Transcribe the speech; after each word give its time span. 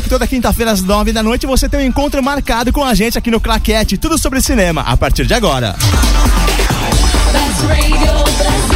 que 0.00 0.08
toda 0.08 0.26
quinta-feira 0.26 0.72
às 0.72 0.82
nove 0.82 1.12
da 1.12 1.22
noite 1.22 1.46
você 1.46 1.68
tem 1.68 1.80
um 1.80 1.84
encontro 1.84 2.22
marcado 2.22 2.72
com 2.72 2.84
a 2.84 2.94
gente 2.94 3.18
aqui 3.18 3.30
no 3.30 3.40
Claquete, 3.40 3.96
tudo 3.96 4.18
sobre 4.18 4.40
cinema, 4.40 4.82
a 4.82 4.96
partir 4.96 5.26
de 5.26 5.34
agora. 5.34 5.76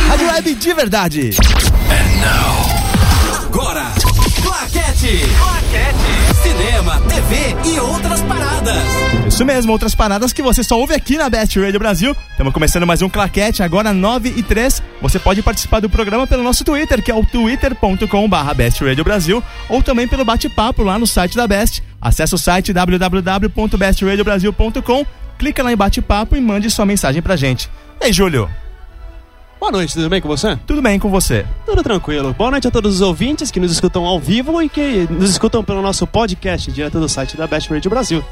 Rádio 0.08 0.28
Web 0.28 0.54
de 0.54 0.74
verdade. 0.74 1.30
Agora, 3.50 3.86
Claquete. 4.42 5.22
Claquete. 5.36 5.57
Isso 9.38 9.46
mesmo, 9.46 9.70
outras 9.70 9.94
paradas 9.94 10.32
que 10.32 10.42
você 10.42 10.64
só 10.64 10.76
ouve 10.76 10.94
aqui 10.94 11.16
na 11.16 11.30
Best 11.30 11.56
Radio 11.60 11.78
Brasil. 11.78 12.16
Estamos 12.32 12.52
começando 12.52 12.84
mais 12.84 13.02
um 13.02 13.08
Claquete, 13.08 13.62
agora 13.62 13.92
9 13.92 14.34
e 14.36 14.42
3. 14.42 14.82
Você 15.00 15.20
pode 15.20 15.40
participar 15.42 15.78
do 15.78 15.88
programa 15.88 16.26
pelo 16.26 16.42
nosso 16.42 16.64
Twitter, 16.64 17.00
que 17.00 17.08
é 17.08 17.14
o 17.14 17.24
twitter.com.br 17.24 18.54
Best 18.56 18.82
Radio 18.82 19.04
Brasil, 19.04 19.40
ou 19.68 19.80
também 19.80 20.08
pelo 20.08 20.24
bate-papo 20.24 20.82
lá 20.82 20.98
no 20.98 21.06
site 21.06 21.36
da 21.36 21.46
Best. 21.46 21.84
Acesse 22.00 22.34
o 22.34 22.38
site 22.38 22.72
www.bestradiobrasil.com, 22.72 25.06
clica 25.38 25.62
lá 25.62 25.72
em 25.72 25.76
bate-papo 25.76 26.34
e 26.34 26.40
mande 26.40 26.68
sua 26.68 26.84
mensagem 26.84 27.22
pra 27.22 27.36
gente. 27.36 27.70
Ei, 28.00 28.12
Júlio, 28.12 28.50
Boa 29.60 29.70
noite, 29.70 29.94
tudo 29.94 30.10
bem 30.10 30.20
com 30.20 30.26
você? 30.26 30.58
tudo 30.66 30.82
bem 30.82 30.98
com 30.98 31.10
você? 31.10 31.46
Tudo 31.64 31.84
tranquilo. 31.84 32.34
Boa 32.36 32.50
noite 32.50 32.66
a 32.66 32.72
todos 32.72 32.96
os 32.96 33.02
ouvintes 33.02 33.52
que 33.52 33.60
nos 33.60 33.70
escutam 33.70 34.04
ao 34.04 34.18
vivo 34.18 34.60
e 34.60 34.68
que 34.68 35.06
nos 35.08 35.30
escutam 35.30 35.62
pelo 35.62 35.80
nosso 35.80 36.08
podcast 36.08 36.72
direto 36.72 36.98
do 36.98 37.08
site 37.08 37.36
da 37.36 37.46
Best 37.46 37.72
Radio 37.72 37.88
Brasil. 37.88 38.24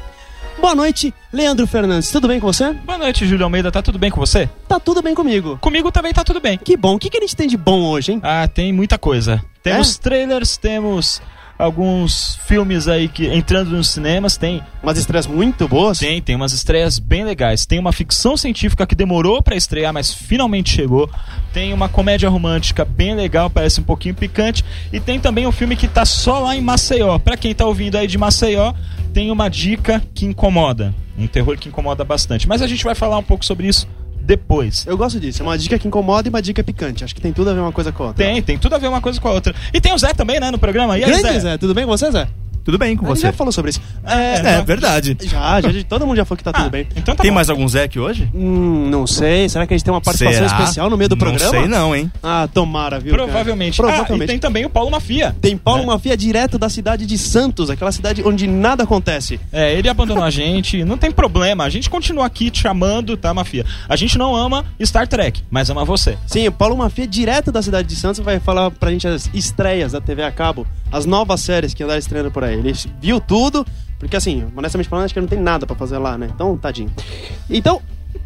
Boa 0.59 0.73
noite, 0.75 1.13
Leandro 1.31 1.67
Fernandes. 1.67 2.11
Tudo 2.11 2.27
bem 2.27 2.39
com 2.39 2.47
você? 2.47 2.73
Boa 2.73 2.97
noite, 2.97 3.25
Júlio 3.27 3.43
Almeida. 3.45 3.71
Tá 3.71 3.81
tudo 3.81 3.97
bem 3.99 4.09
com 4.09 4.19
você? 4.19 4.49
Tá 4.67 4.79
tudo 4.79 5.01
bem 5.01 5.13
comigo. 5.15 5.57
Comigo 5.61 5.91
também 5.91 6.11
tá 6.13 6.23
tudo 6.23 6.41
bem. 6.41 6.57
Que 6.57 6.75
bom. 6.75 6.95
O 6.95 6.99
que, 6.99 7.09
que 7.09 7.17
a 7.17 7.21
gente 7.21 7.35
tem 7.35 7.47
de 7.47 7.55
bom 7.55 7.83
hoje, 7.83 8.13
hein? 8.13 8.19
Ah, 8.23 8.47
tem 8.47 8.73
muita 8.73 8.97
coisa. 8.97 9.41
Temos 9.61 9.95
É? 9.95 10.01
trailers, 10.01 10.57
temos 10.57 11.21
alguns 11.57 12.37
filmes 12.45 12.87
aí 12.87 13.07
que 13.07 13.27
entrando 13.27 13.71
nos 13.71 13.89
cinemas, 13.89 14.37
tem 14.37 14.61
Umas 14.81 14.97
estreias 14.97 15.27
muito 15.27 15.67
boas. 15.67 15.99
tem, 15.99 16.21
tem 16.21 16.35
umas 16.35 16.53
estreias 16.53 16.99
bem 16.99 17.25
legais. 17.25 17.65
Tem 17.65 17.79
uma 17.79 17.91
ficção 17.91 18.37
científica 18.37 18.85
que 18.85 18.95
demorou 18.95 19.41
pra 19.41 19.55
estrear, 19.55 19.91
mas 19.91 20.13
finalmente 20.13 20.69
chegou. 20.69 21.09
Tem 21.53 21.73
uma 21.73 21.89
comédia 21.89 22.29
romântica 22.29 22.85
bem 22.85 23.15
legal, 23.15 23.49
parece 23.49 23.81
um 23.81 23.83
pouquinho 23.83 24.13
picante, 24.13 24.63
e 24.93 24.99
tem 24.99 25.19
também 25.19 25.47
um 25.47 25.51
filme 25.51 25.75
que 25.75 25.87
tá 25.87 26.05
só 26.05 26.39
lá 26.39 26.55
em 26.55 26.61
Maceió. 26.61 27.17
Pra 27.17 27.35
quem 27.35 27.53
tá 27.53 27.65
ouvindo 27.65 27.95
aí 27.95 28.07
de 28.07 28.17
Maceió, 28.17 28.73
tem 29.13 29.31
uma 29.31 29.49
dica 29.49 30.01
que 30.13 30.25
incomoda, 30.25 30.93
um 31.17 31.25
terror 31.25 31.57
que 31.57 31.69
incomoda 31.69 32.03
bastante. 32.03 32.47
Mas 32.47 32.61
a 32.61 32.67
gente 32.67 32.83
vai 32.83 32.93
falar 32.93 33.17
um 33.17 33.23
pouco 33.23 33.43
sobre 33.43 33.67
isso 33.67 33.87
depois. 34.27 34.85
Eu 34.85 34.97
gosto 34.97 35.21
disso. 35.21 35.41
É 35.41 35.45
uma 35.45 35.57
dica 35.57 35.79
que 35.79 35.87
incomoda 35.87 36.27
e 36.27 36.29
uma 36.29 36.41
dica 36.41 36.61
picante. 36.61 37.01
Acho 37.01 37.15
que 37.15 37.21
tem 37.21 37.31
tudo 37.31 37.49
a 37.49 37.53
ver 37.53 37.61
uma 37.61 37.71
coisa 37.71 37.93
com 37.93 38.03
a 38.03 38.07
outra. 38.07 38.25
Tem, 38.25 38.41
tem 38.41 38.57
tudo 38.57 38.75
a 38.75 38.77
ver 38.77 38.87
uma 38.87 38.99
coisa 38.99 39.21
com 39.21 39.27
a 39.29 39.31
outra. 39.31 39.55
E 39.73 39.79
tem 39.79 39.93
o 39.93 39.97
Zé 39.97 40.13
também, 40.13 40.37
né, 40.37 40.51
no 40.51 40.59
programa. 40.59 40.97
E 40.97 41.03
aí, 41.05 41.09
Grande, 41.09 41.39
Zé. 41.39 41.57
Tudo 41.57 41.73
bem 41.73 41.85
com 41.85 41.91
você, 41.91 42.11
Zé? 42.11 42.27
Tudo 42.67 42.77
bem 42.77 42.97
com 42.97 43.05
gente 43.07 43.15
você? 43.15 43.27
já 43.27 43.31
falou 43.31 43.53
sobre 43.53 43.69
isso. 43.71 43.79
É, 44.05 44.61
verdade. 44.61 45.15
Já, 45.21 45.61
já, 45.61 45.69
todo 45.87 46.05
mundo 46.05 46.17
já 46.17 46.25
falou 46.25 46.37
que 46.37 46.43
tá 46.43 46.49
Ah, 46.53 46.59
tudo 46.59 46.69
bem. 46.69 46.85
Então 46.97 47.15
tá 47.15 47.21
Tem 47.23 47.31
bom. 47.31 47.35
mais 47.35 47.49
algum 47.49 47.65
Zé 47.65 47.83
aqui 47.83 47.97
hoje? 47.97 48.29
Hum, 48.35 48.89
não 48.89 49.07
sei. 49.07 49.47
Será 49.47 49.65
que 49.65 49.73
a 49.73 49.77
gente 49.77 49.85
tem 49.85 49.93
uma 49.93 50.01
participação 50.01 50.45
Será? 50.49 50.59
especial 50.59 50.89
no 50.89 50.97
meio 50.97 51.07
do 51.09 51.15
programa? 51.15 51.45
Não 51.53 51.59
sei 51.61 51.65
não, 51.69 51.95
hein? 51.95 52.11
Ah, 52.21 52.45
tomara, 52.53 52.99
viu? 52.99 53.11
cara? 53.13 53.23
Provavelmente. 53.23 53.77
Provavelmente. 53.77 54.21
Ah, 54.21 54.25
e 54.25 54.27
tem 54.27 54.37
também 54.39 54.65
o 54.65 54.69
Paulo 54.69 54.91
Mafia. 54.91 55.33
Tem 55.41 55.57
Paulo 55.57 55.83
É. 55.83 55.85
Mafia 55.85 56.17
direto 56.17 56.57
da 56.59 56.67
cidade 56.67 57.05
de 57.05 57.17
Santos, 57.17 57.69
aquela 57.69 57.91
cidade 57.93 58.21
onde 58.25 58.45
nada 58.47 58.83
acontece. 58.83 59.39
É, 59.53 59.73
ele 59.73 59.87
abandonou 59.87 60.21
a 60.25 60.29
gente, 60.29 60.83
não 60.83 60.97
tem 60.97 61.09
problema. 61.09 61.63
A 61.63 61.69
gente 61.69 61.89
continua 61.89 62.25
aqui 62.25 62.51
te 62.51 62.59
chamando, 62.61 63.15
tá, 63.15 63.33
Mafia? 63.33 63.65
A 63.87 63.95
gente 63.95 64.17
não 64.17 64.35
ama 64.35 64.65
Star 64.83 65.07
Trek, 65.07 65.41
mas 65.49 65.69
ama 65.69 65.85
você. 65.85 66.17
Sim, 66.27 66.47
o 66.49 66.51
Paulo 66.51 66.75
Mafia 66.75 67.07
direto 67.07 67.49
da 67.49 67.61
cidade 67.61 67.87
de 67.87 67.95
Santos 67.95 68.19
vai 68.19 68.39
falar 68.41 68.71
pra 68.71 68.91
gente 68.91 69.07
as 69.07 69.29
estreias 69.33 69.93
da 69.93 70.01
TV 70.01 70.21
a 70.23 70.31
cabo, 70.31 70.67
as 70.91 71.05
novas 71.05 71.39
séries 71.39 71.73
que 71.73 71.81
andaram 71.81 71.99
estreando 71.99 72.29
por 72.29 72.43
aí. 72.43 72.56
Ele 72.57 72.73
viu 72.99 73.19
tudo, 73.19 73.65
porque 73.99 74.15
assim, 74.15 74.45
honestamente 74.55 74.89
falando, 74.89 75.05
acho 75.05 75.13
que 75.13 75.19
não 75.19 75.27
tem 75.27 75.39
nada 75.39 75.65
pra 75.65 75.75
fazer 75.75 75.97
lá, 75.97 76.17
né? 76.17 76.29
Então, 76.33 76.57
tadinho. 76.57 76.91
Então, 77.49 77.81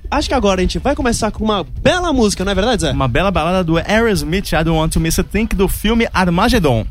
acho 0.10 0.28
que 0.28 0.34
agora 0.34 0.62
a 0.62 0.64
gente 0.64 0.80
vai 0.80 0.96
começar 0.96 1.32
com 1.32 1.44
uma 1.44 1.64
bela 1.64 2.12
música, 2.12 2.44
não 2.44 2.52
é 2.52 2.56
verdade, 2.56 2.82
Zé? 2.82 2.92
Uma 2.92 3.08
bela 3.08 3.32
balada 3.32 3.64
do 3.64 3.78
Aerosmith, 3.78 4.52
I 4.54 4.64
Don't 4.64 4.72
Want 4.72 4.94
to 4.94 5.00
Miss 5.00 5.20
a 5.20 5.24
Thing, 5.24 5.48
do 5.48 5.68
filme 5.68 6.08
Armageddon. 6.14 6.86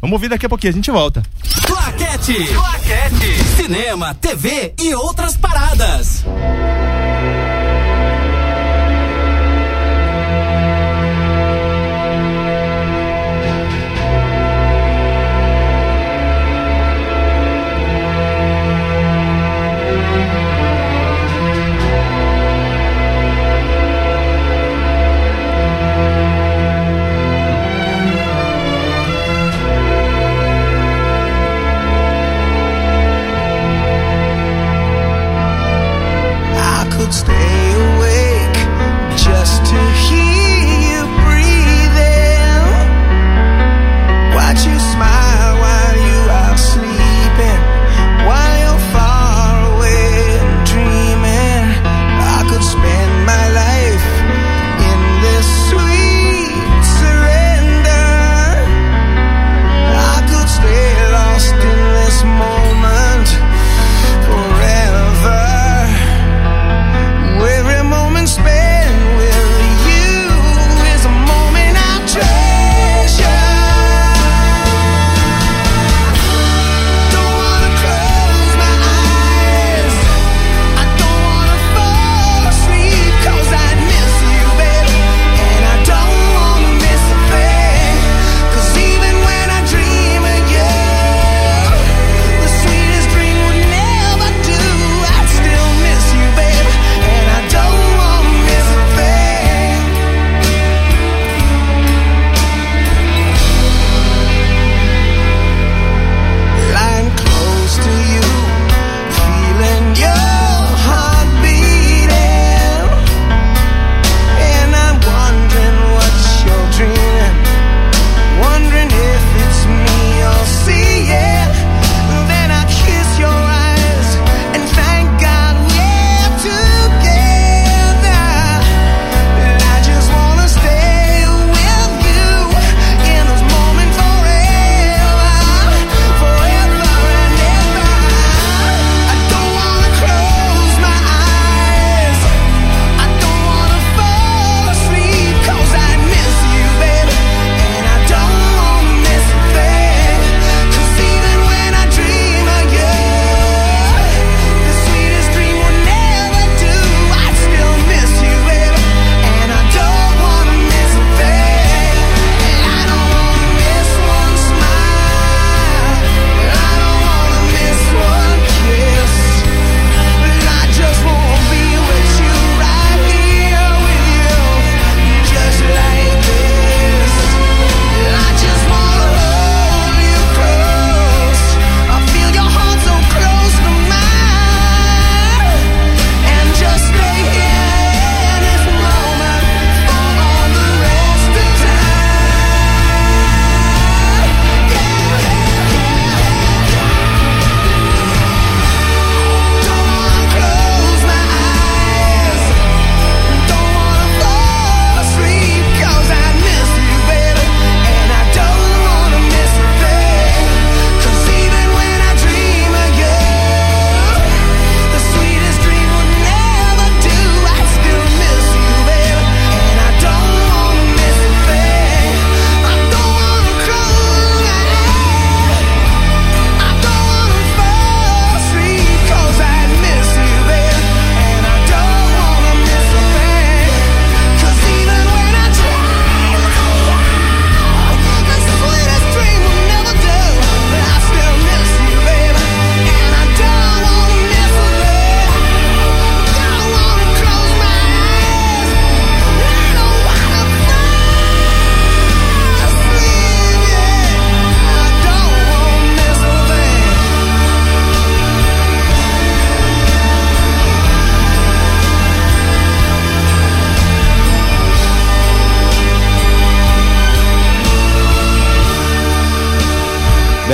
Vamos 0.00 0.14
ouvir 0.14 0.28
daqui 0.28 0.46
a 0.46 0.48
pouquinho, 0.48 0.72
a 0.72 0.76
gente 0.76 0.90
volta. 0.90 1.22
Claquete. 1.66 2.34
Claquete. 2.52 3.44
Cinema, 3.56 4.14
TV 4.14 4.74
e 4.80 4.94
outras 4.94 5.36
paradas. 5.36 6.24
I 37.06 37.08
could 37.08 37.14
stay 37.14 37.72
awake 37.94 39.16
just 39.16 39.64
to 39.66 39.78
hear 40.08 40.25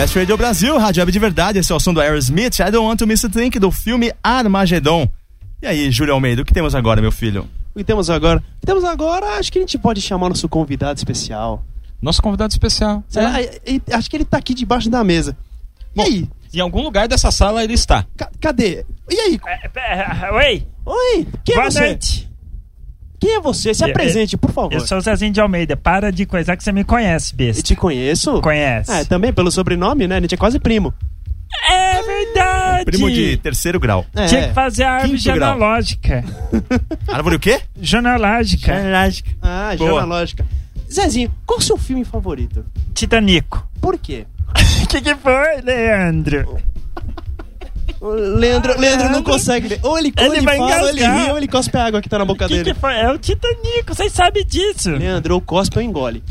Best 0.02 0.18
Radio 0.18 0.36
Brasil, 0.36 0.76
Rádio 0.78 1.00
Web 1.00 1.12
de 1.12 1.18
Verdade, 1.20 1.58
esse 1.60 1.70
é 1.70 1.74
o 1.76 1.78
som 1.78 1.94
do 1.94 2.00
Aerosmith, 2.00 2.58
I 2.58 2.72
Don't 2.72 2.78
Want 2.88 2.98
to 2.98 3.06
Miss 3.06 3.24
a 3.24 3.28
Thing, 3.28 3.50
do 3.50 3.70
filme 3.70 4.12
Armagedon. 4.20 5.08
E 5.62 5.66
aí, 5.68 5.92
Júlio 5.92 6.12
Almeida, 6.12 6.42
o 6.42 6.44
que 6.44 6.52
temos 6.52 6.74
agora, 6.74 7.00
meu 7.00 7.12
filho? 7.12 7.48
O 7.72 7.78
que 7.78 7.84
temos 7.84 8.10
agora? 8.10 8.40
O 8.40 8.60
que 8.60 8.66
temos 8.66 8.82
agora, 8.82 9.38
acho 9.38 9.52
que 9.52 9.58
a 9.58 9.60
gente 9.60 9.78
pode 9.78 10.00
chamar 10.00 10.28
nosso 10.28 10.48
convidado 10.48 10.98
especial. 10.98 11.64
Nosso 12.02 12.20
convidado 12.20 12.50
especial. 12.50 13.04
Sei 13.08 13.22
lá, 13.22 13.40
e- 13.40 13.60
e- 13.64 13.82
acho 13.92 14.10
que 14.10 14.16
ele 14.16 14.24
tá 14.24 14.38
aqui 14.38 14.54
debaixo 14.54 14.90
da 14.90 15.04
mesa. 15.04 15.36
E 15.94 15.96
Bom, 15.98 16.02
aí? 16.02 16.28
Em 16.52 16.58
algum 16.58 16.82
lugar 16.82 17.06
dessa 17.06 17.30
sala 17.30 17.62
ele 17.62 17.74
está. 17.74 18.04
Ca- 18.16 18.32
cadê? 18.40 18.84
E 19.08 19.14
aí? 19.20 19.40
É, 19.46 20.32
Oi, 20.32 20.66
Oi, 20.84 21.26
quem 21.44 21.54
boa 21.54 21.68
é 21.68 21.70
você? 21.70 21.80
noite. 21.86 22.28
Quem 23.22 23.36
é 23.36 23.40
você? 23.40 23.72
Se 23.72 23.84
Eu- 23.84 23.90
apresente, 23.90 24.36
por 24.36 24.50
favor. 24.50 24.72
Eu 24.72 24.80
sou 24.80 24.98
o 24.98 25.00
Zezinho 25.00 25.32
de 25.32 25.40
Almeida. 25.40 25.76
Para 25.76 26.10
de 26.10 26.26
coisar 26.26 26.56
que 26.56 26.64
você 26.64 26.72
me 26.72 26.82
conhece, 26.82 27.32
besta. 27.36 27.62
te 27.62 27.76
conheço? 27.76 28.40
Conhece. 28.42 28.90
É, 28.90 29.04
também 29.04 29.32
pelo 29.32 29.48
sobrenome, 29.48 30.08
né? 30.08 30.16
A 30.16 30.20
gente 30.20 30.34
é 30.34 30.36
quase 30.36 30.58
primo. 30.58 30.92
É 31.70 32.02
verdade. 32.02 32.84
Primo 32.86 33.08
de 33.08 33.36
terceiro 33.36 33.78
grau. 33.78 34.04
É. 34.12 34.26
Tinha 34.26 34.48
que 34.48 34.54
fazer 34.54 34.82
a 34.82 34.90
árvore 34.94 35.10
Quinto 35.12 35.22
genealógica. 35.22 36.24
Árvore 37.06 37.36
o 37.36 37.38
quê? 37.38 37.60
Genealógica. 37.80 38.72
Ah, 39.40 39.72
Boa. 39.78 39.90
jornalógica. 39.90 40.44
Zezinho, 40.92 41.30
qual 41.46 41.60
o 41.60 41.62
seu 41.62 41.76
filme 41.76 42.04
favorito? 42.04 42.66
Titanico. 42.92 43.64
Por 43.80 43.96
quê? 43.98 44.26
O 44.82 44.86
que, 44.88 45.00
que 45.00 45.14
foi, 45.14 45.60
Leandro? 45.62 46.58
Leandro, 48.10 48.78
Leandro 48.80 49.10
não 49.10 49.22
consegue 49.22 49.68
ler. 49.68 49.80
Ou 49.82 49.98
ele, 49.98 50.12
Ele 50.18 50.36
ele 50.36 50.40
vai 50.42 50.56
fala, 50.58 50.82
ou 50.82 50.88
ele 50.88 51.06
ri, 51.06 51.30
ou 51.30 51.36
ele 51.38 51.48
cospe 51.48 51.76
a 51.76 51.84
água 51.86 52.02
que 52.02 52.08
tá 52.08 52.18
na 52.18 52.24
boca 52.24 52.48
que, 52.48 52.54
dele. 52.54 52.72
que 52.74 52.78
foi? 52.80 52.94
É 52.94 53.10
o 53.10 53.16
Titanico, 53.18 53.94
vocês 53.94 54.12
sabem 54.12 54.44
disso. 54.44 54.90
Leandro, 54.90 55.34
ou 55.34 55.40
cospe 55.40 55.78
ou 55.78 55.84
engole. 55.84 56.22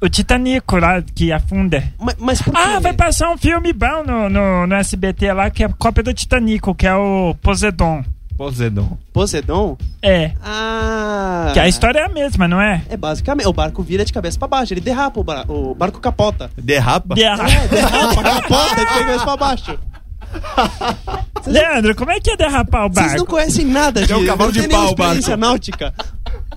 O 0.00 0.08
Titanico 0.08 0.76
lá 0.78 1.02
que 1.02 1.32
afunda. 1.32 1.82
mas, 1.98 2.14
mas 2.18 2.42
por 2.42 2.56
Ah, 2.56 2.74
quê? 2.74 2.80
vai 2.80 2.92
passar 2.92 3.30
um 3.30 3.36
filme 3.38 3.72
bom 3.72 4.04
no, 4.06 4.28
no, 4.28 4.66
no 4.66 4.74
SBT 4.76 5.32
lá 5.32 5.50
que 5.50 5.64
é 5.64 5.68
cópia 5.68 6.02
do 6.04 6.14
Titanico, 6.14 6.74
que 6.74 6.86
é 6.86 6.94
o 6.94 7.34
Poseidon. 7.42 8.04
Poseidon. 8.36 8.98
Poseidon? 9.14 9.78
É. 10.02 10.32
Ah. 10.44 11.50
Que 11.54 11.58
a 11.58 11.66
história 11.66 12.00
é 12.00 12.04
a 12.04 12.08
mesma, 12.08 12.46
não 12.46 12.60
é? 12.60 12.82
É 12.90 12.96
basicamente. 12.96 13.46
O 13.48 13.52
barco 13.52 13.82
vira 13.82 14.04
de 14.04 14.12
cabeça 14.12 14.38
pra 14.38 14.46
baixo. 14.46 14.74
Ele 14.74 14.80
derrapa, 14.82 15.18
o, 15.18 15.24
bar- 15.24 15.50
o 15.50 15.74
barco 15.74 15.98
capota. 16.00 16.50
Derrapa? 16.56 17.14
Derra- 17.14 17.48
É, 17.50 17.66
derrapa, 17.68 18.22
capota 18.22 18.76
de 18.76 18.86
cabeça 18.86 19.24
pra 19.24 19.36
baixo. 19.38 19.78
Leandro, 21.46 21.94
como 21.94 22.10
é 22.10 22.20
que 22.20 22.30
é 22.30 22.36
derrapar 22.36 22.86
o 22.86 22.88
Vocês 22.92 23.06
não 23.06 23.18
barco? 23.18 23.26
conhecem 23.26 23.64
nada 23.64 24.00
disso. 24.00 24.12
É 24.12 24.16
um 24.16 24.26
cavalo 24.26 24.52
de 24.52 24.68
pau, 24.68 24.94
barco. 24.94 25.36
náutica. 25.36 25.94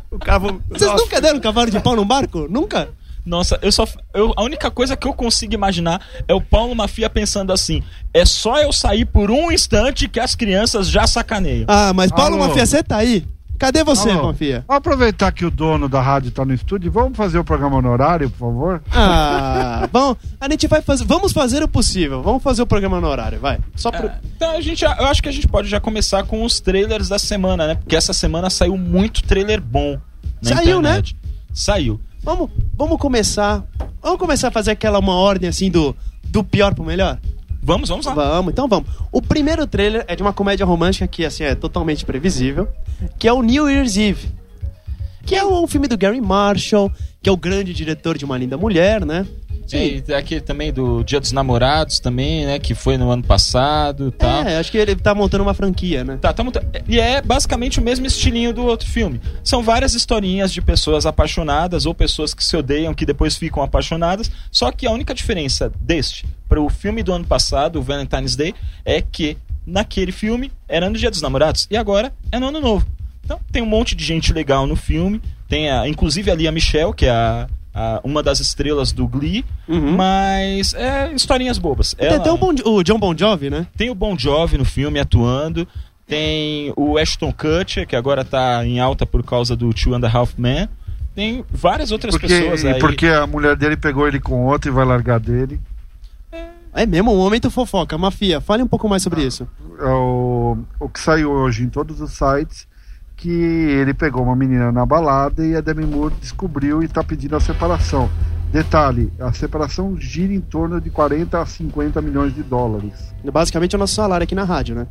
O 0.09 0.17
cavo... 0.17 0.61
Vocês 0.69 0.91
nunca 0.91 1.21
deram 1.21 1.37
um 1.37 1.41
cavalo 1.41 1.69
de 1.69 1.79
pau 1.79 1.95
num 1.95 2.05
barco? 2.05 2.47
Nunca? 2.49 2.89
Nossa, 3.25 3.59
eu 3.61 3.71
só. 3.71 3.85
Eu, 4.13 4.33
a 4.35 4.43
única 4.43 4.71
coisa 4.71 4.97
que 4.97 5.07
eu 5.07 5.13
consigo 5.13 5.53
imaginar 5.53 6.01
é 6.27 6.33
o 6.33 6.41
Paulo 6.41 6.73
Mafia 6.73 7.09
pensando 7.09 7.51
assim: 7.53 7.83
é 8.13 8.25
só 8.25 8.57
eu 8.59 8.71
sair 8.71 9.05
por 9.05 9.29
um 9.29 9.51
instante 9.51 10.07
que 10.07 10.19
as 10.19 10.33
crianças 10.33 10.89
já 10.89 11.05
sacaneiam. 11.05 11.65
Ah, 11.67 11.93
mas 11.93 12.11
Paulo 12.11 12.35
Alô? 12.35 12.47
Mafia, 12.47 12.65
você 12.65 12.81
tá 12.81 12.97
aí? 12.97 13.27
Cadê 13.59 13.83
você, 13.83 14.09
Alô? 14.09 14.27
Mafia? 14.27 14.63
Vamos 14.66 14.78
aproveitar 14.78 15.33
que 15.33 15.44
o 15.44 15.51
dono 15.51 15.89
da 15.89 16.01
rádio 16.01 16.31
tá 16.31 16.45
no 16.45 16.54
estúdio. 16.54 16.89
Vamos 16.89 17.18
fazer 17.18 17.37
o 17.37 17.44
programa 17.44 17.81
no 17.81 17.89
horário, 17.92 18.30
por 18.30 18.37
favor? 18.37 18.81
Ah, 18.89 19.85
bom, 19.92 20.16
a 20.39 20.49
gente 20.49 20.66
vai 20.66 20.81
fazer. 20.81 21.04
Vamos 21.04 21.33
fazer 21.33 21.61
o 21.61 21.68
possível. 21.68 22.23
Vamos 22.23 22.42
fazer 22.42 22.61
o 22.61 22.66
programa 22.66 23.01
no 23.01 23.07
horário, 23.07 23.37
vai. 23.37 23.59
Só 23.75 23.92
pro. 23.92 24.07
É, 24.07 24.19
então 24.33 24.51
a 24.51 24.61
gente, 24.61 24.85
eu 24.85 25.06
acho 25.07 25.21
que 25.21 25.28
a 25.28 25.31
gente 25.31 25.45
pode 25.45 25.68
já 25.68 25.78
começar 25.78 26.23
com 26.23 26.45
os 26.45 26.61
trailers 26.61 27.09
da 27.09 27.19
semana, 27.19 27.68
né? 27.68 27.75
Porque 27.75 27.97
essa 27.97 28.13
semana 28.13 28.49
saiu 28.49 28.78
muito 28.78 29.23
trailer 29.23 29.61
bom. 29.61 29.99
Na 30.42 30.56
Saiu, 30.56 30.81
né? 30.81 30.92
internet. 30.92 31.18
Saiu. 31.54 31.99
Vamos, 32.23 32.49
vamos 32.78 32.97
começar. 32.97 33.61
Vamos 34.01 34.19
começar 34.19 34.47
a 34.47 34.51
fazer 34.51 34.71
aquela 34.71 34.99
uma 34.99 35.16
ordem 35.16 35.49
assim 35.49 35.69
do, 35.69 35.94
do 36.23 36.45
pior 36.45 36.73
pro 36.73 36.85
melhor? 36.85 37.19
Vamos, 37.61 37.89
vamos 37.89 38.06
lá. 38.06 38.13
Vamos, 38.13 38.51
então 38.51 38.68
vamos. 38.68 38.89
O 39.11 39.21
primeiro 39.21 39.68
trailer 39.68 40.06
é 40.07 40.16
de 40.16 40.21
uma 40.21 40.33
comédia 40.33 40.66
romântica 40.66 41.07
que 41.07 41.25
assim 41.25 41.44
é 41.44 41.56
totalmente 41.56 42.06
previsível, 42.06 42.68
que 43.18 43.28
é 43.28 43.33
o 43.33 43.42
New 43.42 43.69
Year's 43.69 43.97
Eve. 43.97 44.30
Que 45.25 45.35
é 45.35 45.45
um 45.45 45.68
filme 45.68 45.87
do 45.87 45.97
Gary 45.97 46.21
Marshall, 46.21 46.92
que 47.21 47.30
é 47.30 47.31
o 47.31 47.37
grande 47.37 47.73
diretor 47.73 48.18
de 48.18 48.25
Uma 48.25 48.37
Linda 48.37 48.57
Mulher, 48.57 49.06
né? 49.06 49.28
E 49.78 50.02
tem 50.02 50.16
aquele 50.16 50.42
também 50.42 50.71
do 50.71 51.04
Dia 51.04 51.19
dos 51.19 51.31
Namorados 51.31 51.99
também, 51.99 52.45
né? 52.45 52.59
Que 52.59 52.73
foi 52.73 52.97
no 52.97 53.09
ano 53.11 53.23
passado 53.23 54.07
e 54.07 54.11
tal. 54.11 54.44
É, 54.44 54.57
acho 54.57 54.71
que 54.71 54.78
ele 54.78 54.95
tá 54.95 55.14
montando 55.14 55.44
uma 55.44 55.54
franquia, 55.54 56.04
né? 56.04 56.18
Tá, 56.19 56.33
tá 56.33 56.44
muito... 56.44 56.59
E 56.88 56.99
é 56.99 57.21
basicamente 57.21 57.80
o 57.80 57.83
mesmo 57.83 58.06
estilinho 58.06 58.54
do 58.54 58.66
outro 58.66 58.88
filme. 58.88 59.21
São 59.44 59.61
várias 59.61 59.94
historinhas 59.94 60.52
de 60.52 60.61
pessoas 60.61 61.06
apaixonadas 61.06 61.85
ou 61.85 61.94
pessoas 61.94 62.33
que 62.33 62.44
se 62.44 62.56
odeiam 62.56 62.94
que 62.94 63.06
depois 63.06 63.35
ficam 63.38 63.61
apaixonadas. 63.61 64.31
Só 64.52 64.71
que 64.71 64.88
a 64.88 64.92
única 64.92 65.14
diferença 65.14 65.71
deste 65.80 66.26
para 66.47 66.59
o 66.59 66.69
filme 66.69 67.04
do 67.04 67.14
ano 67.14 67.26
passado, 67.26 67.80
o 67.80 67.83
Valentine's 67.83 68.35
Day, 68.35 68.56
é 68.83 69.02
que 69.02 69.38
naquele 69.66 70.11
filme 70.11 70.52
era 70.68 70.90
no 70.90 70.97
Dia 70.97 71.11
dos 71.11 71.21
Namorados 71.21 71.68
e 71.69 71.78
agora 71.78 72.11
é 72.31 72.40
no 72.40 72.47
Ano 72.47 72.59
Novo. 72.59 72.88
Então 73.23 73.40
tem 73.52 73.61
um 73.61 73.68
monte 73.68 73.95
de 73.95 74.04
gente 74.04 74.33
legal 74.33 74.66
no 74.66 74.76
filme. 74.76 75.21
Tem 75.47 75.69
a, 75.69 75.88
inclusive 75.88 76.31
ali 76.31 76.47
a 76.47 76.52
Michelle, 76.52 76.94
que 76.94 77.06
é 77.06 77.11
a, 77.11 77.47
a- 77.73 77.99
uma 78.04 78.21
das 78.23 78.40
estrelas 78.40 78.92
do 78.92 79.07
Glee. 79.07 79.45
Uhum. 79.68 79.95
Mas 79.95 80.73
é 80.73 81.11
historinhas 81.14 81.57
bobas. 81.57 81.94
Tem 81.94 82.07
Ela- 82.07 82.18
até 82.18 82.31
o, 82.31 82.38
bon, 82.38 82.54
o 82.66 82.83
John 82.83 82.99
Bon 82.99 83.16
Jovi, 83.18 83.49
né? 83.49 83.68
tem 83.78 83.90
o 83.90 83.95
Bon 83.95 84.18
Jovi 84.18 84.57
no 84.57 84.66
filme 84.66 84.99
atuando. 84.99 85.68
Tem 86.07 86.73
o 86.76 86.97
Ashton 86.97 87.31
Kutcher, 87.31 87.88
que 87.88 87.95
agora 87.95 88.26
tá 88.26 88.66
em 88.66 88.80
alta 88.80 89.06
por 89.06 89.23
causa 89.23 89.56
do 89.56 89.71
Two 89.73 89.94
and 89.94 90.02
a 90.06 90.09
Half 90.11 90.33
Men. 90.40 90.68
Tem 91.14 91.45
várias 91.52 91.92
outras 91.92 92.14
Porque, 92.16 92.28
pessoas 92.28 92.64
e 92.64 92.68
aí. 92.68 92.80
porque 92.80 93.06
a 93.07 93.28
mulher 93.28 93.56
dele 93.56 93.78
pegou 93.78 94.07
ele 94.07 94.19
com 94.19 94.45
outro 94.47 94.71
e 94.71 94.73
vai 94.73 94.85
largar 94.85 95.19
dele. 95.19 95.59
É 96.73 96.85
mesmo, 96.85 97.11
um 97.11 97.18
momento 97.18 97.49
fofoca. 97.52 97.97
Mafia, 97.97 98.40
fale 98.40 98.61
um 98.64 98.68
pouco 98.68 98.88
mais 98.88 99.04
sobre 99.04 99.23
isso. 99.23 99.47
É 99.80 99.85
o, 99.85 100.57
o 100.80 100.88
que 100.90 100.99
saiu 100.99 101.31
hoje 101.31 101.64
em 101.64 101.69
todos 101.69 101.99
os 101.99 102.11
sites 102.11 102.68
que 103.19 103.30
ele 103.30 103.94
pegou 103.94 104.23
uma 104.23 104.35
menina 104.35 104.71
na 104.71 104.85
balada 104.85 105.45
e 105.45 105.54
a 105.54 105.59
Demi 105.59 105.85
Moore 105.85 106.16
descobriu 106.21 106.81
e 106.81 106.85
está 106.85 107.04
pedindo 107.04 107.35
a 107.35 107.40
separação. 107.40 108.09
Detalhe, 108.49 109.11
a 109.19 109.33
separação 109.33 109.99
gira 109.99 110.33
em 110.33 110.40
torno 110.40 110.80
de 110.80 110.90
40 110.90 111.40
a 111.40 111.45
50 111.45 112.02
milhões 112.02 112.33
de 112.33 112.42
dólares. 112.42 113.14
Basicamente 113.31 113.76
é 113.76 113.78
o 113.78 113.80
nosso 113.80 113.94
salário 113.94 114.23
aqui 114.23 114.33
na 114.33 114.45
rádio, 114.45 114.73
né? 114.73 114.88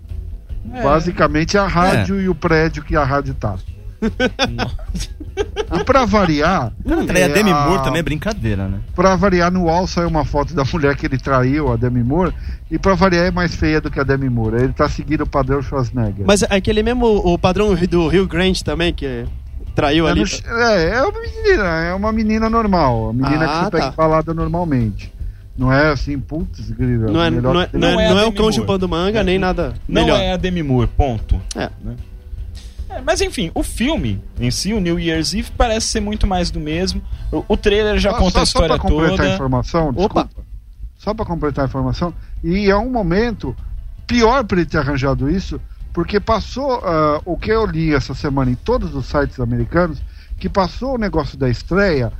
É. 0.75 0.83
Basicamente 0.83 1.57
a 1.57 1.67
rádio 1.67 2.21
e 2.21 2.29
o 2.29 2.35
prédio 2.35 2.85
que 2.85 2.95
a 2.95 3.03
rádio 3.03 3.35
tá. 4.01 5.81
e 5.81 5.85
pra 5.85 6.05
variar, 6.05 6.73
Trair 7.07 7.25
a 7.25 7.29
é, 7.29 7.33
Demi 7.33 7.51
a- 7.51 7.67
Moore 7.67 7.83
também 7.85 8.01
é 8.01 8.03
brincadeira, 8.03 8.69
né? 8.69 8.79
Pra 8.95 9.17
variar, 9.17 9.51
no 9.53 9.65
UOL 9.65 9.87
saiu 9.87 10.09
uma 10.09 10.25
foto 10.25 10.55
da 10.55 10.65
mulher 10.65 10.97
que 10.97 11.07
ele 11.07 11.19
traiu, 11.19 11.73
a 11.73 11.77
Demi 11.77 12.03
Moore, 12.03 12.33
e 12.71 12.79
pra 12.79 12.95
variar 12.95 13.27
é 13.27 13.31
mais 13.31 13.55
feia 13.55 13.81
do 13.81 13.91
que 13.91 14.01
a 14.01 14.05
Demi 14.05 14.29
Moore. 14.29 14.57
Ele 14.63 14.73
tá 14.73 14.89
seguindo 14.89 15.23
o 15.23 15.27
padrão 15.29 15.63
Schwarzenegger. 15.63 16.25
Mas 16.27 16.43
é 16.43 16.49
aquele 16.57 16.83
mesmo, 16.83 17.07
o 17.07 17.39
padrão 17.39 17.75
do 17.75 18.09
Rio 18.09 18.27
Grande 18.27 18.63
também, 18.65 18.93
que 18.93 19.25
traiu 19.75 20.07
é, 20.09 20.11
ali. 20.11 20.21
no- 20.23 20.59
é, 20.63 20.91
é 20.97 21.03
uma 21.03 21.21
menina, 21.21 21.65
é 21.85 21.95
uma 21.95 22.13
menina 22.13 22.51
normal, 22.51 23.11
a 23.11 23.13
menina 23.13 23.45
Ah, 23.45 23.49
que 23.49 23.65
você 23.65 23.71
pega 23.71 23.85
tá. 23.87 23.93
em 23.93 23.97
balada 23.97 24.35
normalmente. 24.35 25.13
Não 25.57 25.73
é 25.73 25.91
assim, 25.91 26.17
putz, 26.21 26.71
grilo. 26.71 27.11
Não 27.13 27.21
é, 27.21 27.31
melhor 27.33 27.53
não 27.53 27.61
é, 27.61 27.69
não 27.73 27.89
é, 27.89 27.93
Não 27.95 28.01
é 28.01 28.09
não 28.11 28.19
é 28.19 28.23
o 28.23 28.25
Demi 28.27 28.37
cão 28.37 28.53
chupando 28.53 28.89
manga, 28.89 29.25
nem 29.25 29.41
nada 29.41 29.75
Não 29.89 30.03
melhor. 30.03 30.21
é 30.21 30.33
a 30.33 30.37
Demi 30.37 30.63
Moore, 30.63 30.87
ponto. 30.87 31.41
É. 31.57 31.69
É, 32.89 33.01
mas 33.03 33.21
enfim, 33.21 33.51
o 33.55 33.63
filme 33.63 34.23
em 34.41 34.51
si, 34.51 34.73
o 34.73 34.81
New 34.81 34.99
Year's 34.99 35.35
Eve, 35.35 35.51
parece 35.57 35.87
ser 35.89 36.01
muito 36.01 36.27
mais 36.27 36.51
do 36.51 36.59
mesmo. 36.61 37.03
O, 37.31 37.45
o 37.49 37.57
trailer 37.57 37.99
já 37.99 38.11
Só- 38.13 38.19
conta 38.19 38.33
só, 38.33 38.41
a 38.41 38.43
história 38.45 38.77
Só 38.77 38.81
pra 38.81 38.91
completar 38.91 39.15
a 39.15 39.17
toda. 39.19 39.35
informação, 39.35 39.89
Opa. 39.91 40.01
desculpa. 40.25 40.31
Só 40.97 41.15
pra 41.15 41.25
completar 41.27 41.65
a 41.65 41.69
informação, 41.69 42.13
e 42.43 42.69
é 42.71 42.77
um 42.77 42.91
momento 42.91 43.55
pior 44.07 44.43
pra 44.45 44.59
ele 44.59 44.67
ter 44.69 44.79
arranjado 44.79 45.31
isso, 45.31 45.61
porque 45.93 46.19
passou 46.19 46.81
ah, 46.85 47.21
o 47.25 47.37
que 47.37 47.51
eu 47.53 47.65
li 47.67 47.95
essa 47.95 48.15
semana 48.15 48.51
em 48.51 48.55
todos 48.55 48.95
os 48.95 49.07
sites 49.07 49.39
americanos, 49.39 50.01
que 50.39 50.49
passou 50.49 50.95
o 50.95 50.99
negócio 50.99 51.37
da 51.39 51.49
estreia, 51.49 52.13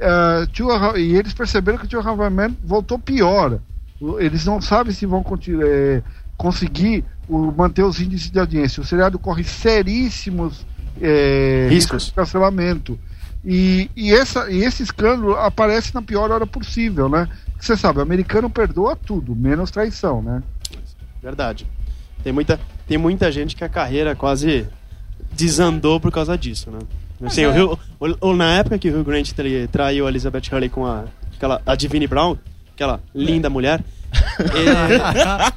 ah, 0.00 0.44
a 0.46 0.76
Half- 0.86 0.98
e 0.98 1.14
eles 1.16 1.32
perceberam 1.32 1.78
que 1.78 1.96
a 1.96 2.00
Half 2.00 2.30
Men 2.30 2.56
voltou 2.64 2.98
pior. 2.98 3.58
O- 4.00 4.18
Eles 4.20 4.44
não 4.44 4.60
sabem 4.60 4.92
se 4.92 5.06
vão 5.06 5.22
conti- 5.22 5.56
eh, 5.58 6.02
conseguir 6.36 7.04
o- 7.28 7.50
manter 7.52 7.82
os 7.82 8.00
índices 8.00 8.30
de 8.30 8.38
audiência. 8.38 8.80
O 8.82 8.84
seriado 8.86 9.18
corre 9.18 9.42
seríssimos 9.44 10.64
eh, 11.00 11.66
Riscos. 11.70 12.06
de 12.06 12.12
cancelamento. 12.12 12.98
E, 13.44 13.90
e, 13.94 14.12
essa, 14.12 14.50
e 14.50 14.58
esse 14.64 14.82
escândalo 14.82 15.36
aparece 15.36 15.94
na 15.94 16.02
pior 16.02 16.30
hora 16.30 16.46
possível, 16.46 17.08
né? 17.08 17.28
Você 17.60 17.76
sabe, 17.76 17.98
o 18.00 18.02
americano 18.02 18.50
perdoa 18.50 18.96
tudo, 18.96 19.34
menos 19.36 19.70
traição, 19.70 20.20
né? 20.22 20.42
Verdade. 21.22 21.66
Tem 22.24 22.32
muita, 22.32 22.58
tem 22.88 22.98
muita 22.98 23.30
gente 23.30 23.54
que 23.54 23.62
a 23.62 23.68
carreira 23.68 24.16
quase 24.16 24.66
desandou 25.32 26.00
por 26.00 26.10
causa 26.10 26.36
disso, 26.36 26.70
né? 26.70 26.78
Assim, 27.24 27.42
é. 27.42 27.62
o 27.64 27.78
o- 28.00 28.28
o- 28.30 28.36
na 28.36 28.54
época 28.58 28.78
que 28.78 28.90
o 28.90 28.98
Hugh 29.00 29.04
Grant 29.04 29.30
tra- 29.32 29.44
traiu 29.70 30.06
a 30.06 30.10
Elizabeth 30.10 30.42
Hurley 30.52 30.68
com 30.68 30.84
a, 30.86 31.04
aquela, 31.34 31.62
a 31.64 31.74
Divine 31.74 32.06
Brown, 32.06 32.36
aquela 32.74 33.00
linda 33.14 33.48
mulher, 33.48 33.82
ele, 34.54 35.50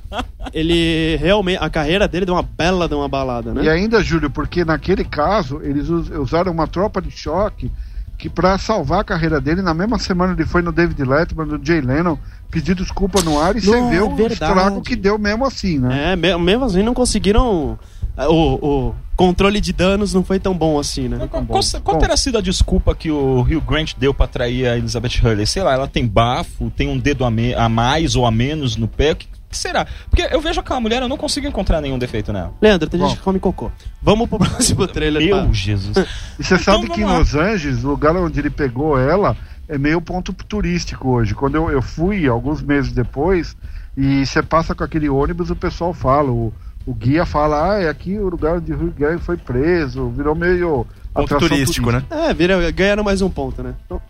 ele 0.53 1.15
realmente. 1.17 1.57
A 1.61 1.69
carreira 1.69 2.07
dele 2.07 2.25
deu 2.25 2.35
uma 2.35 2.43
bela 2.43 2.87
de 2.87 2.95
uma 2.95 3.07
balada, 3.07 3.53
né? 3.53 3.63
E 3.63 3.69
ainda, 3.69 4.01
Júlio, 4.03 4.29
porque 4.29 4.63
naquele 4.65 5.03
caso 5.03 5.59
eles 5.63 5.89
us- 5.89 6.09
usaram 6.09 6.51
uma 6.51 6.67
tropa 6.67 7.01
de 7.01 7.11
choque 7.11 7.71
que 8.17 8.29
pra 8.29 8.57
salvar 8.57 8.99
a 8.99 9.03
carreira 9.03 9.39
dele, 9.39 9.61
na 9.61 9.73
mesma 9.73 9.97
semana 9.97 10.33
ele 10.33 10.45
foi 10.45 10.61
no 10.61 10.73
David 10.73 11.01
Letterman, 11.03 11.47
no 11.47 11.65
Jay 11.65 11.79
Leno, 11.79 12.19
pedir 12.51 12.75
desculpa 12.75 13.21
no 13.21 13.39
ar 13.39 13.55
e 13.55 13.61
você 13.61 13.71
vê 13.89 14.01
o 14.01 14.13
verdade. 14.13 14.33
estrago 14.33 14.81
que 14.81 14.95
deu 14.95 15.17
mesmo 15.17 15.45
assim, 15.45 15.79
né? 15.79 16.11
É, 16.11 16.15
me- 16.17 16.37
mesmo 16.37 16.65
assim 16.65 16.83
não 16.83 16.93
conseguiram. 16.93 17.79
O, 18.27 18.89
o 18.89 18.95
controle 19.15 19.59
de 19.61 19.71
danos 19.73 20.13
não 20.13 20.23
foi 20.23 20.39
tão 20.39 20.53
bom 20.57 20.79
assim, 20.79 21.07
né? 21.07 21.17
Qual, 21.29 21.45
qual, 21.45 21.63
qual 21.83 21.97
terá 21.97 22.15
sido 22.17 22.37
a 22.37 22.41
desculpa 22.41 22.93
que 22.95 23.09
o 23.11 23.41
Hugh 23.41 23.61
Grant 23.61 23.93
deu 23.97 24.13
pra 24.13 24.25
atrair 24.25 24.67
a 24.67 24.77
Elizabeth 24.77 25.19
Hurley? 25.23 25.45
Sei 25.45 25.61
lá, 25.63 25.73
ela 25.73 25.87
tem 25.87 26.05
bafo, 26.07 26.69
tem 26.71 26.89
um 26.89 26.97
dedo 26.97 27.23
a, 27.25 27.31
me- 27.31 27.53
a 27.53 27.67
mais 27.69 28.15
ou 28.15 28.25
a 28.25 28.31
menos 28.31 28.75
no 28.75 28.87
pé. 28.87 29.11
O 29.11 29.15
que, 29.15 29.27
que 29.49 29.57
será? 29.57 29.87
Porque 30.09 30.27
eu 30.31 30.39
vejo 30.41 30.59
aquela 30.59 30.79
mulher, 30.79 31.01
eu 31.01 31.07
não 31.07 31.17
consigo 31.17 31.47
encontrar 31.47 31.81
nenhum 31.81 31.97
defeito 31.97 32.31
nela. 32.31 32.53
Leandro, 32.61 32.89
tem 32.89 32.99
gente 32.99 33.11
Bom. 33.11 33.15
que 33.17 33.21
come 33.23 33.39
cocô. 33.39 33.71
Vamos 34.01 34.27
pro 34.29 34.37
próximo 34.39 34.87
trailer. 34.87 35.23
Meu 35.23 35.45
tá? 35.47 35.53
Jesus. 35.53 35.97
E 36.37 36.43
você 36.43 36.57
sabe 36.59 36.87
vamos 36.87 36.95
que 36.95 37.01
em. 37.01 37.05
Los 37.05 37.35
Angeles, 37.35 37.83
o 37.83 37.87
lugar 37.89 38.15
onde 38.15 38.39
ele 38.39 38.49
pegou 38.49 38.99
ela, 38.99 39.35
é 39.67 39.77
meio 39.77 40.01
ponto 40.01 40.33
turístico 40.33 41.09
hoje. 41.09 41.33
Quando 41.35 41.55
eu, 41.55 41.69
eu 41.69 41.81
fui, 41.81 42.27
alguns 42.27 42.61
meses 42.61 42.91
depois, 42.91 43.55
e 43.97 44.25
você 44.25 44.41
passa 44.43 44.73
com 44.75 44.83
aquele 44.83 45.09
ônibus, 45.09 45.49
o 45.49 45.55
pessoal 45.55 45.93
fala, 45.93 46.31
o, 46.31 46.53
o 46.89 46.93
guia 46.95 47.23
fala, 47.23 47.73
ah, 47.73 47.81
é 47.83 47.87
aqui 47.87 48.17
o 48.17 48.29
lugar 48.29 48.57
onde 48.57 48.73
o 48.73 48.91
Grande 48.91 49.21
foi 49.21 49.37
preso, 49.37 50.09
virou 50.09 50.33
meio 50.33 50.87
Ponto 51.13 51.37
turístico, 51.37 51.91
né? 51.91 52.03
É, 52.09 52.33
vira, 52.33 52.71
ganharam 52.71 53.03
mais 53.03 53.21
um 53.21 53.29
ponto, 53.29 53.61
né? 53.61 53.75
Então, 53.85 54.01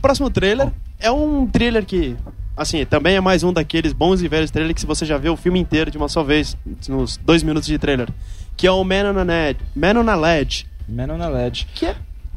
próximo 0.00 0.30
trailer 0.30 0.72
é 0.98 1.10
um 1.10 1.46
trailer 1.46 1.84
que, 1.84 2.16
assim, 2.56 2.82
também 2.86 3.16
é 3.16 3.20
mais 3.20 3.42
um 3.42 3.52
daqueles 3.52 3.92
bons 3.92 4.22
e 4.22 4.28
velhos 4.28 4.50
trailers 4.50 4.74
que 4.74 4.80
se 4.80 4.86
você 4.86 5.04
já 5.04 5.18
vê 5.18 5.28
o 5.28 5.36
filme 5.36 5.60
inteiro 5.60 5.90
de 5.90 5.98
uma 5.98 6.08
só 6.08 6.22
vez, 6.22 6.56
nos 6.88 7.18
dois 7.18 7.42
minutos 7.42 7.66
de 7.66 7.78
trailer, 7.78 8.08
que 8.56 8.66
é 8.66 8.72
o 8.72 8.82
Man 8.82 9.12
on 9.12 9.18
a, 9.18 9.24
Ned, 9.24 9.58
Man 9.74 10.00
on 10.00 10.08
a 10.08 10.14
Ledge, 10.14 10.66
Man 10.88 11.14
on 11.14 11.22
a 11.22 11.28
LED. 11.28 11.66
que 11.74 11.84
é, 11.84 11.96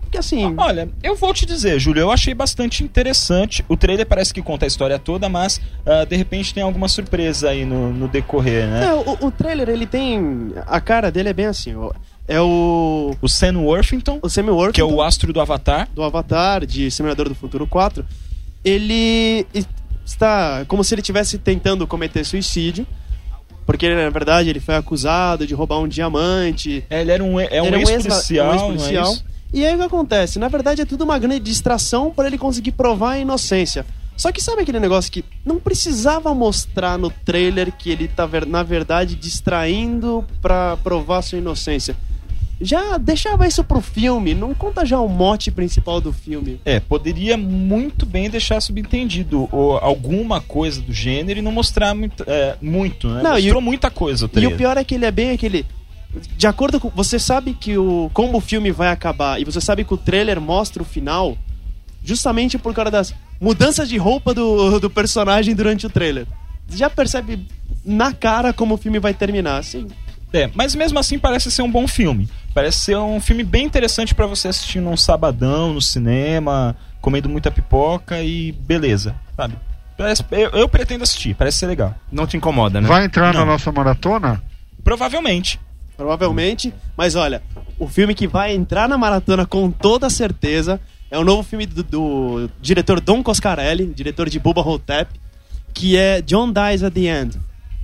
que 0.09 0.17
assim, 0.17 0.55
Olha, 0.57 0.89
eu 1.03 1.15
vou 1.15 1.33
te 1.33 1.45
dizer, 1.45 1.79
Júlio, 1.79 2.01
eu 2.01 2.11
achei 2.11 2.33
bastante 2.33 2.83
interessante. 2.83 3.63
O 3.67 3.77
trailer 3.77 4.05
parece 4.05 4.33
que 4.33 4.41
conta 4.41 4.65
a 4.65 4.67
história 4.67 4.97
toda, 4.97 5.29
mas 5.29 5.61
ah, 5.85 6.05
de 6.05 6.15
repente 6.15 6.53
tem 6.53 6.63
alguma 6.63 6.87
surpresa 6.87 7.49
aí 7.49 7.65
no, 7.65 7.93
no 7.93 8.07
decorrer, 8.07 8.67
né? 8.67 8.85
é, 8.87 8.93
o, 8.93 9.27
o 9.27 9.31
trailer 9.31 9.69
ele 9.69 9.85
tem, 9.85 10.51
a 10.65 10.81
cara 10.81 11.11
dele 11.11 11.29
é 11.29 11.33
bem 11.33 11.45
assim, 11.45 11.73
é 12.29 12.39
o, 12.39 13.15
O 13.21 13.27
Sam 13.27 13.57
Worthington, 13.59 14.19
o 14.21 14.29
Sammy 14.29 14.51
Worthington, 14.51 14.73
que 14.73 14.81
é 14.81 14.85
o 14.85 15.01
astro 15.01 15.33
do 15.33 15.41
Avatar. 15.41 15.89
do 15.93 16.03
Avatar, 16.03 16.63
de 16.63 16.91
Seminador 16.91 17.27
do 17.27 17.33
Futuro 17.33 17.65
4, 17.65 18.05
ele 18.63 19.47
está 20.05 20.63
como 20.67 20.83
se 20.83 20.93
ele 20.93 21.01
estivesse 21.01 21.39
tentando 21.39 21.87
cometer 21.87 22.23
suicídio, 22.23 22.85
porque 23.65 23.89
na 23.93 24.09
verdade 24.11 24.49
ele 24.49 24.59
foi 24.59 24.75
acusado 24.75 25.47
de 25.47 25.55
roubar 25.55 25.79
um 25.79 25.87
diamante. 25.87 26.83
É, 26.89 27.01
ele 27.01 27.11
era 27.11 27.23
um, 27.23 27.39
é 27.39 27.61
um 27.61 27.75
ex-policial, 27.75 28.47
um 28.47 28.53
ex-policial. 28.53 29.15
E 29.53 29.65
aí 29.65 29.73
o 29.73 29.77
que 29.77 29.83
acontece? 29.83 30.37
Na 30.39 30.47
verdade 30.47 30.81
é 30.81 30.85
tudo 30.85 31.03
uma 31.03 31.17
grande 31.17 31.39
distração 31.41 32.11
para 32.11 32.27
ele 32.27 32.37
conseguir 32.37 32.71
provar 32.73 33.11
a 33.11 33.19
inocência. 33.19 33.85
Só 34.15 34.31
que 34.31 34.43
sabe 34.43 34.61
aquele 34.63 34.79
negócio 34.81 35.11
que 35.11 35.23
não 35.45 35.59
precisava 35.59 36.33
mostrar 36.35 36.97
no 36.97 37.09
trailer 37.09 37.71
que 37.71 37.89
ele 37.89 38.07
tá 38.07 38.27
na 38.47 38.63
verdade 38.63 39.15
distraindo 39.15 40.25
pra 40.41 40.77
provar 40.77 41.21
sua 41.21 41.37
inocência. 41.39 41.95
Já 42.61 42.97
deixava 42.97 43.47
isso 43.47 43.63
pro 43.63 43.79
filme, 43.79 44.33
não 44.35 44.53
conta 44.53 44.85
já 44.85 44.99
o 44.99 45.07
mote 45.07 45.49
principal 45.49 46.01
do 46.01 46.11
filme. 46.11 46.59
É, 46.65 46.77
poderia 46.81 47.37
muito 47.37 48.05
bem 48.05 48.29
deixar 48.29 48.59
subentendido 48.59 49.47
ou, 49.49 49.77
alguma 49.77 50.41
coisa 50.41 50.81
do 50.81 50.91
gênero 50.91 51.39
e 51.39 51.41
não 51.41 51.53
mostrar 51.53 51.95
muito, 51.95 52.25
é, 52.27 52.57
muito 52.61 53.07
né? 53.07 53.23
Não, 53.23 53.31
e 53.39 53.43
Mostrou 53.43 53.59
o- 53.61 53.63
muita 53.63 53.89
coisa 53.89 54.25
o 54.25 54.27
E 54.27 54.29
trailer. 54.29 54.53
o 54.53 54.57
pior 54.57 54.75
é 54.77 54.83
que 54.83 54.93
ele 54.95 55.05
é 55.05 55.11
bem 55.11 55.31
aquele. 55.31 55.65
De 56.37 56.47
acordo 56.47 56.79
com. 56.79 56.89
Você 56.89 57.19
sabe 57.19 57.53
que 57.53 57.77
o. 57.77 58.09
Como 58.13 58.37
o 58.37 58.41
filme 58.41 58.71
vai 58.71 58.89
acabar 58.89 59.39
e 59.39 59.45
você 59.45 59.61
sabe 59.61 59.83
que 59.83 59.93
o 59.93 59.97
trailer 59.97 60.41
mostra 60.41 60.81
o 60.81 60.85
final, 60.85 61.37
justamente 62.03 62.57
por 62.57 62.73
causa 62.73 62.89
das 62.91 63.15
mudanças 63.39 63.87
de 63.87 63.97
roupa 63.97 64.33
do, 64.33 64.79
do 64.79 64.89
personagem 64.89 65.53
durante 65.55 65.85
o 65.85 65.89
trailer. 65.89 66.25
Você 66.67 66.77
já 66.77 66.89
percebe 66.89 67.47
na 67.85 68.11
cara 68.13 68.51
como 68.53 68.75
o 68.75 68.77
filme 68.77 68.99
vai 68.99 69.13
terminar. 69.13 69.57
Assim, 69.57 69.87
É, 70.33 70.49
mas 70.53 70.73
mesmo 70.75 70.97
assim 70.99 71.17
parece 71.19 71.51
ser 71.51 71.61
um 71.61 71.71
bom 71.71 71.87
filme. 71.87 72.27
Parece 72.53 72.79
ser 72.81 72.97
um 72.97 73.19
filme 73.21 73.43
bem 73.43 73.65
interessante 73.65 74.13
pra 74.15 74.25
você 74.25 74.47
assistir 74.47 74.79
num 74.79 74.97
sabadão, 74.97 75.73
no 75.73 75.81
cinema, 75.81 76.75
comendo 77.01 77.29
muita 77.29 77.51
pipoca 77.51 78.21
e 78.21 78.51
beleza, 78.51 79.15
sabe? 79.37 79.55
Parece- 79.97 80.23
eu, 80.31 80.49
eu 80.51 80.67
pretendo 80.69 81.03
assistir, 81.03 81.35
parece 81.35 81.57
ser 81.59 81.67
legal. 81.67 81.93
Não 82.11 82.25
te 82.25 82.35
incomoda, 82.37 82.81
né? 82.81 82.87
Vai 82.87 83.05
entrar 83.05 83.33
na 83.33 83.41
Não. 83.41 83.45
nossa 83.47 83.71
maratona? 83.71 84.41
Provavelmente. 84.83 85.59
Provavelmente. 85.99 86.73
Mas 86.97 87.15
olha, 87.15 87.43
o 87.77 87.85
filme 87.87 88.15
que 88.15 88.25
vai 88.25 88.55
entrar 88.55 88.87
na 88.87 88.97
maratona 88.97 89.45
com 89.45 89.69
toda 89.69 90.09
certeza 90.09 90.79
é 91.11 91.17
o 91.19 91.23
novo 91.25 91.43
filme 91.43 91.65
do, 91.65 91.83
do 91.83 92.49
diretor 92.61 93.01
Don 93.01 93.21
Coscarelli, 93.21 93.87
diretor 93.87 94.29
de 94.29 94.39
Bubba 94.39 94.61
Hotep, 94.61 95.11
que 95.73 95.97
é 95.97 96.21
John 96.21 96.51
Dies 96.53 96.83
at 96.83 96.93
the 96.93 97.01
End. 97.01 97.37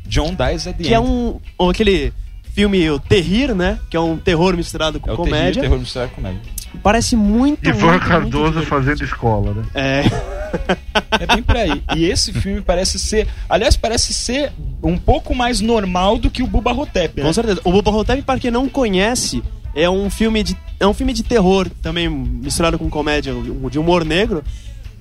John 0.08 0.34
Dies 0.34 0.66
at 0.68 0.78
the 0.78 0.84
que 0.84 0.94
é 0.94 0.98
End. 0.98 1.06
um 1.08 1.40
ou 1.58 1.70
aquele 1.70 2.14
filme 2.54 2.90
o 2.90 2.98
Terrir, 3.00 3.54
né? 3.54 3.80
Que 3.90 3.98
é 3.98 4.00
um 4.00 4.16
terror 4.18 4.56
misturado 4.56 4.98
com 5.00 5.12
É 5.12 5.16
comédia. 5.16 5.40
terrível 5.42 5.62
terror 5.64 5.80
misturado 5.80 6.10
com 6.12 6.16
comédia. 6.22 6.42
Parece 6.82 7.16
muito 7.16 7.68
Ivan 7.68 7.92
muito, 7.92 8.06
Cardoso 8.06 8.54
muito 8.56 8.68
fazendo 8.68 9.04
escola, 9.04 9.54
né? 9.54 9.64
É. 9.74 10.04
É 11.20 11.26
bem 11.28 11.44
por 11.44 11.58
aí. 11.58 11.84
E 11.96 12.06
esse 12.06 12.32
filme 12.32 12.62
parece 12.62 12.98
ser. 12.98 13.28
Aliás, 13.50 13.76
parece 13.76 14.14
ser 14.14 14.54
um 14.82 14.98
pouco 14.98 15.36
mais 15.36 15.60
normal 15.60 16.18
do 16.18 16.30
que 16.30 16.42
o 16.42 16.48
Buba 16.48 16.72
Hotep, 16.72 17.20
né? 17.20 17.28
Com 17.28 17.34
certeza. 17.34 17.60
O 17.64 17.72
Bubba 17.72 17.92
Hotep, 17.92 18.22
para 18.22 18.40
quem 18.40 18.52
não 18.52 18.70
conhece, 18.70 19.44
é 19.74 19.90
um 19.90 20.10
filme 20.10 20.44
de 20.44 20.58
é 20.80 20.88
um 20.88 20.94
filme 20.94 21.14
de 21.14 21.24
terror 21.24 21.70
também 21.82 22.10
misturado 22.10 22.78
com 22.78 22.90
comédia, 22.90 23.34
de 23.70 23.80
humor 23.80 24.06
negro. 24.06 24.44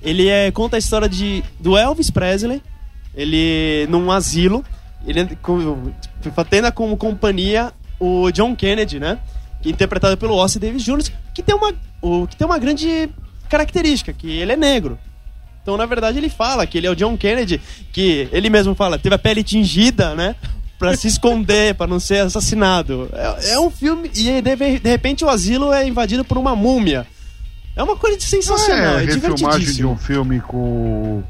Ele 0.03 0.27
é 0.27 0.51
conta 0.51 0.75
a 0.75 0.79
história 0.79 1.07
de 1.07 1.43
do 1.59 1.77
Elvis 1.77 2.09
Presley, 2.09 2.61
ele 3.15 3.87
num 3.89 4.11
asilo, 4.11 4.63
ele 5.05 5.35
com, 5.41 5.91
tendo 6.49 6.71
como 6.71 6.97
companhia 6.97 7.71
o 7.99 8.31
John 8.31 8.55
Kennedy, 8.55 8.99
né? 8.99 9.19
Interpretado 9.65 10.17
pelo 10.17 10.35
Ossie 10.35 10.59
Davis 10.59 10.83
Jr., 10.83 11.11
que 11.33 11.41
tem 11.41 11.55
uma 11.55 11.73
o 12.01 12.27
que 12.27 12.35
tem 12.35 12.45
uma 12.45 12.59
grande 12.59 13.09
característica, 13.49 14.13
que 14.13 14.29
ele 14.29 14.51
é 14.51 14.57
negro. 14.57 14.97
Então, 15.61 15.77
na 15.77 15.85
verdade, 15.87 16.19
ele 16.19 16.29
fala 16.29 16.67
que 16.67 16.77
ele 16.77 16.85
é 16.85 16.91
o 16.91 16.95
John 16.95 17.17
Kennedy, 17.17 17.59
que 17.91 18.29
ele 18.31 18.49
mesmo 18.51 18.75
fala, 18.75 18.99
teve 18.99 19.15
a 19.15 19.17
pele 19.17 19.43
tingida, 19.43 20.13
né? 20.13 20.35
Pra 20.77 20.95
se 20.95 21.07
esconder, 21.07 21.73
pra 21.73 21.87
não 21.87 21.99
ser 21.99 22.19
assassinado. 22.19 23.09
É, 23.13 23.53
é 23.53 23.59
um 23.59 23.71
filme. 23.71 24.11
E 24.13 24.41
de, 24.41 24.79
de 24.79 24.89
repente 24.89 25.25
o 25.25 25.29
asilo 25.29 25.73
é 25.73 25.87
invadido 25.87 26.23
por 26.23 26.37
uma 26.37 26.55
múmia. 26.55 27.07
É 27.75 27.81
uma 27.81 27.95
coisa 27.95 28.19
sensacional, 28.19 28.99
é, 28.99 29.03
é 29.03 29.05
refilmagem 29.05 29.73
de 29.73 29.85
um 29.85 29.97
filme 29.97 30.39
com, 30.39 31.23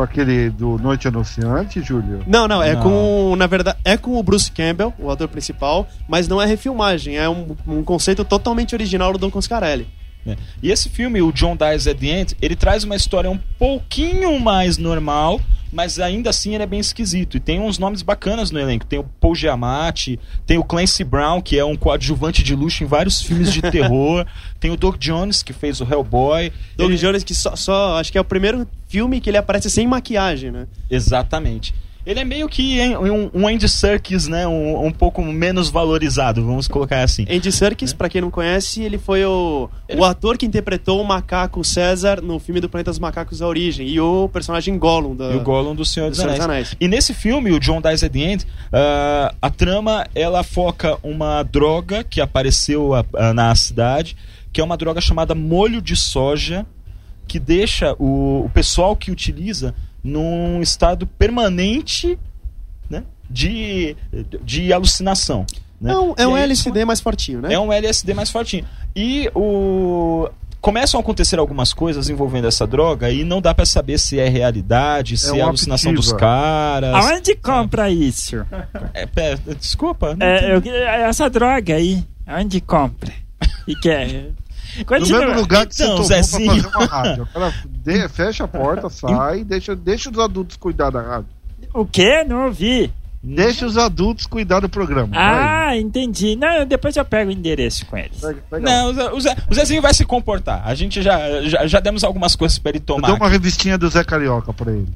com 0.00 0.04
aquele 0.04 0.48
do 0.48 0.78
Noite 0.78 1.08
Anunciante, 1.08 1.82
Júlio? 1.82 2.22
Não, 2.26 2.48
não, 2.48 2.62
é 2.62 2.74
Não. 2.74 2.82
com. 2.82 3.36
Na 3.36 3.46
verdade, 3.46 3.78
é 3.84 3.98
com 3.98 4.18
o 4.18 4.22
Bruce 4.22 4.50
Campbell, 4.50 4.94
o 4.98 5.10
ator 5.10 5.28
principal, 5.28 5.86
mas 6.08 6.26
não 6.26 6.40
é 6.40 6.46
refilmagem, 6.46 7.18
é 7.18 7.28
um, 7.28 7.54
um 7.66 7.84
conceito 7.84 8.24
totalmente 8.24 8.74
original 8.74 9.12
do 9.12 9.18
Don 9.18 9.30
Coscarelli. 9.30 9.86
É. 10.26 10.36
E 10.62 10.70
esse 10.70 10.88
filme, 10.88 11.20
o 11.20 11.30
John 11.32 11.56
Dies 11.56 11.86
at 11.86 11.98
the 11.98 12.06
End, 12.06 12.36
ele 12.40 12.56
traz 12.56 12.82
uma 12.84 12.96
história 12.96 13.30
um 13.30 13.38
pouquinho 13.58 14.38
mais 14.40 14.78
normal, 14.78 15.40
mas 15.72 15.98
ainda 15.98 16.30
assim 16.30 16.54
ele 16.54 16.62
é 16.62 16.66
bem 16.66 16.80
esquisito. 16.80 17.36
E 17.36 17.40
tem 17.40 17.60
uns 17.60 17.78
nomes 17.78 18.02
bacanas 18.02 18.50
no 18.50 18.58
elenco. 18.58 18.84
Tem 18.86 18.98
o 18.98 19.04
Paul 19.04 19.34
Giamatti, 19.34 20.18
tem 20.46 20.58
o 20.58 20.64
Clancy 20.64 21.04
Brown, 21.04 21.40
que 21.40 21.58
é 21.58 21.64
um 21.64 21.76
coadjuvante 21.76 22.42
de 22.42 22.54
luxo 22.54 22.82
em 22.82 22.86
vários 22.86 23.22
filmes 23.22 23.52
de 23.52 23.62
terror. 23.62 24.26
tem 24.58 24.70
o 24.70 24.76
Doug 24.76 24.96
Jones, 24.98 25.42
que 25.42 25.52
fez 25.52 25.80
o 25.80 25.84
Hellboy. 25.84 26.52
Doug 26.76 26.90
Ele- 26.90 26.98
Jones, 26.98 27.22
que 27.24 27.34
só, 27.34 27.54
só. 27.56 27.98
Acho 27.98 28.10
que 28.12 28.18
é 28.18 28.20
o 28.20 28.24
primeiro 28.24 28.66
filme 28.88 29.20
que 29.20 29.30
ele 29.30 29.36
aparece 29.38 29.70
sem 29.70 29.86
maquiagem, 29.86 30.50
né? 30.50 30.66
Exatamente. 30.90 31.74
Ele 32.10 32.18
é 32.18 32.24
meio 32.24 32.48
que 32.48 32.80
um, 32.96 33.30
um 33.32 33.46
Andy 33.46 33.68
Serkis, 33.68 34.26
né? 34.26 34.44
Um, 34.44 34.86
um 34.86 34.90
pouco 34.90 35.22
menos 35.22 35.70
valorizado, 35.70 36.44
vamos 36.44 36.66
colocar 36.66 37.04
assim. 37.04 37.24
Andy 37.30 37.52
Serkis, 37.52 37.92
pra 37.92 38.08
quem 38.08 38.20
não 38.20 38.32
conhece, 38.32 38.82
ele 38.82 38.98
foi 38.98 39.24
o, 39.24 39.70
o 39.96 40.04
ator 40.04 40.36
que 40.36 40.44
interpretou 40.44 41.00
o 41.00 41.04
macaco 41.04 41.62
César 41.62 42.20
no 42.20 42.40
filme 42.40 42.60
do 42.60 42.68
Planeta 42.68 42.90
dos 42.90 42.98
Macacos 42.98 43.40
A 43.40 43.46
Origem 43.46 43.86
e 43.86 44.00
o 44.00 44.28
personagem 44.28 44.76
Gollum 44.76 45.14
da, 45.14 45.30
E 45.30 45.36
o 45.36 45.40
Gollum 45.40 45.72
do 45.72 45.84
Senhor 45.84 46.06
do 46.06 46.10
dos 46.10 46.18
Senhor 46.18 46.32
dos 46.32 46.40
Anéis. 46.40 46.66
Anéis. 46.70 46.76
E 46.80 46.88
nesse 46.88 47.14
filme, 47.14 47.52
o 47.52 47.60
John 47.60 47.80
Dies 47.80 48.02
at 48.02 48.10
the 48.10 48.18
End, 48.18 48.44
ah, 48.72 49.32
a 49.40 49.48
trama 49.48 50.04
ela 50.12 50.42
foca 50.42 50.98
uma 51.04 51.44
droga 51.44 52.02
que 52.02 52.20
apareceu 52.20 52.92
ah, 52.92 53.04
ah, 53.14 53.32
na 53.32 53.54
cidade, 53.54 54.16
que 54.52 54.60
é 54.60 54.64
uma 54.64 54.76
droga 54.76 55.00
chamada 55.00 55.32
molho 55.32 55.80
de 55.80 55.94
soja, 55.94 56.66
que 57.28 57.38
deixa 57.38 57.94
o, 58.00 58.46
o 58.46 58.50
pessoal 58.52 58.96
que 58.96 59.12
utiliza 59.12 59.72
num 60.02 60.60
estado 60.62 61.06
permanente 61.06 62.18
né, 62.88 63.04
de, 63.28 63.96
de 64.42 64.72
alucinação. 64.72 65.44
Né? 65.80 65.92
É 65.92 65.96
um, 65.96 66.14
é 66.16 66.26
um 66.26 66.36
E 66.36 66.40
aí, 66.40 66.44
LSD 66.44 66.84
mais 66.84 67.00
fortinho, 67.00 67.40
né? 67.40 67.54
é 67.54 67.58
um 67.58 67.72
LSD 67.72 68.12
mais 68.14 68.30
fortinho. 68.30 68.64
E 68.94 69.30
o 69.34 70.28
começam 70.60 71.00
a 71.00 71.02
acontecer 71.02 71.38
algumas 71.38 71.72
coisas 71.72 72.10
envolvendo 72.10 72.46
essa 72.46 72.66
droga 72.66 73.10
e 73.10 73.24
não 73.24 73.40
dá 73.40 73.54
pra 73.54 73.64
saber 73.64 73.98
se 73.98 74.18
é 74.20 74.28
realidade, 74.28 75.16
se 75.16 75.30
é, 75.30 75.32
uma 75.32 75.48
alucinação 75.48 75.94
dos 75.94 76.12
caras. 76.12 76.94
Aonde 76.94 77.34
compra 77.36 77.88
isso? 77.90 78.44
É, 78.92 79.36
desculpa. 79.58 80.14
não 80.14 80.26
É, 80.26 80.54
eu- 80.54 80.62
essa 81.06 81.30
droga 81.30 81.74
aí, 81.76 82.04
aonde 82.26 82.60
compra? 82.60 83.10
E 83.66 83.74
que 83.74 83.88
é? 83.88 84.26
No 84.78 84.84
Continua. 84.84 85.20
mesmo 85.26 85.40
lugar 85.40 85.66
que 85.66 85.74
Então, 85.74 85.96
você 85.96 86.22
tomou 86.22 86.22
Zezinho. 86.22 86.62
pra 86.62 86.70
fazer 86.72 86.76
uma 86.76 86.86
rádio. 86.86 87.22
O 87.22 87.26
cara 87.26 87.54
de- 87.66 88.08
fecha 88.10 88.44
a 88.44 88.48
porta, 88.48 88.88
sai, 88.90 89.44
deixa, 89.44 89.74
deixa 89.76 90.10
os 90.10 90.18
adultos 90.18 90.56
cuidar 90.56 90.90
da 90.90 91.00
rádio. 91.02 91.26
O 91.74 91.84
quê? 91.84 92.24
Não 92.24 92.46
ouvi. 92.46 92.92
Deixa 93.22 93.66
os 93.66 93.76
adultos 93.76 94.24
cuidar 94.26 94.60
do 94.60 94.68
programa. 94.68 95.08
Ah, 95.14 95.76
entendi. 95.76 96.36
Não, 96.36 96.64
depois 96.64 96.96
eu 96.96 97.04
pego 97.04 97.28
o 97.28 97.32
endereço 97.32 97.84
com 97.84 97.98
eles. 97.98 98.18
vai. 98.18 98.32
Pega- 98.32 98.46
pega 98.50 98.64
Não, 98.64 98.88
o, 98.90 98.94
Zé- 98.94 99.12
o, 99.12 99.20
Zé- 99.20 99.36
o 99.50 99.54
Zezinho 99.54 99.82
vai 99.82 99.92
se 99.92 100.06
comportar. 100.06 100.62
A 100.64 100.74
gente 100.74 101.02
já, 101.02 101.42
já, 101.42 101.66
já 101.66 101.80
demos 101.80 102.02
algumas 102.02 102.34
coisas 102.34 102.58
pra 102.58 102.70
ele 102.70 102.78
Eu 102.78 102.82
tomar. 102.82 103.08
dou 103.08 103.16
uma 103.16 103.28
revistinha 103.28 103.76
do 103.76 103.90
Zé 103.90 104.02
Carioca 104.04 104.54
pra 104.54 104.72
ele. 104.72 104.88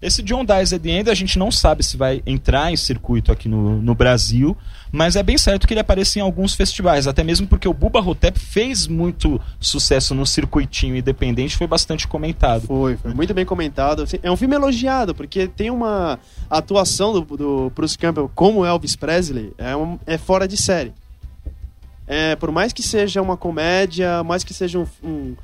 Esse 0.00 0.22
John 0.22 0.46
at 0.48 0.80
the 0.80 0.88
End 0.90 1.10
a 1.10 1.14
gente 1.14 1.38
não 1.38 1.50
sabe 1.50 1.82
se 1.82 1.94
vai 1.98 2.22
entrar 2.24 2.72
em 2.72 2.76
circuito 2.76 3.30
aqui 3.30 3.50
no, 3.50 3.82
no 3.82 3.94
Brasil, 3.94 4.56
mas 4.92 5.16
é 5.16 5.22
bem 5.22 5.36
certo 5.38 5.66
que 5.66 5.72
ele 5.74 5.80
apareça 5.80 6.18
em 6.18 6.22
alguns 6.22 6.54
festivais, 6.54 7.06
até 7.06 7.22
mesmo 7.24 7.46
porque 7.46 7.68
o 7.68 7.74
Buba 7.74 8.00
Hotep 8.00 8.38
fez 8.38 8.86
muito 8.86 9.40
sucesso 9.60 10.14
no 10.14 10.24
circuitinho 10.26 10.96
independente, 10.96 11.56
foi 11.56 11.66
bastante 11.66 12.06
comentado. 12.08 12.62
Foi, 12.66 12.96
foi 12.96 13.12
muito 13.14 13.32
bem 13.34 13.44
comentado. 13.44 14.02
Assim, 14.02 14.18
É 14.22 14.30
um 14.30 14.36
filme 14.36 14.54
elogiado, 14.54 15.14
porque 15.14 15.46
tem 15.48 15.70
uma 15.70 16.18
atuação 16.48 17.12
do, 17.12 17.20
do 17.36 17.72
Bruce 17.74 17.96
Campbell 17.98 18.30
como 18.34 18.64
Elvis 18.64 18.96
Presley, 18.96 19.52
é, 19.58 19.76
um- 19.76 19.98
é 20.06 20.16
fora 20.18 20.46
de 20.48 20.56
série. 20.56 20.92
É, 22.06 22.34
por 22.36 22.50
mais 22.50 22.72
que 22.72 22.82
seja 22.82 23.20
uma 23.20 23.36
comédia, 23.36 24.22
mais 24.24 24.42
que 24.42 24.54
seja 24.54 24.78
um, 24.78 24.86
um, 25.04 25.36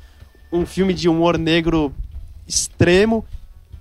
um 0.51 0.65
filme 0.65 0.93
de 0.95 1.07
humor 1.07 1.37
negro 1.37 1.93
extremo, 2.47 3.23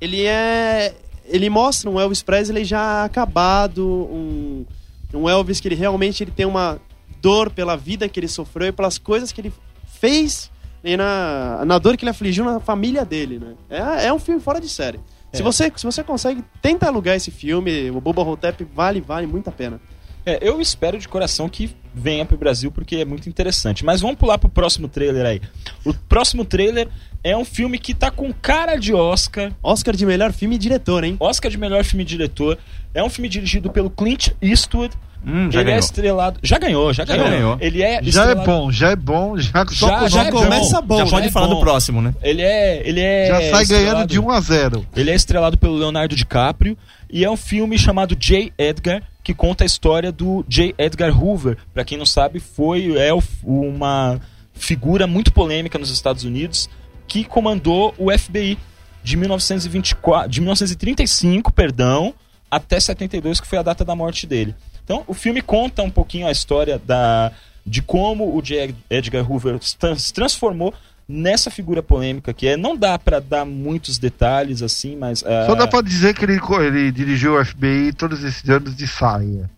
ele 0.00 0.24
é. 0.24 0.94
Ele 1.26 1.48
mostra 1.48 1.88
um 1.88 1.98
Elvis 1.98 2.22
Presley 2.22 2.64
já 2.66 3.02
acabado, 3.04 3.82
um, 3.88 4.66
um 5.14 5.28
Elvis 5.28 5.60
que 5.60 5.68
ele 5.68 5.74
realmente 5.74 6.22
ele 6.22 6.30
tem 6.30 6.46
uma 6.46 6.78
dor 7.20 7.50
pela 7.50 7.76
vida 7.76 8.08
que 8.08 8.20
ele 8.20 8.28
sofreu 8.28 8.68
e 8.68 8.72
pelas 8.72 8.98
coisas 8.98 9.32
que 9.32 9.40
ele 9.40 9.52
fez 10.00 10.50
e 10.82 10.96
na, 10.96 11.64
na 11.64 11.78
dor 11.78 11.96
que 11.96 12.04
ele 12.04 12.10
afligiu 12.10 12.44
na 12.44 12.60
família 12.60 13.04
dele, 13.04 13.38
né? 13.38 13.54
É, 13.70 14.06
é 14.08 14.12
um 14.12 14.18
filme 14.18 14.40
fora 14.40 14.60
de 14.60 14.68
série. 14.68 15.00
Se, 15.32 15.40
É. 15.40 15.44
você, 15.44 15.72
se 15.74 15.84
você 15.86 16.04
consegue, 16.04 16.44
tenta 16.60 16.86
alugar 16.86 17.16
esse 17.16 17.30
filme, 17.30 17.90
o 17.90 18.00
Boba 18.00 18.22
Hotep 18.22 18.64
vale, 18.74 19.00
vale 19.00 19.26
muito 19.26 19.48
a 19.48 19.52
pena. 19.52 19.80
É, 20.26 20.38
eu 20.40 20.60
espero 20.60 20.98
de 20.98 21.08
coração 21.08 21.48
que 21.48 21.74
venha 21.94 22.24
pro 22.24 22.36
Brasil 22.36 22.70
porque 22.70 22.96
é 22.96 23.04
muito 23.04 23.28
interessante. 23.28 23.84
Mas 23.84 24.00
vamos 24.00 24.16
pular 24.16 24.38
pro 24.38 24.48
próximo 24.48 24.88
trailer 24.88 25.24
aí. 25.26 25.40
O 25.84 25.92
próximo 25.92 26.44
trailer 26.44 26.88
é 27.24 27.36
um 27.36 27.44
filme 27.44 27.78
que 27.78 27.94
tá 27.94 28.10
com 28.10 28.32
cara 28.32 28.76
de 28.76 28.92
Oscar, 28.94 29.50
Oscar 29.62 29.96
de 29.96 30.04
melhor 30.06 30.32
filme 30.32 30.54
e 30.56 30.58
diretor, 30.58 31.02
hein? 31.02 31.16
Oscar 31.18 31.50
de 31.50 31.56
melhor 31.58 31.82
filme 31.82 32.04
diretor. 32.04 32.58
É 32.92 33.02
um 33.02 33.08
filme 33.08 33.28
dirigido 33.28 33.70
pelo 33.70 33.88
Clint 33.90 34.28
Eastwood. 34.42 34.94
Hum, 35.26 35.50
já 35.50 35.60
ele 35.60 35.70
é 35.70 35.72
ganhou. 35.72 35.78
estrelado. 35.80 36.38
Já 36.42 36.58
ganhou, 36.58 36.92
já 36.92 37.02
ganhou. 37.02 37.26
ganhou. 37.30 37.56
Ele 37.58 37.82
é 37.82 37.92
Já 37.92 37.96
é 37.96 38.08
estrelado- 38.32 38.44
bom, 38.44 38.70
já 38.70 38.90
é 38.90 38.96
bom, 38.96 39.38
já 39.38 39.66
só 39.68 39.88
Já- 39.88 40.08
já 40.08 40.24
é 40.26 40.30
bom. 40.30 40.42
começa 40.42 40.82
bom, 40.82 40.98
já 40.98 41.04
né? 41.06 41.10
pode 41.10 41.26
é 41.28 41.30
falar 41.30 41.48
bom. 41.48 41.54
do 41.54 41.60
próximo, 41.60 42.02
né? 42.02 42.14
Ele 42.22 42.42
é. 42.42 42.86
Ele 42.86 43.00
é 43.00 43.26
Já 43.28 43.34
sai 43.40 43.50
ganhando 43.50 43.62
estrelado- 43.64 44.06
de 44.12 44.20
1 44.20 44.30
a 44.30 44.40
0. 44.42 44.86
Ele 44.94 45.10
é 45.10 45.14
estrelado 45.14 45.56
pelo 45.56 45.76
Leonardo 45.76 46.14
DiCaprio 46.14 46.76
e 47.10 47.24
é 47.24 47.30
um 47.30 47.38
filme 47.38 47.78
chamado 47.78 48.14
J. 48.14 48.52
Edgar, 48.58 49.02
que 49.22 49.32
conta 49.32 49.64
a 49.64 49.66
história 49.66 50.12
do 50.12 50.44
J. 50.46 50.74
Edgar 50.76 51.18
Hoover. 51.18 51.56
Pra 51.72 51.86
quem 51.86 51.96
não 51.96 52.04
sabe, 52.04 52.38
foi 52.38 52.94
é 52.98 53.10
uma 53.42 54.20
figura 54.52 55.06
muito 55.06 55.32
polêmica 55.32 55.78
nos 55.78 55.90
Estados 55.90 56.24
Unidos 56.24 56.68
que 57.06 57.24
comandou 57.24 57.94
o 57.98 58.10
FBI 58.16 58.58
de 59.02 59.16
1924, 59.16 60.30
de 60.30 60.40
1935, 60.40 61.52
perdão, 61.52 62.14
até 62.50 62.78
72, 62.80 63.40
que 63.40 63.46
foi 63.46 63.58
a 63.58 63.62
data 63.62 63.84
da 63.84 63.94
morte 63.94 64.26
dele. 64.26 64.54
Então, 64.84 65.02
o 65.06 65.14
filme 65.14 65.40
conta 65.42 65.82
um 65.82 65.90
pouquinho 65.90 66.26
a 66.26 66.32
história 66.32 66.78
da 66.78 67.32
de 67.66 67.80
como 67.80 68.36
o 68.36 68.42
J. 68.42 68.74
Edgar 68.90 69.30
Hoover 69.30 69.58
se 69.62 69.76
tran- 69.76 69.96
se 69.96 70.12
transformou 70.12 70.74
nessa 71.08 71.50
figura 71.50 71.82
polêmica 71.82 72.32
que 72.34 72.46
é. 72.46 72.56
Não 72.56 72.76
dá 72.76 72.98
pra 72.98 73.20
dar 73.20 73.44
muitos 73.46 73.96
detalhes 73.98 74.60
assim, 74.62 74.96
mas 74.96 75.22
ah, 75.24 75.46
Só 75.46 75.54
dá 75.54 75.66
pra 75.66 75.80
dizer 75.80 76.14
que 76.14 76.24
ele, 76.24 76.38
ele 76.66 76.92
dirigiu 76.92 77.38
o 77.38 77.44
FBI 77.44 77.92
todos 77.94 78.22
esses 78.22 78.46
anos 78.50 78.76
de 78.76 78.86
saia. 78.86 79.48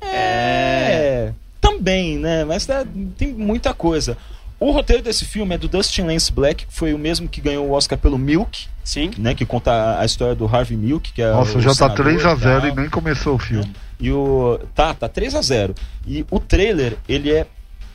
É, 0.00 1.32
também, 1.60 2.18
né? 2.18 2.44
Mas 2.44 2.68
é, 2.68 2.84
tem 3.16 3.32
muita 3.34 3.74
coisa. 3.74 4.16
O 4.60 4.70
roteiro 4.72 5.02
desse 5.02 5.24
filme 5.24 5.54
é 5.54 5.58
do 5.58 5.68
Dustin 5.68 6.02
Lance 6.02 6.32
Black, 6.32 6.66
que 6.66 6.72
foi 6.74 6.92
o 6.92 6.98
mesmo 6.98 7.28
que 7.28 7.40
ganhou 7.40 7.66
o 7.68 7.72
Oscar 7.72 7.96
pelo 7.96 8.18
Milk, 8.18 8.66
Sim. 8.82 9.10
né? 9.16 9.32
Que 9.34 9.46
conta 9.46 10.00
a- 10.00 10.04
história 10.04 10.34
do 10.34 10.46
Harvey 10.46 10.76
Milk, 10.76 11.12
que 11.12 11.22
é 11.22 11.30
Nossa, 11.30 11.58
o 11.58 11.60
já 11.60 11.68
tá 11.70 11.74
senador 11.76 11.96
3 12.06 12.26
a 12.26 12.34
0 12.34 12.60
tal. 12.62 12.70
e 12.70 12.74
nem 12.74 12.90
começou 12.90 13.36
o 13.36 13.38
filme. 13.38 13.72
E 14.00 14.10
o. 14.10 14.58
Tá, 14.74 14.92
tá 14.94 15.08
3 15.08 15.34
a 15.36 15.42
0 15.42 15.74
E 16.06 16.24
o 16.30 16.40
trailer, 16.40 16.96
ele 17.08 17.30
é 17.32 17.46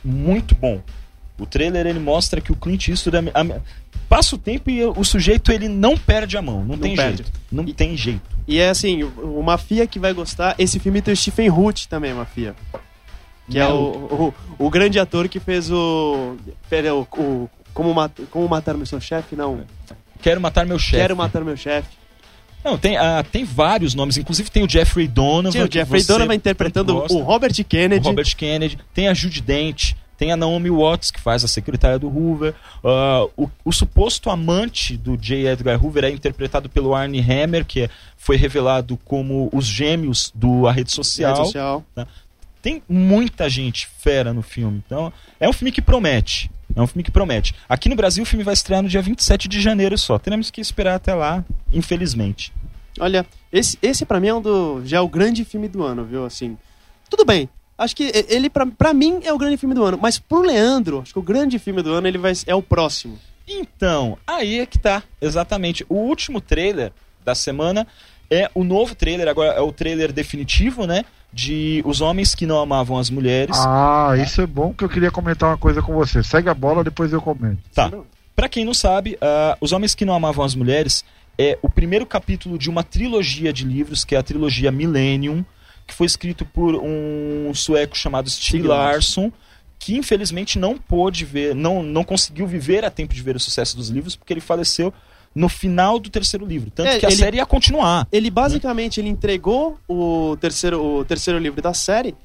muito 0.03 0.55
bom. 0.55 0.81
O 1.39 1.45
trailer 1.45 1.85
ele 1.87 1.99
mostra 1.99 2.39
que 2.39 2.51
o 2.51 2.55
Clint 2.55 2.87
Eastwood 2.87 3.17
é- 3.17 3.31
a- 3.33 3.59
passa 4.07 4.35
o 4.35 4.37
tempo 4.37 4.69
e 4.69 4.85
o 4.85 5.03
sujeito 5.03 5.51
ele 5.51 5.67
não 5.67 5.97
perde 5.97 6.37
a 6.37 6.41
mão, 6.41 6.63
não, 6.63 6.77
tem 6.77 6.95
perde. 6.95 7.23
jeito. 7.23 7.31
Não 7.51 7.65
tem 7.65 7.97
jeito. 7.97 8.21
E 8.47 8.59
é 8.59 8.69
assim, 8.69 9.03
o, 9.03 9.39
o 9.39 9.43
Mafia 9.43 9.85
que 9.87 9.97
vai 9.99 10.13
gostar, 10.13 10.55
esse 10.59 10.79
filme 10.79 11.01
tem 11.01 11.13
o 11.13 11.17
Stephen 11.17 11.49
Root 11.49 11.87
também, 11.89 12.13
Mafia. 12.13 12.55
Que 13.49 13.59
é 13.59 13.67
o, 13.67 14.33
o, 14.57 14.65
o 14.65 14.69
grande 14.69 14.99
ator 14.99 15.27
que 15.27 15.39
fez 15.39 15.69
o. 15.69 16.35
O, 16.91 17.21
o 17.21 17.49
como, 17.73 17.93
mat, 17.93 18.11
como 18.29 18.47
Matar 18.47 18.75
Meu 18.75 18.85
Chefe? 18.85 19.35
Não. 19.35 19.63
Quero 20.21 20.39
matar 20.39 20.65
meu 20.65 20.79
chefe. 20.79 21.01
Quero 21.01 21.17
Matar 21.17 21.43
Meu 21.43 21.57
Chefe. 21.57 21.89
Não, 22.63 22.77
tem, 22.77 22.95
ah, 22.95 23.25
tem 23.29 23.43
vários 23.43 23.93
nomes, 23.93 24.15
inclusive 24.15 24.49
tem 24.49 24.63
o 24.63 24.69
Jeffrey 24.69 25.05
Donovan. 25.05 25.51
Tinha 25.51 25.65
o 25.65 25.69
Jeffrey 25.69 26.01
Donovan 26.01 26.33
interpretando 26.33 26.95
o 26.95 27.19
Robert 27.19 27.51
o 27.59 27.65
Kennedy. 27.65 28.07
Robert 28.07 28.35
Kennedy, 28.37 28.77
tem 28.93 29.09
a 29.09 29.13
Judy 29.13 29.41
Dent, 29.41 29.95
tem 30.17 30.31
a 30.31 30.37
Naomi 30.37 30.69
Watts, 30.69 31.11
que 31.11 31.19
faz 31.19 31.43
a 31.43 31.47
secretária 31.49 31.99
do 31.99 32.07
Hoover. 32.07 32.55
Ah, 32.81 33.25
o, 33.35 33.49
o 33.65 33.73
suposto 33.73 34.29
amante 34.29 34.95
do 34.95 35.17
J. 35.17 35.45
Edgar 35.45 35.83
Hoover 35.83 36.05
é 36.05 36.09
interpretado 36.09 36.69
pelo 36.69 36.95
Arnie 36.95 37.19
Hammer, 37.19 37.65
que 37.65 37.81
é- 37.81 37.89
foi 38.15 38.37
revelado 38.37 38.97
como 39.03 39.49
os 39.51 39.65
gêmeos 39.65 40.31
do 40.33 40.65
A 40.65 40.71
Rede 40.71 40.93
Social. 40.93 41.35
Rede 41.35 41.45
social. 41.47 41.83
Tem 42.63 42.81
muita 42.87 43.49
gente 43.49 43.87
fera 43.99 44.33
no 44.33 44.41
filme. 44.41 44.81
Então, 44.85 45.11
é 45.37 45.49
um 45.49 45.53
filme 45.53 45.69
que 45.69 45.81
promete. 45.81 46.49
É 46.73 46.81
um 46.81 46.87
filme 46.87 47.03
que 47.03 47.11
promete. 47.11 47.53
Aqui 47.67 47.89
no 47.89 47.95
Brasil, 47.95 48.23
o 48.23 48.25
filme 48.25 48.41
vai 48.41 48.53
estrear 48.53 48.81
no 48.81 48.87
dia 48.87 49.01
27 49.01 49.49
de 49.49 49.61
janeiro 49.61 49.97
só. 49.97 50.17
Teremos 50.17 50.49
que 50.49 50.61
esperar 50.61 50.95
até 50.95 51.13
lá, 51.13 51.43
infelizmente. 51.73 52.53
Olha, 53.01 53.25
esse, 53.51 53.77
esse 53.81 54.05
pra 54.05 54.17
mim 54.17 54.29
é 54.29 54.33
um 54.33 54.41
do. 54.41 54.81
Já 54.85 54.97
é 54.97 55.01
o 55.01 55.09
grande 55.09 55.43
filme 55.43 55.67
do 55.67 55.83
ano, 55.83 56.05
viu? 56.05 56.25
Assim. 56.25 56.57
Tudo 57.09 57.25
bem. 57.25 57.49
Acho 57.77 57.95
que 57.97 58.11
ele, 58.29 58.49
pra, 58.49 58.65
pra 58.65 58.93
mim, 58.93 59.19
é 59.23 59.33
o 59.33 59.37
grande 59.37 59.57
filme 59.57 59.75
do 59.75 59.83
ano. 59.83 59.99
Mas 60.01 60.17
pro 60.17 60.41
Leandro, 60.41 61.01
acho 61.01 61.11
que 61.11 61.19
o 61.19 61.23
grande 61.23 61.59
filme 61.59 61.81
do 61.81 61.91
ano 61.91 62.07
ele 62.07 62.17
vai, 62.17 62.31
é 62.47 62.55
o 62.55 62.61
próximo. 62.61 63.19
Então, 63.45 64.17
aí 64.25 64.59
é 64.61 64.65
que 64.65 64.79
tá, 64.79 65.03
exatamente. 65.19 65.85
O 65.89 65.95
último 65.95 66.39
trailer 66.39 66.93
da 67.25 67.35
semana 67.35 67.85
é 68.31 68.49
o 68.55 68.63
novo 68.63 68.95
trailer, 68.95 69.27
agora 69.27 69.51
é 69.51 69.61
o 69.61 69.73
trailer 69.73 70.13
definitivo, 70.13 70.87
né? 70.87 71.03
De 71.33 71.81
Os 71.85 71.99
Homens 71.99 72.35
que 72.35 72.45
Não 72.45 72.59
Amavam 72.59 72.97
as 72.97 73.09
Mulheres. 73.09 73.57
Ah, 73.59 74.13
isso 74.21 74.41
é 74.41 74.47
bom 74.47 74.73
que 74.73 74.83
eu 74.83 74.89
queria 74.89 75.09
comentar 75.09 75.49
uma 75.49 75.57
coisa 75.57 75.81
com 75.81 75.93
você. 75.93 76.21
Segue 76.23 76.47
a 76.47 76.53
bola, 76.53 76.83
depois 76.83 77.11
eu 77.11 77.21
comento. 77.21 77.57
Tá. 77.73 77.91
Pra 78.35 78.47
quem 78.47 78.63
não 78.63 78.73
sabe, 78.73 79.17
ah, 79.19 79.57
Os 79.59 79.71
Homens 79.71 79.95
que 79.95 80.05
Não 80.05 80.13
Amavam 80.13 80.45
as 80.45 80.55
Mulheres 80.55 81.03
é 81.37 81.57
o 81.61 81.69
primeiro 81.69 82.05
capítulo 82.05 82.57
de 82.57 82.69
uma 82.69 82.83
trilogia 82.83 83.51
de 83.51 83.65
livros, 83.65 84.05
que 84.05 84.15
é 84.15 84.19
a 84.19 84.23
trilogia 84.23 84.71
Millennium, 84.71 85.43
que 85.87 85.93
foi 85.93 86.05
escrito 86.05 86.45
por 86.45 86.75
um 86.75 87.51
sueco 87.53 87.97
chamado 87.97 88.29
Stig 88.29 88.61
Larsson, 88.61 89.31
que 89.79 89.97
infelizmente 89.97 90.57
não 90.57 90.77
pôde 90.77 91.25
ver, 91.25 91.53
não, 91.53 91.83
não 91.83 92.03
conseguiu 92.03 92.47
viver 92.47 92.85
a 92.85 92.89
tempo 92.89 93.13
de 93.13 93.21
ver 93.21 93.35
o 93.35 93.39
sucesso 93.39 93.75
dos 93.75 93.89
livros, 93.89 94.15
porque 94.15 94.31
ele 94.31 94.39
faleceu 94.39 94.93
no 95.35 95.49
final 95.49 95.97
do 95.99 96.09
terceiro 96.09 96.45
livro. 96.45 96.69
Tanto 96.71 96.87
É, 96.89 96.99
que 96.99 97.05
a 97.05 97.09
ele- 97.09 97.17
série 97.17 97.37
ia 97.37 97.45
continuar. 97.45 98.07
Ele 98.11 98.29
basicamente 98.29 98.99
ele 98.99 99.09
entregou 99.09 99.77
o 99.87 100.37
terceiro, 100.39 100.83
o 100.83 101.03
terceiro 101.05 101.39
livro 101.39 101.61
da 101.61 101.73
série 101.73 102.15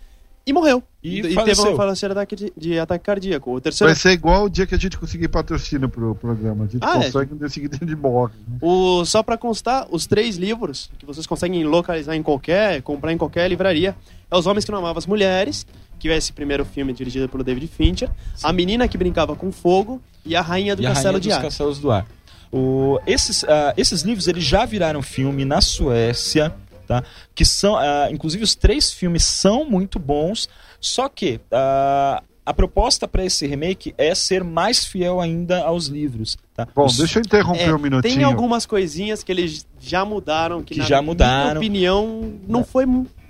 e 0.46 0.52
morreu. 0.52 0.82
E 1.02 1.22
teve 1.22 1.34
faleceu. 1.34 1.64
uma 1.68 1.76
falação 1.76 2.08
de, 2.08 2.12
ataque 2.12 2.52
de, 2.56 2.78
ataque 2.78 3.04
cardíaco. 3.04 3.54
O 3.54 3.60
terceiro. 3.60 3.88
Vai 3.92 3.94
ser 3.98 4.10
igual 4.12 4.44
o 4.44 4.48
dia 4.50 4.66
que 4.66 4.74
a 4.74 4.78
gente 4.78 4.98
conseguir 4.98 5.28
patrocínio 5.28 5.88
pro 5.88 6.14
programa. 6.14 6.64
A 6.64 6.68
gente 6.68 6.82
Ah, 6.82 6.98
é. 6.98 7.04
consegue 7.04 7.32
no 7.32 7.38
dia 7.38 7.48
seguinte 7.48 7.84
de 7.84 7.94
morre. 7.96 8.32
né? 8.48 8.58
O, 8.60 9.04
só 9.04 9.22
pra 9.22 9.38
constar, 9.38 9.86
os 9.90 10.06
três 10.06 10.36
livros 10.36 10.90
que 10.98 11.06
vocês 11.06 11.26
conseguem 11.26 11.64
localizar 11.64 12.16
em 12.16 12.22
qualquer, 12.22 12.82
comprar 12.82 13.12
em 13.12 13.18
qualquer 13.18 13.48
livraria, 13.48 13.94
é 14.30 14.36
Os 14.36 14.46
Homens 14.46 14.64
que 14.64 14.70
Não 14.70 14.78
Amavam 14.78 14.98
as 14.98 15.06
Mulheres, 15.06 15.66
que 15.98 16.08
é 16.08 16.16
esse 16.16 16.32
primeiro 16.32 16.64
filme 16.64 16.92
dirigido 16.92 17.28
pelo 17.28 17.44
David 17.44 17.66
Fincher, 17.68 18.10
A 18.42 18.52
Menina 18.52 18.88
que 18.88 18.98
Brincava 18.98 19.34
com 19.36 19.50
Fogo 19.52 20.00
e 20.26 20.34
A 20.36 20.40
Rainha 20.42 20.74
do 20.76 20.82
e 20.82 20.86
a 20.86 20.90
Castelo 20.90 21.12
Rainha 21.14 21.20
de 21.20 21.28
dos 21.28 21.36
Ar. 21.36 21.42
Castelos 21.42 21.78
do 21.78 21.90
Ar. 21.90 22.06
O- 22.52 22.98
esses, 23.06 23.44
ah, 23.44 23.74
esses 23.76 24.02
livros 24.02 24.26
eles 24.28 24.44
já 24.44 24.64
viraram 24.64 25.02
filme 25.02 25.44
na 25.44 25.60
Suécia, 25.60 26.54
tá? 26.86 27.02
Que 27.34 27.44
são, 27.44 27.76
ah, 27.76 28.08
inclusive 28.10 28.42
os 28.44 28.54
três 28.54 28.92
filmes 28.92 29.24
são 29.24 29.64
muito 29.64 29.98
bons, 29.98 30.48
só 30.80 31.08
que 31.08 31.40
ah, 31.52 32.22
a 32.46 32.54
proposta 32.54 33.06
para 33.06 33.22
esse 33.24 33.46
remake 33.46 33.94
é 33.98 34.14
ser 34.14 34.42
mais 34.42 34.86
fiel 34.86 35.20
ainda 35.20 35.62
aos 35.64 35.86
livros, 35.88 36.38
tá? 36.54 36.66
Bom, 36.74 36.86
Os- 36.86 36.96
deixa 36.96 37.18
eu 37.18 37.22
interromper 37.22 37.68
É, 37.68 37.74
um 37.74 37.78
minutinho. 37.78 38.14
tem 38.14 38.24
algumas 38.24 38.64
coisinhas 38.64 39.22
que 39.22 39.30
eles 39.30 39.66
já 39.78 40.02
mudaram, 40.04 40.62
que, 40.62 40.74
Que 40.74 40.80
na 40.80 40.86
já 40.86 40.96
minha 41.02 41.12
mudaram. 41.12 41.60
opinião 41.60 42.32
não 42.48 42.64
foi 42.64 42.86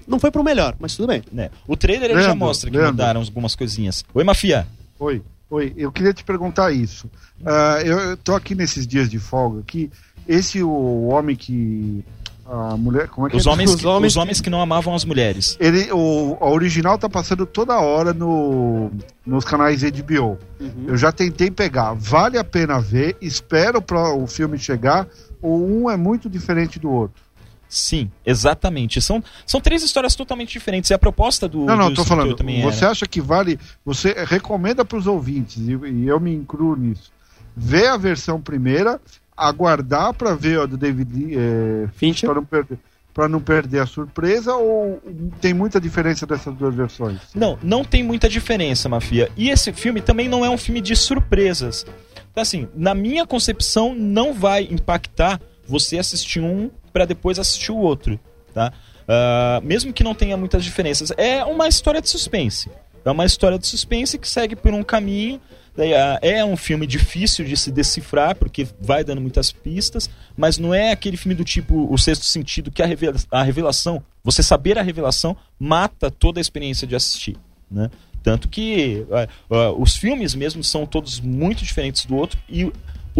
não 0.07 0.19
foi 0.19 0.31
pro 0.31 0.43
melhor, 0.43 0.75
mas 0.81 0.97
tudo 0.97 1.09
bem. 1.09 1.23
né? 1.31 1.51
O 1.67 1.77
trailer 1.77 2.11
ele 2.13 2.23
já 2.23 2.35
mostra 2.35 2.71
que 2.71 2.77
Leandro. 2.77 2.95
mudaram 2.95 3.21
algumas 3.21 3.55
coisinhas. 3.55 4.03
Oi, 4.15 4.25
Mafia. 4.25 4.67
Oi. 4.99 5.21
Oi, 5.51 5.73
eu 5.77 5.91
queria 5.91 6.13
te 6.13 6.23
perguntar 6.25 6.73
isso. 6.73 7.11
Ah, 7.45 7.81
eu, 7.85 8.17
tô 8.17 8.35
aqui 8.35 8.55
nesses 8.55 8.87
dias 8.87 9.09
de 9.09 9.19
folga 9.19 9.63
que 9.67 9.91
esse 10.27 10.63
o 10.63 11.07
homem 11.07 11.35
que 11.35 12.05
a 12.45 12.77
mulher, 12.77 13.09
como 13.09 13.27
é 13.27 13.31
que 13.31 13.37
Os 13.37 13.47
é? 13.47 13.51
homens, 13.51 13.71
Os 13.71 13.81
que, 13.81 13.87
homens 13.87 14.13
os 14.13 14.17
homens 14.17 14.41
que 14.41 14.49
não 14.49 14.61
amavam 14.61 14.95
as 14.95 15.05
mulheres. 15.05 15.57
Ele, 15.61 15.91
o, 15.93 16.37
a 16.41 16.51
original 16.51 16.99
tá 16.99 17.09
passando 17.09 17.45
toda 17.45 17.79
hora 17.79 18.15
no, 18.15 18.91
nos 19.25 19.45
canais 19.45 19.83
HBO. 19.83 20.39
Eu 20.87 20.97
já 20.97 21.13
tentei 21.13 21.51
pegar. 21.51 21.93
Vale 21.95 22.39
a 22.39 22.45
pena 22.45 22.81
ver. 22.81 23.17
Espero 23.21 23.83
para 23.83 24.15
o 24.15 24.27
filme 24.27 24.59
chegar. 24.59 25.07
Ou 25.43 25.63
um 25.63 25.91
é 25.91 25.97
muito 25.97 26.29
diferente 26.29 26.79
do 26.79 26.91
outro. 26.91 27.23
Sim, 27.69 28.11
exatamente. 28.25 29.01
São, 29.01 29.23
são 29.47 29.61
três 29.61 29.83
histórias 29.83 30.15
totalmente 30.15 30.51
diferentes. 30.53 30.91
E 30.91 30.95
a 30.95 30.99
proposta 30.99 31.47
do. 31.47 31.65
Não, 31.65 31.77
não, 31.77 31.85
escritor 31.89 32.07
falando. 32.07 32.35
também 32.37 32.63
Você 32.63 32.85
era. 32.85 32.93
acha 32.93 33.07
que 33.07 33.21
vale? 33.21 33.59
Você 33.85 34.15
recomenda 34.27 34.85
para 34.85 34.99
os 34.99 35.07
ouvintes 35.07 35.59
e, 35.59 35.73
e 35.73 36.09
eu 36.09 36.19
me 36.19 36.35
incluo 36.35 36.75
nisso. 36.77 37.13
Ver 37.55 37.89
a 37.89 37.97
versão 37.97 38.41
primeira, 38.41 39.01
aguardar 39.37 40.15
para 40.15 40.35
ver 40.35 40.61
a 40.61 40.67
do 40.67 40.77
David 40.77 41.13
Lee, 41.13 41.37
é, 41.37 41.89
Fincher. 41.93 42.29
para 42.29 42.41
não 42.41 42.45
perder 42.45 42.79
para 43.19 43.29
não 43.29 43.41
perder 43.41 43.81
a 43.81 43.87
surpresa 43.87 44.55
ou 44.55 45.03
tem 45.41 45.53
muita 45.53 45.81
diferença 45.81 46.25
dessas 46.25 46.55
duas 46.55 46.73
versões? 46.73 47.19
Não, 47.35 47.59
não 47.65 47.83
tem 47.83 48.01
muita 48.01 48.29
diferença, 48.29 48.89
Mafia. 48.89 49.29
E 49.37 49.51
esse 49.51 49.73
filme 49.73 50.01
também 50.01 50.29
não 50.29 50.45
é 50.45 50.49
um 50.49 50.57
filme 50.57 50.81
de 50.81 50.95
surpresas. 50.95 51.85
Então, 52.31 52.43
assim, 52.43 52.69
na 52.77 52.95
minha 52.95 53.27
concepção, 53.27 53.93
não 53.93 54.33
vai 54.33 54.69
impactar 54.71 55.41
você 55.67 55.99
assistir 55.99 56.39
um 56.39 56.71
para 56.93 57.05
depois 57.05 57.39
assistir 57.39 57.73
o 57.73 57.77
outro, 57.79 58.19
tá? 58.55 58.73
Ah, 59.07 59.61
mesmo 59.65 59.93
que 59.93 60.05
não 60.05 60.15
tenha 60.15 60.37
muitas 60.37 60.63
diferenças. 60.65 61.11
É 61.17 61.45
uma 61.45 61.67
história 61.69 62.01
de 62.01 62.09
suspense. 62.09 62.71
É 63.05 63.11
uma 63.11 63.25
história 63.25 63.59
de 63.59 63.67
suspense 63.67 64.19
que 64.19 64.29
segue 64.29 64.55
por 64.55 64.73
um 64.75 64.83
caminho. 64.83 65.41
Ah, 65.79 66.19
É 66.21 66.45
um 66.45 66.57
filme 66.57 66.87
difícil 66.87 67.45
de 67.45 67.57
se 67.57 67.71
decifrar, 67.71 68.35
porque 68.35 68.67
vai 68.81 69.03
dando 69.05 69.21
muitas 69.21 69.51
pistas, 69.53 70.11
mas 70.37 70.59
não 70.59 70.75
é 70.75 70.91
aquele 70.91 71.17
filme 71.17 71.35
do 71.35 71.45
tipo 71.45 71.87
O 71.93 71.97
Sexto 71.97 72.25
Sentido, 72.25 72.71
que 72.71 72.83
a 72.83 72.87
revela- 72.87 73.17
a 73.31 73.43
revelação, 73.43 74.03
você 74.23 74.43
saber 74.43 74.79
a 74.79 74.83
revelação, 74.83 75.37
mata 75.59 76.11
toda 76.11 76.41
a 76.41 76.43
experiência 76.43 76.87
de 76.87 76.97
assistir. 76.97 77.37
Né? 77.71 77.91
Tanto 78.23 78.49
que 78.49 79.07
ah, 79.13 79.29
ah, 79.51 79.73
os 79.73 79.97
filmes 79.97 80.35
mesmo 80.35 80.63
são 80.65 80.85
todos 80.85 81.21
muito 81.21 81.65
diferentes 81.65 82.05
do 82.05 82.17
outro, 82.17 82.39
e 82.49 82.71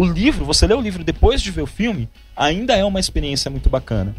o- 0.01 0.11
livro, 0.11 0.45
você 0.45 0.65
lê 0.67 0.73
o 0.73 0.81
livro 0.81 1.03
depois 1.03 1.41
de 1.41 1.51
ver 1.51 1.61
o 1.61 1.67
filme, 1.67 2.07
ainda 2.35 2.75
é 2.75 2.83
uma 2.85 2.99
experiência 2.99 3.49
muito 3.51 3.69
bacana. 3.69 4.15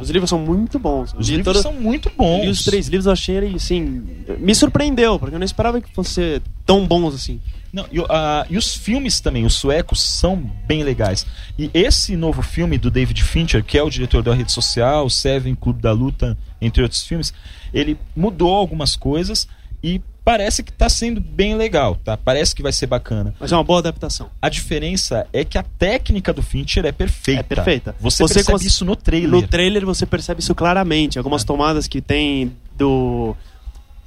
Os 0.00 0.08
livros 0.08 0.30
são 0.30 0.38
muito 0.38 0.78
bons. 0.78 1.12
Os 1.18 1.28
Li 1.28 1.36
livros 1.38 1.54
todo- 1.54 1.62
são 1.64 1.72
muito 1.72 2.08
bons. 2.16 2.42
li 2.44 2.48
os 2.48 2.62
três 2.64 2.86
livros, 2.86 3.06
eu 3.06 3.12
achei 3.12 3.36
ele, 3.36 3.56
assim, 3.56 4.06
me 4.38 4.54
surpreendeu, 4.54 5.18
porque 5.18 5.34
eu 5.34 5.38
não 5.38 5.44
esperava 5.44 5.80
que 5.80 5.92
fosse 5.92 6.40
tão 6.64 6.86
bons 6.86 7.12
assim. 7.12 7.40
Não, 7.72 7.86
e, 7.90 7.98
ah, 8.08 8.46
e 8.48 8.56
os 8.56 8.74
filmes 8.76 9.20
também, 9.20 9.44
os 9.44 9.54
suecos, 9.54 10.00
são 10.00 10.36
bem 10.66 10.84
legais. 10.84 11.26
E 11.58 11.68
esse 11.74 12.14
novo 12.16 12.40
filme 12.40 12.78
do 12.78 12.88
David 12.90 13.22
Fincher, 13.24 13.64
que 13.64 13.76
é 13.78 13.82
o 13.82 13.90
diretor 13.90 14.22
da 14.22 14.32
rede 14.34 14.52
social, 14.52 15.10
Seven, 15.10 15.56
Clube 15.56 15.80
da 15.82 15.90
Luta, 15.92 16.38
entre 16.60 16.82
outros 16.84 17.02
filmes, 17.04 17.32
ele 17.74 17.96
mudou 18.14 18.54
algumas 18.54 18.94
coisas 18.94 19.48
e 19.82 20.00
parece 20.24 20.62
que 20.62 20.70
está 20.70 20.88
sendo 20.88 21.20
bem 21.20 21.54
legal, 21.54 21.96
tá? 21.96 22.16
Parece 22.16 22.54
que 22.54 22.62
vai 22.62 22.72
ser 22.72 22.86
bacana. 22.86 23.34
Mas 23.40 23.50
é 23.52 23.56
uma 23.56 23.64
boa 23.64 23.78
adaptação. 23.80 24.30
A 24.40 24.48
diferença 24.48 25.26
é 25.32 25.44
que 25.44 25.56
a 25.58 25.62
técnica 25.62 26.32
do 26.32 26.42
Fincher 26.42 26.84
é 26.84 26.92
perfeita. 26.92 27.40
É 27.40 27.42
perfeita. 27.42 27.96
Você, 28.00 28.22
Você 28.22 28.34
percebe 28.34 28.52
cons- 28.58 28.64
isso 28.66 28.84
no 28.84 28.94
trailer. 28.96 29.30
No 29.30 29.46
trailer 29.46 29.84
você 29.84 30.04
percebe 30.06 30.40
isso 30.40 30.54
claramente. 30.54 31.18
Algumas 31.18 31.42
tomadas 31.44 31.86
que 31.88 32.00
tem 32.00 32.52
do, 32.76 33.34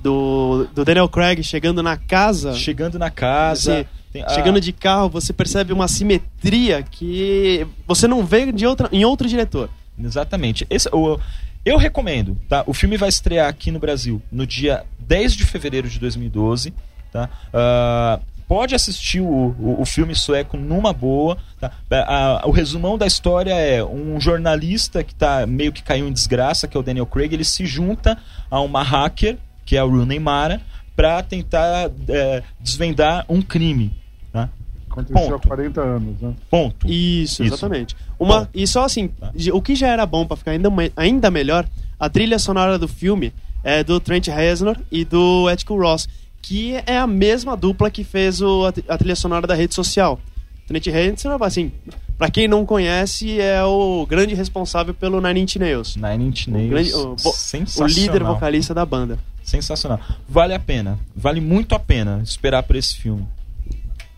do, 0.01 0.67
do 0.73 0.83
Daniel 0.85 1.07
Craig 1.09 1.41
chegando 1.43 1.81
na 1.81 1.97
casa. 1.97 2.53
Chegando 2.55 2.99
na 2.99 3.09
casa. 3.09 3.79
Assim, 3.79 3.85
tem- 4.11 4.23
ah, 4.23 4.29
Chegando 4.29 4.59
de 4.61 4.71
carro, 4.71 5.09
você 5.09 5.33
percebe 5.33 5.73
uma 5.73 5.87
simetria 5.87 6.83
que 6.83 7.65
você 7.87 8.07
não 8.07 8.25
vê 8.25 8.51
de 8.51 8.65
outra, 8.65 8.87
em 8.91 9.03
outro 9.05 9.27
diretor. 9.27 9.69
Exatamente. 10.01 10.65
Esse, 10.69 10.89
o, 10.91 11.19
eu 11.65 11.77
recomendo, 11.77 12.37
tá? 12.49 12.63
O 12.67 12.73
filme 12.73 12.97
vai 12.97 13.09
estrear 13.09 13.47
aqui 13.47 13.71
no 13.71 13.79
Brasil 13.79 14.21
no 14.31 14.45
dia 14.45 14.83
10 15.07 15.33
de 15.33 15.45
fevereiro 15.45 15.87
de 15.89 15.99
2012, 15.99 16.73
tá? 17.11 17.29
Ah, 17.53 18.19
pode 18.47 18.75
assistir 18.75 19.21
o, 19.21 19.25
o, 19.59 19.81
o 19.81 19.85
filme 19.85 20.13
sueco 20.15 20.57
numa 20.57 20.91
boa. 20.93 21.37
Tá? 21.59 21.71
Ah, 21.91 22.41
o 22.45 22.51
resumão 22.51 22.97
da 22.97 23.07
história 23.07 23.53
é 23.53 23.83
um 23.83 24.19
jornalista 24.19 25.03
que 25.03 25.15
tá 25.15 25.45
meio 25.47 25.71
que 25.71 25.81
caiu 25.83 26.07
em 26.07 26.11
desgraça, 26.13 26.67
que 26.67 26.75
é 26.75 26.79
o 26.79 26.83
Daniel 26.83 27.05
Craig, 27.05 27.33
ele 27.33 27.43
se 27.43 27.65
junta 27.65 28.17
a 28.49 28.59
uma 28.59 28.83
hacker, 28.83 29.37
que 29.65 29.75
é 29.75 29.79
a 29.79 29.83
Rooney 29.83 30.19
Mara, 30.19 30.61
para 30.95 31.23
tentar 31.23 31.89
eh, 32.07 32.43
desvendar 32.59 33.25
um 33.27 33.41
crime. 33.41 33.91
Tá? 34.31 34.49
Aconteceu 34.89 35.31
Ponto. 35.31 35.35
há 35.35 35.39
40 35.47 35.81
anos, 35.81 36.21
né? 36.21 36.33
Ponto. 36.51 36.85
Isso, 36.85 37.43
Isso. 37.43 37.55
exatamente. 37.55 37.95
Uma, 38.19 38.41
Bom. 38.41 38.47
e 38.53 38.67
só 38.67 38.83
assim, 38.85 39.07
Tá. 39.07 39.31
o 39.53 39.61
que 39.61 39.73
já 39.73 39.87
era 39.87 40.05
bom 40.05 40.25
pra 40.27 40.37
ficar 40.37 40.51
ainda, 40.51 40.69
ainda 40.95 41.31
melhor, 41.31 41.65
a 41.99 42.07
trilha 42.09 42.37
sonora 42.37 42.77
do 42.77 42.87
filme 42.87 43.33
é 43.63 43.83
do 43.83 43.99
Trent 43.99 44.27
Reznor 44.27 44.77
e 44.91 45.05
do 45.05 45.47
Atticus 45.47 45.79
Ross, 45.79 46.09
que 46.41 46.73
é 46.85 46.97
a 46.97 47.07
mesma 47.07 47.55
dupla 47.55 47.89
que 47.89 48.03
fez 48.03 48.41
o, 48.41 48.65
a, 48.65 48.71
tri- 48.71 48.83
a 48.87 48.97
trilha 48.97 49.15
sonora 49.15 49.47
da 49.47 49.55
rede 49.55 49.73
social. 49.73 50.19
Trent 50.67 50.85
Reznor, 50.87 51.41
assim, 51.43 51.71
pra 52.17 52.29
quem 52.29 52.47
não 52.47 52.65
conhece, 52.65 53.39
é 53.39 53.63
o 53.63 54.05
grande 54.05 54.33
responsável 54.35 54.93
pelo 54.93 55.21
Nine 55.21 55.41
Inch 55.41 55.55
Nails. 55.57 55.95
Nine 55.95 56.25
Inch 56.27 56.47
O, 56.47 56.51
Nails. 56.51 56.69
grande- 56.69 56.93
o 56.93 57.15
vo- 57.15 57.29
o 57.29 57.33
sensacional. 57.33 57.89
líder 57.93 58.23
vocalista 58.23 58.73
da 58.73 58.85
banda. 58.85 59.17
Sensacional. 59.43 59.99
Vale 60.27 60.53
a 60.53 60.59
pena. 60.59 60.97
Vale 61.15 61.39
muito 61.41 61.75
a 61.75 61.79
pena 61.79 62.21
esperar 62.23 62.63
por 62.63 62.75
esse 62.75 62.95
filme. 62.95 63.25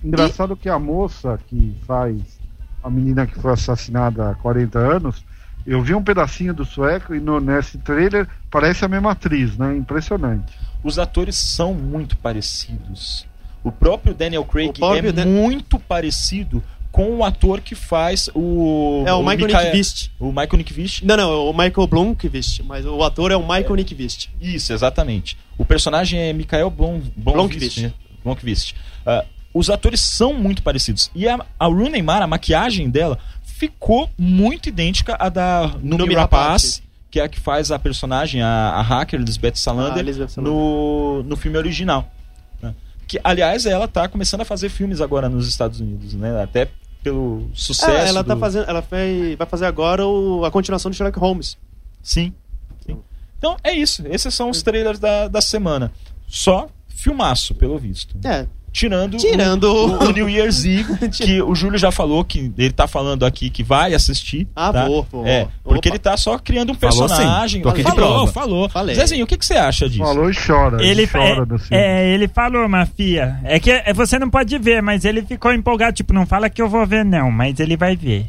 Engraçado 0.04 0.56
que 0.56 0.70
a 0.70 0.78
moça 0.78 1.40
que 1.48 1.76
faz 1.88 2.16
a 2.84 2.90
menina 2.90 3.26
que 3.26 3.40
foi 3.40 3.52
assassinada 3.54 4.30
há 4.30 4.36
40 4.36 4.78
anos, 4.78 5.26
eu 5.66 5.82
vi 5.82 5.94
um 5.96 6.04
pedacinho 6.04 6.54
do 6.54 6.64
sueco 6.66 7.16
e 7.16 7.20
no, 7.20 7.40
nesse 7.40 7.78
trailer 7.80 8.28
parece 8.52 8.86
a 8.86 8.88
mesma 8.88 9.12
atriz, 9.12 9.58
né? 9.58 9.76
Impressionante. 9.76 10.54
Os 10.84 11.00
atores 11.00 11.36
são 11.36 11.74
muito 11.74 12.16
parecidos. 12.18 13.26
O 13.64 13.72
próprio 13.72 14.14
Daniel 14.14 14.46
Craig 14.46 14.70
O 14.70 14.74
próprio 14.74 15.10
é 15.10 15.12
Dan- 15.12 15.26
muito 15.26 15.80
parecido 15.80 16.64
com 16.92 17.18
o 17.18 17.24
ator 17.26 17.60
que 17.60 17.76
faz 17.76 18.30
o. 18.34 19.04
É 19.06 19.14
o, 19.14 19.20
Michael 19.22 19.48
Michael- 19.48 19.64
Nickvist. 19.66 20.12
O 20.20 20.28
Michael 20.30 20.58
Nickvist. 20.58 21.04
Não, 21.04 21.18
não, 21.18 21.32
é 21.32 21.36
o 21.50 21.52
Michael 21.52 21.88
Blomqvist, 21.88 22.62
mas 22.64 22.86
o 22.86 23.04
ator 23.04 23.32
é 23.32 23.36
o 23.36 23.42
Michael 23.42 23.76
Nickvist. 23.76 24.30
Isso, 24.40 24.72
exatamente. 24.72 25.38
O 25.58 25.66
personagem 25.66 26.20
é 26.20 26.32
Michael 26.32 26.70
Blom, 26.70 27.02
Blomqvist. 27.18 27.82
né? 27.82 27.94
Blomqvist. 28.24 28.76
Ah, 29.06 29.26
os 29.54 29.70
atores 29.70 30.00
são 30.00 30.34
muito 30.34 30.62
parecidos. 30.64 31.10
E 31.16 31.28
a, 31.28 31.38
a 31.60 31.66
Rooney 31.66 32.02
Mara, 32.02 32.26
a 32.26 32.28
maquiagem 32.28 32.90
dela, 32.90 33.18
ficou 33.58 34.10
muito 34.18 34.68
idêntica 34.70 35.16
à 35.18 35.30
da 35.30 35.68
Numi 35.82 35.98
Noomi 36.00 36.14
Rapaz, 36.16 36.84
que 37.10 37.20
é 37.20 37.24
a 37.24 37.30
que 37.30 37.40
faz 37.40 37.72
a 37.72 37.80
personagem, 37.80 38.42
a, 38.42 38.72
a 38.72 38.82
hacker 38.82 39.20
Lisbeth 39.20 39.56
Salander, 39.56 39.94
Ah, 39.98 40.00
Elizabeth 40.00 40.28
Salander. 40.30 40.54
no, 40.54 41.24
no 41.24 41.36
filme 41.38 41.58
original. 41.58 42.12
né? 42.62 42.76
Que, 43.08 43.20
aliás, 43.24 43.66
ela 43.66 43.88
tá 43.88 44.08
começando 44.10 44.42
a 44.42 44.46
fazer 44.46 44.68
filmes 44.70 45.00
agora 45.00 45.30
nos 45.30 45.48
Estados 45.48 45.80
Unidos, 45.80 46.14
né? 46.16 46.42
Até 46.44 46.70
pelo 47.02 47.50
sucesso. 47.54 47.90
É, 47.92 48.10
ela 48.10 48.24
tá 48.24 48.34
do- 48.34 48.40
fazendo, 48.40 48.68
ela 48.70 48.82
fez, 48.82 49.38
vai 49.38 49.48
fazer 49.48 49.66
agora 49.68 50.06
o- 50.06 50.44
a 50.44 50.52
continuação 50.52 50.92
de 50.92 50.98
Sherlock 50.98 51.18
Holmes. 51.20 51.58
Sim. 52.04 52.34
sim. 52.86 52.98
Então 53.38 53.56
é 53.64 53.72
isso. 53.72 54.04
Esses 54.08 54.34
são 54.34 54.50
os 54.50 54.62
trailers 54.62 55.00
da, 55.00 55.28
da 55.30 55.40
semana. 55.40 55.92
Só 56.28 56.68
filmaço, 56.90 57.56
pelo 57.56 57.78
visto. 57.78 58.18
É, 58.26 58.48
Tirando, 58.76 59.16
Tirando 59.16 59.64
o, 59.64 59.88
o- 59.88 60.04
o 60.10 60.12
New 60.12 60.30
Year's 60.30 60.66
Eve, 60.66 61.08
que 61.10 61.42
o 61.42 61.56
Júlio 61.56 61.80
já 61.80 61.94
falou 61.94 62.26
que 62.26 62.52
ele 62.58 62.74
tá 62.74 62.86
falando 62.88 63.26
aqui 63.26 63.50
que 63.50 63.64
vai 63.64 63.94
assistir. 63.94 64.50
Ah, 64.54 64.74
tá? 64.74 64.86
vou, 64.86 65.08
vou. 65.10 65.26
É, 65.26 65.48
porque 65.64 65.88
Opa. 65.88 65.96
ele 65.96 66.00
tá 66.00 66.18
só 66.18 66.38
criando 66.38 66.74
um 66.74 66.76
Falou 66.76 67.08
sim. 67.08 67.16
personagem. 67.16 67.62
Tô 67.62 67.70
aqui 67.70 67.78
de 67.86 67.90
falou, 67.90 67.98
prova. 68.10 68.32
falou. 68.34 68.68
Falei. 68.70 68.94
Zezinho, 68.96 69.24
o 69.24 69.28
que, 69.28 69.38
que 69.38 69.46
você 69.46 69.54
acha 69.54 69.88
disso? 69.88 70.04
Falou 70.04 70.30
e 70.30 70.34
chora. 70.36 70.84
Ele, 70.86 71.08
chora 71.08 71.48
é, 71.72 71.78
é, 71.78 72.14
ele 72.14 72.28
falou, 72.28 72.68
Mafia. 72.68 73.40
É 73.46 73.62
que 73.62 73.72
é, 73.72 73.94
você 73.94 74.20
não 74.20 74.30
pode 74.30 74.58
ver, 74.58 74.82
mas 74.82 75.06
ele 75.06 75.22
ficou 75.22 75.54
empolgado. 75.54 75.96
Tipo, 75.96 76.12
não 76.14 76.26
fala 76.26 76.50
que 76.50 76.62
eu 76.62 76.68
vou 76.68 76.86
ver, 76.86 77.06
não, 77.06 77.32
mas 77.32 77.58
ele 77.62 77.78
vai 77.78 77.96
ver. 77.96 78.26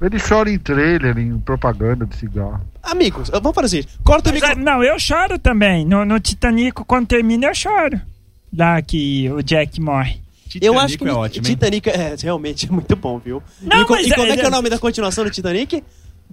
Ele 0.00 0.18
chora 0.20 0.50
em 0.50 0.58
trailer, 0.58 1.18
em 1.18 1.36
propaganda 1.38 2.06
de 2.06 2.14
cigarro. 2.16 2.60
amigos, 2.82 3.28
vamos 3.30 3.54
fazer 3.54 3.66
o 3.66 3.68
seguinte, 3.70 3.98
corta 4.04 4.30
o 4.30 4.32
micro... 4.32 4.50
ah, 4.50 4.54
não, 4.54 4.82
eu 4.84 4.98
choro 5.00 5.36
também. 5.38 5.84
No, 5.84 6.04
no 6.04 6.18
Titanic, 6.20 6.84
quando 6.86 7.06
termina, 7.08 7.46
eu 7.46 7.54
choro. 7.54 8.00
Lá 8.56 8.80
que 8.82 9.30
o 9.30 9.42
Jack 9.42 9.80
morre. 9.80 10.20
Eu 10.60 10.78
acho 10.78 10.98
que 10.98 11.08
é 11.08 11.12
o 11.12 11.16
ótimo? 11.16 11.46
Titanic 11.46 11.88
é 11.88 12.14
realmente 12.22 12.66
é 12.66 12.70
muito 12.70 12.94
bom, 12.94 13.18
viu? 13.18 13.42
Não, 13.62 13.82
e, 13.82 13.86
mas 13.90 14.06
e 14.06 14.10
como 14.14 14.26
é- 14.26 14.30
é 14.32 14.34
que 14.36 14.42
é 14.42 14.44
é- 14.44 14.48
o 14.48 14.50
nome 14.50 14.68
da 14.68 14.78
continuação 14.78 15.24
do 15.24 15.30
Titanic? 15.30 15.82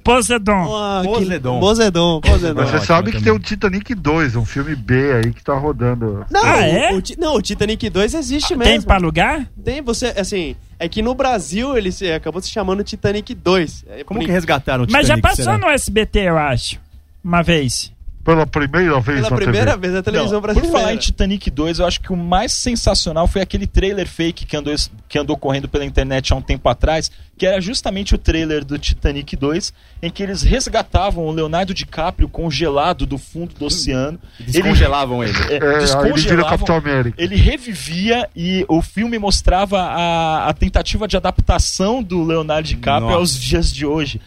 Poseidon. 0.04 0.76
Ah, 0.76 1.02
que- 1.04 1.08
Poseidon. 1.10 1.60
Poseidon, 1.60 2.22
você 2.22 2.80
sabe 2.86 3.12
que 3.12 3.22
tem 3.22 3.32
o 3.34 3.40
Titanic 3.40 3.94
2, 3.96 4.36
um 4.36 4.46
filme 4.46 4.76
B 4.76 5.14
aí 5.14 5.34
que 5.34 5.44
tá 5.44 5.54
rodando. 5.58 6.26
Não, 6.32 6.44
Ah, 6.44 6.62
é? 6.66 6.94
o, 6.94 7.02
não, 7.18 7.36
o 7.36 7.42
Titanic 7.42 7.90
2 7.90 8.14
existe 8.14 8.50
Tem 8.50 8.58
mesmo. 8.58 8.86
pra 8.88 8.96
alugar? 8.96 9.50
Tem, 9.64 9.82
você, 9.82 10.08
assim, 10.18 10.56
é 10.78 10.88
que 10.88 11.02
no 11.02 11.14
Brasil 11.14 11.78
ele 11.78 11.92
se, 11.92 12.10
acabou 12.12 12.42
se 12.42 12.50
chamando 12.50 12.84
Titanic 12.84 13.34
2. 13.36 13.86
É, 13.90 14.04
Como 14.04 14.20
por 14.20 14.26
que 14.26 14.32
resgataram 14.32 14.84
o 14.86 14.88
Mas 14.90 15.06
já 15.08 15.16
Titanic, 15.16 15.38
passou 15.38 15.54
será? 15.54 15.58
no 15.58 15.70
SBT, 15.70 16.20
eu 16.20 16.38
acho. 16.38 16.80
Uma 17.24 17.42
vez. 17.42 17.92
Pela 18.24 18.46
primeira 18.46 19.00
vez 19.00 19.20
Pela 19.22 19.30
na 19.32 19.36
primeira 19.38 19.72
TV. 19.72 19.78
vez 19.82 19.94
na 19.94 20.04
televisão 20.04 20.34
Não, 20.34 20.42
brasileira. 20.42 20.72
Por 20.72 20.80
falar 20.80 20.94
em 20.94 20.98
Titanic 20.98 21.50
2, 21.50 21.80
eu 21.80 21.86
acho 21.88 22.02
que 22.02 22.12
o 22.14 22.18
mais 22.18 22.52
sensacional 22.52 23.28
foi 23.28 23.42
aquele 23.42 23.66
trailer 23.66 24.08
fake 24.08 24.46
que 24.46 24.56
andou, 24.58 24.76
que 25.08 25.18
andou 25.18 25.36
correndo 25.38 25.68
pela 25.70 25.86
internet 25.86 26.32
há 26.32 26.36
um 26.36 26.42
tempo 26.42 26.68
atrás, 26.70 27.10
que 27.38 27.46
era 27.46 27.60
justamente 27.62 28.14
o 28.14 28.18
trailer 28.18 28.64
do 28.66 28.78
Titanic 28.78 29.36
2, 29.36 29.74
em 30.04 30.12
que 30.12 30.22
eles 30.22 30.42
resgatavam 30.44 31.26
o 31.26 31.32
Leonardo 31.32 31.74
DiCaprio 31.74 32.28
congelado 32.28 33.06
do 33.06 33.18
fundo 33.18 33.56
do 33.58 33.66
oceano. 33.66 34.20
Descongelavam 34.40 35.24
ele. 35.24 35.32
Ele, 35.32 35.54
É, 35.54 35.56
ele 35.56 35.60
vira 35.66 35.80
descongelavam, 35.80 36.76
América. 36.76 37.16
ele 37.24 37.36
revivia 37.38 38.30
e 38.36 38.66
o 38.68 38.82
filme 38.82 39.18
mostrava 39.18 39.80
a, 39.82 40.50
a 40.50 40.54
tentativa 40.54 41.08
de 41.08 41.16
adaptação 41.18 42.04
do 42.04 42.24
Leonardo 42.24 42.68
DiCaprio 42.68 43.06
Nossa. 43.12 43.18
aos 43.20 43.40
dias 43.40 43.72
de 43.74 43.86
hoje. 43.86 44.20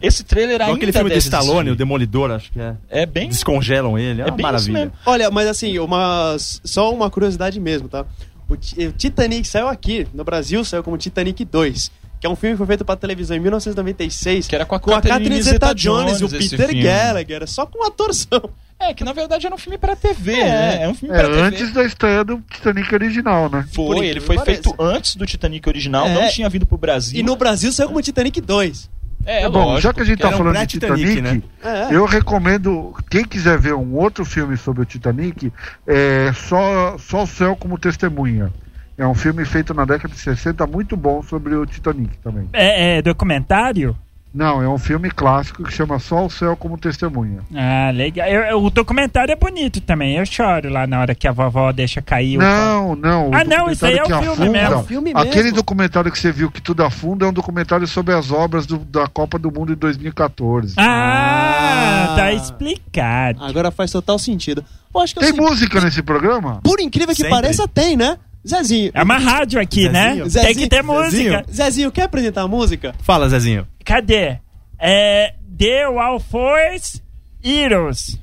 Esse 0.00 0.22
trailer 0.24 0.54
Igual 0.56 0.68
ainda 0.70 0.76
aquele 0.78 0.92
filme 0.92 1.10
do 1.10 1.18
Stallone, 1.18 1.52
existir. 1.60 1.70
o 1.72 1.76
Demolidor, 1.76 2.30
acho 2.30 2.52
que 2.52 2.60
é. 2.60 2.74
É 2.88 3.04
bem... 3.06 3.28
Descongelam 3.28 3.98
ele, 3.98 4.22
é, 4.22 4.28
É 4.28 4.30
bem 4.30 4.42
maravilha. 4.42 4.92
Olha, 5.04 5.30
mas 5.30 5.48
assim, 5.48 5.78
uma, 5.78 6.36
só 6.38 6.92
uma 6.94 7.10
curiosidade 7.10 7.58
mesmo, 7.58 7.88
tá? 7.88 8.04
O, 8.48 8.54
o 8.54 8.92
Titanic 8.92 9.46
saiu 9.46 9.68
aqui, 9.68 10.06
no 10.14 10.24
Brasil, 10.24 10.64
saiu 10.64 10.82
como 10.82 10.96
Titanic 10.96 11.44
2, 11.44 11.90
que 12.20 12.26
é 12.26 12.30
um 12.30 12.36
filme 12.36 12.54
que 12.54 12.58
foi 12.58 12.66
feito 12.66 12.84
pra 12.84 12.96
televisão 12.96 13.36
em 13.36 13.40
1996. 13.40 14.46
Que 14.46 14.54
era 14.54 14.64
com 14.64 14.74
a 14.74 14.80
com 14.80 14.94
a 14.94 15.00
Catherine 15.02 15.42
Zeta-Jones 15.42 16.20
e 16.20 16.24
o 16.24 16.28
Peter. 16.28 16.82
Gallagher, 16.82 17.46
só 17.48 17.66
com 17.66 17.84
atorzão. 17.86 18.50
É, 18.80 18.94
que 18.94 19.02
na 19.02 19.12
verdade 19.12 19.44
era 19.44 19.52
um 19.54 19.58
filme 19.58 19.76
pra 19.76 19.96
TV, 19.96 20.34
É. 20.34 20.44
né? 20.44 20.82
É 20.84 20.88
um 20.88 20.94
filme 20.94 21.12
É, 21.14 21.18
pra 21.18 21.28
TV. 21.28 21.40
antes 21.42 21.72
da 21.72 21.84
estreia 21.84 22.22
do 22.24 22.40
Titanic 22.48 22.94
original, 22.94 23.50
né? 23.50 23.66
Foi, 23.72 24.06
ele 24.06 24.20
foi 24.20 24.38
que 24.38 24.44
feito 24.44 24.72
antes 24.78 25.16
do 25.16 25.26
Titanic 25.26 25.68
original, 25.68 26.06
É. 26.06 26.14
não 26.14 26.28
tinha 26.30 26.48
vindo 26.48 26.64
pro 26.64 26.78
Brasil. 26.78 27.18
E 27.18 27.22
no 27.24 27.34
Brasil 27.34 27.72
saiu 27.72 27.88
como 27.88 28.00
Titanic 28.00 28.40
2. 28.40 28.88
É, 29.28 29.46
Bom, 29.46 29.62
lógico, 29.62 29.80
já 29.82 29.92
que 29.92 30.00
a 30.00 30.04
gente 30.04 30.20
tá 30.20 30.28
era 30.28 30.36
um 30.36 30.38
falando 30.38 30.66
de 30.66 30.80
pré-Titanic, 30.80 31.16
Titanic, 31.16 31.46
né? 31.62 31.88
É. 31.90 31.94
eu 31.94 32.06
recomendo, 32.06 32.94
quem 33.10 33.22
quiser 33.22 33.58
ver 33.58 33.74
um 33.74 33.94
outro 33.94 34.24
filme 34.24 34.56
sobre 34.56 34.82
o 34.82 34.86
Titanic, 34.86 35.52
é 35.86 36.32
só, 36.32 36.96
só 36.98 37.24
o 37.24 37.26
Céu 37.26 37.54
como 37.54 37.78
Testemunha. 37.78 38.50
É 38.96 39.06
um 39.06 39.14
filme 39.14 39.44
feito 39.44 39.74
na 39.74 39.84
década 39.84 40.14
de 40.14 40.18
60, 40.18 40.66
muito 40.66 40.96
bom 40.96 41.22
sobre 41.22 41.54
o 41.54 41.66
Titanic 41.66 42.16
também. 42.18 42.48
É, 42.54 42.96
é 42.96 43.02
documentário? 43.02 43.94
Não, 44.32 44.62
é 44.62 44.68
um 44.68 44.76
filme 44.78 45.10
clássico 45.10 45.64
que 45.64 45.72
chama 45.72 45.98
Só 45.98 46.26
o 46.26 46.30
Céu 46.30 46.54
como 46.54 46.76
Testemunha. 46.76 47.40
Ah, 47.54 47.90
legal. 47.92 48.28
Eu- 48.28 48.42
eu- 48.42 48.62
o 48.62 48.68
documentário 48.70 49.32
é 49.32 49.36
bonito 49.36 49.80
também. 49.80 50.16
Eu 50.16 50.26
choro 50.26 50.68
lá 50.68 50.86
na 50.86 51.00
hora 51.00 51.14
que 51.14 51.26
a 51.26 51.32
vovó 51.32 51.72
deixa 51.72 52.02
cair 52.02 52.36
o. 52.36 52.40
Não, 52.40 52.94
não. 52.94 53.30
o 53.30 53.34
Ah, 53.34 53.42
não, 53.42 53.70
isso 53.70 53.84
aí 53.86 53.96
é 53.96 54.02
o 54.02 54.06
filme 54.06 54.20
mesmo. 54.50 54.56
afunda- 54.58 54.58
É 54.58 54.76
o 54.76 54.84
filme 54.84 55.12
Aquele 55.14 55.42
mesmo. 55.44 55.56
documentário 55.56 56.12
que 56.12 56.18
você 56.18 56.30
viu 56.30 56.50
que 56.50 56.60
tudo 56.60 56.84
afunda 56.84 57.24
é 57.24 57.28
um 57.28 57.32
documentário 57.32 57.86
sobre 57.86 58.14
as 58.14 58.30
obras 58.30 58.66
do- 58.66 58.78
da 58.78 59.06
Copa 59.08 59.38
do 59.38 59.50
Mundo 59.50 59.68
de 59.74 59.76
2014. 59.76 60.74
Ah, 60.76 62.08
Ah. 62.10 62.16
tá 62.16 62.32
explicado. 62.32 63.42
Agora 63.42 63.70
faz 63.70 63.90
total 63.90 64.18
sentido. 64.18 64.62
Eu 64.94 65.00
acho 65.00 65.14
que 65.14 65.20
Tem 65.20 65.30
eu 65.30 65.34
sei- 65.36 65.44
música 65.44 65.80
nesse 65.80 66.02
programa? 66.02 66.60
Por 66.62 66.80
incrível 66.80 67.08
que 67.14 67.22
Sempre. 67.22 67.30
pareça, 67.30 67.66
tem, 67.66 67.96
né? 67.96 68.18
Zezinho. 68.48 68.90
É 68.94 69.02
uma 69.02 69.18
rádio 69.18 69.60
aqui, 69.60 69.88
né? 69.88 70.14
Zezinho. 70.26 70.44
Tem 70.44 70.54
que 70.54 70.68
ter 70.68 70.82
Zezinho. 70.82 71.02
música. 71.04 71.44
Zezinho, 71.52 71.92
quer 71.92 72.02
apresentar 72.04 72.42
a 72.42 72.48
música? 72.48 72.94
Fala, 73.02 73.28
Zezinho. 73.28 73.66
Cadê? 73.84 74.38
É. 74.78 75.34
The 75.58 75.88
Walforce 75.88 77.02
Heroes. 77.44 78.18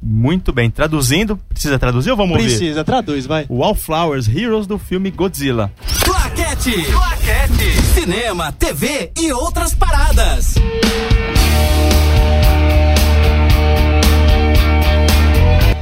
Muito 0.00 0.52
bem. 0.52 0.70
Traduzindo, 0.70 1.36
precisa 1.48 1.78
traduzir 1.78 2.10
ou 2.10 2.16
vamos 2.16 2.36
ouvir? 2.36 2.48
Precisa, 2.48 2.84
traduz, 2.84 3.26
vai. 3.26 3.44
Wallflowers, 3.50 4.28
Heroes 4.28 4.66
do 4.66 4.78
filme 4.78 5.10
Godzilla. 5.10 5.72
Claquete. 6.04 6.72
Claquete. 6.84 7.82
Cinema, 7.94 8.52
TV 8.52 9.10
e 9.18 9.32
outras 9.32 9.74
paradas. 9.74 10.54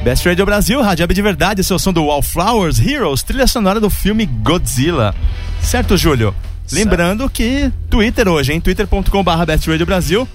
Best 0.05 0.27
Radio 0.29 0.45
Brasil, 0.45 0.83
Rádio 0.83 1.07
de 1.09 1.23
Verdade, 1.23 1.65
seu 1.65 1.79
som 1.79 1.93
do 1.93 2.05
Wallflowers, 2.05 2.79
Heroes, 2.79 3.23
trilha 3.23 3.47
sonora 3.47 3.81
do 3.81 3.89
filme 3.89 4.27
Godzilla. 4.27 5.15
Certo, 5.63 5.97
Júlio? 5.97 6.35
Lembrando 6.71 7.29
que 7.31 7.73
Twitter 7.89 8.29
hoje, 8.29 8.53
hein? 8.53 8.61
twitter.com.br 8.61 9.45
Best 9.47 9.67
Radio 9.71 9.87
Brasil. 9.87 10.29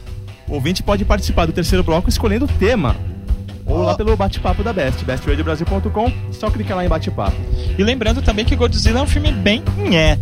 O 0.47 0.55
ouvinte 0.55 0.81
pode 0.81 1.05
participar 1.05 1.45
do 1.45 1.51
terceiro 1.51 1.83
bloco 1.83 2.09
escolhendo 2.09 2.45
o 2.45 2.47
tema. 2.47 2.95
Ou 3.65 3.83
lá 3.83 3.93
pelo 3.95 4.17
bate-papo 4.17 4.63
da 4.63 4.73
Best, 4.73 5.05
bestradiobrasil.com, 5.05 6.11
só 6.31 6.49
clicar 6.49 6.75
lá 6.75 6.83
em 6.83 6.89
bate-papo. 6.89 7.37
E 7.77 7.83
lembrando 7.83 8.23
também 8.23 8.43
que 8.43 8.55
Godzilla 8.55 8.99
é 8.99 9.03
um 9.03 9.07
filme 9.07 9.31
bem 9.31 9.63
nhé, 9.77 10.17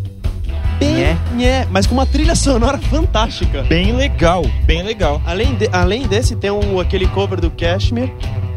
Bem, 0.78 0.94
Nhé. 0.96 1.18
nhé, 1.36 1.68
mas 1.72 1.88
com 1.88 1.94
uma 1.96 2.06
trilha 2.06 2.36
sonora 2.36 2.78
fantástica. 2.78 3.64
bem 3.64 3.94
legal, 3.94 4.46
bem 4.66 4.84
legal. 4.84 5.22
Além, 5.26 5.56
de- 5.56 5.70
além 5.72 6.06
desse, 6.06 6.36
tem 6.36 6.52
um, 6.52 6.80
aquele 6.80 7.08
cover 7.08 7.40
do 7.40 7.50
Cashmere, 7.50 8.12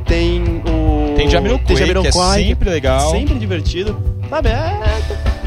tem 0.07 0.43
o... 0.69 0.80
Tem 1.21 1.29
Jamiroquai, 1.31 1.67
que 1.67 1.73
é 1.75 1.77
Jamiroquai, 1.77 2.45
sempre 2.45 2.71
legal. 2.71 3.11
Sempre 3.11 3.39
divertido. 3.39 4.01
Sabe, 4.31 4.49
é, 4.49 4.81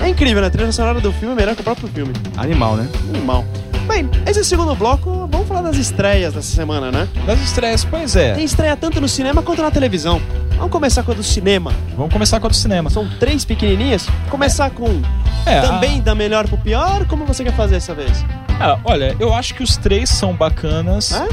é 0.01 0.07
incrível, 0.09 0.41
né? 0.41 0.47
A 0.47 0.51
trilha 0.51 0.71
sonora 0.71 0.99
do 1.01 1.11
filme 1.13 1.33
é 1.33 1.37
melhor 1.37 1.55
que 1.55 1.61
o 1.61 1.63
próprio 1.63 1.87
filme. 1.87 2.13
Animal, 2.37 2.75
né? 2.75 2.87
Animal. 3.09 3.43
Bem, 3.87 4.07
esse 4.27 4.39
é 4.39 4.41
o 4.41 4.45
segundo 4.45 4.75
bloco, 4.75 5.27
vamos 5.31 5.47
falar 5.47 5.61
das 5.61 5.75
estreias 5.75 6.33
dessa 6.33 6.55
semana, 6.55 6.91
né? 6.91 7.07
Das 7.25 7.41
estreias, 7.41 7.83
pois 7.83 8.15
é. 8.15 8.33
Tem 8.33 8.43
estreia 8.45 8.77
tanto 8.77 9.01
no 9.01 9.09
cinema 9.09 9.41
quanto 9.41 9.61
na 9.61 9.71
televisão. 9.71 10.21
Vamos 10.57 10.71
começar 10.71 11.01
com 11.03 11.11
a 11.11 11.15
do 11.15 11.23
cinema. 11.23 11.73
Vamos 11.97 12.13
começar 12.13 12.39
com 12.39 12.45
a 12.45 12.49
do 12.49 12.55
cinema. 12.55 12.89
São 12.89 13.09
três 13.19 13.43
pequenininhas. 13.43 14.07
Começar 14.29 14.69
com 14.69 15.01
É, 15.45 15.59
também 15.61 16.01
da 16.01 16.13
melhor 16.13 16.47
pro 16.47 16.57
pior, 16.57 17.05
como 17.07 17.25
você 17.25 17.43
quer 17.43 17.53
fazer 17.55 17.75
dessa 17.75 17.93
vez? 17.95 18.23
Ah, 18.59 18.77
olha, 18.85 19.15
eu 19.19 19.33
acho 19.33 19.55
que 19.55 19.63
os 19.63 19.75
três 19.75 20.09
são 20.09 20.33
bacanas, 20.33 21.11
Hã? 21.11 21.27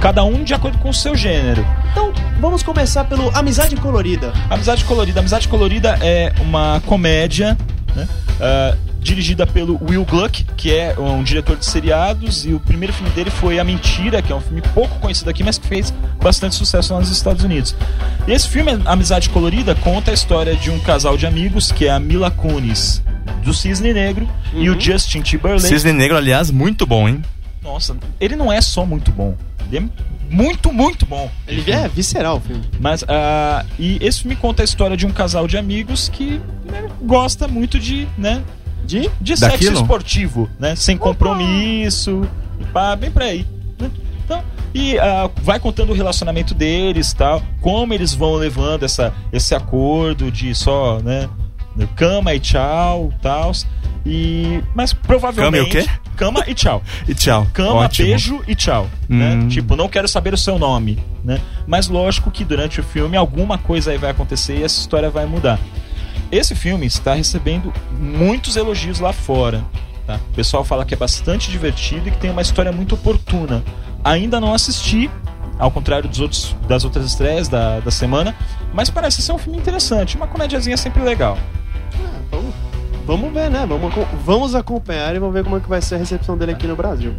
Cada 0.00 0.24
um 0.24 0.44
de 0.44 0.54
acordo 0.54 0.78
com 0.78 0.90
o 0.90 0.94
seu 0.94 1.16
gênero. 1.16 1.64
Então, 1.90 2.12
vamos 2.40 2.62
começar 2.62 3.04
pelo 3.04 3.30
Amizade 3.36 3.76
Colorida. 3.76 4.32
Amizade 4.50 4.84
Colorida. 4.84 5.20
Amizade 5.20 5.48
Colorida 5.48 5.98
é 6.00 6.32
uma 6.40 6.80
comédia 6.86 7.56
né, 7.94 8.06
ah, 8.40 8.74
dirigida 9.06 9.46
pelo 9.46 9.78
Will 9.88 10.04
Gluck, 10.04 10.44
que 10.56 10.74
é 10.74 10.98
um 10.98 11.22
diretor 11.22 11.56
de 11.56 11.64
seriados, 11.64 12.44
e 12.44 12.52
o 12.52 12.58
primeiro 12.58 12.92
filme 12.92 13.08
dele 13.10 13.30
foi 13.30 13.58
A 13.58 13.64
Mentira, 13.64 14.20
que 14.20 14.32
é 14.32 14.34
um 14.34 14.40
filme 14.40 14.60
pouco 14.74 14.98
conhecido 14.98 15.30
aqui, 15.30 15.44
mas 15.44 15.56
que 15.58 15.68
fez 15.68 15.94
bastante 16.20 16.56
sucesso 16.56 16.92
lá 16.92 16.98
nos 16.98 17.10
Estados 17.10 17.44
Unidos. 17.44 17.74
E 18.26 18.32
esse 18.32 18.48
filme, 18.48 18.72
Amizade 18.84 19.30
Colorida, 19.30 19.76
conta 19.76 20.10
a 20.10 20.14
história 20.14 20.56
de 20.56 20.72
um 20.72 20.80
casal 20.80 21.16
de 21.16 21.24
amigos, 21.24 21.70
que 21.70 21.86
é 21.86 21.90
a 21.90 22.00
Mila 22.00 22.32
Kunis, 22.32 23.00
do 23.44 23.54
Cisne 23.54 23.92
Negro, 23.92 24.28
e 24.52 24.68
o 24.68 24.78
Justin 24.78 25.22
Timberlake. 25.22 25.68
Cisne 25.68 25.92
Negro, 25.92 26.16
aliás, 26.16 26.50
muito 26.50 26.84
bom, 26.84 27.08
hein? 27.08 27.22
Nossa, 27.66 27.96
ele 28.20 28.36
não 28.36 28.52
é 28.52 28.60
só 28.60 28.86
muito 28.86 29.10
bom, 29.10 29.34
ele 29.66 29.78
é 29.78 30.06
muito, 30.30 30.72
muito 30.72 31.04
bom. 31.04 31.30
Ele 31.46 31.70
é 31.70 31.88
visceral 31.88 32.36
o 32.36 32.40
filme. 32.40 32.64
Mas, 32.80 33.04
ah, 33.08 33.64
e 33.78 33.98
esse 34.00 34.20
filme 34.20 34.36
conta 34.36 34.62
a 34.62 34.64
história 34.64 34.96
de 34.96 35.04
um 35.06 35.10
casal 35.10 35.46
de 35.48 35.56
amigos 35.58 36.08
que 36.08 36.40
né, 36.64 36.88
gosta 37.02 37.46
muito 37.48 37.78
de, 37.78 38.08
né, 38.16 38.42
De? 38.84 39.10
de 39.20 39.36
sexo 39.36 39.52
Daquilo? 39.52 39.80
esportivo, 39.80 40.50
né, 40.58 40.74
sem 40.76 40.96
compromisso, 40.96 42.28
e 42.60 42.64
pá, 42.66 42.94
bem 42.96 43.10
pra 43.10 43.26
aí. 43.26 43.46
né? 43.78 43.90
Então, 44.24 44.42
e 44.74 44.98
ah, 44.98 45.28
vai 45.42 45.58
contando 45.58 45.90
o 45.90 45.94
relacionamento 45.94 46.54
deles, 46.54 47.12
tal, 47.12 47.42
como 47.60 47.92
eles 47.94 48.14
vão 48.14 48.34
levando 48.34 48.84
essa, 48.84 49.12
esse 49.32 49.54
acordo 49.54 50.30
de 50.30 50.54
só, 50.54 51.00
né, 51.00 51.28
cama 51.94 52.34
e 52.34 52.40
tchau, 52.40 53.12
tal. 53.20 53.52
E, 54.08 54.62
mas 54.72 54.92
provavelmente 54.92 55.68
Cama 55.68 55.80
e 55.80 55.82
o 55.82 55.84
quê? 55.84 55.90
Cama 56.16 56.44
e 56.46 56.54
tchau. 56.54 56.82
E 57.08 57.14
tchau. 57.14 57.46
Cama, 57.52 57.80
Ótimo. 57.80 58.08
beijo 58.08 58.40
e 58.46 58.54
tchau. 58.54 58.88
Né? 59.08 59.34
Hum. 59.34 59.48
Tipo, 59.48 59.74
não 59.74 59.88
quero 59.88 60.06
saber 60.06 60.32
o 60.32 60.38
seu 60.38 60.58
nome. 60.58 60.98
Né? 61.24 61.40
Mas 61.66 61.88
lógico 61.88 62.30
que 62.30 62.44
durante 62.44 62.78
o 62.80 62.84
filme 62.84 63.16
alguma 63.16 63.58
coisa 63.58 63.90
aí 63.90 63.98
vai 63.98 64.10
acontecer 64.10 64.58
e 64.58 64.62
essa 64.62 64.78
história 64.78 65.10
vai 65.10 65.26
mudar. 65.26 65.58
Esse 66.30 66.54
filme 66.54 66.86
está 66.86 67.14
recebendo 67.14 67.72
muitos 67.98 68.56
elogios 68.56 69.00
lá 69.00 69.12
fora. 69.12 69.64
Tá? 70.06 70.20
O 70.30 70.34
pessoal 70.34 70.64
fala 70.64 70.84
que 70.84 70.94
é 70.94 70.96
bastante 70.96 71.50
divertido 71.50 72.08
e 72.08 72.12
que 72.12 72.18
tem 72.18 72.30
uma 72.30 72.42
história 72.42 72.70
muito 72.70 72.94
oportuna. 72.94 73.64
Ainda 74.04 74.38
não 74.40 74.54
assisti, 74.54 75.10
ao 75.58 75.70
contrário 75.70 76.08
dos 76.08 76.20
outros, 76.20 76.54
das 76.68 76.84
outras 76.84 77.06
estreias 77.06 77.48
da, 77.48 77.80
da 77.80 77.90
semana, 77.90 78.36
mas 78.72 78.88
parece 78.88 79.20
ser 79.20 79.32
um 79.32 79.38
filme 79.38 79.58
interessante, 79.58 80.16
uma 80.16 80.28
comédiazinha 80.28 80.76
sempre 80.76 81.02
legal. 81.02 81.36
Vamos, 82.30 82.54
vamos 83.06 83.32
ver, 83.32 83.50
né? 83.50 83.64
Vamos, 83.66 83.92
vamos 84.24 84.54
acompanhar 84.54 85.14
e 85.14 85.18
vamos 85.18 85.34
ver 85.34 85.44
como 85.44 85.56
é 85.56 85.60
que 85.60 85.68
vai 85.68 85.80
ser 85.80 85.94
a 85.94 85.98
recepção 85.98 86.36
dele 86.36 86.52
aqui 86.52 86.66
no 86.66 86.76
Brasil. 86.76 87.14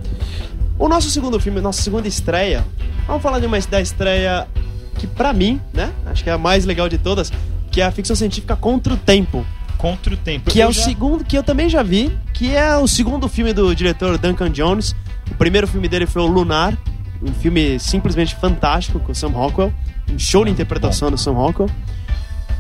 O 0.78 0.88
nosso 0.88 1.10
segundo 1.10 1.40
filme, 1.40 1.60
nossa 1.60 1.82
segunda 1.82 2.08
estreia, 2.08 2.64
vamos 3.08 3.22
falar 3.24 3.40
de 3.40 3.46
uma 3.48 3.60
da 3.60 3.82
estreia 3.82 4.48
que 4.96 5.08
pra 5.08 5.34
mim, 5.34 5.60
né? 5.74 5.92
Acho 6.06 6.24
que 6.24 6.30
é 6.30 6.34
a 6.34 6.38
mais 6.38 6.66
legal 6.66 6.88
de 6.90 6.98
todas, 6.98 7.32
que 7.72 7.82
é 7.82 7.86
a 7.86 7.92
ficção 7.92 8.16
científica 8.16 8.56
Contra 8.56 8.94
o 8.94 8.98
Tempo. 8.98 9.46
Contra 9.78 10.12
o 10.14 10.18
tempo. 10.18 10.50
Que 10.50 10.60
é 10.60 10.66
Eu 10.66 10.70
o 10.70 10.72
já- 10.74 10.82
segundo 10.84 11.24
que 11.24 11.38
eu 11.38 11.44
também 11.44 11.70
já 11.70 11.84
vi, 11.84 12.12
que 12.34 12.56
é 12.56 12.76
o 12.76 12.88
segundo 12.88 13.28
filme 13.30 13.54
do 13.54 13.76
diretor 13.76 14.18
Duncan 14.18 14.50
Jones. 14.50 14.96
O 15.30 15.36
primeiro 15.36 15.68
filme 15.68 15.88
dele 15.88 16.08
foi 16.08 16.24
o 16.24 16.26
Lunar, 16.26 16.76
um 17.22 17.32
filme 17.32 17.80
simplesmente 17.80 18.36
fantástico 18.36 19.00
com 19.00 19.12
o 19.12 19.16
Sam 19.16 19.28
Rockwell, 19.30 19.72
um 20.12 20.18
show 20.18 20.44
de 20.44 20.50
interpretação 20.50 21.12
do 21.12 21.18
Sam 21.18 21.34
Rockwell. 21.34 21.70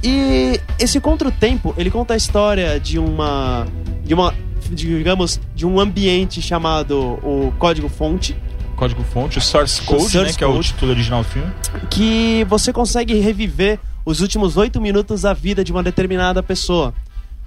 E 0.03 0.60
esse 0.79 0.99
Contra 0.99 1.27
o 1.27 1.31
Tempo, 1.31 1.73
ele 1.77 1.89
conta 1.89 2.13
a 2.13 2.17
história 2.17 2.79
de 2.79 2.99
uma 2.99 3.65
de 4.03 4.13
uma 4.13 4.33
digamos 4.69 5.39
de 5.55 5.65
um 5.65 5.79
ambiente 5.79 6.41
chamado 6.41 7.19
o 7.23 7.53
Código 7.57 7.88
Fonte, 7.88 8.36
código-fonte, 8.77 9.38
o 9.38 9.41
Source 9.41 9.81
Code, 9.81 10.03
Source 10.03 10.31
né, 10.31 10.38
que 10.38 10.43
é 10.43 10.47
o 10.47 10.53
Code. 10.53 10.67
título 10.67 10.91
original 10.91 11.23
do 11.23 11.29
filme. 11.29 11.51
que 11.89 12.45
você 12.47 12.71
consegue 12.71 13.15
reviver 13.19 13.79
os 14.05 14.21
últimos 14.21 14.55
oito 14.55 14.79
minutos 14.79 15.23
da 15.23 15.33
vida 15.33 15.63
de 15.63 15.71
uma 15.71 15.83
determinada 15.83 16.41
pessoa. 16.41 16.93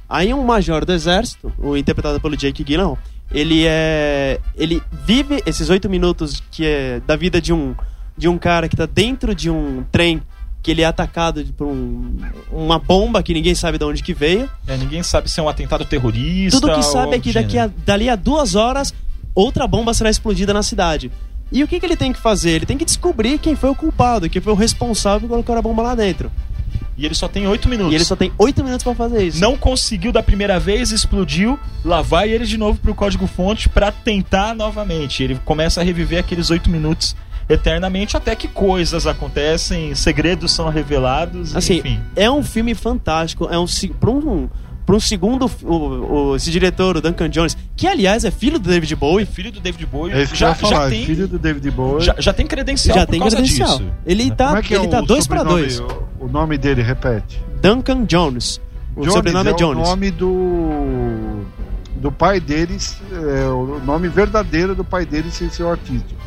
Aí 0.09 0.35
um 0.35 0.45
major 0.45 0.85
do 0.85 0.93
exército, 0.93 1.53
o 1.59 1.77
interpretado 1.77 2.21
pelo 2.21 2.37
Jake 2.37 2.65
Gyllenhaal, 2.65 2.99
ele 3.31 3.65
é, 3.67 4.41
ele 4.57 4.83
vive 5.07 5.41
esses 5.47 5.71
oito 5.71 5.89
minutos 5.89 6.43
que 6.51 6.67
é 6.67 7.01
da 7.07 7.17
vida 7.17 7.41
de 7.41 7.53
um 7.53 7.75
de 8.19 8.29
um 8.29 8.37
cara 8.37 8.69
que 8.69 8.77
tá 8.77 8.85
dentro 8.85 9.35
de 9.35 9.49
um 9.49 9.83
trem 9.91 10.21
que 10.63 10.71
ele 10.71 10.83
é 10.83 10.85
atacado 10.85 11.45
por 11.57 11.67
um, 11.67 12.17
uma 12.51 12.79
bomba 12.79 13.23
que 13.23 13.33
ninguém 13.33 13.55
sabe 13.55 13.79
de 13.79 13.85
onde 13.85 14.03
que 14.03 14.13
veio. 14.13 14.49
É, 14.67 14.77
ninguém 14.77 15.03
sabe 15.03 15.31
se 15.31 15.41
é 15.41 15.43
um 15.43 15.49
atentado 15.49 15.85
terrorista. 15.85 16.61
Tudo 16.61 16.75
que 16.75 16.83
sabe 16.83 17.17
é 17.17 17.19
que 17.19 17.33
daqui 17.33 17.59
a, 17.59 17.71
dali 17.85 18.09
a 18.09 18.17
duas 18.17 18.55
horas 18.55 18.93
outra 19.35 19.67
bomba 19.67 19.95
será 19.95 20.11
explodida 20.11 20.53
na 20.53 20.63
cidade. 20.63 21.11
E 21.53 21.65
o 21.65 21.69
que, 21.69 21.81
que 21.81 21.87
ele 21.87 21.97
tem 21.97 22.13
que 22.13 22.21
fazer? 22.21 22.51
Ele 22.51 22.67
tem 22.67 22.79
que 22.79 22.85
descobrir 22.85 23.39
quem 23.39 23.57
foi 23.57 23.71
o 23.71 23.75
culpado, 23.75 24.29
quem 24.29 24.41
foi 24.41 24.53
o 24.53 24.57
responsável 24.57 25.29
por 25.29 25.35
colocar 25.35 25.59
a 25.59 25.63
bomba 25.63 25.83
lá 25.83 25.95
dentro. 25.95 26.31
E 26.97 27.07
ele 27.07 27.15
só 27.15 27.27
tem 27.27 27.47
oito 27.47 27.69
minutos. 27.69 27.93
E 27.93 27.97
ele 27.97 28.05
só 28.05 28.15
tem 28.15 28.31
oito 28.39 28.63
minutos 28.63 28.85
pra 28.85 28.95
fazer 28.95 29.27
isso. 29.27 29.41
Não 29.41 29.57
conseguiu 29.57 30.13
da 30.13 30.23
primeira 30.23 30.61
vez, 30.61 30.93
explodiu, 30.93 31.59
lá 31.83 32.03
vai 32.03 32.31
ele 32.31 32.45
de 32.45 32.59
novo 32.59 32.79
pro 32.79 32.95
código-fonte 32.95 33.69
pra 33.69 33.91
tentar 33.91 34.55
novamente. 34.55 35.23
Ele 35.23 35.41
começa 35.45 35.81
a 35.81 35.85
reviver 35.85 36.21
aqueles 36.21 36.51
oito 36.51 36.69
minutos 36.69 37.17
eternamente 37.51 38.17
até 38.17 38.35
que 38.37 38.49
coisas 38.49 39.07
acontecem, 39.07 39.95
segredos 39.95 40.53
são 40.53 40.69
revelados, 40.69 41.55
Assim, 41.57 41.79
enfim. 41.79 42.01
é 42.17 42.31
um 42.31 42.43
filme 42.43 42.75
fantástico. 42.75 43.49
É 43.51 43.59
um 43.59 43.67
pra 43.99 44.11
um 44.11 44.49
para 44.87 44.97
um 44.97 45.01
segundo 45.01 45.49
o, 45.63 45.75
o- 46.31 46.37
esse 46.37 46.51
diretor, 46.51 46.97
o 46.97 47.01
Duncan 47.01 47.29
Jones, 47.29 47.57
que 47.77 47.87
aliás 47.87 48.25
é 48.25 48.31
filho 48.33 48.59
do 48.59 48.69
David 48.69 48.97
Bowie, 48.97 49.25
Filho 49.25 49.53
do 49.53 49.61
David 49.61 49.87
Bowie 49.87 50.13
É 50.13 50.23
isso 50.23 50.33
que 50.33 50.39
já, 50.39 50.47
eu 50.47 50.51
ia 50.51 50.55
falar, 50.57 50.75
já 50.81 50.87
é 50.87 50.91
tem 50.91 51.07
filho 51.07 51.29
do 51.29 51.39
David 51.39 51.71
Bowie. 51.71 52.05
já, 52.05 52.15
já 52.19 52.33
tem 52.33 52.45
credencial 52.47 52.97
já 52.99 53.05
por 53.07 53.11
tem 53.13 53.21
causa 53.21 53.37
credencial. 53.37 53.79
disso. 53.79 53.91
Ele 54.05 54.31
tá 54.33 54.47
Como 54.47 54.59
é 54.59 54.63
que 54.63 54.75
ele 54.75 54.87
é 54.87 54.89
tá 54.89 55.01
o 55.01 55.07
dois 55.07 55.27
pra 55.29 55.39
sobrenome? 55.41 55.63
dois. 55.63 55.79
O, 55.81 56.25
o 56.25 56.29
nome 56.29 56.59
dele, 56.59 56.83
repete. 56.83 57.41
Duncan 57.63 58.05
Jones. 58.05 58.61
O 58.97 59.01
Jones 59.03 59.13
sobrenome 59.15 59.51
é 59.51 59.53
o 59.53 59.57
Jones. 59.57 59.89
nome 59.89 60.11
do 60.11 61.45
do 61.97 62.11
pai 62.11 62.41
deles, 62.41 62.97
é 63.13 63.47
o 63.49 63.79
nome 63.85 64.09
verdadeiro 64.09 64.75
do 64.75 64.83
pai 64.83 65.05
deles 65.05 65.35
sem 65.35 65.51
ser 65.51 65.63
o 65.65 65.69
artístico. 65.71 66.21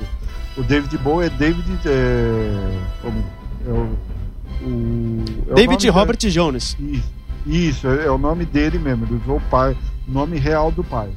O 0.58 0.62
David 0.64 0.98
Bowie 1.00 1.28
é 1.28 1.30
David 1.32 1.80
é, 1.86 2.80
como- 3.02 3.24
é 3.68 3.72
o, 3.72 4.68
o- 4.68 5.24
é 5.52 5.54
David 5.56 5.90
Robert 5.90 6.18
Jones. 6.18 6.78
da- 6.80 6.86
Isso, 6.86 7.12
isso, 7.46 7.88
é, 7.88 8.06
é 8.06 8.12
o 8.12 8.18
nome 8.18 8.46
dele 8.46 8.78
mesmo, 8.78 9.06
ele 9.06 9.16
usou 9.24 9.38
o 9.38 9.42
pai, 9.50 9.76
o 10.08 10.12
nome 10.12 10.38
real 10.38 10.72
do 10.72 10.84
pai. 10.84 11.10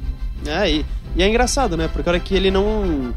É, 0.47 0.71
e, 0.71 0.87
e 1.15 1.23
é 1.23 1.29
engraçado, 1.29 1.77
né? 1.77 1.89
Porque 1.89 2.09
a 2.09 2.13
hora 2.13 2.21
que 2.21 2.35
ele 2.35 2.51
não. 2.51 3.13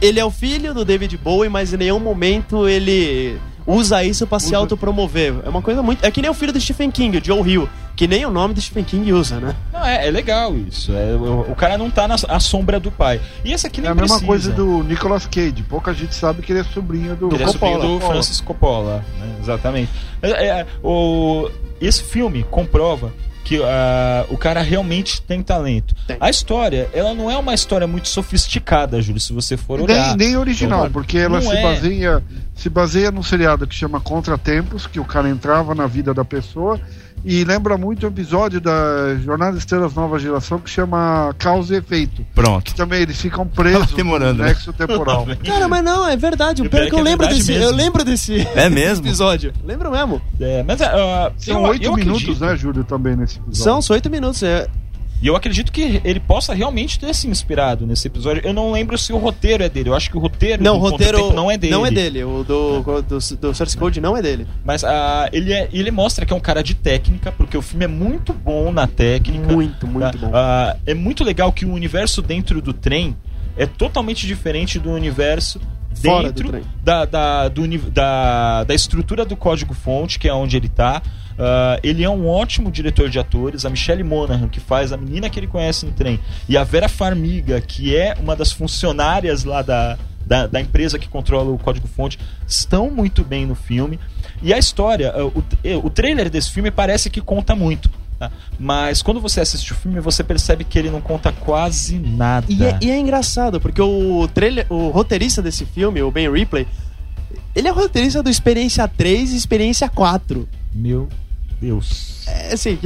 Ele 0.00 0.20
é 0.20 0.24
o 0.24 0.30
filho 0.30 0.74
do 0.74 0.84
David 0.84 1.16
Bowie, 1.18 1.48
mas 1.48 1.72
em 1.72 1.76
nenhum 1.78 1.98
momento 1.98 2.68
ele 2.68 3.38
usa 3.66 4.02
isso 4.04 4.26
pra 4.26 4.38
se 4.38 4.54
autopromover. 4.54 5.34
É 5.44 5.48
uma 5.48 5.62
coisa 5.62 5.82
muito. 5.82 6.04
É 6.04 6.10
que 6.10 6.20
nem 6.22 6.30
o 6.30 6.34
filho 6.34 6.52
do 6.52 6.60
Stephen 6.60 6.90
King, 6.90 7.18
o 7.18 7.24
Joe 7.24 7.40
Hill, 7.48 7.68
que 7.96 8.06
nem 8.06 8.24
o 8.24 8.30
nome 8.30 8.54
do 8.54 8.60
Stephen 8.60 8.84
King 8.84 9.12
usa, 9.12 9.38
né? 9.40 9.54
Não, 9.72 9.84
é, 9.84 10.06
é 10.06 10.10
legal 10.10 10.56
isso. 10.56 10.92
É, 10.92 11.14
o, 11.14 11.52
o 11.52 11.54
cara 11.54 11.76
não 11.78 11.90
tá 11.90 12.06
na 12.08 12.16
sombra 12.40 12.80
do 12.80 12.90
pai. 12.90 13.20
E 13.44 13.52
esse 13.52 13.66
aqui 13.66 13.80
É 13.80 13.82
nem 13.82 13.90
a 13.90 13.94
mesma 13.94 14.18
precisa. 14.18 14.26
coisa 14.26 14.52
do 14.52 14.82
Nicolas 14.84 15.26
Cage, 15.26 15.62
pouca 15.68 15.92
gente 15.94 16.14
sabe 16.14 16.42
que 16.42 16.52
ele 16.52 16.60
é 16.60 16.64
sobrinho 16.64 17.14
do, 17.16 17.34
Ele 17.34 17.42
é 17.42 17.46
sobrinho 17.48 17.78
do 17.80 17.88
Coppola. 17.88 18.12
Francis 18.12 18.40
Coppola, 18.40 19.04
né? 19.18 19.36
exatamente. 19.40 19.90
É, 20.22 20.30
é, 20.60 20.66
o, 20.82 21.48
esse 21.80 22.02
filme 22.02 22.44
comprova 22.50 23.12
que 23.50 23.60
ah, 23.64 24.24
o 24.28 24.36
cara 24.38 24.62
realmente 24.62 25.20
tem 25.20 25.42
talento. 25.42 25.92
Tem. 26.06 26.16
A 26.20 26.30
história, 26.30 26.88
ela 26.92 27.12
não 27.12 27.28
é 27.28 27.36
uma 27.36 27.52
história 27.52 27.84
muito 27.84 28.06
sofisticada, 28.06 29.02
Júlio, 29.02 29.20
se 29.20 29.32
você 29.32 29.56
for 29.56 29.80
olhar. 29.80 30.16
Nem, 30.16 30.28
nem 30.28 30.36
original, 30.36 30.82
Então, 30.82 30.92
porque 30.92 31.18
ela 31.18 31.40
se 31.40 31.50
é. 31.50 31.60
baseia 31.60 32.22
se 32.54 32.68
baseia 32.70 33.10
num 33.10 33.24
seriado 33.24 33.66
que 33.66 33.74
chama 33.74 33.98
Contratempos, 34.00 34.86
que 34.86 35.00
o 35.00 35.04
cara 35.04 35.28
entrava 35.28 35.74
na 35.74 35.88
vida 35.88 36.14
da 36.14 36.24
pessoa 36.24 36.80
e 37.24 37.44
lembra 37.44 37.76
muito 37.76 38.04
o 38.04 38.08
episódio 38.08 38.60
da 38.60 39.14
Jornada 39.16 39.56
Estrelas 39.58 39.94
Nova 39.94 40.18
Geração 40.18 40.58
que 40.58 40.70
chama 40.70 41.34
Causa 41.38 41.74
e 41.74 41.78
Efeito. 41.78 42.24
Pronto. 42.34 42.64
Que 42.64 42.74
também 42.74 43.02
eles 43.02 43.20
ficam 43.20 43.46
presos 43.46 43.92
no 43.92 44.18
né? 44.18 44.32
nexo 44.32 44.72
temporal. 44.72 45.26
Cara, 45.44 45.68
mas 45.68 45.84
não, 45.84 46.08
é 46.08 46.16
verdade. 46.16 46.62
O 46.62 46.70
pior 46.70 46.82
é 46.84 46.86
que 46.88 46.94
eu 46.94 47.00
é 47.00 47.02
lembro 47.02 47.26
desse. 47.28 47.52
mesmo. 47.52 47.64
Eu 47.64 47.72
lembro 47.74 48.04
desse 48.04 48.40
É 48.54 48.68
mesmo? 48.68 49.06
episódio. 49.06 49.52
Lembro 49.64 49.90
mesmo. 49.90 50.20
É, 50.40 50.62
mas 50.62 50.80
ah, 50.82 51.30
São 51.36 51.62
oito 51.64 51.92
minutos, 51.94 52.22
acredito- 52.22 52.44
né, 52.44 52.56
Júlio, 52.56 52.84
também 52.84 53.16
nesse 53.16 53.36
episódio. 53.38 53.62
São 53.62 53.82
só 53.82 53.94
oito 53.94 54.08
minutos. 54.10 54.42
É, 54.42 54.66
E 55.22 55.26
eu 55.26 55.36
acredito 55.36 55.70
que 55.70 56.00
ele 56.02 56.18
possa 56.18 56.54
realmente 56.54 56.98
ter 56.98 57.14
se 57.14 57.28
inspirado 57.28 57.86
nesse 57.86 58.06
episódio. 58.06 58.42
Eu 58.44 58.54
não 58.54 58.72
lembro 58.72 58.96
se 58.96 59.12
o 59.12 59.18
roteiro 59.18 59.62
é 59.62 59.68
dele. 59.68 59.90
Eu 59.90 59.94
acho 59.94 60.10
que 60.10 60.16
o 60.16 60.20
roteiro 60.20 60.62
Não, 60.62 60.76
o 60.76 60.78
do 60.78 60.90
roteiro 60.90 61.18
Contratempo 61.18 61.36
não 61.36 61.50
é 61.50 61.58
dele. 61.58 61.72
Não 61.72 61.86
é 61.86 61.90
dele. 61.90 62.24
O 62.24 62.42
do, 62.42 62.80
do, 63.02 63.02
do 63.02 63.54
Source 63.54 63.76
Code 63.76 64.00
não 64.00 64.16
é 64.16 64.22
dele. 64.22 64.46
Mas 64.64 64.82
ah, 64.82 65.28
ele, 65.30 65.52
é, 65.52 65.68
ele 65.72 65.90
mostra 65.90 66.24
que 66.24 66.32
é 66.32 66.36
um 66.36 66.40
cara 66.40 66.62
de 66.62 66.74
técnica, 66.74 67.30
porque 67.32 67.56
o 67.56 67.62
filme 67.62 67.84
é 67.84 67.88
muito 67.88 68.32
bom 68.32 68.72
na 68.72 68.86
técnica. 68.86 69.52
Muito, 69.52 69.86
muito 69.86 70.18
tá? 70.18 70.26
bom. 70.26 70.30
Ah, 70.32 70.76
é 70.86 70.94
muito 70.94 71.22
legal 71.22 71.52
que 71.52 71.66
o 71.66 71.72
universo 71.72 72.22
dentro 72.22 72.62
do 72.62 72.72
trem 72.72 73.14
é 73.56 73.66
totalmente 73.66 74.26
diferente 74.26 74.78
do 74.78 74.90
universo 74.90 75.60
Fora 75.94 76.28
dentro 76.28 76.44
do 76.44 76.50
trem. 76.50 76.62
Da, 76.82 77.04
da, 77.04 77.48
do 77.48 77.68
da, 77.90 78.64
da 78.64 78.74
estrutura 78.74 79.24
do 79.24 79.36
código-fonte, 79.36 80.18
que 80.18 80.28
é 80.28 80.32
onde 80.32 80.56
ele 80.56 80.68
tá. 80.68 81.02
Ah, 81.40 81.80
ele 81.82 82.04
é 82.04 82.10
um 82.10 82.28
ótimo 82.28 82.70
diretor 82.70 83.08
de 83.08 83.18
atores. 83.18 83.64
A 83.64 83.70
Michelle 83.70 84.04
Monaghan, 84.04 84.48
que 84.48 84.60
faz 84.60 84.92
a 84.92 84.96
menina 84.98 85.30
que 85.30 85.40
ele 85.40 85.46
conhece 85.46 85.86
no 85.86 85.92
trem, 85.92 86.20
e 86.46 86.56
a 86.56 86.62
Vera 86.62 86.88
Farmiga, 86.88 87.58
que 87.62 87.96
é 87.96 88.14
uma 88.20 88.36
das 88.36 88.52
funcionárias 88.52 89.44
lá 89.44 89.62
da, 89.62 89.96
da, 90.26 90.46
da 90.46 90.60
empresa 90.60 90.98
que 90.98 91.08
controla 91.08 91.50
o 91.50 91.58
código-fonte, 91.58 92.18
estão 92.46 92.90
muito 92.90 93.24
bem 93.24 93.46
no 93.46 93.54
filme. 93.54 93.98
E 94.42 94.52
a 94.52 94.58
história, 94.58 95.12
ah, 95.16 95.24
o, 95.24 95.42
eh, 95.64 95.76
o 95.76 95.88
trailer 95.88 96.28
desse 96.28 96.50
filme 96.50 96.70
parece 96.70 97.08
que 97.08 97.22
conta 97.22 97.56
muito. 97.56 97.90
tá? 98.18 98.30
Mas 98.58 99.00
quando 99.00 99.18
você 99.18 99.40
assiste 99.40 99.72
o 99.72 99.74
filme, 99.74 99.98
você 99.98 100.22
percebe 100.22 100.62
que 100.62 100.78
ele 100.78 100.90
não 100.90 101.00
conta 101.00 101.32
quase 101.32 101.98
nada. 101.98 102.44
E 102.50 102.62
é, 102.62 102.78
e 102.82 102.90
é 102.90 102.98
engraçado, 102.98 103.58
porque 103.58 103.80
o 103.80 104.28
trailer, 104.28 104.66
o 104.68 104.90
roteirista 104.90 105.40
desse 105.40 105.64
filme, 105.64 106.02
o 106.02 106.10
Ben 106.10 106.30
Ripley, 106.30 106.68
ele 107.54 107.66
é 107.66 107.70
roteirista 107.70 108.22
do 108.22 108.28
Experiência 108.28 108.86
3 108.86 109.32
e 109.32 109.36
Experiência 109.38 109.88
4. 109.88 110.46
Meu 110.74 111.08
Deus. 111.60 112.26
É 112.26 112.54
assim, 112.54 112.78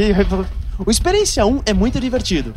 o 0.85 0.91
Experiência 0.91 1.47
1 1.47 1.63
é 1.67 1.73
muito 1.73 2.01
divertido. 2.01 2.55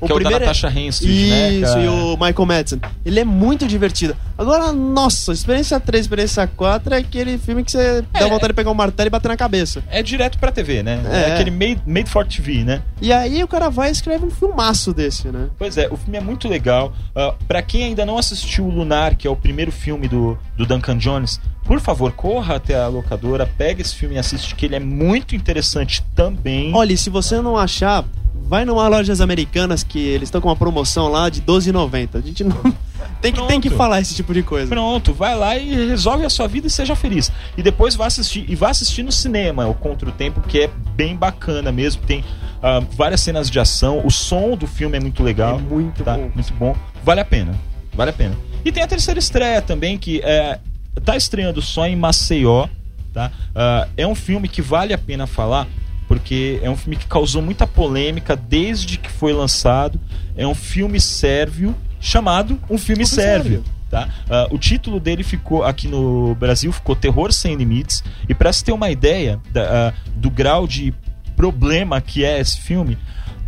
O 0.00 0.06
que 0.06 0.12
é 0.12 0.14
o 0.14 0.18
da 0.18 0.24
primeiro 0.24 0.44
Natasha 0.44 0.68
Henstridge, 0.68 1.30
né? 1.30 1.52
Isso, 1.54 1.78
e 1.78 1.88
o 1.88 2.12
Michael 2.12 2.46
Madsen. 2.46 2.80
Ele 3.04 3.20
é 3.20 3.24
muito 3.24 3.66
divertido. 3.66 4.16
Agora, 4.36 4.72
nossa, 4.72 5.32
Experiência 5.32 5.80
3, 5.80 6.02
Experiência 6.04 6.46
4 6.46 6.94
é 6.94 6.98
aquele 6.98 7.36
filme 7.38 7.64
que 7.64 7.72
você 7.72 8.02
dá 8.12 8.20
É. 8.20 8.28
vontade 8.28 8.48
de 8.48 8.54
pegar 8.54 8.70
um 8.70 8.74
martelo 8.74 9.08
e 9.08 9.10
bater 9.10 9.28
na 9.28 9.36
cabeça. 9.36 9.82
É 9.90 10.02
direto 10.02 10.38
pra 10.38 10.52
TV, 10.52 10.82
né? 10.82 11.00
É, 11.10 11.30
É. 11.30 11.34
aquele 11.34 11.50
made, 11.50 11.80
made 11.86 12.08
for 12.08 12.24
TV, 12.26 12.62
né? 12.64 12.82
E 13.00 13.12
aí 13.12 13.42
o 13.42 13.48
cara 13.48 13.68
vai 13.68 13.88
e 13.88 13.92
escreve 13.92 14.24
um 14.24 14.30
filmaço 14.30 14.92
desse, 14.94 15.28
né? 15.28 15.48
Pois 15.58 15.76
é, 15.76 15.88
o 15.90 15.96
filme 15.96 16.16
é 16.16 16.20
muito 16.20 16.48
legal. 16.48 16.92
Uh, 17.16 17.34
para 17.46 17.60
quem 17.62 17.82
ainda 17.84 18.06
não 18.06 18.16
assistiu 18.18 18.64
o 18.66 18.70
Lunar, 18.70 19.16
que 19.16 19.26
é 19.26 19.30
o 19.30 19.36
primeiro 19.36 19.72
filme 19.72 20.06
do, 20.06 20.38
do 20.56 20.64
Duncan 20.64 20.96
Jones, 20.96 21.40
por 21.64 21.80
favor, 21.80 22.12
corra 22.12 22.54
até 22.56 22.74
a 22.76 22.86
locadora, 22.88 23.46
pega 23.58 23.82
esse 23.82 23.94
filme 23.94 24.14
e 24.14 24.18
assiste, 24.18 24.54
que 24.54 24.64
ele 24.66 24.76
é 24.76 24.80
muito 24.80 25.34
interessante 25.36 26.02
também. 26.14 26.72
Olha, 26.74 26.96
se 26.96 27.10
você 27.10 27.40
não 27.40 27.56
achar, 27.56 28.04
vai 28.48 28.64
numa 28.64 28.88
lojas 28.88 29.20
americanas 29.20 29.84
que 29.84 29.98
eles 29.98 30.28
estão 30.28 30.40
com 30.40 30.48
uma 30.48 30.56
promoção 30.56 31.08
lá 31.08 31.28
de 31.28 31.40
R$12,90. 31.40 32.08
A 32.14 32.20
gente 32.20 32.42
não. 32.42 32.56
Tem 33.20 33.32
que, 33.32 33.42
tem 33.48 33.60
que 33.60 33.70
falar 33.70 34.00
esse 34.00 34.14
tipo 34.14 34.32
de 34.32 34.44
coisa. 34.44 34.68
Pronto, 34.68 35.12
vai 35.12 35.34
lá 35.34 35.56
e 35.56 35.88
resolve 35.88 36.24
a 36.24 36.30
sua 36.30 36.46
vida 36.46 36.68
e 36.68 36.70
seja 36.70 36.94
feliz. 36.94 37.32
E 37.56 37.62
depois 37.62 37.96
vá 37.96 38.06
assistir 38.06 38.44
e 38.48 38.54
vá 38.54 38.70
assistir 38.70 39.02
no 39.02 39.10
cinema, 39.10 39.66
o 39.66 39.74
Contra 39.74 40.08
o 40.08 40.12
Tempo, 40.12 40.40
que 40.40 40.60
é 40.60 40.70
bem 40.94 41.16
bacana 41.16 41.72
mesmo. 41.72 42.02
Tem 42.02 42.24
ah, 42.62 42.80
várias 42.96 43.20
cenas 43.20 43.50
de 43.50 43.58
ação, 43.58 44.06
o 44.06 44.10
som 44.10 44.56
do 44.56 44.68
filme 44.68 44.96
é 44.96 45.00
muito 45.00 45.22
legal. 45.24 45.58
É 45.58 45.62
muito 45.62 46.04
tá? 46.04 46.14
bom. 46.14 46.30
Muito 46.32 46.54
bom. 46.54 46.76
Vale 47.02 47.20
a 47.20 47.24
pena. 47.24 47.58
Vale 47.92 48.10
a 48.10 48.12
pena. 48.12 48.36
E 48.64 48.70
tem 48.70 48.84
a 48.84 48.86
terceira 48.86 49.18
estreia 49.18 49.60
também, 49.60 49.98
que 49.98 50.20
é, 50.22 50.60
tá 51.04 51.16
estreando 51.16 51.60
só 51.60 51.86
em 51.86 51.96
Maceió. 51.96 52.68
Tá? 53.12 53.32
Ah, 53.52 53.88
é 53.96 54.06
um 54.06 54.14
filme 54.14 54.48
que 54.48 54.62
vale 54.62 54.92
a 54.92 54.98
pena 54.98 55.26
falar, 55.26 55.66
porque 56.08 56.58
é 56.62 56.70
um 56.70 56.76
filme 56.76 56.96
que 56.96 57.06
causou 57.06 57.42
muita 57.42 57.66
polêmica 57.66 58.34
desde 58.34 58.96
que 58.98 59.10
foi 59.10 59.32
lançado. 59.32 60.00
É 60.36 60.46
um 60.46 60.54
filme 60.54 60.98
sérvio 61.00 61.76
chamado 62.00 62.54
Um 62.70 62.76
Filme 62.76 62.76
Um 62.76 62.78
Filme 62.78 63.06
Sérvio. 63.06 63.64
Tá? 63.90 64.08
Ah, 64.28 64.46
o 64.50 64.58
título 64.58 64.98
dele 64.98 65.22
ficou 65.22 65.64
aqui 65.64 65.86
no 65.88 66.34
Brasil 66.34 66.72
ficou 66.72 66.96
Terror 66.96 67.32
Sem 67.32 67.54
Limites. 67.56 68.02
E 68.28 68.34
para 68.34 68.52
se 68.52 68.64
ter 68.64 68.72
uma 68.72 68.90
ideia 68.90 69.38
da- 69.52 69.88
ah, 69.88 69.92
do 70.16 70.30
grau 70.30 70.66
de 70.66 70.92
problema 71.36 72.00
que 72.00 72.24
é 72.24 72.40
esse 72.40 72.60
filme, 72.60 72.98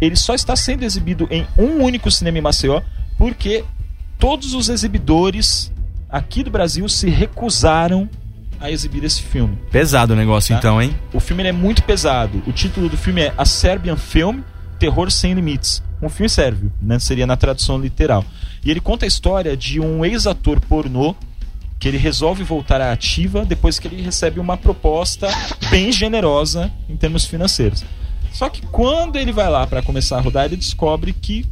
ele 0.00 0.16
só 0.16 0.34
está 0.34 0.54
sendo 0.54 0.82
exibido 0.84 1.26
em 1.30 1.46
um 1.58 1.82
único 1.82 2.11
cinema 2.11 2.38
em 2.38 2.42
Maceió 2.42 2.80
porque 3.18 3.64
todos 4.18 4.54
os 4.54 4.68
exibidores 4.68 5.72
aqui 6.08 6.42
do 6.42 6.50
Brasil 6.50 6.88
se 6.88 7.08
recusaram 7.11 8.08
a 8.61 8.70
exibir 8.70 9.02
esse 9.04 9.22
filme. 9.22 9.58
Pesado 9.70 10.12
o 10.12 10.16
negócio 10.16 10.54
Tá. 10.54 10.58
então, 10.58 10.80
hein? 10.82 10.94
O 11.12 11.20
filme 11.20 11.42
ele 11.42 11.48
é 11.48 11.52
muito 11.52 11.82
pesado. 11.82 12.42
O 12.46 12.52
título 12.52 12.88
do 12.88 12.96
filme 12.96 13.22
é 13.22 13.34
A 13.36 13.44
Serbian 13.44 13.96
Film 13.96 14.40
Terror 14.78 15.11
Sem 15.11 15.34
Limites. 15.34 15.82
um 16.02 16.08
filme 16.08 16.28
sérvio, 16.30 16.72
né? 16.80 16.98
Seria 16.98 17.26
na 17.26 17.36
tradução 17.36 17.78
literal. 17.78 18.24
E 18.64 18.70
ele 18.70 18.80
conta 18.80 19.04
a 19.04 19.08
história 19.08 19.56
de 19.56 19.80
um 19.80 20.04
ex-ator 20.04 20.61
pornô 20.61 21.14
que 21.78 21.88
ele 21.88 21.96
resolve 21.96 22.42
voltar 22.44 22.80
à 22.80 22.92
ativa 22.92 23.44
depois 23.44 23.78
que 23.78 23.88
ele 23.88 24.02
recebe 24.02 24.38
uma 24.38 24.56
proposta 24.56 25.28
bem 25.70 25.90
generosa 25.90 26.70
em 26.88 26.96
termos 26.96 27.24
financeiros. 27.24 27.82
Só 28.32 28.48
que 28.48 28.62
quando 28.66 29.16
ele 29.16 29.32
vai 29.32 29.48
lá 29.48 29.66
para 29.66 29.82
começar 29.82 30.18
a 30.18 30.20
rodar, 30.20 30.44
ele 30.44 30.56
descobre 30.56 31.12
que 31.12 31.44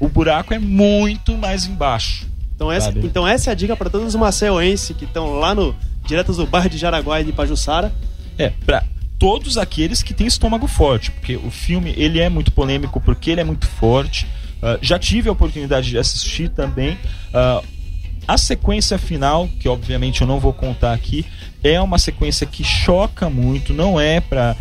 o, 0.00 0.08
buraco 0.08 0.54
é 0.54 0.58
muito 0.58 1.36
mais 1.36 1.66
embaixo. 1.66 2.28
Então 2.54 2.70
essa, 2.70 2.86
Sabe? 2.86 3.06
então 3.06 3.26
essa 3.26 3.50
é 3.50 3.52
a 3.52 3.54
dica 3.54 3.74
para 3.74 3.88
todos 3.90 4.08
os 4.08 4.14
maceioenses 4.14 4.94
que 4.96 5.06
estão 5.06 5.38
lá 5.38 5.54
no 5.54 5.74
diretos 6.10 6.36
do 6.36 6.46
bairro 6.46 6.68
de 6.68 6.76
Jaraguá 6.76 7.20
e 7.20 7.24
de 7.24 7.32
Pajuçara. 7.32 7.92
É, 8.36 8.50
pra 8.64 8.84
todos 9.18 9.58
aqueles 9.58 10.02
que 10.02 10.14
têm 10.14 10.26
estômago 10.26 10.66
forte, 10.66 11.10
porque 11.10 11.36
o 11.36 11.50
filme 11.50 11.92
ele 11.96 12.18
é 12.18 12.28
muito 12.28 12.50
polêmico, 12.50 13.00
porque 13.00 13.30
ele 13.30 13.40
é 13.42 13.44
muito 13.44 13.66
forte. 13.66 14.26
Ah, 14.62 14.78
já 14.80 14.98
tive 14.98 15.28
a 15.28 15.32
oportunidade 15.32 15.90
de 15.90 15.98
assistir 15.98 16.48
também. 16.48 16.98
Ah, 17.32 17.62
a 18.26 18.38
sequência 18.38 18.96
final, 18.98 19.48
que 19.60 19.68
obviamente 19.68 20.20
eu 20.22 20.26
não 20.26 20.38
vou 20.38 20.52
contar 20.52 20.92
aqui, 20.92 21.26
é 21.62 21.80
uma 21.80 21.98
sequência 21.98 22.46
que 22.46 22.64
choca 22.64 23.28
muito, 23.28 23.74
não 23.74 24.00
é 24.00 24.20
para 24.20 24.56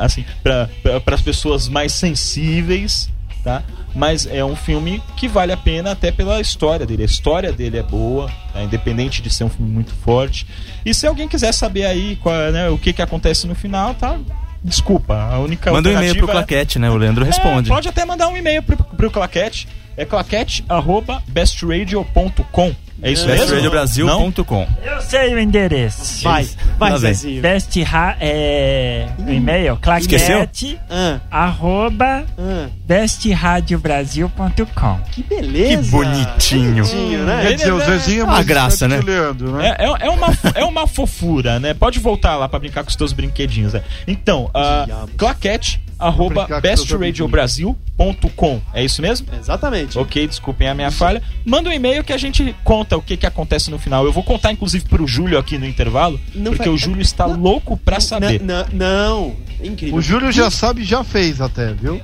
assim, 0.00 0.24
para 0.42 0.68
as 1.14 1.22
pessoas 1.22 1.66
mais 1.68 1.92
sensíveis, 1.92 3.10
tá? 3.46 3.62
Mas 3.94 4.26
é 4.26 4.44
um 4.44 4.56
filme 4.56 5.00
que 5.16 5.28
vale 5.28 5.52
a 5.52 5.56
pena 5.56 5.92
até 5.92 6.10
pela 6.10 6.40
história 6.40 6.84
dele. 6.84 7.04
A 7.04 7.06
história 7.06 7.52
dele 7.52 7.78
é 7.78 7.82
boa, 7.82 8.28
tá? 8.52 8.60
independente 8.60 9.22
de 9.22 9.30
ser 9.30 9.44
um 9.44 9.48
filme 9.48 9.70
muito 9.70 9.94
forte. 9.94 10.44
E 10.84 10.92
se 10.92 11.06
alguém 11.06 11.28
quiser 11.28 11.52
saber 11.52 11.86
aí 11.86 12.16
qual, 12.16 12.34
é, 12.34 12.50
né, 12.50 12.68
o 12.68 12.76
que, 12.76 12.92
que 12.92 13.00
acontece 13.00 13.46
no 13.46 13.54
final, 13.54 13.94
tá? 13.94 14.18
Desculpa, 14.64 15.14
a 15.14 15.38
única 15.38 15.70
Manda 15.70 15.90
um 15.90 15.92
e-mail 15.92 16.16
pro 16.16 16.28
é- 16.28 16.32
Claquete, 16.32 16.80
né? 16.80 16.90
O 16.90 16.96
Leandro 16.96 17.24
responde. 17.24 17.70
é, 17.70 17.72
pode 17.72 17.88
até 17.88 18.04
mandar 18.04 18.26
um 18.26 18.36
e-mail 18.36 18.64
pro, 18.64 18.76
pro 18.76 19.10
Claquete. 19.12 19.68
É 19.96 20.04
claquete.bestradio.com. 20.04 22.74
É 23.02 23.12
isso 23.12 23.26
mesmo? 23.26 23.42
BestRadioBrasil.com. 23.42 24.66
Eu 24.82 25.02
sei 25.02 25.34
o 25.34 25.38
endereço. 25.38 26.22
Vai, 26.22 26.48
vai. 26.78 26.96
Zezinho. 26.98 27.42
Best 27.42 27.82
ra 27.82 28.16
é, 28.18 29.06
o 29.18 29.30
e-mail 29.30 29.78
Esqueceu? 29.98 30.38
claquete 30.38 30.80
Ah, 30.88 31.20
arroba 31.30 32.24
ah, 32.38 32.68
bestradiobrasil.com 32.86 35.00
que 35.12 35.22
beleza. 35.22 35.82
Que 35.82 35.88
bonitinho. 35.90 36.84
Bonitinho, 36.84 37.26
né? 37.26 37.42
Quer 37.42 37.52
dizer, 37.54 37.72
o 37.72 37.80
Zezinho 37.80 38.22
é 38.22 38.24
uma 38.24 38.32
mais 38.32 38.46
graça, 38.46 38.88
né? 38.88 38.98
Leandro, 39.04 39.52
né? 39.52 39.76
É, 39.78 39.84
é, 39.84 40.06
é 40.06 40.10
uma, 40.10 40.28
é 40.54 40.64
uma 40.64 40.86
fofura, 40.86 41.60
né? 41.60 41.74
Pode 41.74 41.98
voltar 41.98 42.36
lá 42.36 42.48
pra 42.48 42.58
brincar 42.58 42.82
com 42.82 42.88
os 42.88 42.96
teus 42.96 43.12
brinquedinhos. 43.12 43.74
Né? 43.74 43.82
Então, 44.06 44.46
uh, 44.46 45.06
claquete 45.18 45.82
arroba 45.98 46.46
bestradiobrasil.com. 46.60 48.60
É 48.72 48.84
isso 48.84 49.02
mesmo? 49.02 49.26
Exatamente. 49.38 49.98
Ok, 49.98 50.26
desculpem 50.26 50.68
a 50.68 50.74
minha 50.74 50.90
falha. 50.90 51.22
Manda 51.44 51.70
um 51.70 51.72
e-mail 51.72 52.04
que 52.04 52.12
a 52.12 52.18
gente 52.18 52.54
conta 52.64 52.96
o 52.96 53.02
que, 53.02 53.16
que 53.16 53.26
acontece 53.26 53.70
no 53.70 53.78
final. 53.78 54.04
Eu 54.04 54.12
vou 54.12 54.22
contar, 54.22 54.52
inclusive, 54.52 54.84
pro 54.86 55.06
Júlio 55.06 55.38
aqui 55.38 55.58
no 55.58 55.66
intervalo, 55.66 56.20
Não 56.34 56.52
porque 56.52 56.64
fa- 56.64 56.70
o 56.70 56.78
Júlio 56.78 57.02
está 57.02 57.26
Não. 57.26 57.36
louco 57.40 57.76
pra 57.76 58.00
saber. 58.00 58.40
Não, 58.42 58.66
não, 58.72 59.36
é 59.60 59.66
incrível. 59.66 59.96
O 59.96 60.02
Júlio 60.02 60.30
já 60.32 60.50
sabe, 60.50 60.84
já 60.84 61.02
fez 61.04 61.40
até, 61.40 61.72
viu? 61.72 62.00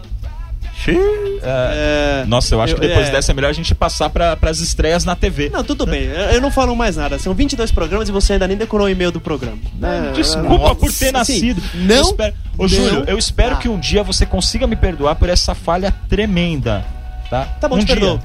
É... 1.42 2.24
Nossa, 2.26 2.54
eu 2.54 2.60
acho 2.60 2.74
Eu- 2.74 2.80
que 2.80 2.86
depois 2.86 3.08
é. 3.08 3.10
dessa 3.12 3.32
é 3.32 3.34
melhor 3.34 3.48
a 3.48 3.52
gente 3.52 3.74
passar 3.74 4.10
para 4.10 4.36
as 4.42 4.58
estreias 4.58 5.04
na 5.04 5.14
TV. 5.16 5.50
Não, 5.50 5.62
tudo 5.62 5.86
bem. 5.86 6.04
Eu 6.04 6.40
não 6.40 6.50
falo 6.50 6.74
mais 6.74 6.96
nada. 6.96 7.18
São 7.18 7.34
22 7.34 7.70
programas 7.70 8.08
e 8.08 8.12
você 8.12 8.34
ainda 8.34 8.46
nem 8.48 8.56
decorou 8.56 8.86
o 8.86 8.90
e-mail 8.90 9.10
do 9.12 9.20
programa. 9.20 9.58
É, 9.82 10.12
Desculpa 10.12 10.48
nossa, 10.48 10.74
por 10.74 10.92
ter 10.92 11.14
assim, 11.16 11.52
nascido. 11.52 11.62
não. 11.74 11.96
Eu 11.96 12.02
espero... 12.02 12.34
Ô, 12.58 12.68
Júlio, 12.68 13.04
eu 13.06 13.18
espero 13.18 13.54
dá. 13.54 13.60
que 13.60 13.68
um 13.68 13.78
dia 13.78 14.02
você 14.02 14.26
consiga 14.26 14.66
me 14.66 14.76
perdoar 14.76 15.14
por 15.16 15.28
essa 15.28 15.54
falha 15.54 15.92
tremenda. 16.08 16.84
Tá? 17.30 17.44
Tá 17.60 17.68
bom, 17.68 17.76
um 17.76 17.78
te 17.78 17.86
dia. 17.86 17.96
perdoo. 17.96 18.20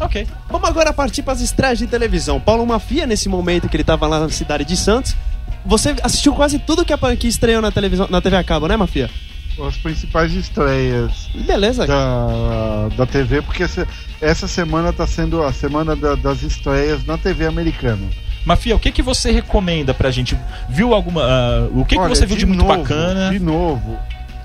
Ok. 0.00 0.26
Vamos 0.50 0.68
agora 0.68 0.92
partir 0.92 1.22
para 1.22 1.32
as 1.32 1.40
estreias 1.40 1.78
de 1.78 1.86
televisão. 1.86 2.38
Paulo 2.40 2.64
Mafia, 2.66 3.06
nesse 3.06 3.28
momento 3.28 3.68
que 3.68 3.76
ele 3.76 3.84
tava 3.84 4.06
lá 4.06 4.20
na 4.20 4.28
cidade 4.28 4.64
de 4.64 4.76
Santos, 4.76 5.16
você 5.64 5.94
assistiu 6.02 6.32
quase 6.34 6.58
tudo 6.58 6.84
que, 6.84 6.96
que 7.16 7.26
estreou 7.28 7.60
na 7.60 7.70
televisão, 7.70 8.06
na 8.10 8.20
TV 8.20 8.36
a 8.36 8.44
cabo, 8.44 8.66
né, 8.68 8.76
Mafia? 8.76 9.10
As 9.66 9.76
principais 9.76 10.32
estreias 10.34 11.28
Beleza. 11.34 11.86
da, 11.86 12.88
da 12.96 13.06
TV, 13.06 13.42
porque 13.42 13.62
essa, 13.64 13.86
essa 14.20 14.46
semana 14.46 14.92
tá 14.92 15.06
sendo 15.06 15.42
a 15.42 15.52
semana 15.52 15.96
da- 15.96 16.14
das 16.14 16.42
estreias 16.42 17.04
na 17.04 17.18
TV 17.18 17.46
americana. 17.46 18.06
Mafia, 18.44 18.76
o 18.76 18.78
que, 18.78 18.92
que 18.92 19.02
você 19.02 19.30
recomenda 19.32 19.92
pra 19.92 20.10
gente? 20.10 20.38
Viu 20.68 20.94
alguma. 20.94 21.22
ah, 21.24 21.68
o 21.74 21.84
que, 21.84 21.96
que 21.96 22.00
Olha, 22.00 22.14
você 22.14 22.24
viu 22.24 22.36
de, 22.36 22.46
muito 22.46 22.64
novo, 22.64 22.78
bacana? 22.82 23.30
De 23.30 23.38
novo, 23.40 23.98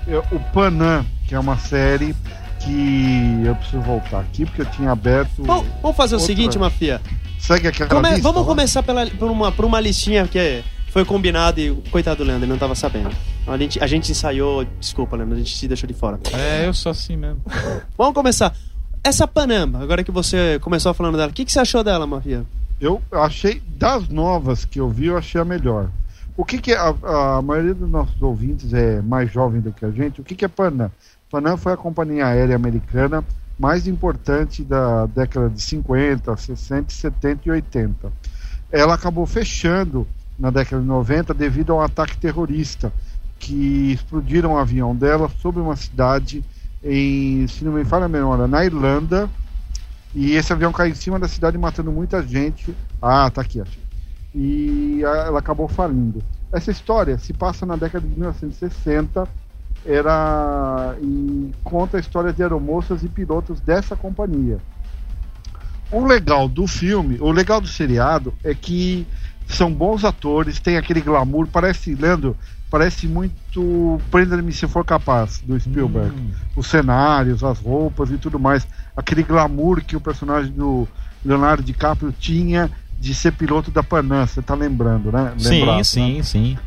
eu- 0.06 0.24
o 0.32 0.40
Panam, 0.52 1.06
que 1.28 1.34
é 1.34 1.38
uma 1.38 1.56
série 1.58 2.14
que 2.60 3.42
eu 3.46 3.54
preciso 3.54 3.80
voltar 3.82 4.20
aqui, 4.20 4.44
porque 4.44 4.62
eu 4.62 4.66
tinha 4.66 4.90
aberto. 4.90 5.30
Bom, 5.42 5.64
vamos 5.80 5.96
fazer 5.96 6.16
o 6.16 6.18
outra- 6.18 6.26
seguinte, 6.34 6.58
Mafia. 6.58 7.00
Segue 7.38 7.68
aquela 7.68 7.88
Come- 7.90 8.08
lista, 8.08 8.22
vamos 8.22 8.40
lá? 8.42 8.46
começar 8.48 8.82
pela, 8.82 9.06
por, 9.06 9.30
uma, 9.30 9.52
por 9.52 9.64
uma 9.64 9.78
listinha 9.80 10.26
que 10.26 10.62
foi 10.90 11.04
combinado 11.04 11.60
e 11.60 11.72
coitado 11.90 12.18
do 12.18 12.24
Leandro, 12.24 12.44
ele 12.44 12.52
não 12.52 12.58
tava 12.58 12.74
sabendo. 12.74 13.10
A 13.46 13.58
gente, 13.58 13.82
a 13.82 13.86
gente 13.86 14.10
ensaiou, 14.10 14.64
desculpa, 14.80 15.16
Leandro, 15.16 15.34
a 15.34 15.38
gente 15.38 15.56
se 15.56 15.68
deixou 15.68 15.86
de 15.86 15.92
fora. 15.92 16.18
É, 16.32 16.66
eu 16.66 16.72
sou 16.72 16.90
assim 16.90 17.16
mesmo. 17.16 17.40
Vamos 17.96 18.14
começar. 18.14 18.54
Essa 19.02 19.28
Panamba, 19.28 19.80
agora 19.82 20.02
que 20.02 20.10
você 20.10 20.58
começou 20.60 20.94
falando 20.94 21.18
dela, 21.18 21.30
o 21.30 21.34
que, 21.34 21.44
que 21.44 21.52
você 21.52 21.60
achou 21.60 21.84
dela, 21.84 22.06
Mafia? 22.06 22.44
Eu 22.80 23.02
achei, 23.12 23.62
das 23.76 24.08
novas 24.08 24.64
que 24.64 24.80
eu 24.80 24.88
vi, 24.88 25.06
eu 25.06 25.18
achei 25.18 25.38
a 25.38 25.44
melhor. 25.44 25.90
O 26.36 26.44
que 26.44 26.58
que 26.58 26.72
é, 26.72 26.76
a, 26.76 27.36
a 27.36 27.42
maioria 27.42 27.74
dos 27.74 27.88
nossos 27.88 28.20
ouvintes 28.20 28.72
é 28.72 29.02
mais 29.02 29.30
jovem 29.30 29.60
do 29.60 29.72
que 29.72 29.84
a 29.84 29.90
gente, 29.90 30.22
o 30.22 30.24
que 30.24 30.34
que 30.34 30.44
é 30.44 30.48
Panam? 30.48 30.90
Panam 31.30 31.56
foi 31.58 31.74
a 31.74 31.76
companhia 31.76 32.26
aérea 32.26 32.56
americana 32.56 33.22
mais 33.58 33.86
importante 33.86 34.64
da 34.64 35.04
década 35.06 35.50
de 35.50 35.60
50, 35.60 36.34
60, 36.34 36.92
70 36.92 37.40
e 37.44 37.50
80. 37.50 38.12
Ela 38.72 38.94
acabou 38.94 39.26
fechando 39.26 40.06
na 40.38 40.50
década 40.50 40.80
de 40.80 40.88
90 40.88 41.34
devido 41.34 41.72
a 41.72 41.76
um 41.76 41.80
ataque 41.80 42.16
terrorista 42.16 42.92
que 43.44 43.92
explodiram 43.92 44.52
um 44.52 44.56
avião 44.56 44.96
dela 44.96 45.30
sobre 45.40 45.60
uma 45.60 45.76
cidade 45.76 46.42
em, 46.82 47.46
se 47.46 47.62
não 47.62 47.72
me 47.72 47.84
falha 47.84 48.06
a 48.06 48.08
memória, 48.08 48.48
na 48.48 48.64
Irlanda, 48.64 49.28
e 50.14 50.32
esse 50.32 50.52
avião 50.52 50.72
caiu 50.72 50.92
em 50.92 50.94
cima 50.94 51.18
da 51.18 51.28
cidade 51.28 51.58
matando 51.58 51.92
muita 51.92 52.22
gente. 52.22 52.74
Ah, 53.02 53.30
tá 53.30 53.42
aqui, 53.42 53.60
acho. 53.60 53.78
E 54.34 55.02
ela 55.02 55.38
acabou 55.38 55.68
falindo. 55.68 56.22
Essa 56.50 56.70
história 56.70 57.18
se 57.18 57.32
passa 57.34 57.66
na 57.66 57.76
década 57.76 58.06
de 58.06 58.14
1960 58.14 59.28
era 59.84 60.96
e 61.02 61.52
conta 61.62 61.98
a 61.98 62.00
história 62.00 62.32
de 62.32 62.42
aeromoças 62.42 63.02
e 63.02 63.08
pilotos 63.08 63.60
dessa 63.60 63.94
companhia. 63.94 64.58
O 65.94 66.04
legal 66.04 66.48
do 66.48 66.66
filme, 66.66 67.18
o 67.20 67.30
legal 67.30 67.60
do 67.60 67.68
seriado 67.68 68.34
é 68.42 68.52
que 68.52 69.06
são 69.46 69.72
bons 69.72 70.04
atores, 70.04 70.58
tem 70.58 70.76
aquele 70.76 71.00
glamour, 71.00 71.46
parece, 71.46 71.94
Leandro, 71.94 72.36
parece 72.68 73.06
muito 73.06 74.00
Prenda-me 74.10 74.52
se 74.52 74.66
for 74.66 74.84
capaz, 74.84 75.38
do 75.38 75.58
Spielberg. 75.58 76.12
Os 76.56 76.66
cenários, 76.66 77.44
as 77.44 77.60
roupas 77.60 78.10
e 78.10 78.18
tudo 78.18 78.40
mais. 78.40 78.66
Aquele 78.96 79.22
glamour 79.22 79.84
que 79.84 79.94
o 79.94 80.00
personagem 80.00 80.50
do 80.50 80.88
Leonardo 81.24 81.62
DiCaprio 81.62 82.12
tinha 82.18 82.68
de 82.98 83.14
ser 83.14 83.30
piloto 83.32 83.70
da 83.70 83.82
Panam, 83.82 84.26
você 84.26 84.42
tá 84.42 84.54
lembrando, 84.54 85.12
né? 85.12 85.32
Sim, 85.38 85.60
Lembrado, 85.60 85.76
né? 85.76 85.84
sim, 85.84 86.22
sim. 86.24 86.58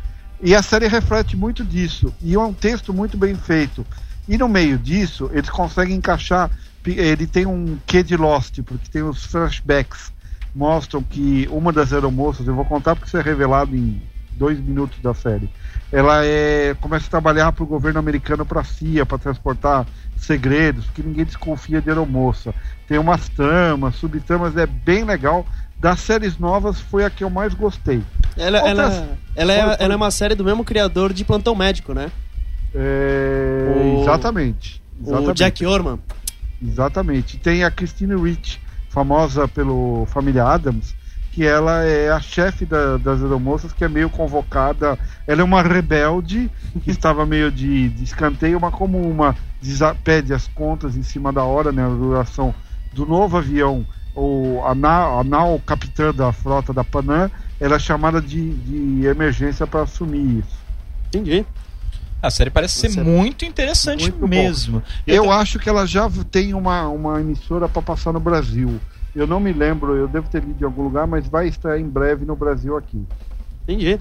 E 0.42 0.54
a 0.54 0.62
série 0.62 0.88
reflete 0.88 1.36
muito 1.36 1.62
disso. 1.62 2.14
E 2.22 2.34
é 2.34 2.38
um 2.38 2.54
texto 2.54 2.94
muito 2.94 3.18
bem 3.18 3.34
feito. 3.34 3.84
E 4.26 4.38
no 4.38 4.48
meio 4.48 4.78
disso, 4.78 5.28
eles 5.34 5.50
conseguem 5.50 5.96
encaixar. 5.96 6.50
Ele 6.86 7.26
tem 7.26 7.44
um 7.46 7.78
quê 7.86 8.02
de 8.02 8.16
Lost, 8.16 8.60
porque 8.62 8.88
tem 8.90 9.02
os 9.02 9.24
flashbacks. 9.26 10.12
Mostram 10.54 11.02
que 11.02 11.46
uma 11.50 11.72
das 11.72 11.92
aeromoças, 11.92 12.46
eu 12.46 12.54
vou 12.54 12.64
contar 12.64 12.94
porque 12.96 13.08
isso 13.08 13.16
é 13.18 13.22
revelado 13.22 13.76
em 13.76 14.00
dois 14.32 14.58
minutos 14.58 14.98
da 15.00 15.12
série. 15.12 15.50
Ela 15.92 16.24
é, 16.24 16.74
começa 16.80 17.06
a 17.06 17.10
trabalhar 17.10 17.52
para 17.52 17.64
o 17.64 17.66
governo 17.66 17.98
americano, 17.98 18.44
para 18.46 18.60
a 18.60 18.64
CIA, 18.64 19.04
para 19.04 19.18
transportar 19.18 19.86
segredos, 20.16 20.86
porque 20.86 21.02
ninguém 21.02 21.24
desconfia 21.24 21.80
de 21.82 21.88
aeromoça. 21.90 22.54
Tem 22.86 22.98
umas 22.98 23.28
tramas, 23.28 23.96
subtramas, 23.96 24.56
é 24.56 24.66
bem 24.66 25.04
legal. 25.04 25.46
Das 25.78 26.00
séries 26.00 26.38
novas, 26.38 26.80
foi 26.80 27.04
a 27.04 27.10
que 27.10 27.22
eu 27.22 27.30
mais 27.30 27.54
gostei. 27.54 28.02
Ela, 28.36 28.62
Outras- 28.64 28.94
ela, 28.94 29.18
ela, 29.36 29.52
é, 29.52 29.56
Foi- 29.60 29.76
foi- 29.76 29.84
ela 29.84 29.92
é 29.92 29.96
uma 29.96 30.10
série 30.10 30.34
do 30.34 30.44
mesmo 30.44 30.64
criador 30.64 31.12
de 31.12 31.24
Plantão 31.24 31.54
Médico, 31.54 31.92
né? 31.94 32.10
É, 32.74 33.74
O- 33.76 34.02
Exatamente. 34.02 34.82
O 35.00 35.08
exatamente. 35.08 35.36
Jack 35.38 35.66
Orman. 35.66 35.98
Exatamente. 36.60 37.38
Tem 37.38 37.64
a 37.64 37.70
Christine 37.70 38.16
Rich, 38.20 38.60
famosa 38.88 39.46
pelo 39.46 40.06
Família 40.06 40.44
Adams, 40.44 40.94
que 41.30 41.44
ela 41.46 41.84
é 41.84 42.10
a 42.10 42.20
chefe 42.20 42.64
da- 42.66 42.96
das 42.96 43.22
aeromoças, 43.22 43.72
que 43.72 43.84
é 43.84 43.88
meio 43.88 44.10
convocada. 44.10 44.98
Ela 45.26 45.42
é 45.42 45.44
uma 45.44 45.62
rebelde, 45.62 46.50
que 46.82 46.90
estava 46.90 47.24
meio 47.26 47.52
de, 47.52 47.88
de 47.90 48.04
escanteio, 48.04 48.58
mas 48.60 48.74
como 48.74 48.98
uma 49.08 49.36
pede 50.02 50.32
as 50.32 50.46
contas 50.48 50.96
em 50.96 51.02
cima 51.02 51.32
da 51.32 51.42
hora, 51.44 51.70
né, 51.72 51.84
a 51.84 51.88
duração 51.88 52.54
do 52.92 53.04
novo 53.04 53.36
avião, 53.36 53.86
ou 54.14 54.64
a 54.66 54.74
nau, 54.74 55.20
a 55.20 55.24
nau 55.24 55.60
capitã 55.60 56.12
da 56.12 56.32
frota 56.32 56.72
da 56.72 56.82
Panam, 56.82 57.30
ela 57.60 57.76
é 57.76 57.78
chamada 57.78 58.20
de, 58.20 58.54
de 58.56 59.06
emergência 59.06 59.66
para 59.66 59.82
assumir 59.82 60.38
isso. 60.40 60.56
Entendi. 61.14 61.46
A 62.20 62.30
série 62.30 62.50
parece 62.50 62.78
ser 62.80 62.88
Você- 62.90 63.02
muito 63.02 63.44
interessante 63.44 64.02
Muito 64.10 64.26
mesmo. 64.28 64.82
Eu 65.06 65.24
tô- 65.24 65.30
acho 65.32 65.58
que 65.58 65.68
ela 65.68 65.86
já 65.86 66.10
tem 66.30 66.52
uma, 66.54 66.88
uma 66.88 67.20
emissora 67.20 67.68
para 67.68 67.80
passar 67.82 68.12
no 68.12 68.18
Brasil. 68.20 68.80
Eu 69.14 69.26
não 69.26 69.38
me 69.40 69.52
lembro, 69.52 69.94
eu 69.96 70.08
devo 70.08 70.28
ter 70.28 70.42
lido 70.42 70.60
em 70.60 70.64
algum 70.64 70.82
lugar, 70.82 71.06
mas 71.06 71.28
vai 71.28 71.48
estar 71.48 71.78
em 71.78 71.84
breve 71.88 72.24
no 72.24 72.34
Brasil 72.36 72.76
aqui. 72.76 73.04
Entendi. 73.62 73.98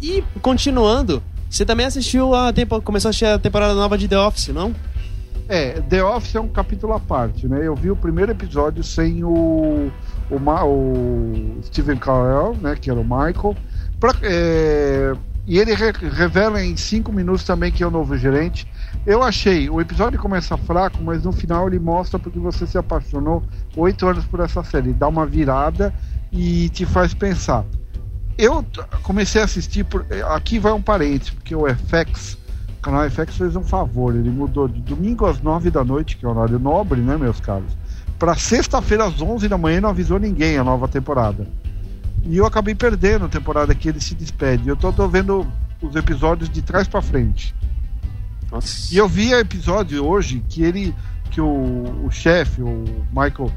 E 0.00 0.22
continuando, 0.40 1.22
você 1.50 1.64
também 1.64 1.86
assistiu 1.86 2.34
a 2.34 2.52
tempo, 2.52 2.80
começou 2.82 3.08
a 3.08 3.10
assistir 3.10 3.24
a 3.26 3.38
temporada 3.38 3.74
nova 3.74 3.96
de 3.98 4.06
The 4.08 4.18
Office, 4.18 4.48
não? 4.48 4.74
É, 5.48 5.80
The 5.80 6.02
Office 6.02 6.34
é 6.34 6.40
um 6.40 6.48
capítulo 6.48 6.92
à 6.92 7.00
parte, 7.00 7.46
né? 7.46 7.60
Eu 7.66 7.74
vi 7.76 7.90
o 7.90 7.96
primeiro 7.96 8.32
episódio 8.32 8.82
sem 8.82 9.22
o, 9.22 9.90
o, 10.30 10.38
Ma- 10.40 10.64
o 10.64 11.58
Steven 11.64 11.96
Carell, 11.96 12.56
né? 12.60 12.76
Que 12.80 12.90
era 12.90 12.98
o 12.98 13.04
Michael. 13.04 13.56
Pra- 14.00 14.14
é, 14.22 15.14
e 15.46 15.58
ele 15.58 15.74
re- 15.74 15.92
revela 16.10 16.62
em 16.62 16.76
cinco 16.76 17.12
minutos 17.12 17.44
também 17.44 17.70
que 17.70 17.82
é 17.82 17.86
o 17.86 17.90
novo 17.90 18.16
gerente. 18.16 18.66
Eu 19.06 19.22
achei, 19.22 19.70
o 19.70 19.80
episódio 19.80 20.18
começa 20.18 20.56
fraco, 20.56 20.98
mas 21.02 21.22
no 21.22 21.32
final 21.32 21.68
ele 21.68 21.78
mostra 21.78 22.18
porque 22.18 22.38
você 22.38 22.66
se 22.66 22.76
apaixonou 22.76 23.42
oito 23.76 24.06
anos 24.06 24.24
por 24.24 24.40
essa 24.40 24.64
série. 24.64 24.92
Dá 24.92 25.06
uma 25.06 25.24
virada 25.24 25.94
e 26.32 26.68
te 26.70 26.84
faz 26.84 27.14
pensar. 27.14 27.64
Eu 28.36 28.64
comecei 29.02 29.40
a 29.40 29.44
assistir, 29.44 29.84
por, 29.84 30.04
aqui 30.30 30.58
vai 30.58 30.72
um 30.72 30.82
parênteses, 30.82 31.30
porque 31.30 31.54
o 31.54 31.64
FX, 31.66 32.36
o 32.78 32.82
canal 32.82 33.08
FX 33.08 33.36
fez 33.36 33.56
um 33.56 33.62
favor, 33.62 34.14
ele 34.14 34.28
mudou 34.28 34.68
de 34.68 34.80
domingo 34.80 35.24
às 35.24 35.40
nove 35.40 35.70
da 35.70 35.82
noite, 35.82 36.16
que 36.16 36.26
é 36.26 36.28
horário 36.28 36.58
nobre, 36.58 37.00
né, 37.00 37.16
meus 37.16 37.40
caros, 37.40 37.74
para 38.18 38.34
sexta-feira 38.34 39.04
às 39.06 39.22
onze 39.22 39.48
da 39.48 39.56
manhã 39.56 39.78
e 39.78 39.80
não 39.80 39.90
avisou 39.90 40.18
ninguém 40.18 40.58
a 40.58 40.64
nova 40.64 40.86
temporada. 40.86 41.46
E 42.26 42.36
eu 42.36 42.46
acabei 42.46 42.74
perdendo 42.74 43.24
a 43.26 43.28
temporada 43.28 43.74
que 43.74 43.88
ele 43.88 44.00
se 44.00 44.14
despede. 44.14 44.68
Eu 44.68 44.76
tô, 44.76 44.92
tô 44.92 45.06
vendo 45.08 45.46
os 45.80 45.94
episódios 45.94 46.48
de 46.50 46.60
trás 46.62 46.88
para 46.88 47.00
frente. 47.02 47.54
Nossa. 48.50 48.92
E 48.92 48.96
eu 48.96 49.08
vi 49.08 49.32
o 49.34 49.38
episódio 49.38 50.04
hoje 50.04 50.42
que 50.48 50.62
ele, 50.62 50.94
que 51.30 51.40
o, 51.40 52.04
o 52.04 52.10
chefe, 52.10 52.62
o 52.62 52.84
Michael, 53.10 53.50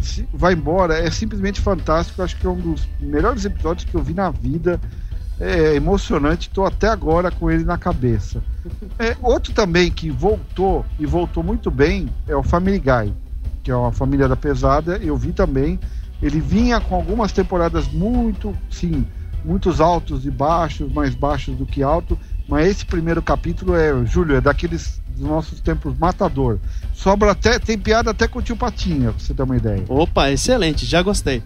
se- 0.00 0.28
vai 0.32 0.52
embora. 0.54 0.98
É 0.98 1.10
simplesmente 1.10 1.60
fantástico. 1.60 2.22
Acho 2.22 2.36
que 2.36 2.46
é 2.46 2.50
um 2.50 2.56
dos 2.60 2.88
melhores 3.00 3.44
episódios 3.44 3.84
que 3.88 3.94
eu 3.94 4.02
vi 4.02 4.14
na 4.14 4.30
vida. 4.30 4.80
É 5.40 5.74
emocionante. 5.76 6.48
Estou 6.48 6.66
até 6.66 6.88
agora 6.88 7.30
com 7.30 7.50
ele 7.50 7.64
na 7.64 7.78
cabeça. 7.78 8.42
É, 8.98 9.16
outro 9.22 9.52
também 9.52 9.90
que 9.92 10.10
voltou 10.10 10.84
e 10.98 11.06
voltou 11.06 11.42
muito 11.42 11.70
bem 11.70 12.08
é 12.26 12.34
o 12.34 12.42
Family 12.42 12.78
Guy, 12.80 13.14
que 13.62 13.70
é 13.70 13.74
uma 13.76 13.92
família 13.92 14.26
da 14.28 14.34
pesada. 14.36 14.96
Eu 14.98 15.16
vi 15.16 15.32
também. 15.32 15.78
Ele 16.22 16.40
vinha 16.40 16.80
com 16.80 16.94
algumas 16.94 17.32
temporadas 17.32 17.88
muito, 17.88 18.56
sim, 18.70 19.06
muitos 19.44 19.80
altos 19.80 20.26
e 20.26 20.30
baixos, 20.30 20.92
mais 20.92 21.14
baixos 21.14 21.56
do 21.56 21.64
que 21.64 21.82
alto. 21.82 22.18
Mas 22.48 22.66
esse 22.68 22.84
primeiro 22.84 23.22
capítulo 23.22 23.74
é, 23.76 24.04
Júlio, 24.06 24.36
é 24.36 24.40
daqueles 24.40 25.00
dos 25.08 25.28
nossos 25.28 25.60
tempos 25.60 25.96
matador. 25.98 26.58
Sobra 26.94 27.32
até, 27.32 27.58
tem 27.58 27.78
piada 27.78 28.10
até 28.10 28.26
com 28.26 28.38
o 28.38 28.42
tio 28.42 28.56
Patinha, 28.56 29.10
pra 29.12 29.18
você 29.20 29.34
ter 29.34 29.42
uma 29.42 29.56
ideia. 29.56 29.84
Opa, 29.88 30.30
excelente, 30.30 30.86
já 30.86 31.02
gostei. 31.02 31.42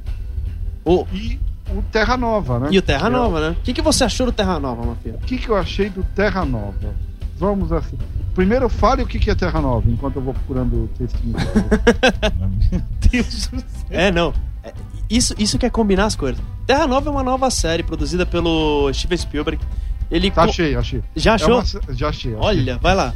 O, 0.84 1.06
E 1.12 1.38
o 1.70 1.82
Terra 1.90 2.16
Nova, 2.16 2.58
né? 2.58 2.68
e 2.70 2.78
o 2.78 2.82
Terra 2.82 3.08
É, 3.08 3.10
Nova, 3.10 3.40
né? 3.40 3.56
O 3.58 3.62
que, 3.62 3.72
que 3.72 3.82
você 3.82 4.04
achou 4.04 4.26
do 4.26 4.32
Terra 4.32 4.58
Nova, 4.60 4.84
Mafia? 4.84 5.14
O 5.14 5.26
que, 5.26 5.38
que 5.38 5.48
eu 5.48 5.56
achei 5.56 5.88
do 5.90 6.02
Terra 6.14 6.44
Nova? 6.44 6.94
Vamos 7.36 7.72
assim. 7.72 7.98
Primeiro 8.34 8.68
fale 8.68 9.02
o 9.02 9.06
que, 9.06 9.18
que 9.18 9.30
é 9.30 9.34
Terra 9.34 9.60
Nova, 9.60 9.90
enquanto 9.90 10.16
eu 10.16 10.22
vou 10.22 10.34
procurando 10.34 10.84
o 10.84 10.88
textinho. 10.96 11.34
Deus 13.10 13.46
do 13.48 13.60
céu. 13.60 13.66
É, 13.90 14.10
não. 14.10 14.32
É, 14.62 14.72
Isso, 15.10 15.34
isso 15.38 15.58
quer 15.58 15.70
combinar 15.70 16.06
as 16.06 16.16
coisas. 16.16 16.42
Terra 16.66 16.86
Nova 16.86 17.08
é 17.08 17.12
uma 17.12 17.22
nova 17.22 17.50
série 17.50 17.82
produzida 17.82 18.24
pelo 18.24 18.90
Steven 18.94 19.18
Spielberg. 19.18 19.62
Ele 20.10 20.30
Tá, 20.30 20.44
achei, 20.44 20.74
achei. 20.76 21.02
Já 21.16 21.32
É 21.32 21.34
achou? 21.34 21.54
uma- 21.56 21.64
já 21.64 22.08
achei. 22.08 22.34
achei. 22.34 22.34
Olha, 22.36 22.78
vai 22.78 22.94
lá. 22.94 23.12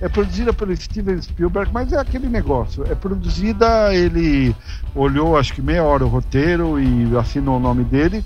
É 0.00 0.08
produzida 0.08 0.52
pelo 0.52 0.76
Steven 0.76 1.20
Spielberg, 1.20 1.70
mas 1.72 1.92
é 1.92 1.98
aquele 1.98 2.28
negócio. 2.28 2.84
É 2.90 2.94
produzida, 2.94 3.92
ele 3.94 4.54
olhou 4.94 5.36
acho 5.36 5.52
que 5.54 5.60
meia 5.62 5.82
hora 5.82 6.04
o 6.04 6.08
roteiro 6.08 6.78
e 6.80 7.16
assinou 7.16 7.56
o 7.56 7.60
nome 7.60 7.82
dele. 7.84 8.24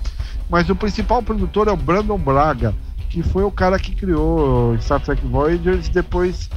Mas 0.49 0.69
o 0.69 0.75
principal 0.75 1.21
produtor 1.23 1.67
é 1.67 1.71
o 1.71 1.77
Brandon 1.77 2.17
Braga, 2.17 2.75
que 3.09 3.23
foi 3.23 3.43
o 3.43 3.51
cara 3.51 3.79
que 3.79 3.95
criou 3.95 4.77
Star 4.79 4.99
Trek 5.01 5.25
Voyagers 5.25 5.89
depois 5.89 6.49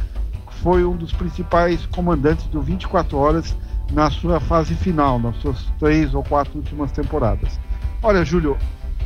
foi 0.63 0.85
um 0.85 0.97
dos 0.97 1.13
principais 1.13 1.85
comandantes 1.87 2.47
do 2.47 2.61
24 2.61 3.17
Horas 3.17 3.57
na 3.93 4.11
sua 4.11 4.40
fase 4.40 4.74
final, 4.74 5.18
nas 5.18 5.36
suas 5.36 5.59
três 5.78 6.14
ou 6.14 6.22
quatro 6.24 6.59
últimas 6.59 6.90
temporadas. 6.93 7.59
Olha, 8.03 8.24
Júlio, 8.24 8.57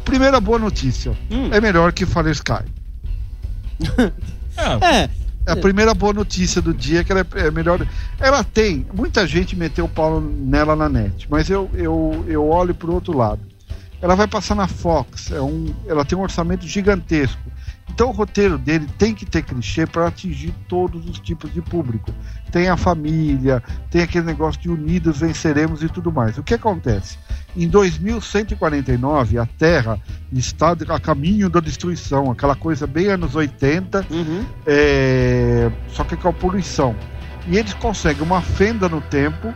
primeira 0.04 0.40
boa 0.40 0.58
notícia. 0.58 1.12
Hum. 1.30 1.48
É 1.52 1.60
melhor 1.60 1.92
que 1.92 2.06
Fallen 2.06 2.32
Sky. 2.32 2.64
Ah, 4.56 4.78
É, 4.80 5.10
É 5.46 5.52
a 5.52 5.56
primeira 5.56 5.94
boa 5.94 6.12
notícia 6.12 6.60
do 6.62 6.72
dia 6.74 7.04
que 7.04 7.12
ela 7.12 7.20
é, 7.20 7.46
é 7.46 7.50
melhor. 7.50 7.86
Ela 8.18 8.42
tem. 8.42 8.86
Muita 8.92 9.26
gente 9.26 9.54
meteu 9.54 9.84
o 9.84 9.88
pau 9.88 10.20
nela 10.20 10.74
na 10.74 10.88
net, 10.88 11.26
mas 11.30 11.48
eu, 11.50 11.70
eu, 11.74 12.24
eu 12.26 12.48
olho 12.48 12.74
pro 12.74 12.92
outro 12.94 13.16
lado. 13.16 13.40
Ela 14.00 14.14
vai 14.14 14.26
passar 14.26 14.54
na 14.54 14.66
Fox, 14.68 15.30
é 15.30 15.40
um, 15.40 15.72
ela 15.86 16.04
tem 16.04 16.18
um 16.18 16.22
orçamento 16.22 16.66
gigantesco. 16.66 17.40
Então 17.88 18.08
o 18.08 18.12
roteiro 18.12 18.58
dele 18.58 18.86
tem 18.98 19.14
que 19.14 19.24
ter 19.24 19.42
clichê 19.42 19.86
para 19.86 20.06
atingir 20.06 20.52
todos 20.68 21.08
os 21.08 21.18
tipos 21.18 21.52
de 21.52 21.62
público. 21.62 22.12
Tem 22.50 22.68
a 22.68 22.76
família, 22.76 23.62
tem 23.90 24.02
aquele 24.02 24.26
negócio 24.26 24.60
de 24.60 24.68
unidos 24.68 25.20
venceremos 25.20 25.82
e 25.82 25.88
tudo 25.88 26.12
mais. 26.12 26.36
O 26.36 26.42
que 26.42 26.54
acontece? 26.54 27.18
Em 27.56 27.66
2149, 27.68 29.38
a 29.38 29.46
Terra 29.46 29.98
está 30.30 30.76
a 30.88 31.00
caminho 31.00 31.48
da 31.48 31.60
destruição, 31.60 32.30
aquela 32.30 32.54
coisa 32.54 32.86
bem 32.86 33.06
anos 33.06 33.34
80, 33.34 34.06
uhum. 34.10 34.44
é, 34.66 35.70
só 35.88 36.04
que 36.04 36.16
com 36.16 36.28
a 36.28 36.32
poluição. 36.32 36.94
E 37.46 37.56
eles 37.56 37.72
conseguem 37.74 38.22
uma 38.22 38.42
fenda 38.42 38.88
no 38.88 39.00
tempo 39.00 39.54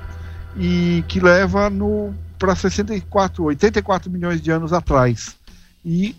e 0.56 1.04
que 1.08 1.20
leva 1.20 1.68
no 1.68 2.14
para 2.38 2.56
64, 2.56 3.44
84 3.44 4.10
milhões 4.10 4.40
de 4.40 4.50
anos 4.50 4.72
atrás. 4.72 5.36
E 5.84 6.16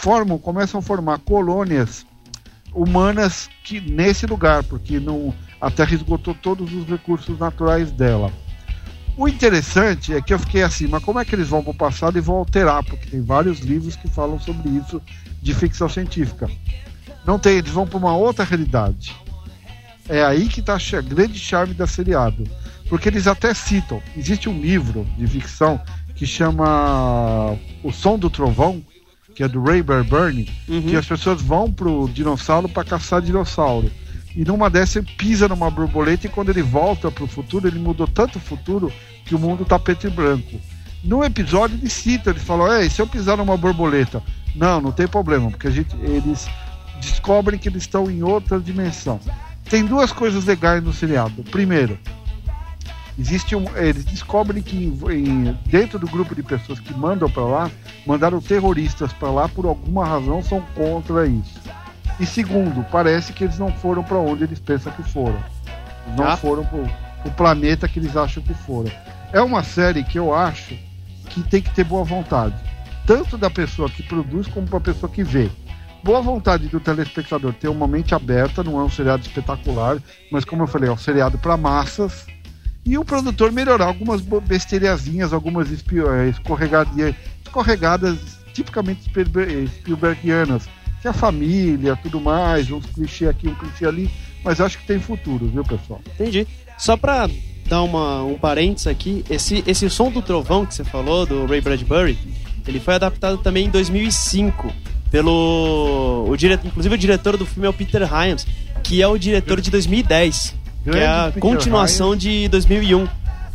formam, 0.00 0.38
começam 0.38 0.80
a 0.80 0.82
formar 0.82 1.18
colônias 1.18 2.06
humanas 2.72 3.50
que 3.62 3.80
nesse 3.80 4.24
lugar, 4.24 4.64
porque 4.64 4.98
não, 4.98 5.34
a 5.60 5.70
Terra 5.70 5.94
esgotou 5.94 6.34
todos 6.34 6.72
os 6.72 6.86
recursos 6.86 7.38
naturais 7.38 7.92
dela. 7.92 8.32
O 9.16 9.28
interessante 9.28 10.14
é 10.14 10.22
que 10.22 10.32
eu 10.32 10.38
fiquei 10.38 10.62
assim, 10.62 10.86
mas 10.86 11.04
como 11.04 11.18
é 11.18 11.24
que 11.24 11.34
eles 11.34 11.48
vão 11.48 11.62
para 11.62 11.72
o 11.72 11.76
passado 11.76 12.16
e 12.16 12.20
vão 12.20 12.36
alterar? 12.36 12.82
Porque 12.82 13.10
tem 13.10 13.20
vários 13.20 13.58
livros 13.60 13.94
que 13.94 14.08
falam 14.08 14.40
sobre 14.40 14.70
isso 14.70 15.02
de 15.42 15.52
ficção 15.52 15.88
científica. 15.88 16.48
Não 17.26 17.38
tem, 17.38 17.58
eles 17.58 17.72
vão 17.72 17.86
para 17.86 17.98
uma 17.98 18.16
outra 18.16 18.44
realidade. 18.44 19.14
É 20.08 20.24
aí 20.24 20.48
que 20.48 20.60
está 20.60 20.76
a 20.76 21.00
grande 21.02 21.38
charme 21.38 21.74
da 21.74 21.86
seriado. 21.86 22.44
Porque 22.88 23.08
eles 23.08 23.26
até 23.26 23.52
citam. 23.52 24.02
Existe 24.16 24.48
um 24.48 24.58
livro 24.58 25.06
de 25.18 25.26
ficção 25.26 25.80
que 26.14 26.26
chama 26.26 27.56
O 27.82 27.92
Som 27.92 28.18
do 28.18 28.30
Trovão, 28.30 28.82
que 29.40 29.44
é 29.44 29.48
do 29.48 29.62
Ray 29.62 29.82
Bradbury, 29.82 30.50
Uhum. 30.68 30.82
que 30.82 30.94
as 30.94 31.06
pessoas 31.06 31.40
vão 31.40 31.72
pro 31.72 32.06
dinossauro 32.12 32.68
para 32.68 32.84
caçar 32.84 33.22
dinossauro. 33.22 33.90
E 34.36 34.44
numa 34.44 34.68
dessas 34.68 34.96
ele 34.96 35.06
pisa 35.16 35.48
numa 35.48 35.70
borboleta 35.70 36.26
e 36.26 36.28
quando 36.28 36.50
ele 36.50 36.60
volta 36.60 37.10
pro 37.10 37.26
futuro, 37.26 37.66
ele 37.66 37.78
mudou 37.78 38.06
tanto 38.06 38.36
o 38.36 38.40
futuro 38.40 38.92
que 39.24 39.34
o 39.34 39.38
mundo 39.38 39.64
tá 39.64 39.78
preto 39.78 40.06
e 40.06 40.10
branco. 40.10 40.60
No 41.02 41.24
episódio 41.24 41.74
ele 41.78 41.88
cita, 41.88 42.28
ele 42.28 42.38
falou, 42.38 42.70
é, 42.70 42.86
se 42.86 43.00
eu 43.00 43.06
pisar 43.06 43.38
numa 43.38 43.56
borboleta? 43.56 44.22
Não, 44.54 44.78
não 44.78 44.92
tem 44.92 45.08
problema, 45.08 45.50
porque 45.50 45.68
a 45.68 45.70
gente, 45.70 45.96
eles 46.02 46.46
descobrem 47.00 47.58
que 47.58 47.70
eles 47.70 47.84
estão 47.84 48.10
em 48.10 48.22
outra 48.22 48.60
dimensão. 48.60 49.18
Tem 49.70 49.86
duas 49.86 50.12
coisas 50.12 50.44
legais 50.44 50.84
no 50.84 50.92
seriado. 50.92 51.42
Primeiro, 51.44 51.98
existe 53.18 53.54
um, 53.56 53.64
eles 53.76 54.04
descobrem 54.04 54.62
que 54.62 54.76
em- 54.76 55.56
dentro 55.66 55.98
do 55.98 56.06
grupo 56.08 56.34
de 56.34 56.42
pessoas 56.42 56.78
que 56.80 56.92
mandam 56.94 57.28
para 57.30 57.42
lá, 57.44 57.70
mandaram 58.06 58.40
terroristas 58.40 59.12
para 59.12 59.30
lá 59.30 59.48
por 59.48 59.66
alguma 59.66 60.04
razão 60.04 60.42
são 60.42 60.60
contra 60.74 61.26
isso. 61.26 61.60
E 62.18 62.26
segundo, 62.26 62.84
parece 62.90 63.32
que 63.32 63.44
eles 63.44 63.58
não 63.58 63.72
foram 63.72 64.02
para 64.02 64.18
onde 64.18 64.44
eles 64.44 64.58
pensam 64.58 64.92
que 64.92 65.02
foram. 65.02 65.38
Não 66.16 66.24
Ah. 66.26 66.36
foram 66.36 66.64
pro, 66.64 66.88
pro 67.22 67.30
planeta 67.32 67.88
que 67.88 67.98
eles 67.98 68.16
acham 68.16 68.42
que 68.42 68.52
foram. 68.54 68.90
É 69.32 69.40
uma 69.40 69.62
série 69.62 70.02
que 70.04 70.18
eu 70.18 70.34
acho 70.34 70.76
que 71.30 71.42
tem 71.42 71.62
que 71.62 71.70
ter 71.74 71.84
boa 71.84 72.04
vontade, 72.04 72.54
tanto 73.06 73.38
da 73.38 73.48
pessoa 73.48 73.88
que 73.88 74.02
produz 74.02 74.46
como 74.48 74.66
para 74.66 74.78
a 74.78 74.82
pessoa 74.82 75.10
que 75.10 75.22
vê. 75.22 75.48
Boa 76.02 76.20
vontade 76.22 76.66
do 76.68 76.80
telespectador 76.80 77.52
ter 77.52 77.68
uma 77.68 77.86
mente 77.86 78.14
aberta, 78.14 78.64
não 78.64 78.80
é 78.80 78.82
um 78.82 78.90
seriado 78.90 79.22
espetacular, 79.22 79.98
mas 80.32 80.44
como 80.44 80.62
eu 80.62 80.66
falei, 80.66 80.88
é 80.88 80.92
um 80.92 80.96
seriado 80.96 81.38
para 81.38 81.56
massas. 81.56 82.26
E 82.84 82.96
o 82.96 83.04
produtor 83.04 83.52
melhorar 83.52 83.86
algumas 83.86 84.20
besteiriazinhas, 84.20 85.32
algumas 85.32 85.68
eh, 85.70 86.28
escorregadas 86.28 88.18
tipicamente 88.52 89.08
eh, 89.08 89.66
Spielbergianas, 89.78 90.68
que 91.00 91.08
a 91.08 91.12
família, 91.12 91.96
tudo 91.96 92.20
mais, 92.20 92.70
uns 92.70 92.86
clichê 92.86 93.26
aqui, 93.26 93.48
um 93.48 93.54
clichê 93.54 93.86
ali, 93.86 94.10
mas 94.44 94.60
acho 94.60 94.78
que 94.78 94.86
tem 94.86 94.98
futuro, 94.98 95.46
viu, 95.46 95.64
pessoal? 95.64 96.00
Entendi. 96.14 96.46
Só 96.78 96.96
pra 96.96 97.28
dar 97.66 97.82
uma, 97.82 98.22
um 98.24 98.36
parênteses 98.36 98.86
aqui, 98.86 99.24
esse, 99.30 99.62
esse 99.66 99.88
som 99.88 100.10
do 100.10 100.20
trovão 100.20 100.66
que 100.66 100.74
você 100.74 100.84
falou, 100.84 101.24
do 101.24 101.46
Ray 101.46 101.60
Bradbury, 101.60 102.18
ele 102.66 102.80
foi 102.80 102.94
adaptado 102.94 103.38
também 103.38 103.66
em 103.66 103.70
2005. 103.70 104.72
pelo. 105.10 106.26
O 106.28 106.36
diretor, 106.36 106.66
inclusive 106.66 106.94
o 106.94 106.98
diretor 106.98 107.36
do 107.36 107.46
filme 107.46 107.66
é 107.66 107.70
o 107.70 107.72
Peter 107.72 108.02
Hyams, 108.02 108.46
que 108.82 109.02
é 109.02 109.06
o 109.06 109.18
diretor 109.18 109.60
de 109.60 109.70
2010, 109.70 110.54
que 110.84 110.90
é 110.90 111.06
a 111.06 111.24
Peter 111.26 111.40
continuação 111.40 112.16
de 112.16 112.48
2001. 112.48 113.06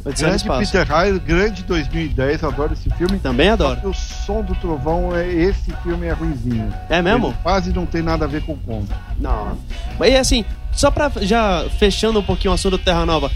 Odisseia 0.06 0.34
no 0.34 0.44
Grande. 0.44 0.66
Peter 0.66 0.88
Hyde, 0.88 1.20
grande 1.20 1.64
2010, 1.64 2.44
adoro 2.44 2.74
esse 2.74 2.90
filme. 2.92 3.18
Também 3.18 3.50
adoro. 3.50 3.90
O 3.90 3.94
som 3.94 4.44
do 4.44 4.54
trovão, 4.56 5.16
é 5.16 5.28
esse 5.28 5.74
filme 5.82 6.06
é 6.06 6.12
ruimzinho. 6.12 6.72
É 6.90 7.02
mesmo? 7.02 7.30
Ele 7.30 7.38
quase 7.42 7.74
não 7.74 7.88
tem 7.88 8.04
nada 8.04 8.26
a 8.26 8.28
ver 8.28 8.44
com 8.44 8.54
o 8.54 8.58
conto. 8.58 8.94
Não. 9.18 9.58
Mas 9.98 10.14
e 10.14 10.18
assim, 10.18 10.46
só 10.72 10.92
pra 10.92 11.12
já 11.22 11.66
fechando 11.80 12.20
um 12.20 12.24
pouquinho 12.24 12.52
o 12.52 12.54
assunto 12.54 12.78
do 12.78 12.84
Terra 12.84 13.04
Nova, 13.04 13.32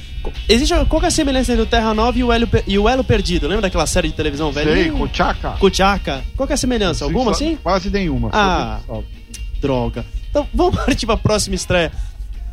existe 0.47 0.73
qual 0.85 0.99
que 0.99 1.05
é 1.05 1.07
a 1.07 1.11
semelhança 1.11 1.53
entre 1.53 1.63
o 1.63 1.65
Terra 1.65 1.91
Nova 1.95 2.19
e 2.19 2.23
o 2.23 2.31
Elo, 2.31 2.47
e 2.67 2.77
o 2.77 2.87
Elo 2.87 3.03
Perdido? 3.03 3.47
Lembra 3.47 3.63
daquela 3.63 3.87
série 3.87 4.09
de 4.09 4.13
televisão 4.13 4.51
velha? 4.51 4.71
Sei, 4.71 4.91
Kochaka. 4.91 5.51
Kuchaka. 5.59 6.21
Qual 6.37 6.45
que 6.45 6.53
é 6.53 6.55
a 6.55 6.57
semelhança? 6.57 7.03
Alguma 7.03 7.31
assim? 7.31 7.57
Quase 7.63 7.89
nenhuma. 7.89 8.29
Ah. 8.31 8.79
Droga. 9.59 10.05
Então 10.29 10.47
vamos 10.53 10.75
partir 10.85 11.07
pra 11.07 11.17
próxima 11.17 11.55
estreia. 11.55 11.91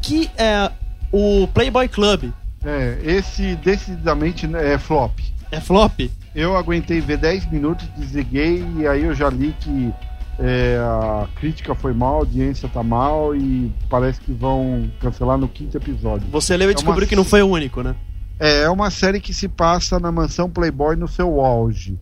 Que 0.00 0.30
é 0.38 0.70
o 1.12 1.46
Playboy 1.48 1.88
Club. 1.88 2.30
É, 2.64 2.98
esse 3.04 3.54
decididamente 3.56 4.46
é 4.56 4.78
flop. 4.78 5.18
É 5.50 5.60
flop? 5.60 6.10
Eu 6.34 6.56
aguentei 6.56 7.00
ver 7.00 7.16
10 7.18 7.50
minutos, 7.50 7.86
desliguei 7.96 8.64
e 8.76 8.86
aí 8.86 9.04
eu 9.04 9.14
já 9.14 9.30
li 9.30 9.54
que 9.60 9.92
é, 10.38 10.76
a 10.78 11.26
crítica 11.36 11.74
foi 11.74 11.94
mal, 11.94 12.14
a 12.14 12.18
audiência 12.18 12.68
tá 12.68 12.82
mal 12.82 13.34
e 13.34 13.72
parece 13.88 14.20
que 14.20 14.32
vão 14.32 14.90
cancelar 15.00 15.38
no 15.38 15.48
quinto 15.48 15.76
episódio. 15.76 16.26
Você 16.30 16.56
leu 16.56 16.68
e 16.68 16.72
É 16.72 16.74
descobriu 16.74 17.04
uma- 17.04 17.08
que 17.08 17.16
não 17.16 17.24
foi 17.24 17.40
o 17.42 17.48
único, 17.48 17.82
né? 17.82 17.94
É, 18.38 18.62
é 18.62 18.70
uma 18.70 18.90
série 18.90 19.20
que 19.20 19.32
se 19.32 19.48
passa 19.48 19.98
na 19.98 20.12
mansão 20.12 20.50
Playboy 20.50 20.94
no 20.96 21.08
seu 21.08 21.40
auge. 21.40 21.98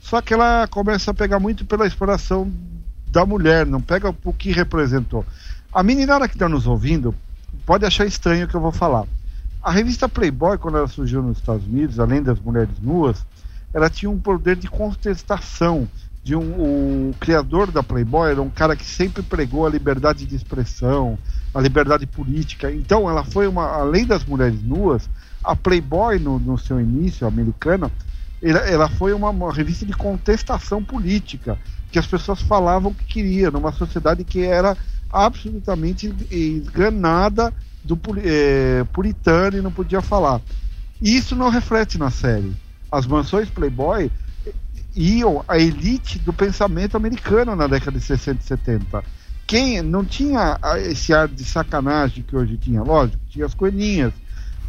Só 0.00 0.20
que 0.20 0.34
ela 0.34 0.66
começa 0.68 1.10
a 1.12 1.14
pegar 1.14 1.38
muito 1.40 1.64
pela 1.64 1.86
exploração 1.86 2.52
da 3.10 3.24
mulher, 3.24 3.64
não 3.64 3.80
pega 3.80 4.14
o 4.24 4.32
que 4.34 4.52
representou. 4.52 5.24
A 5.72 5.82
meninada 5.82 6.28
que 6.28 6.34
está 6.34 6.46
nos 6.48 6.66
ouvindo 6.66 7.14
pode 7.68 7.84
achar 7.84 8.06
estranho 8.06 8.46
o 8.46 8.48
que 8.48 8.54
eu 8.54 8.62
vou 8.62 8.72
falar. 8.72 9.04
A 9.62 9.70
revista 9.70 10.08
Playboy, 10.08 10.56
quando 10.56 10.78
ela 10.78 10.88
surgiu 10.88 11.22
nos 11.22 11.36
Estados 11.36 11.66
Unidos, 11.66 12.00
além 12.00 12.22
das 12.22 12.40
mulheres 12.40 12.80
nuas, 12.80 13.26
ela 13.74 13.90
tinha 13.90 14.10
um 14.10 14.18
poder 14.18 14.56
de 14.56 14.70
contestação. 14.70 15.86
De 16.24 16.34
um, 16.34 17.10
o 17.10 17.14
criador 17.20 17.70
da 17.70 17.82
Playboy 17.82 18.30
era 18.30 18.40
um 18.40 18.48
cara 18.48 18.74
que 18.74 18.86
sempre 18.86 19.22
pregou 19.22 19.66
a 19.66 19.70
liberdade 19.70 20.24
de 20.24 20.34
expressão, 20.34 21.18
a 21.54 21.60
liberdade 21.60 22.06
política. 22.06 22.72
Então, 22.72 23.08
ela 23.08 23.22
foi 23.22 23.46
uma, 23.46 23.66
além 23.66 24.06
das 24.06 24.24
mulheres 24.24 24.62
nuas, 24.62 25.08
a 25.44 25.54
Playboy 25.54 26.18
no, 26.18 26.38
no 26.38 26.56
seu 26.56 26.80
início 26.80 27.26
americana, 27.26 27.90
ela, 28.42 28.60
ela 28.60 28.88
foi 28.88 29.12
uma, 29.12 29.28
uma 29.28 29.52
revista 29.52 29.84
de 29.84 29.92
contestação 29.92 30.82
política, 30.82 31.58
que 31.92 31.98
as 31.98 32.06
pessoas 32.06 32.40
falavam 32.40 32.94
que 32.94 33.04
queria 33.04 33.50
numa 33.50 33.72
sociedade 33.72 34.24
que 34.24 34.42
era 34.42 34.74
absolutamente 35.10 36.14
esganada 36.30 37.52
do 37.82 37.98
eh, 38.18 38.84
puritano 38.92 39.56
e 39.56 39.62
não 39.62 39.72
podia 39.72 40.02
falar. 40.02 40.40
Isso 41.00 41.34
não 41.36 41.48
reflete 41.48 41.96
na 41.96 42.10
série. 42.10 42.54
As 42.90 43.06
mansões 43.06 43.48
Playboy 43.48 44.10
iam 44.94 45.44
a 45.46 45.58
elite 45.58 46.18
do 46.18 46.32
pensamento 46.32 46.96
americano 46.96 47.54
na 47.54 47.66
década 47.66 47.98
de 47.98 48.04
60 48.04 48.42
e 48.42 48.46
70. 48.46 49.04
Quem 49.46 49.80
não 49.80 50.04
tinha 50.04 50.58
ah, 50.60 50.78
esse 50.78 51.14
ar 51.14 51.28
de 51.28 51.44
sacanagem 51.44 52.22
que 52.22 52.36
hoje 52.36 52.58
tinha, 52.58 52.82
lógico, 52.82 53.22
tinha 53.30 53.46
as 53.46 53.54
coelhinhas, 53.54 54.12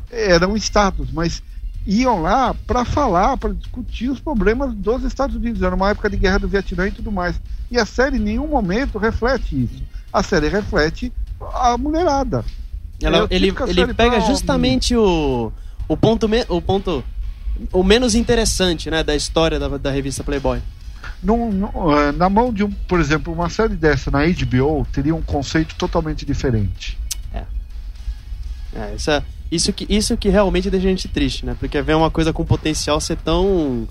era 0.10 0.48
um 0.48 0.56
status, 0.56 1.12
mas 1.12 1.44
iam 1.86 2.22
lá 2.22 2.54
para 2.54 2.86
falar, 2.86 3.38
para 3.38 3.54
discutir 3.54 4.10
os 4.10 4.20
problemas 4.20 4.74
dos 4.74 5.04
Estados 5.04 5.36
Unidos. 5.36 5.62
Era 5.62 5.76
uma 5.76 5.90
época 5.90 6.10
de 6.10 6.18
guerra 6.18 6.40
do 6.40 6.48
Vietnã 6.48 6.88
e 6.88 6.92
tudo 6.92 7.12
mais. 7.12 7.40
E 7.72 7.78
a 7.78 7.86
série 7.86 8.18
em 8.18 8.22
nenhum 8.22 8.48
momento 8.48 8.98
reflete 8.98 9.64
isso. 9.64 9.84
A 10.12 10.24
série 10.24 10.48
reflete 10.50 11.12
a 11.54 11.78
mulherada. 11.78 12.44
Ela- 13.02 13.28
ele 13.30 13.52
com 13.52 13.64
a 13.64 13.68
ele 13.70 13.82
série 13.82 13.94
pega 13.94 14.20
justamente 14.22 14.96
o, 14.96 15.52
o 15.88 15.96
ponto 15.98 16.28
me- 16.28 16.46
o 16.50 16.62
ponto 16.62 17.04
o 17.72 17.84
menos 17.84 18.16
interessante, 18.16 18.90
né, 18.90 19.04
da 19.04 19.16
história 19.16 19.60
da, 19.60 19.68
da 19.78 19.92
revista 19.92 20.24
Playboy. 20.24 20.60
Num- 21.22 21.52
num- 21.52 21.98
eh, 21.98 22.12
na 22.14 22.30
mão 22.30 22.52
de 22.54 22.64
um, 22.64 22.72
por 22.72 23.00
exemplo, 23.00 23.32
uma 23.34 23.50
série 23.50 23.76
dessa 23.76 24.10
na 24.10 24.20
HBO 24.26 24.86
teria 24.92 25.14
um 25.16 25.22
conceito 25.22 25.76
totalmente 25.76 26.26
diferente. 26.26 26.98
É, 28.76 28.94
isso, 28.96 29.10
é- 29.10 29.24
isso 29.52 29.74
que 29.74 29.86
isso 29.90 30.16
que 30.16 30.30
realmente 30.30 30.70
deixa 30.70 30.86
a 30.86 30.90
gente 30.92 31.08
triste, 31.08 31.44
né? 31.46 31.56
Porque 31.60 31.82
ver 31.82 31.96
uma 31.96 32.12
coisa 32.12 32.32
com 32.32 32.46
potencial 32.46 33.02
ser 33.02 33.18
tão 33.18 33.88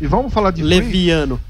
E 0.00 0.06
vamos 0.06 0.32
falar 0.32 0.50
de 0.52 0.62
Fringe? 0.62 0.74
leviano. 0.80 1.40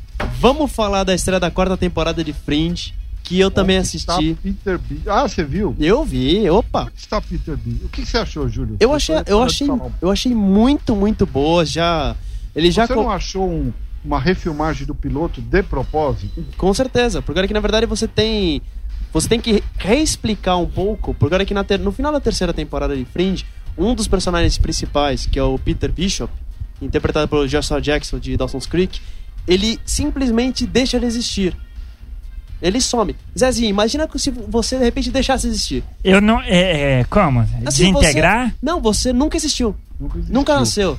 Vamos 0.41 0.73
falar 0.73 1.05
da 1.05 1.15
estreia 1.15 1.39
da 1.41 1.51
quarta 1.51 1.77
temporada 1.77 2.25
de 2.25 2.33
Fringe, 2.33 2.95
que 3.23 3.39
eu 3.39 3.51
também 3.51 3.79
Onde 3.79 3.87
assisti. 3.87 4.37
Peter 4.43 4.79
B. 4.79 4.97
Ah, 5.07 5.29
você 5.29 5.45
viu? 5.45 5.75
Eu 5.79 6.05
vi, 6.05 6.49
opa. 6.51 6.83
Onde 6.85 6.93
está 6.97 7.21
Peter 7.21 7.57
B? 7.57 7.85
O 7.85 7.89
que 7.89 8.05
você 8.05 8.19
achou, 8.19 8.49
Júlio? 8.49 8.77
Eu 8.81 8.89
Você 8.91 9.13
achei, 9.13 9.33
eu 9.33 9.43
achei, 9.43 9.71
um 9.71 9.91
eu 10.01 10.11
achei 10.11 10.35
muito, 10.35 10.95
muito 10.97 11.25
boa. 11.25 11.65
Já, 11.65 12.17
ele 12.55 12.71
já 12.71 12.87
Você 12.87 12.95
não 12.95 13.11
achou 13.11 13.49
um- 13.49 13.73
uma 14.05 14.19
refilmagem 14.19 14.87
do 14.87 14.95
piloto 14.95 15.41
de 15.41 15.63
propósito? 15.63 16.45
com 16.57 16.75
certeza, 16.75 17.23
porque 17.23 17.47
que 17.47 17.55
na 17.55 17.61
verdade 17.61 17.87
você 17.87 18.09
tem, 18.09 18.61
você 19.13 19.29
tem 19.29 19.41
que 19.41 19.63
reexplicar 19.79 20.59
um 20.59 20.67
pouco, 20.67 21.15
porque 21.15 21.45
que 21.45 21.55
na 21.55 21.63
ter- 21.63 21.79
no 21.79 21.93
final 21.93 22.13
da 22.13 22.19
terceira 22.21 22.53
temporada 22.53 22.97
de 22.97 23.05
Fringe, 23.05 23.47
um 23.79 23.95
dos 23.95 24.09
personagens 24.09 24.59
principais, 24.59 25.25
que 25.27 25.39
é 25.39 25.43
o 25.43 25.57
Peter 25.59 25.93
Bishop, 25.93 26.33
interpretado 26.81 27.29
pelo 27.29 27.47
Joshua 27.47 27.81
Jackson 27.81 28.19
de 28.19 28.37
Dawson's 28.37 28.67
Creek, 28.67 29.01
ele 29.47 29.79
simplesmente 29.85 30.67
deixa 30.67 30.99
de 30.99 31.07
existir. 31.07 31.57
Ele 32.63 32.81
some. 32.81 33.15
Zezinho, 33.37 33.69
imagina 33.69 34.07
que 34.07 34.19
se 34.19 34.31
você 34.31 34.79
de 34.79 34.85
repente 34.85 35.11
deixasse 35.11 35.47
de 35.49 35.53
existir. 35.53 35.85
Eu 36.05 36.21
não. 36.21 36.41
É, 36.43 37.01
é, 37.01 37.05
como? 37.05 37.41
Assim, 37.41 37.59
Desintegrar? 37.65 38.47
Você, 38.51 38.55
não, 38.63 38.81
você 38.81 39.13
nunca 39.13 39.37
existiu. 39.37 39.75
Nunca, 39.99 40.17
existiu. 40.19 40.35
Nunca 40.35 40.57
nasceu. 40.59 40.99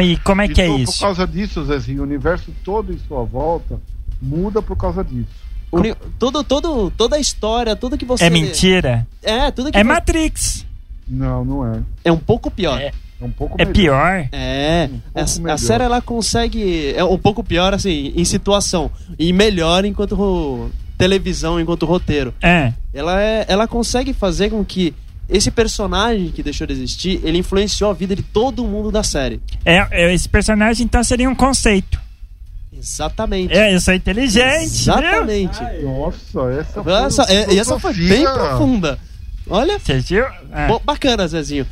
E 0.00 0.16
como 0.18 0.42
é 0.42 0.48
que 0.48 0.60
é 0.60 0.66
Então, 0.66 0.78
isso? 0.78 0.92
Por 0.92 1.00
causa 1.00 1.26
disso, 1.26 1.64
Zezinho, 1.64 2.00
o 2.00 2.04
universo 2.04 2.52
todo 2.62 2.92
em 2.92 2.98
sua 3.08 3.24
volta 3.24 3.80
muda 4.20 4.60
por 4.60 4.76
causa 4.76 5.02
disso. 5.02 5.28
Uni- 5.72 5.94
todo, 6.18 6.44
todo, 6.44 6.90
toda 6.90 7.16
a 7.16 7.18
história, 7.18 7.74
tudo 7.74 7.96
que 7.96 8.04
você. 8.04 8.24
É 8.24 8.30
mentira? 8.30 9.06
É, 9.22 9.50
tudo 9.50 9.72
que 9.72 9.78
É 9.78 9.82
vo- 9.82 9.88
Matrix. 9.88 10.66
Não, 11.08 11.42
não 11.44 11.66
é. 11.74 11.80
é 12.04 12.12
um 12.12 12.18
pouco 12.18 12.50
pior. 12.50 12.78
É. 12.80 12.92
É 13.22 13.24
um 13.24 13.30
pouco 13.30 13.54
É 13.56 13.64
melhor. 13.64 13.72
pior. 13.72 14.28
É, 14.32 14.88
pouco 15.14 15.48
a, 15.48 15.54
a 15.54 15.58
série 15.58 15.84
ela 15.84 16.00
consegue. 16.02 16.92
É 16.96 17.04
um 17.04 17.16
pouco 17.18 17.44
pior, 17.44 17.72
assim, 17.72 18.12
em 18.16 18.24
situação. 18.24 18.90
E 19.18 19.32
melhor 19.32 19.84
enquanto 19.84 20.14
ro- 20.16 20.70
televisão, 20.98 21.60
enquanto 21.60 21.86
roteiro. 21.86 22.34
É. 22.42 22.72
Ela, 22.92 23.22
é, 23.22 23.44
ela 23.48 23.68
consegue 23.68 24.12
fazer 24.12 24.50
com 24.50 24.64
que 24.64 24.92
esse 25.28 25.50
personagem 25.50 26.28
que 26.32 26.42
deixou 26.42 26.66
de 26.66 26.72
existir, 26.72 27.20
ele 27.24 27.38
influenciou 27.38 27.90
a 27.90 27.94
vida 27.94 28.14
de 28.16 28.22
todo 28.22 28.64
mundo 28.64 28.90
da 28.90 29.02
série. 29.04 29.40
é. 29.64 29.86
é, 29.90 30.12
Esse 30.12 30.28
personagem 30.28 30.84
então 30.84 31.02
seria 31.04 31.30
um 31.30 31.34
conceito. 31.34 32.00
Exatamente. 32.76 33.54
É, 33.54 33.72
eu 33.74 33.80
sou 33.80 33.94
inteligente. 33.94 34.64
Exatamente. 34.64 35.60
Nossa, 35.84 36.40
essa 36.58 36.82
foi, 36.82 36.92
Essa, 36.92 37.22
é- 37.32 37.56
essa 37.56 37.78
foi 37.78 37.94
bem 37.94 38.24
profunda. 38.24 38.98
Olha, 39.48 39.78
Você 39.78 39.98
viu? 40.00 40.24
É. 40.52 40.66
Bo- 40.68 40.80
bacana, 40.84 41.26
Zezinho. 41.28 41.66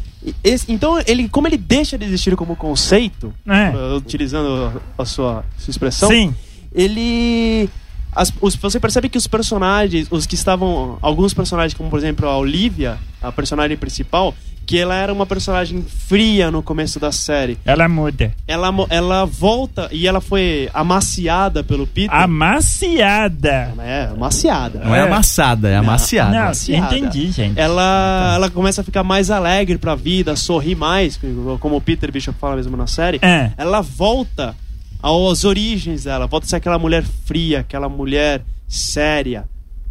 Esse- 0.44 0.70
então, 0.70 1.00
ele, 1.06 1.28
como 1.28 1.46
ele 1.48 1.56
deixa 1.56 1.96
de 1.96 2.04
existir 2.04 2.36
como 2.36 2.54
conceito, 2.54 3.32
É. 3.48 3.70
uh, 3.70 3.96
utilizando 3.96 4.80
a 4.98 5.04
sua, 5.04 5.44
sua 5.58 5.70
expressão, 5.70 6.08
Sim. 6.10 6.34
ele. 6.74 7.68
as- 8.12 8.32
os- 8.40 8.56
você 8.56 8.80
percebe 8.80 9.08
que 9.08 9.16
os 9.16 9.26
personagens, 9.26 10.08
os 10.10 10.26
que 10.26 10.34
estavam. 10.34 10.98
Alguns 11.00 11.32
personagens, 11.32 11.74
como 11.74 11.88
por 11.88 11.98
exemplo 11.98 12.28
a 12.28 12.36
Olivia, 12.36 12.98
a 13.22 13.30
personagem 13.32 13.76
principal, 13.76 14.34
que 14.66 14.78
ela 14.78 14.94
era 14.94 15.12
uma 15.12 15.26
personagem 15.26 15.82
fria 15.82 16.50
no 16.50 16.62
começo 16.62 17.00
da 17.00 17.10
série. 17.10 17.58
Ela 17.64 17.88
muda. 17.88 18.32
Ela, 18.46 18.72
ela 18.88 19.24
volta 19.24 19.88
e 19.90 20.06
ela 20.06 20.20
foi 20.20 20.70
amaciada 20.72 21.64
pelo 21.64 21.86
Peter. 21.86 22.14
Amaciada. 22.14 23.74
É, 23.80 24.10
amaciada. 24.14 24.80
Não 24.84 24.94
é 24.94 24.98
É. 25.00 25.02
amassada, 25.02 25.68
é 25.68 25.76
amaciada. 25.76 26.30
Não, 26.30 26.38
Amaciada. 26.44 26.96
entendi, 26.98 27.30
gente. 27.32 27.58
ela, 27.58 28.32
ela 28.36 28.50
começa 28.50 28.80
a 28.80 28.84
ficar 28.84 29.02
mais 29.02 29.30
alegre 29.30 29.76
pra 29.78 29.94
vida, 29.94 30.36
sorrir 30.36 30.76
mais, 30.76 31.18
como 31.58 31.76
o 31.76 31.80
Peter 31.80 32.10
Bishop 32.12 32.38
fala 32.38 32.56
mesmo 32.56 32.76
na 32.76 32.86
série. 32.86 33.18
É. 33.22 33.50
Ela 33.56 33.80
volta 33.80 34.54
às 35.02 35.44
origens 35.44 36.04
dela, 36.04 36.26
volta 36.26 36.46
a 36.46 36.48
ser 36.48 36.56
aquela 36.56 36.78
mulher 36.78 37.02
fria, 37.24 37.60
aquela 37.60 37.88
mulher 37.88 38.42
séria. 38.68 39.44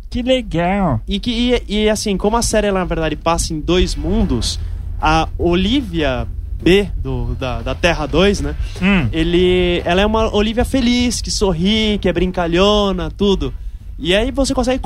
Que 0.10 0.22
legal. 0.22 1.02
E 1.08 1.20
que 1.20 1.32
e, 1.32 1.84
e, 1.84 1.90
assim, 1.90 2.18
como 2.18 2.36
a 2.36 2.42
série 2.42 2.68
ela, 2.68 2.80
na 2.80 2.86
verdade 2.86 3.16
passa 3.16 3.54
em 3.54 3.60
dois 3.60 3.96
mundos, 3.96 4.60
a 5.02 5.30
Olivia 5.38 6.28
B 6.62 6.90
do, 6.98 7.36
da, 7.36 7.62
da 7.62 7.76
Terra 7.76 8.06
2, 8.06 8.42
né? 8.42 8.56
Hum. 8.82 9.08
Ele, 9.12 9.82
ela 9.86 10.02
é 10.02 10.06
uma 10.06 10.34
Olivia 10.36 10.66
feliz, 10.66 11.22
que 11.22 11.32
sorri, 11.32 11.98
que 12.02 12.10
é 12.10 12.14
brincalhona, 12.14 13.12
tudo. 13.12 13.54
E 14.02 14.16
aí 14.16 14.32
você 14.32 14.54
consegue 14.54 14.82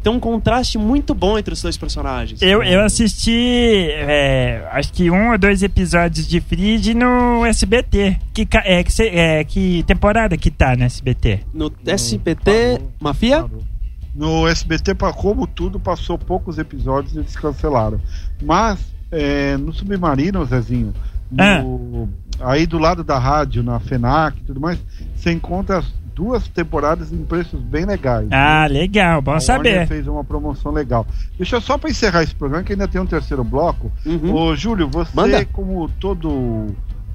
ter 0.00 0.08
um 0.08 0.20
contraste 0.20 0.78
muito 0.78 1.14
bom 1.14 1.36
entre 1.36 1.52
os 1.52 1.60
dois 1.60 1.76
personagens. 1.76 2.40
Eu, 2.40 2.62
eu 2.62 2.80
assisti, 2.82 3.88
é, 3.90 4.68
acho 4.70 4.92
que 4.92 5.10
um 5.10 5.32
ou 5.32 5.38
dois 5.38 5.64
episódios 5.64 6.28
de 6.28 6.40
Fringe 6.40 6.94
no 6.94 7.44
SBT. 7.44 8.18
Que, 8.32 8.46
é, 8.64 8.84
que, 8.84 9.02
é, 9.02 9.44
que 9.44 9.82
temporada 9.82 10.36
que 10.36 10.48
tá 10.48 10.76
no 10.76 10.84
SBT? 10.84 11.40
No 11.52 11.72
SPT 11.84 12.80
Mafia? 13.00 13.42
Parou. 13.42 13.71
No 14.14 14.46
SBT, 14.46 14.94
como 15.16 15.46
tudo, 15.46 15.80
passou 15.80 16.18
poucos 16.18 16.58
episódios 16.58 17.14
e 17.14 17.18
eles 17.18 17.34
cancelaram. 17.36 17.98
Mas 18.42 18.78
é, 19.10 19.56
no 19.56 19.72
Submarino, 19.72 20.44
Zezinho, 20.44 20.92
no- 21.30 22.08
aí 22.40 22.66
do 22.66 22.78
lado 22.78 23.02
da 23.02 23.18
rádio, 23.18 23.62
na 23.62 23.80
FENAC 23.80 24.38
e 24.38 24.44
tudo 24.44 24.60
mais, 24.60 24.78
você 25.14 25.32
encontra 25.32 25.78
as 25.78 25.86
duas 26.14 26.46
temporadas 26.46 27.10
em 27.10 27.24
preços 27.24 27.58
bem 27.62 27.86
legais. 27.86 28.28
Ah, 28.30 28.66
legal, 28.66 29.22
bom 29.22 29.32
A 29.32 29.40
saber. 29.40 29.70
Warner 29.70 29.88
fez 29.88 30.06
uma 30.06 30.22
promoção 30.22 30.70
legal. 30.72 31.06
Deixa 31.38 31.56
eu 31.56 31.60
só 31.62 31.78
para 31.78 31.88
encerrar 31.90 32.22
esse 32.22 32.34
programa, 32.34 32.62
que 32.62 32.72
ainda 32.72 32.86
tem 32.86 33.00
um 33.00 33.06
terceiro 33.06 33.42
bloco. 33.42 33.90
Uhum. 34.04 34.34
Ô, 34.34 34.54
Júlio, 34.54 34.88
você, 34.90 35.10
Manda. 35.16 35.42
como 35.46 35.88
todo 35.98 36.66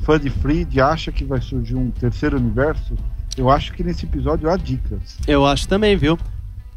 fã 0.02 0.20
de 0.20 0.32
Freed, 0.32 0.80
acha 0.80 1.12
que 1.12 1.24
vai 1.24 1.40
surgir 1.42 1.76
um 1.76 1.92
terceiro 1.92 2.38
universo? 2.38 2.96
Eu 3.38 3.52
acho 3.52 3.72
que 3.74 3.84
nesse 3.84 4.06
episódio 4.06 4.50
há 4.50 4.58
dicas. 4.58 5.20
Eu 5.28 5.46
acho 5.46 5.68
também, 5.68 5.96
viu? 5.96 6.18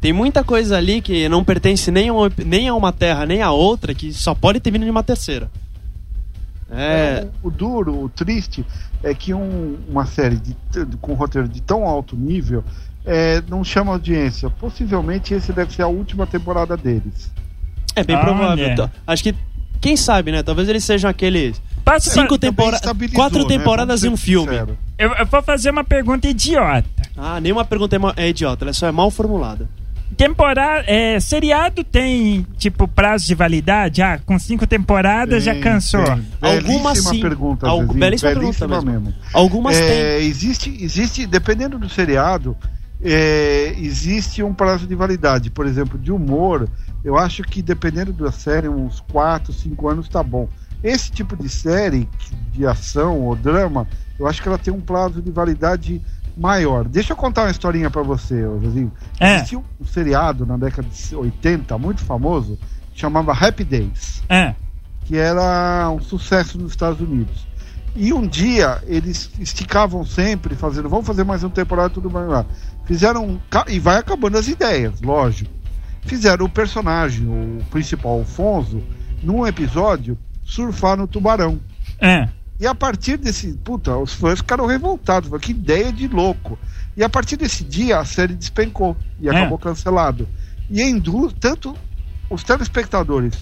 Tem 0.01 0.11
muita 0.11 0.43
coisa 0.43 0.77
ali 0.77 0.99
que 0.99 1.29
não 1.29 1.43
pertence 1.43 1.91
nem 1.91 2.09
a 2.09 2.13
uma, 2.13 2.31
nem 2.43 2.67
a 2.67 2.73
uma 2.73 2.91
terra, 2.91 3.23
nem 3.25 3.41
a 3.43 3.51
outra, 3.51 3.93
que 3.93 4.11
só 4.11 4.33
pode 4.33 4.59
ter 4.59 4.71
vindo 4.71 4.83
de 4.83 4.89
uma 4.89 5.03
terceira. 5.03 5.49
É. 6.69 7.27
O, 7.43 7.47
o 7.47 7.51
duro, 7.51 8.03
o 8.05 8.09
triste, 8.09 8.65
é 9.03 9.13
que 9.13 9.33
um- 9.33 9.77
uma 9.89 10.05
série 10.05 10.37
de, 10.37 10.55
com 11.01 11.13
roteiro 11.13 11.47
de 11.47 11.61
tão 11.61 11.85
alto 11.85 12.15
nível 12.15 12.63
é, 13.05 13.41
não 13.47 13.63
chama 13.63 13.91
audiência. 13.91 14.49
Possivelmente 14.49 15.33
esse 15.33 15.51
deve 15.53 15.73
ser 15.73 15.81
a 15.83 15.87
última 15.87 16.25
temporada 16.25 16.75
deles. 16.77 17.31
É 17.95 18.03
bem 18.03 18.15
Olha. 18.15 18.25
provável. 18.25 18.67
Então, 18.69 18.89
acho 19.05 19.21
que, 19.23 19.35
quem 19.81 19.97
sabe, 19.97 20.31
né? 20.31 20.41
Talvez 20.43 20.69
eles 20.69 20.83
sejam 20.83 21.09
aqueles 21.09 21.61
cinco 21.99 22.35
fa- 22.35 22.39
tempora 22.39 22.75
Estabilizou, 22.77 23.19
quatro 23.21 23.41
né? 23.41 23.47
temporadas 23.49 24.03
e 24.03 24.07
um 24.09 24.15
filme. 24.15 24.55
eu, 24.97 25.13
eu 25.13 25.25
vou 25.25 25.41
fazer 25.43 25.71
uma 25.71 25.83
pergunta 25.83 26.27
idiota. 26.27 26.85
Ah, 27.17 27.39
nenhuma 27.41 27.65
pergunta 27.65 27.95
é, 27.95 27.99
é 28.25 28.29
idiota, 28.29 28.63
ela 28.65 28.71
só 28.73 28.87
é 28.87 28.91
mal 28.91 29.11
formulada. 29.11 29.67
Temporada, 30.21 30.83
é, 30.85 31.19
seriado 31.19 31.83
tem, 31.83 32.45
tipo, 32.59 32.87
prazo 32.87 33.25
de 33.25 33.33
validade? 33.33 34.03
Ah, 34.03 34.19
com 34.23 34.37
cinco 34.37 34.67
temporadas 34.67 35.43
já 35.43 35.51
Tem, 35.53 35.61
cansou. 35.63 36.03
tem. 36.05 36.23
Algumas 36.39 36.99
Belíssima 36.99 37.09
sim. 37.15 37.19
pergunta, 37.21 37.67
Algu- 37.67 37.85
Zezinho, 37.87 37.99
belíssima 37.99 38.31
pergunta 38.31 38.67
belíssima 38.67 38.91
mesmo. 38.91 39.13
Algumas 39.33 39.75
É, 39.79 40.17
têm. 40.19 40.27
existe, 40.27 40.77
existe, 40.79 41.25
dependendo 41.25 41.79
do 41.79 41.89
seriado, 41.89 42.55
é, 43.03 43.73
existe 43.79 44.43
um 44.43 44.53
prazo 44.53 44.85
de 44.85 44.93
validade. 44.93 45.49
Por 45.49 45.65
exemplo, 45.65 45.97
de 45.97 46.11
humor, 46.11 46.69
eu 47.03 47.17
acho 47.17 47.41
que 47.41 47.59
dependendo 47.63 48.13
da 48.13 48.31
série, 48.31 48.69
uns 48.69 48.99
4, 49.11 49.51
5 49.51 49.89
anos 49.89 50.07
tá 50.07 50.21
bom. 50.21 50.47
Esse 50.83 51.11
tipo 51.11 51.35
de 51.35 51.49
série, 51.49 52.07
de 52.53 52.63
ação 52.67 53.21
ou 53.21 53.35
drama, 53.35 53.87
eu 54.19 54.27
acho 54.27 54.39
que 54.39 54.47
ela 54.47 54.59
tem 54.59 54.71
um 54.71 54.81
prazo 54.81 55.19
de 55.19 55.31
validade 55.31 55.99
maior. 56.37 56.85
Deixa 56.87 57.13
eu 57.13 57.17
contar 57.17 57.43
uma 57.43 57.51
historinha 57.51 57.89
pra 57.89 58.01
você, 58.01 58.45
ô 58.45 58.59
Zezinho. 58.59 58.91
É. 59.19 59.35
Existia 59.37 59.59
um 59.59 59.85
seriado 59.85 60.45
na 60.45 60.57
década 60.57 60.87
de 60.87 61.15
80, 61.15 61.77
muito 61.77 62.01
famoso, 62.03 62.57
que 62.93 62.99
chamava 62.99 63.31
Happy 63.31 63.63
Days 63.63 64.23
Ah, 64.29 64.53
que 65.05 65.17
era 65.17 65.89
um 65.89 66.01
sucesso 66.01 66.57
nos 66.57 66.71
Estados 66.71 66.99
Unidos. 67.01 67.47
E 67.95 68.13
um 68.13 68.25
dia 68.25 68.81
eles 68.85 69.29
esticavam 69.39 70.05
sempre, 70.05 70.55
fazendo, 70.55 70.87
vamos 70.87 71.05
fazer 71.05 71.23
mais 71.23 71.43
uma 71.43 71.49
temporada 71.49 71.89
tudo 71.89 72.09
mais 72.09 72.27
lá. 72.27 72.45
Fizeram 72.85 73.25
um 73.25 73.39
e 73.67 73.79
vai 73.79 73.97
acabando 73.97 74.37
as 74.37 74.47
ideias, 74.47 75.01
lógico. 75.01 75.51
Fizeram 76.03 76.45
o 76.45 76.49
personagem, 76.49 77.27
o 77.27 77.63
principal 77.69 78.13
Alfonso, 78.13 78.81
num 79.21 79.45
episódio 79.45 80.17
surfar 80.43 80.97
no 80.97 81.07
tubarão. 81.07 81.59
ah. 82.01 82.27
E 82.61 82.67
a 82.67 82.75
partir 82.75 83.17
desse, 83.17 83.53
puta, 83.53 83.97
os 83.97 84.13
fãs 84.13 84.37
ficaram 84.37 84.67
revoltados, 84.67 85.31
que 85.41 85.49
ideia 85.51 85.91
de 85.91 86.07
louco. 86.07 86.59
E 86.95 87.03
a 87.03 87.09
partir 87.09 87.35
desse 87.35 87.63
dia 87.63 87.97
a 87.97 88.05
série 88.05 88.35
despencou 88.35 88.95
e 89.19 89.27
É. 89.27 89.31
acabou 89.31 89.57
cancelado. 89.57 90.29
E 90.69 90.79
a 90.79 90.87
indústria, 90.87 91.39
tanto 91.39 91.75
os 92.29 92.43
telespectadores 92.43 93.33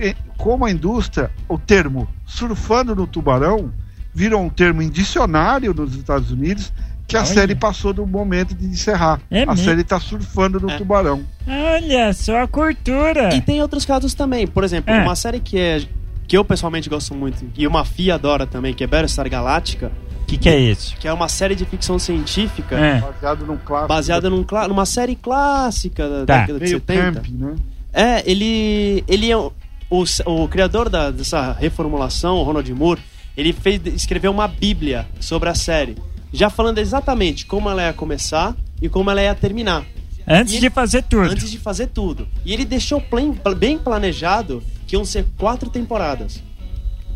e- 0.00 0.16
como 0.36 0.64
a 0.66 0.70
indústria, 0.70 1.30
o 1.48 1.56
termo 1.56 2.08
surfando 2.26 2.96
no 2.96 3.06
tubarão 3.06 3.72
virou 4.12 4.42
um 4.42 4.48
termo 4.48 4.82
em 4.82 4.90
dicionário 4.90 5.72
nos 5.72 5.94
Estados 5.94 6.32
Unidos 6.32 6.72
que 7.06 7.16
a 7.16 7.20
Olha. 7.20 7.26
série 7.28 7.54
passou 7.54 7.92
do 7.92 8.04
momento 8.04 8.52
de 8.52 8.66
encerrar. 8.66 9.20
É 9.30 9.44
a 9.44 9.46
mesmo? 9.46 9.64
série 9.64 9.82
está 9.82 10.00
surfando 10.00 10.58
no 10.58 10.68
É. 10.68 10.76
tubarão. 10.76 11.24
Olha 11.46 12.12
só 12.12 12.42
a 12.42 12.48
cultura. 12.48 13.32
E 13.32 13.40
tem 13.40 13.62
outros 13.62 13.84
casos 13.86 14.12
também. 14.12 14.44
Por 14.44 14.64
exemplo, 14.64 14.92
É. 14.92 15.02
uma 15.04 15.14
série 15.14 15.38
que 15.38 15.56
é 15.56 15.82
que 16.26 16.36
eu 16.36 16.44
pessoalmente 16.44 16.88
gosto 16.88 17.14
muito 17.14 17.44
e 17.56 17.66
uma 17.66 17.84
FIA 17.84 18.14
adora 18.14 18.46
também, 18.46 18.74
que 18.74 18.82
é 18.82 18.86
Battlestar 18.86 19.28
Galactica, 19.30 19.92
O 20.22 20.26
que, 20.26 20.36
que 20.36 20.48
é 20.48 20.58
isso? 20.58 20.96
que 20.96 21.06
é 21.06 21.12
uma 21.12 21.28
série 21.28 21.54
de 21.54 21.64
ficção 21.64 21.98
científica 21.98 22.76
É. 22.76 23.00
Baseado 23.00 23.46
num 23.46 23.56
clássico. 23.56 23.88
baseada 23.88 24.28
num, 24.30 24.42
clá- 24.42 24.66
numa 24.68 24.84
série 24.86 25.14
clássica 25.14 26.08
da 26.08 26.26
Tá. 26.26 26.38
década 26.40 26.58
de 26.58 26.64
meio 26.64 26.76
70. 26.78 27.20
camp, 27.20 27.26
né? 27.30 27.54
É, 27.92 28.30
ele, 28.30 29.04
ele 29.08 29.30
é 29.30 29.36
o, 29.36 29.52
o, 29.88 30.04
o 30.26 30.48
criador 30.48 30.88
da- 30.88 31.10
dessa 31.10 31.52
reformulação, 31.52 32.36
o 32.38 32.42
Ronald 32.42 32.70
Moore, 32.74 33.00
ele 33.36 33.52
fez, 33.52 33.80
escreveu 33.86 34.30
uma 34.32 34.48
bíblia 34.48 35.06
sobre 35.20 35.48
a 35.48 35.54
série, 35.54 35.96
já 36.32 36.50
falando 36.50 36.78
exatamente 36.78 37.46
como 37.46 37.70
ela 37.70 37.82
ia 37.84 37.92
começar 37.92 38.54
e 38.82 38.88
como 38.88 39.10
ela 39.10 39.22
ia 39.22 39.34
terminar, 39.34 39.84
Antes 40.28 40.54
E 40.54 40.58
de 40.58 40.66
ele- 40.66 40.74
fazer 40.74 41.02
tudo. 41.04 41.30
antes 41.30 41.48
de 41.48 41.56
fazer 41.56 41.86
tudo. 41.86 42.26
E 42.44 42.52
ele 42.52 42.64
deixou 42.64 43.00
plen- 43.00 43.38
bem 43.56 43.78
planejado 43.78 44.60
que 44.86 44.94
iam 44.96 45.04
ser 45.04 45.26
quatro 45.36 45.68
temporadas. 45.70 46.42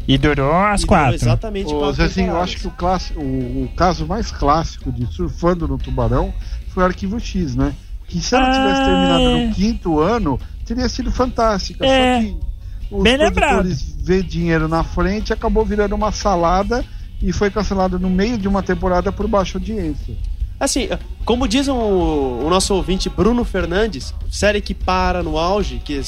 E 0.08 0.18
durou 0.18 0.52
as 0.52 0.82
E 0.82 0.86
durou 0.86 0.98
quatro. 0.98 1.14
Exatamente 1.14 1.72
Ô, 1.72 1.78
quatro 1.78 1.94
Zezinho, 1.94 2.24
eu 2.24 2.26
temporadas. 2.32 2.50
acho 2.50 2.60
que 2.60 2.66
o, 2.66 2.70
clássico, 2.70 3.20
o, 3.20 3.64
o 3.64 3.68
caso 3.76 4.06
mais 4.06 4.30
clássico 4.30 4.90
de 4.90 5.06
surfando 5.12 5.68
no 5.68 5.78
tubarão 5.78 6.32
foi 6.68 6.82
o 6.82 6.86
Arquivo 6.86 7.20
X, 7.20 7.54
né? 7.54 7.74
Que 8.08 8.20
se 8.20 8.34
ela 8.34 8.50
tivesse 8.50 8.80
Ah, 8.80 8.84
terminado 8.84 9.22
é. 9.22 9.46
no 9.46 9.54
quinto 9.54 10.00
ano, 10.00 10.40
teria 10.64 10.88
sido 10.88 11.12
fantástica. 11.12 11.84
É. 11.86 12.22
Só 12.22 12.26
que 12.26 12.36
os 12.90 13.02
Bem 13.04 13.18
produtores 13.18 13.94
vê 14.02 14.20
dinheiro 14.22 14.66
na 14.66 14.82
frente, 14.82 15.32
acabou 15.32 15.64
virando 15.64 15.94
uma 15.94 16.10
salada 16.10 16.84
e 17.22 17.32
foi 17.32 17.50
cancelado 17.50 17.98
no 17.98 18.10
meio 18.10 18.36
de 18.36 18.48
uma 18.48 18.62
temporada 18.64 19.12
por 19.12 19.28
baixa 19.28 19.58
audiência. 19.58 20.16
Assim, 20.58 20.88
como 21.24 21.46
diz 21.46 21.68
o, 21.68 21.74
o 21.74 22.46
nosso 22.50 22.74
ouvinte 22.74 23.08
Bruno 23.08 23.44
Fernandes, 23.44 24.12
série 24.30 24.60
que 24.60 24.74
para 24.74 25.22
no 25.22 25.38
auge, 25.38 25.80
que 25.84 26.00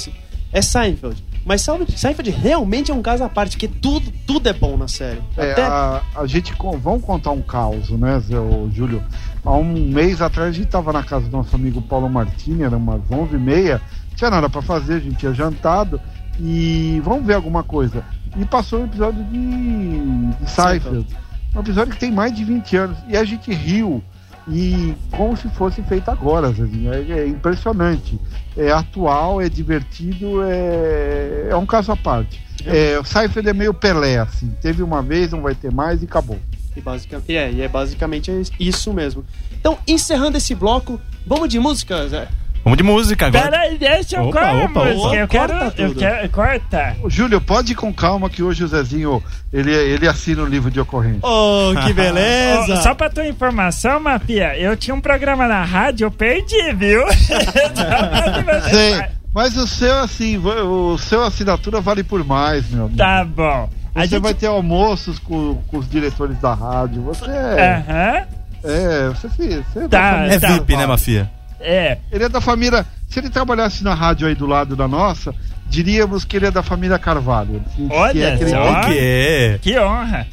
é 0.52 0.60
Seinfeld. 0.60 1.22
Mas 1.44 1.62
Seinfeld, 1.62 2.30
realmente 2.30 2.90
é 2.90 2.94
um 2.94 3.02
caso 3.02 3.24
à 3.24 3.28
parte, 3.28 3.56
porque 3.56 3.68
tudo, 3.68 4.12
tudo 4.26 4.48
é 4.48 4.52
bom 4.52 4.76
na 4.76 4.86
série. 4.86 5.20
É, 5.36 5.52
Até 5.52 5.64
a, 5.64 6.02
a 6.16 6.26
gente 6.26 6.54
vamos 6.80 7.04
contar 7.04 7.32
um 7.32 7.42
caos, 7.42 7.90
né, 7.90 8.20
Zé, 8.20 8.38
ô, 8.38 8.68
Júlio? 8.72 9.02
Há 9.44 9.52
um 9.52 9.64
mês 9.64 10.22
atrás 10.22 10.50
a 10.50 10.52
gente 10.52 10.66
estava 10.66 10.92
na 10.92 11.02
casa 11.02 11.26
do 11.26 11.36
nosso 11.36 11.54
amigo 11.56 11.82
Paulo 11.82 12.08
Martini, 12.08 12.62
era 12.62 12.76
umas 12.76 13.02
11h30, 13.10 13.80
tinha 14.14 14.30
nada 14.30 14.48
para 14.48 14.62
fazer, 14.62 14.94
a 14.94 15.00
gente 15.00 15.16
tinha 15.16 15.34
jantado 15.34 16.00
e 16.38 17.00
vamos 17.04 17.26
ver 17.26 17.34
alguma 17.34 17.62
coisa. 17.62 18.04
E 18.36 18.44
passou 18.44 18.80
um 18.80 18.84
episódio 18.84 19.22
de, 19.24 20.36
de 20.36 20.50
Seinfeld, 20.50 21.06
um 21.54 21.60
episódio 21.60 21.92
que 21.92 21.98
tem 21.98 22.12
mais 22.12 22.32
de 22.32 22.44
20 22.44 22.76
anos 22.76 22.98
e 23.08 23.16
a 23.16 23.24
gente 23.24 23.52
riu 23.52 24.02
e 24.48 24.94
como 25.10 25.36
se 25.36 25.48
fosse 25.50 25.82
feito 25.82 26.10
agora, 26.10 26.52
Zezinho. 26.52 26.92
É, 26.92 27.00
é 27.00 27.26
impressionante. 27.26 28.18
É 28.56 28.70
atual, 28.70 29.40
é 29.40 29.48
divertido, 29.48 30.42
é, 30.42 31.48
é 31.50 31.56
um 31.56 31.66
caso 31.66 31.92
à 31.92 31.96
parte. 31.96 32.42
É, 32.64 32.98
o 32.98 33.04
Seinfeld 33.04 33.48
é 33.48 33.52
meio 33.52 33.74
Pelé, 33.74 34.18
assim. 34.18 34.54
Teve 34.60 34.82
uma 34.82 35.02
vez, 35.02 35.32
não 35.32 35.42
vai 35.42 35.54
ter 35.54 35.72
mais 35.72 36.02
e 36.02 36.04
acabou. 36.04 36.38
E, 36.76 36.80
basicamente, 36.80 37.36
é, 37.36 37.50
e 37.50 37.60
é 37.60 37.68
basicamente 37.68 38.30
isso 38.58 38.92
mesmo. 38.92 39.24
Então, 39.52 39.78
encerrando 39.86 40.36
esse 40.36 40.54
bloco, 40.54 41.00
vamos 41.26 41.48
de 41.48 41.58
música, 41.58 42.08
Zé? 42.08 42.28
Vamos 42.64 42.76
de 42.76 42.84
música 42.84 43.26
agora. 43.26 43.50
Peraí, 43.50 43.76
deixa 43.76 44.16
eu 44.16 44.22
Opa, 44.28 44.32
cortar 44.40 44.50
a 44.50 44.64
opa, 44.64 44.84
música. 44.84 45.06
opa. 45.08 45.16
Eu 45.16 45.28
quero. 45.28 45.52
Corta 45.52 45.82
Eu 45.82 45.94
quero. 45.94 46.28
Corta. 46.30 46.96
Júlio, 47.08 47.40
pode 47.40 47.72
ir 47.72 47.74
com 47.74 47.92
calma 47.92 48.30
que 48.30 48.42
hoje 48.42 48.62
o 48.62 48.68
Zezinho 48.68 49.22
ele, 49.52 49.74
ele 49.74 50.06
assina 50.06 50.42
o 50.42 50.46
livro 50.46 50.70
de 50.70 50.78
ocorrência. 50.78 51.20
Oh, 51.22 51.72
que 51.84 51.92
beleza! 51.94 52.74
Ó, 52.74 52.76
só 52.76 52.94
pra 52.94 53.10
tua 53.10 53.26
informação, 53.26 53.98
Mafia, 53.98 54.56
eu 54.56 54.76
tinha 54.76 54.94
um 54.94 55.00
programa 55.00 55.48
na 55.48 55.64
rádio, 55.64 56.04
eu 56.06 56.10
perdi, 56.10 56.72
viu? 56.74 57.02
Sei, 58.70 59.02
mas 59.34 59.56
o 59.56 59.66
seu, 59.66 59.98
assim, 59.98 60.36
o 60.38 60.96
seu 60.98 61.22
assinatura 61.24 61.80
vale 61.80 62.02
por 62.04 62.24
mais, 62.24 62.68
meu 62.70 62.84
amigo. 62.84 62.96
tá 62.98 63.24
bom. 63.24 63.68
A 63.94 64.00
Você 64.02 64.06
gente... 64.08 64.22
vai 64.22 64.34
ter 64.34 64.46
almoços 64.46 65.18
com, 65.18 65.56
com 65.68 65.78
os 65.78 65.88
diretores 65.90 66.38
da 66.38 66.54
rádio. 66.54 67.02
Você 67.02 67.26
é. 67.30 67.84
Aham. 67.88 68.26
É, 68.64 69.08
você, 69.08 69.28
você 69.28 69.78
é 69.80 69.88
Tá, 69.88 70.12
família 70.12 70.34
É 70.36 70.40
tá. 70.40 70.48
VIP, 70.48 70.76
né, 70.76 70.86
Mafia? 70.86 71.30
É. 71.62 71.98
Ele 72.10 72.24
é 72.24 72.28
da 72.28 72.40
família. 72.40 72.84
Se 73.08 73.18
ele 73.18 73.30
trabalhasse 73.30 73.84
na 73.84 73.94
rádio 73.94 74.26
aí 74.26 74.34
do 74.34 74.46
lado 74.46 74.74
da 74.74 74.88
nossa, 74.88 75.34
diríamos 75.68 76.24
que 76.24 76.36
ele 76.36 76.46
é 76.46 76.50
da 76.50 76.62
família 76.62 76.98
Carvalho. 76.98 77.62
Que- 77.76 77.86
que 77.88 77.94
Olha 77.94 78.24
é 78.24 78.34
aquele-. 78.34 78.54
O 78.54 78.80
quê? 78.86 79.58
Que 79.62 79.78
honra. 79.78 80.26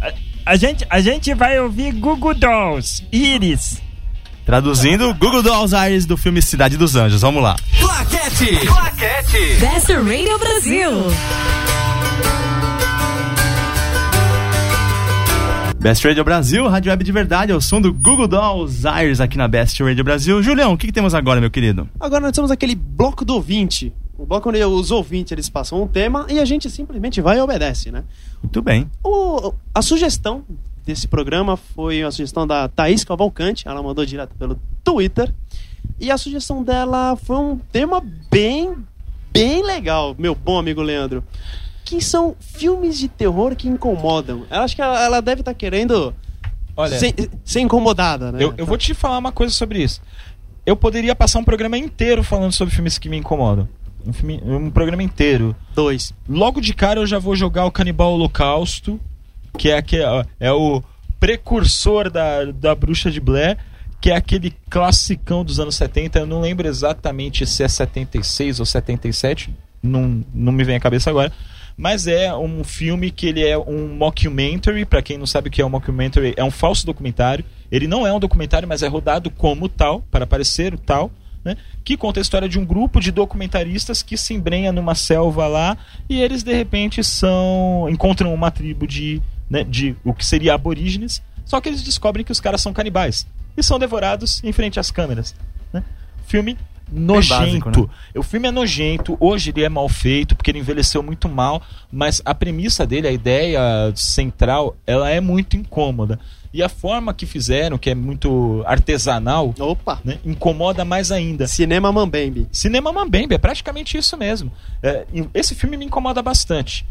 A, 0.00 0.12
a 0.52 0.56
gente, 0.56 0.86
a 0.90 1.00
gente 1.00 1.32
vai 1.34 1.58
ouvir 1.60 1.92
Google 1.92 2.34
Dolls, 2.34 3.04
Iris. 3.12 3.80
Traduzindo, 4.44 5.14
Google 5.14 5.42
Dolls 5.42 5.74
Aires 5.74 6.04
do 6.04 6.16
filme 6.18 6.42
Cidade 6.42 6.76
dos 6.76 6.94
Anjos. 6.96 7.22
Vamos 7.22 7.42
lá. 7.42 7.56
Claquete! 7.80 8.66
Claquete! 8.66 9.56
Best 9.58 9.90
Radio 9.92 10.38
Brasil. 10.38 10.90
Best 15.84 16.02
Radio 16.08 16.24
Brasil, 16.24 16.66
Rádio 16.66 16.90
Web 16.90 17.04
de 17.04 17.12
verdade, 17.12 17.52
é 17.52 17.54
o 17.54 17.60
som 17.60 17.78
do 17.78 17.92
Google 17.92 18.26
Dolls 18.26 18.86
Eyes 18.88 19.20
aqui 19.20 19.36
na 19.36 19.46
Best 19.46 19.82
Radio 19.82 20.02
Brasil. 20.02 20.42
Julião, 20.42 20.72
o 20.72 20.78
que, 20.78 20.86
que 20.86 20.92
temos 20.94 21.12
agora, 21.14 21.42
meu 21.42 21.50
querido? 21.50 21.86
Agora 22.00 22.22
nós 22.22 22.32
temos 22.32 22.50
aquele 22.50 22.74
bloco 22.74 23.22
do 23.22 23.34
ouvinte. 23.34 23.92
O 24.16 24.24
bloco 24.24 24.48
onde 24.48 24.64
os 24.64 24.90
ouvintes 24.90 25.32
eles 25.32 25.50
passam 25.50 25.82
um 25.82 25.86
tema 25.86 26.24
e 26.30 26.38
a 26.38 26.44
gente 26.46 26.70
simplesmente 26.70 27.20
vai 27.20 27.36
e 27.36 27.40
obedece, 27.42 27.90
né? 27.90 28.02
Muito 28.42 28.62
bem. 28.62 28.90
O- 29.04 29.52
a 29.74 29.82
sugestão 29.82 30.42
desse 30.86 31.06
programa 31.06 31.54
foi 31.54 32.02
a 32.02 32.10
sugestão 32.10 32.46
da 32.46 32.66
Thaís 32.66 33.04
Cavalcante, 33.04 33.68
ela 33.68 33.82
mandou 33.82 34.06
direto 34.06 34.34
pelo 34.38 34.58
Twitter. 34.82 35.34
E 36.00 36.10
a 36.10 36.16
sugestão 36.16 36.62
dela 36.62 37.14
foi 37.14 37.36
um 37.36 37.58
tema 37.70 38.02
bem, 38.30 38.72
bem 39.30 39.62
legal, 39.62 40.16
meu 40.18 40.34
bom 40.34 40.58
amigo 40.58 40.80
Leandro. 40.80 41.22
Que 41.84 42.00
são 42.00 42.34
filmes 42.40 42.98
de 42.98 43.08
terror 43.08 43.54
que 43.54 43.68
incomodam. 43.68 44.44
Eu 44.50 44.60
acho 44.60 44.74
que 44.74 44.82
ela, 44.82 45.02
ela 45.04 45.20
deve 45.22 45.42
estar 45.42 45.52
querendo 45.54 46.14
Olha, 46.76 46.98
ser, 46.98 47.14
ser 47.44 47.60
incomodada, 47.60 48.32
né? 48.32 48.42
eu, 48.42 48.54
eu 48.56 48.66
vou 48.66 48.76
te 48.78 48.94
falar 48.94 49.18
uma 49.18 49.30
coisa 49.32 49.52
sobre 49.52 49.82
isso. 49.82 50.00
Eu 50.66 50.76
poderia 50.76 51.14
passar 51.14 51.38
um 51.40 51.44
programa 51.44 51.76
inteiro 51.76 52.22
falando 52.24 52.52
sobre 52.52 52.74
filmes 52.74 52.96
que 52.98 53.08
me 53.08 53.18
incomodam. 53.18 53.68
Um, 54.06 54.12
filme- 54.12 54.40
um 54.44 54.70
programa 54.70 55.02
inteiro. 55.02 55.54
Dois. 55.74 56.12
Logo 56.28 56.60
de 56.60 56.72
cara 56.74 57.00
eu 57.00 57.06
já 57.06 57.18
vou 57.18 57.36
jogar 57.36 57.66
o 57.66 57.70
Canibal 57.70 58.12
Holocausto, 58.14 58.98
que 59.58 59.68
é, 59.68 59.76
aquele, 59.76 60.04
ó, 60.04 60.24
é 60.40 60.50
o 60.52 60.82
precursor 61.20 62.10
da, 62.10 62.44
da 62.46 62.74
Bruxa 62.74 63.10
de 63.10 63.20
Blair, 63.20 63.56
que 64.00 64.10
é 64.10 64.16
aquele 64.16 64.54
classicão 64.68 65.44
dos 65.44 65.58
anos 65.60 65.74
70. 65.76 66.18
Eu 66.18 66.26
não 66.26 66.40
lembro 66.40 66.66
exatamente 66.68 67.46
se 67.46 67.62
é 67.62 67.68
76 67.68 68.60
ou 68.60 68.66
77, 68.66 69.54
não, 69.82 70.22
não 70.34 70.52
me 70.52 70.64
vem 70.64 70.76
à 70.76 70.80
cabeça 70.80 71.08
agora. 71.10 71.32
Mas 71.76 72.06
é 72.06 72.34
um 72.34 72.62
filme 72.62 73.10
que 73.10 73.26
ele 73.26 73.44
é 73.44 73.58
um 73.58 73.88
mockumentary, 73.96 74.84
para 74.84 75.02
quem 75.02 75.18
não 75.18 75.26
sabe 75.26 75.48
o 75.48 75.50
que 75.50 75.60
é 75.60 75.66
um 75.66 75.70
mockumentary, 75.70 76.34
é 76.36 76.44
um 76.44 76.50
falso 76.50 76.86
documentário. 76.86 77.44
Ele 77.70 77.88
não 77.88 78.06
é 78.06 78.12
um 78.12 78.20
documentário, 78.20 78.68
mas 78.68 78.82
é 78.82 78.86
rodado 78.86 79.28
como 79.30 79.68
tal, 79.68 80.02
para 80.10 80.26
parecer 80.26 80.72
o 80.72 80.78
tal, 80.78 81.10
né? 81.44 81.56
Que 81.84 81.96
conta 81.96 82.20
a 82.20 82.22
história 82.22 82.48
de 82.48 82.58
um 82.58 82.64
grupo 82.64 83.00
de 83.00 83.10
documentaristas 83.10 84.02
que 84.02 84.16
se 84.16 84.32
embrenha 84.32 84.72
numa 84.72 84.94
selva 84.94 85.46
lá 85.46 85.76
e 86.08 86.20
eles 86.20 86.42
de 86.42 86.54
repente 86.54 87.04
são 87.04 87.86
encontram 87.90 88.32
uma 88.32 88.50
tribo 88.50 88.86
de, 88.86 89.20
né, 89.50 89.62
de 89.62 89.94
o 90.02 90.14
que 90.14 90.24
seria 90.24 90.54
aborígenes, 90.54 91.22
só 91.44 91.60
que 91.60 91.68
eles 91.68 91.82
descobrem 91.82 92.24
que 92.24 92.32
os 92.32 92.40
caras 92.40 92.62
são 92.62 92.72
canibais 92.72 93.26
e 93.56 93.62
são 93.62 93.78
devorados 93.78 94.42
em 94.42 94.52
frente 94.52 94.80
às 94.80 94.90
câmeras, 94.90 95.34
né? 95.72 95.84
Filme 96.26 96.56
nojento. 96.94 97.40
básico, 97.40 97.70
né? 97.70 97.86
O 98.16 98.22
filme 98.22 98.48
é 98.48 98.50
nojento, 98.50 99.16
hoje 99.20 99.50
ele 99.50 99.62
é 99.64 99.68
mal 99.68 99.88
feito 99.88 100.34
porque 100.36 100.50
ele 100.50 100.58
envelheceu 100.60 101.02
muito 101.02 101.28
mal, 101.28 101.62
mas 101.90 102.22
a 102.24 102.34
premissa 102.34 102.86
dele, 102.86 103.08
a 103.08 103.12
ideia 103.12 103.60
central, 103.94 104.76
ela 104.86 105.10
é 105.10 105.20
muito 105.20 105.56
incômoda. 105.56 106.18
E 106.52 106.62
a 106.62 106.68
forma 106.68 107.12
que 107.12 107.26
fizeram, 107.26 107.76
que 107.76 107.90
é 107.90 107.96
muito 107.96 108.62
artesanal, 108.64 109.52
Opa! 109.58 110.00
né, 110.04 110.18
incomoda 110.24 110.84
mais 110.84 111.10
ainda. 111.10 111.48
Cinema 111.48 111.90
Mambembe. 111.90 112.46
Cinema 112.52 112.92
Mambembe, 112.92 113.34
é 113.34 113.38
praticamente 113.38 113.98
isso 113.98 114.16
mesmo. 114.16 114.52
É, 114.80 115.04
esse 115.34 115.54
filme 115.56 115.76
me 115.76 115.84
incomoda 115.84 116.22
bastante. 116.22 116.86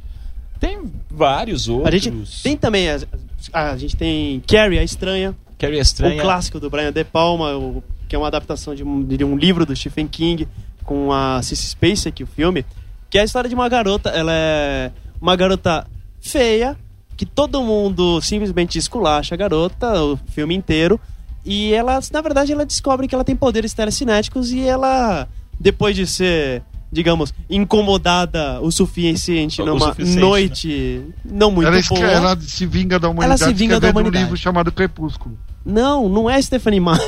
Tem 0.59 0.79
vários 1.09 1.69
A 1.69 1.73
outros. 1.73 2.01
gente 2.03 2.43
tem 2.43 2.57
também. 2.57 2.89
A, 2.89 2.99
a 3.53 3.77
gente 3.77 3.95
tem 3.95 4.41
Carrie, 4.45 4.79
a 4.79 4.83
Estranha. 4.83 5.33
Carrie 5.57 5.77
é 5.77 5.81
Estranha. 5.81 6.17
O 6.17 6.21
clássico 6.21 6.59
do 6.59 6.69
Brian 6.69 6.91
De 6.91 7.03
Palma, 7.05 7.55
o- 7.55 7.81
que 8.13 8.15
é 8.15 8.19
uma 8.19 8.27
adaptação 8.27 8.75
de 8.75 8.83
um, 8.83 9.03
de 9.03 9.23
um 9.23 9.35
livro 9.35 9.65
do 9.65 9.75
Stephen 9.75 10.07
King 10.07 10.47
com 10.83 11.11
a 11.11 11.41
Cissy 11.41 11.69
Spacek, 11.69 12.21
o 12.21 12.27
filme, 12.27 12.63
que 13.09 13.17
é 13.17 13.21
a 13.21 13.23
história 13.23 13.49
de 13.49 13.55
uma 13.55 13.67
garota, 13.67 14.11
ela 14.11 14.31
é 14.31 14.91
uma 15.19 15.35
garota 15.35 15.87
feia, 16.21 16.77
que 17.17 17.25
todo 17.25 17.63
mundo 17.63 18.21
simplesmente 18.21 18.77
esculacha 18.77 19.33
a 19.33 19.37
garota 19.37 19.99
o 20.03 20.15
filme 20.27 20.53
inteiro, 20.53 21.01
e 21.43 21.73
ela, 21.73 21.99
na 22.11 22.21
verdade, 22.21 22.51
ela 22.51 22.67
descobre 22.67 23.07
que 23.07 23.15
ela 23.15 23.23
tem 23.23 23.35
poderes 23.35 23.73
telecinéticos 23.73 24.51
e 24.51 24.61
ela, 24.61 25.27
depois 25.59 25.95
de 25.95 26.05
ser, 26.05 26.61
digamos, 26.91 27.33
incomodada 27.49 28.61
o 28.61 28.69
suficiente 28.71 29.59
O 29.59 29.65
numa 29.65 29.87
suficiente, 29.87 30.15
né? 30.17 30.21
noite 30.21 31.01
não 31.25 31.49
muito 31.49 31.67
ela, 31.67 31.81
boa... 31.89 32.11
ela 32.11 32.39
se 32.39 32.67
vinga 32.67 32.99
da 32.99 33.09
humanidade 33.09 33.43
se 33.43 33.53
vinga 33.53 33.79
da 33.79 33.89
humanidade. 33.89 34.17
um 34.17 34.21
livro 34.21 34.37
chamado 34.37 34.71
Crepúsculo. 34.71 35.35
Não, 35.65 36.07
não 36.07 36.29
é 36.29 36.39
Stephanie 36.39 36.79
Meyer. 36.79 36.99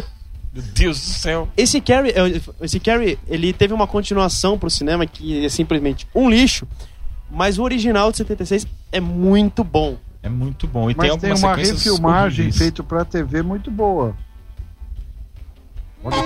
Meu 0.52 0.62
Deus 0.74 0.98
do 0.98 1.04
céu. 1.04 1.48
Esse 1.56 1.80
Carrie, 1.80 2.12
esse 2.60 2.80
Carrie, 2.80 3.18
ele 3.28 3.52
teve 3.52 3.72
uma 3.72 3.86
continuação 3.86 4.58
pro 4.58 4.68
cinema 4.68 5.06
que 5.06 5.44
é 5.44 5.48
simplesmente 5.48 6.06
um 6.14 6.28
lixo, 6.28 6.66
mas 7.30 7.58
o 7.58 7.62
original 7.62 8.10
de 8.10 8.18
76 8.18 8.66
é 8.90 9.00
muito 9.00 9.62
bom. 9.62 9.96
É 10.22 10.28
muito 10.28 10.66
bom. 10.66 10.90
E 10.90 10.94
Mas 10.94 11.10
tem 11.10 11.18
tem, 11.18 11.32
uma 11.32 11.54
refilmagem 11.54 12.52
feita 12.52 12.82
pra 12.82 13.04
TV 13.04 13.42
muito 13.42 13.70
boa. 13.70 14.14
Olha 16.04 16.16
só. 16.16 16.22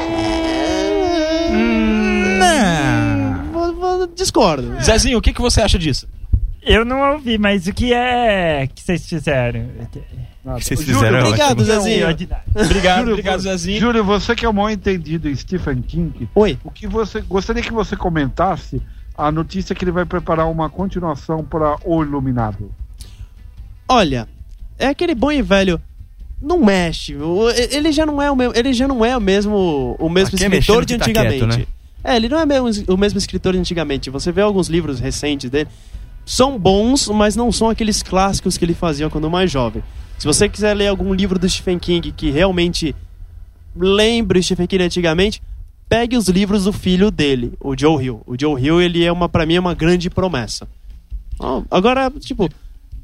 Não. 2.38 4.06
Discordo. 4.14 4.82
Zezinho, 4.82 5.18
o 5.18 5.22
que, 5.22 5.32
que 5.32 5.40
você 5.40 5.60
acha 5.60 5.78
disso? 5.78 6.08
Eu 6.64 6.84
não 6.84 7.12
ouvi, 7.12 7.36
mas 7.38 7.66
o 7.66 7.72
que 7.72 7.92
é 7.92 8.66
que 8.74 8.82
vocês 8.82 9.06
fizeram? 9.06 9.68
Nada. 10.44 10.58
que 10.58 10.64
vocês 10.64 10.80
Júlio, 10.80 10.94
fizeram 10.94 11.18
é 11.18 11.22
Obrigado, 11.24 11.50
ótimo. 11.60 11.64
Zezinho. 11.64 12.06
Ordinário. 12.06 12.44
Obrigado, 12.54 12.98
Júlio, 12.98 13.12
obrigado, 13.12 13.40
Zezinho. 13.40 13.80
Júlio, 13.80 14.04
você 14.04 14.34
que 14.34 14.44
é 14.44 14.48
o 14.48 14.52
maior 14.52 14.70
entendido 14.70 15.28
em 15.28 15.34
Stephen 15.34 15.82
King, 15.82 16.28
Oi. 16.34 16.58
o 16.64 16.70
que 16.70 16.86
você 16.86 17.20
gostaria 17.20 17.62
que 17.62 17.72
você 17.72 17.96
comentasse 17.96 18.80
a 19.16 19.30
notícia 19.30 19.74
que 19.74 19.84
ele 19.84 19.92
vai 19.92 20.04
preparar 20.04 20.50
uma 20.50 20.68
continuação 20.70 21.44
para 21.44 21.76
O 21.84 22.02
Iluminado? 22.02 22.70
Olha, 23.88 24.26
é 24.78 24.86
aquele 24.86 25.14
bom 25.14 25.30
e 25.30 25.42
velho. 25.42 25.80
Não 26.40 26.60
mexe. 26.60 27.16
Ele 27.70 27.92
já 27.92 28.04
não 28.04 28.20
é 28.20 28.30
o 28.30 28.36
mesmo, 28.36 28.52
ele 28.56 28.72
já 28.72 28.88
não 28.88 29.04
é 29.04 29.16
o 29.16 29.20
mesmo, 29.20 29.96
o 29.98 30.08
mesmo 30.10 30.34
Aqui 30.34 30.44
é 30.44 30.48
escritor 30.48 30.80
mexendo 30.82 30.86
de 30.86 31.04
que 31.04 31.12
tá 31.12 31.20
quieto, 31.22 31.32
antigamente. 31.34 31.60
né? 31.60 31.66
É, 32.02 32.16
ele 32.16 32.28
não 32.28 32.38
é 32.38 32.44
o 32.88 32.96
mesmo 32.98 33.18
escritor 33.18 33.54
de 33.54 33.58
antigamente. 33.58 34.10
Você 34.10 34.30
vê 34.30 34.42
alguns 34.42 34.68
livros 34.68 35.00
recentes 35.00 35.48
dele, 35.48 35.70
são 36.24 36.58
bons, 36.58 37.08
mas 37.08 37.36
não 37.36 37.52
são 37.52 37.68
aqueles 37.68 38.02
clássicos 38.02 38.56
que 38.56 38.64
ele 38.64 38.74
fazia 38.74 39.10
quando 39.10 39.30
mais 39.30 39.50
jovem. 39.50 39.82
Se 40.18 40.26
você 40.26 40.48
quiser 40.48 40.74
ler 40.74 40.88
algum 40.88 41.12
livro 41.12 41.38
do 41.38 41.48
Stephen 41.48 41.78
King 41.78 42.12
que 42.12 42.30
realmente 42.30 42.94
lembre 43.76 44.42
Stephen 44.42 44.66
King 44.66 44.84
antigamente, 44.84 45.42
pegue 45.88 46.16
os 46.16 46.28
livros 46.28 46.64
do 46.64 46.72
filho 46.72 47.10
dele, 47.10 47.52
o 47.60 47.78
Joe 47.78 48.04
Hill. 48.04 48.22
O 48.26 48.34
Joe 48.40 48.60
Hill, 48.60 48.80
ele 48.80 49.04
é 49.04 49.12
uma 49.12 49.28
para 49.28 49.44
mim 49.44 49.56
é 49.56 49.60
uma 49.60 49.74
grande 49.74 50.08
promessa. 50.08 50.66
Agora, 51.70 52.10
tipo, 52.20 52.48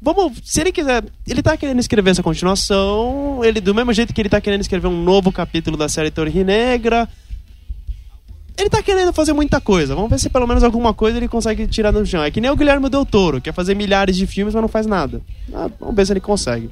vamos, 0.01 0.39
se 0.43 0.61
ele 0.61 0.71
quiser, 0.71 1.03
ele 1.27 1.43
tá 1.43 1.55
querendo 1.55 1.79
escrever 1.79 2.11
essa 2.11 2.23
continuação, 2.23 3.41
ele 3.43 3.61
do 3.61 3.75
mesmo 3.75 3.93
jeito 3.93 4.13
que 4.13 4.21
ele 4.21 4.29
tá 4.29 4.41
querendo 4.41 4.61
escrever 4.61 4.87
um 4.87 5.03
novo 5.03 5.31
capítulo 5.31 5.77
da 5.77 5.87
série 5.87 6.09
Torre 6.09 6.43
Negra, 6.43 7.07
ele 8.61 8.69
tá 8.69 8.81
querendo 8.81 9.11
fazer 9.13 9.33
muita 9.33 9.59
coisa. 9.59 9.93
Vamos 9.95 10.09
ver 10.09 10.19
se 10.19 10.29
pelo 10.29 10.47
menos 10.47 10.63
alguma 10.63 10.93
coisa 10.93 11.17
ele 11.17 11.27
consegue 11.27 11.67
tirar 11.67 11.91
do 11.91 12.05
chão. 12.05 12.23
É 12.23 12.31
que 12.31 12.39
nem 12.41 12.49
o 12.51 12.55
Guilherme 12.55 12.89
Del 12.89 13.05
Toro, 13.05 13.41
quer 13.41 13.53
fazer 13.53 13.75
milhares 13.75 14.15
de 14.15 14.25
filmes, 14.27 14.53
mas 14.53 14.61
não 14.61 14.69
faz 14.69 14.85
nada. 14.85 15.21
Ah, 15.53 15.69
vamos 15.79 15.95
ver 15.95 16.05
se 16.05 16.13
ele 16.13 16.19
consegue. 16.21 16.69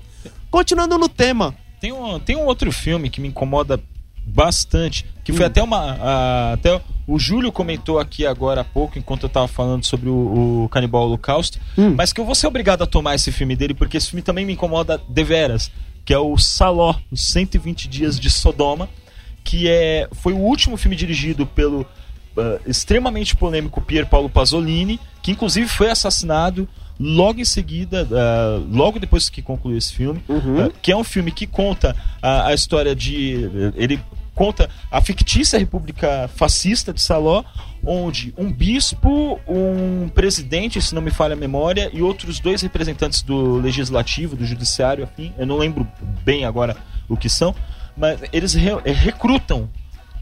Continuando 0.52 0.98
no 0.98 1.10
tema, 1.10 1.54
Tem 1.82 1.92
um, 1.92 2.20
tem 2.20 2.36
um 2.36 2.46
outro 2.46 2.72
filme 2.72 3.10
que 3.10 3.22
me 3.22 3.28
incomoda 3.28 3.80
bastante, 4.26 5.06
que 5.24 5.34
foi 5.34 5.46
até 5.46 5.62
uma. 5.62 5.78
a- 6.00 6.54
até 6.54 6.82
o 7.08 7.18
Júlio 7.18 7.52
comentou 7.52 7.98
aqui 8.00 8.26
agora 8.26 8.62
há 8.62 8.64
pouco, 8.64 9.00
enquanto 9.00 9.24
eu 9.24 9.30
tava 9.30 9.48
falando 9.48 9.84
sobre 9.84 10.10
o, 10.10 10.64
o 10.66 10.70
Canibal 10.70 11.04
Holocausto, 11.04 11.60
Hum. 11.78 11.96
mas 11.98 12.14
que 12.14 12.22
eu 12.22 12.26
vou 12.26 12.36
ser 12.36 12.46
obrigado 12.48 12.84
a 12.84 12.86
tomar 12.88 13.16
esse 13.16 13.32
filme 13.32 13.56
dele, 13.56 13.74
porque 13.74 13.98
esse 13.98 14.10
filme 14.10 14.22
também 14.22 14.46
me 14.46 14.54
incomoda 14.54 15.02
deveras, 15.10 15.72
que 16.06 16.14
é 16.14 16.20
o 16.20 16.38
Saló, 16.38 16.96
os 17.12 17.22
120 17.22 17.88
Dias 17.88 18.20
de 18.20 18.30
Sodoma, 18.30 18.88
que 19.50 19.68
é, 19.68 20.08
foi 20.12 20.32
o 20.32 20.38
último 20.38 20.78
filme 20.78 20.96
dirigido 20.96 21.44
pelo 21.44 21.84
ah, 22.38 22.60
extremamente 22.68 23.36
polêmico 23.36 23.82
Pier 23.82 24.06
Paolo 24.06 24.30
Pasolini, 24.30 25.00
que 25.24 25.32
inclusive 25.32 25.68
foi 25.68 25.90
assassinado 25.90 26.70
logo 27.00 27.42
em 27.42 27.46
seguida, 27.46 28.08
ah, 28.12 28.62
logo 28.72 29.00
depois 29.00 29.28
que 29.28 29.42
concluiu 29.42 29.76
esse 29.76 29.92
filme, 29.92 30.22
Uhum. 30.30 30.66
ah, 30.66 30.72
que 30.84 30.92
é 30.92 30.96
um 30.96 31.04
filme 31.04 31.32
que 31.32 31.48
conta 31.48 31.96
a, 32.22 32.48
a 32.50 32.54
história 32.54 32.96
de. 32.96 33.50
Ele 33.76 34.00
conta 34.36 34.70
a 34.92 35.02
fictícia 35.02 35.58
República 35.58 36.30
Fascista 36.36 36.94
de 36.94 37.02
Saló, 37.02 37.44
onde 37.84 38.32
um 38.38 38.52
bispo, 38.54 39.40
um 39.48 40.10
presidente, 40.10 40.80
se 40.80 40.94
não 40.94 41.02
me 41.02 41.10
falha 41.10 41.34
a 41.34 41.36
memória, 41.36 41.90
e 41.92 42.04
outros 42.04 42.40
dois 42.40 42.62
representantes 42.62 43.24
do 43.24 43.56
legislativo, 43.56 44.36
do 44.36 44.46
judiciário, 44.46 45.04
afim, 45.04 45.34
eu 45.40 45.48
não 45.48 45.58
lembro 45.58 45.88
bem 46.24 46.46
agora 46.46 46.78
o 47.10 47.18
que 47.18 47.28
são, 47.28 47.56
mas 47.96 48.20
eles 48.32 48.54
re- 48.54 48.82
eh, 48.86 48.92
recrutam 48.92 49.70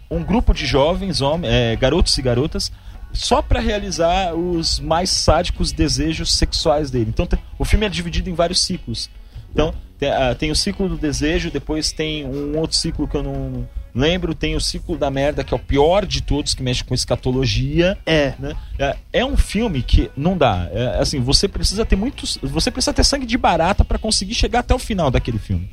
um 0.10 0.24
grupo 0.24 0.54
de 0.54 0.66
jovens, 0.66 1.22
homens, 1.22 1.52
eh, 1.52 1.76
garotos 1.76 2.18
e 2.18 2.22
garotas, 2.22 2.72
só 3.14 3.42
para 3.42 3.60
realizar 3.60 4.34
os 4.34 4.80
mais 4.80 5.10
sádicos 5.10 5.72
desejos 5.72 6.34
sexuais 6.34 6.92
dele. 6.92 7.10
Então 7.10 7.28
o 7.58 7.66
filme 7.66 7.86
é 7.86 7.90
dividido 7.90 8.30
em 8.30 8.34
vários 8.34 8.62
ciclos. 8.62 9.10
Então 9.52 9.74
tem, 9.98 10.10
ah, 10.12 10.36
tem 10.36 10.52
o 10.52 10.56
ciclo 10.56 10.88
do 10.88 10.98
desejo, 10.98 11.50
depois 11.50 11.92
tem 11.92 12.26
um 12.26 12.58
outro 12.58 12.78
ciclo 12.78 13.08
que 13.08 13.16
eu 13.16 13.24
não, 13.24 13.68
Lembro, 13.98 14.36
tem 14.36 14.56
o 14.56 14.62
Ciclo 14.62 14.96
da 14.96 15.10
Merda, 15.10 15.44
que 15.44 15.52
é 15.52 15.58
o 15.58 15.60
pior 15.60 16.06
de 16.06 16.22
todos, 16.22 16.54
que 16.54 16.62
mexe 16.62 16.84
com 16.84 16.94
escatologia. 16.94 17.98
É. 18.06 18.34
né? 18.38 18.56
É, 18.78 18.96
é 19.12 19.26
um 19.26 19.36
filme 19.36 19.82
que 19.82 20.12
não 20.16 20.38
dá. 20.38 20.70
É, 20.72 21.00
assim, 21.00 21.20
você 21.20 21.48
precisa 21.48 21.84
ter 21.84 21.96
muitos. 21.96 22.38
Você 22.44 22.70
precisa 22.70 22.94
ter 22.94 23.04
sangue 23.04 23.26
de 23.26 23.36
barata 23.40 23.84
pra 23.84 23.98
conseguir 23.98 24.36
chegar 24.36 24.60
até 24.60 24.76
o 24.76 24.78
final 24.78 25.10
daquele 25.10 25.40
filme. 25.40 25.68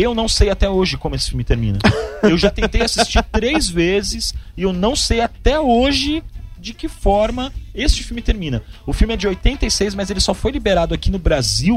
Eu 0.00 0.14
não 0.14 0.28
sei 0.28 0.48
até 0.50 0.68
hoje 0.70 0.96
como 0.96 1.14
esse 1.14 1.28
filme 1.30 1.42
termina. 1.44 1.78
Eu 2.22 2.38
já 2.38 2.50
tentei 2.50 2.82
assistir 2.82 3.22
três 3.32 3.68
vezes 3.68 4.32
e 4.56 4.62
eu 4.62 4.72
não 4.72 4.94
sei 4.94 5.20
até 5.20 5.58
hoje 5.58 6.22
de 6.58 6.72
que 6.74 6.88
forma 6.88 7.52
este 7.74 8.02
filme 8.02 8.20
termina. 8.22 8.62
O 8.86 8.92
filme 8.92 9.14
é 9.14 9.16
de 9.16 9.26
86, 9.26 9.94
mas 9.94 10.10
ele 10.10 10.20
só 10.20 10.34
foi 10.34 10.50
liberado 10.52 10.94
aqui 10.94 11.10
no 11.10 11.18
Brasil 11.18 11.76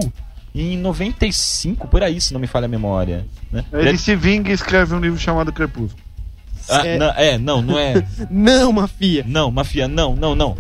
em 0.54 0.78
95, 0.78 1.88
por 1.88 2.04
aí, 2.04 2.20
se 2.20 2.34
não 2.34 2.40
me 2.40 2.48
falha 2.48 2.66
a 2.66 2.68
memória. 2.68 3.26
Né? 3.52 3.64
Ele 3.72 3.82
Ele 3.90 3.96
é- 3.96 3.98
se 3.98 4.16
vinga 4.16 4.50
e 4.52 4.54
escreve 4.54 4.94
um 4.94 5.00
livro 5.00 5.18
chamado 5.20 5.52
Crepúsculo. 5.54 6.02
Ah, 6.70 6.86
É- 6.86 6.98
não, 6.98 7.10
é, 7.12 7.38
não, 7.38 7.62
não 7.62 7.80
é. 7.80 8.06
Não, 8.30 8.72
Mafia. 8.72 9.24
Não, 9.28 9.50
Mafia, 9.50 9.88
não, 9.88 10.16
não, 10.16 10.36
não. 10.36 10.58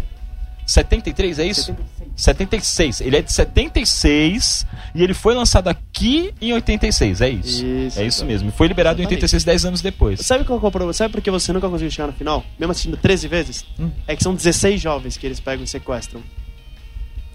73, 0.66 1.40
é 1.40 1.46
isso? 1.46 1.76
76. 2.16 3.02
Ele 3.02 3.18
é 3.18 3.22
de 3.22 3.32
76 3.32 4.66
e 4.94 5.04
ele 5.04 5.14
foi 5.14 5.34
lançado 5.34 5.68
aqui 5.68 6.34
em 6.42 6.54
86, 6.54 7.22
é 7.22 7.30
isso. 7.30 7.66
Isso, 7.66 8.00
é 8.00 8.06
isso 8.06 8.18
então. 8.20 8.28
mesmo. 8.28 8.52
Foi 8.52 8.68
liberado 8.68 9.00
em 9.00 9.04
Exatamente. 9.04 9.24
86, 9.24 9.44
10 9.44 9.66
anos 9.66 9.82
depois. 9.82 10.20
Sabe 10.22 10.44
qual 10.46 10.60
é? 10.90 10.94
Sabe 10.94 11.12
por 11.14 11.22
que 11.22 11.32
você 11.32 11.52
nunca 11.54 11.68
conseguiu 11.70 11.92
chegar 11.92 12.08
no 12.08 12.14
final? 12.14 12.44
Mesmo 12.60 12.72
assistindo 12.72 12.98
13 12.98 13.28
vezes? 13.28 13.66
Hum. 13.80 13.90
É 14.08 14.16
que 14.16 14.24
são 14.24 14.36
16 14.36 14.80
jovens 14.82 15.18
que 15.18 15.26
eles 15.26 15.40
pegam 15.40 15.64
e 15.64 15.68
sequestram. 15.68 16.22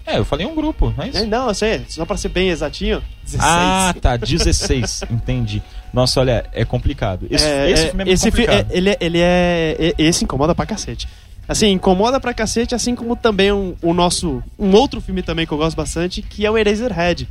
É, 0.05 0.17
eu 0.19 0.23
falei 0.23 0.45
um 0.45 0.55
grupo, 0.55 0.93
não 0.95 1.03
é 1.03 1.09
isso? 1.09 1.17
É, 1.17 1.25
Não, 1.25 1.49
eu 1.49 1.53
sei, 1.53 1.83
só 1.89 2.05
pra 2.05 2.15
ser 2.15 2.29
bem 2.29 2.47
exatinho, 2.47 3.03
16. 3.25 3.43
Ah, 3.43 3.93
tá, 4.01 4.15
16, 4.17 5.01
entendi. 5.11 5.61
Nossa, 5.91 6.21
olha, 6.21 6.45
é 6.53 6.63
complicado. 6.63 7.27
Esse, 7.29 7.43
É, 7.45 7.69
esse 7.71 7.83
é, 7.83 7.87
filme 7.87 8.01
é 8.03 8.05
muito 8.05 8.13
esse 8.15 8.31
fi- 8.31 8.45
complicado. 8.45 8.71
é- 8.71 8.77
ele, 8.77 8.89
é- 8.91 8.97
ele 9.01 9.19
é. 9.21 9.93
Esse 9.97 10.23
incomoda 10.23 10.55
pra 10.55 10.65
cacete. 10.65 11.09
Assim, 11.47 11.67
incomoda 11.71 12.19
pra 12.19 12.33
cacete, 12.33 12.75
assim 12.75 12.93
como 12.93 13.15
também 13.15 13.51
um, 13.51 13.73
o 13.81 13.93
nosso. 13.93 14.43
Um 14.59 14.73
outro 14.73 14.99
filme 14.99 15.21
também 15.23 15.45
que 15.45 15.51
eu 15.53 15.57
gosto 15.57 15.77
bastante, 15.77 16.21
que 16.21 16.45
é 16.45 16.51
o 16.51 16.57
Eraserhead. 16.57 17.27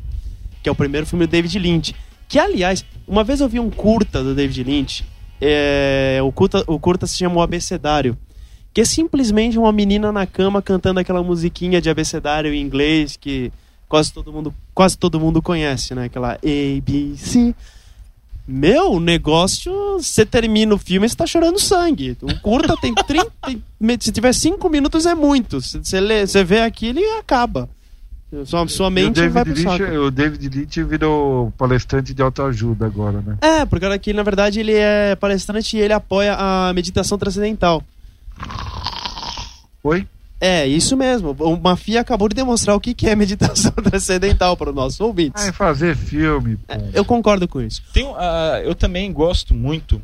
Que 0.62 0.68
é 0.68 0.72
o 0.72 0.74
primeiro 0.74 1.06
filme 1.06 1.26
do 1.26 1.30
David 1.30 1.58
Lynch. 1.58 1.94
Que, 2.28 2.38
aliás, 2.38 2.84
uma 3.06 3.22
vez 3.22 3.40
eu 3.40 3.48
vi 3.48 3.60
um 3.60 3.70
curta 3.70 4.22
do 4.22 4.34
David 4.34 4.64
Lynch. 4.64 5.04
é, 5.40 6.18
o, 6.22 6.32
curta, 6.32 6.64
o 6.66 6.78
curta 6.78 7.06
se 7.06 7.18
chama 7.18 7.36
O 7.36 7.42
Abecedário. 7.42 8.16
Que 8.72 8.80
é 8.80 8.84
simplesmente 8.84 9.58
uma 9.58 9.72
menina 9.72 10.10
na 10.10 10.26
cama 10.26 10.60
cantando 10.62 11.00
aquela 11.00 11.22
musiquinha 11.22 11.80
de 11.80 11.88
abecedário 11.88 12.52
em 12.52 12.60
inglês 12.60 13.16
que 13.16 13.52
quase 13.88 14.12
todo 14.12 14.32
mundo, 14.32 14.54
quase 14.74 14.98
todo 14.98 15.20
mundo 15.20 15.40
conhece, 15.40 15.94
né? 15.94 16.04
Aquela 16.04 16.32
A, 16.34 16.80
B, 16.82 17.14
C. 17.16 17.54
Meu, 18.48 18.92
o 18.92 19.00
negócio, 19.00 19.72
você 20.00 20.24
termina 20.24 20.72
o 20.74 20.78
filme 20.78 21.06
e 21.06 21.10
você 21.10 21.16
tá 21.16 21.26
chorando 21.26 21.58
sangue. 21.58 22.16
O 22.22 22.38
curta 22.40 22.74
tem 22.80 22.94
30. 23.06 23.30
tem- 23.44 23.62
se 24.00 24.12
tiver 24.12 24.32
5 24.32 24.68
minutos 24.68 25.04
é 25.04 25.14
muito. 25.14 25.60
Você 25.60 25.98
lê- 26.00 26.26
você 26.26 26.44
vê 26.44 26.60
aquilo 26.60 27.00
e 27.00 27.18
acaba. 27.18 27.68
Sua, 28.44 28.66
sua 28.68 28.86
E 28.86 28.88
o 28.88 28.90
mente 28.90 29.28
vai 29.28 29.44
David, 29.44 29.62
pro 29.64 29.72
Lynch, 29.72 29.84
saco. 29.84 29.98
o 29.98 30.10
David 30.10 30.48
Lynch 30.58 30.82
virou 30.84 31.52
palestrante 31.56 32.12
de 32.12 32.20
autoajuda 32.22 32.84
agora, 32.86 33.20
né? 33.22 33.38
É, 33.40 33.64
porque 33.64 33.86
aqui, 33.86 34.12
na 34.12 34.22
verdade, 34.22 34.60
ele 34.60 34.74
é 34.74 35.14
palestrante 35.16 35.76
e 35.76 35.80
ele 35.80 35.92
apoia 35.92 36.34
a 36.38 36.72
meditação 36.74 37.16
transcendental. 37.18 37.82
Oi? 39.82 40.06
É, 40.40 40.66
isso 40.66 40.96
mesmo. 40.96 41.34
O 41.38 41.56
Mafia 41.58 42.00
acabou 42.00 42.28
de 42.28 42.34
demonstrar 42.34 42.76
o 42.76 42.80
que 42.80 42.92
que 42.94 43.08
é 43.08 43.16
meditação 43.16 43.72
transcendental 43.82 44.56
para 44.56 44.70
os 44.70 44.76
nossos 44.76 45.00
ouvintes. 45.00 45.42
Ah, 45.44 45.48
é 45.48 45.52
fazer 45.52 45.96
filme. 45.96 46.56
pô. 46.56 46.74
Eu 46.92 47.04
concordo 47.04 47.48
com 47.48 47.60
isso. 47.60 47.82
Tem, 47.92 48.04
um, 48.04 48.14
ah, 48.16 48.60
eu 48.62 48.74
também 48.74 49.10
gosto 49.12 49.54
muito, 49.54 50.00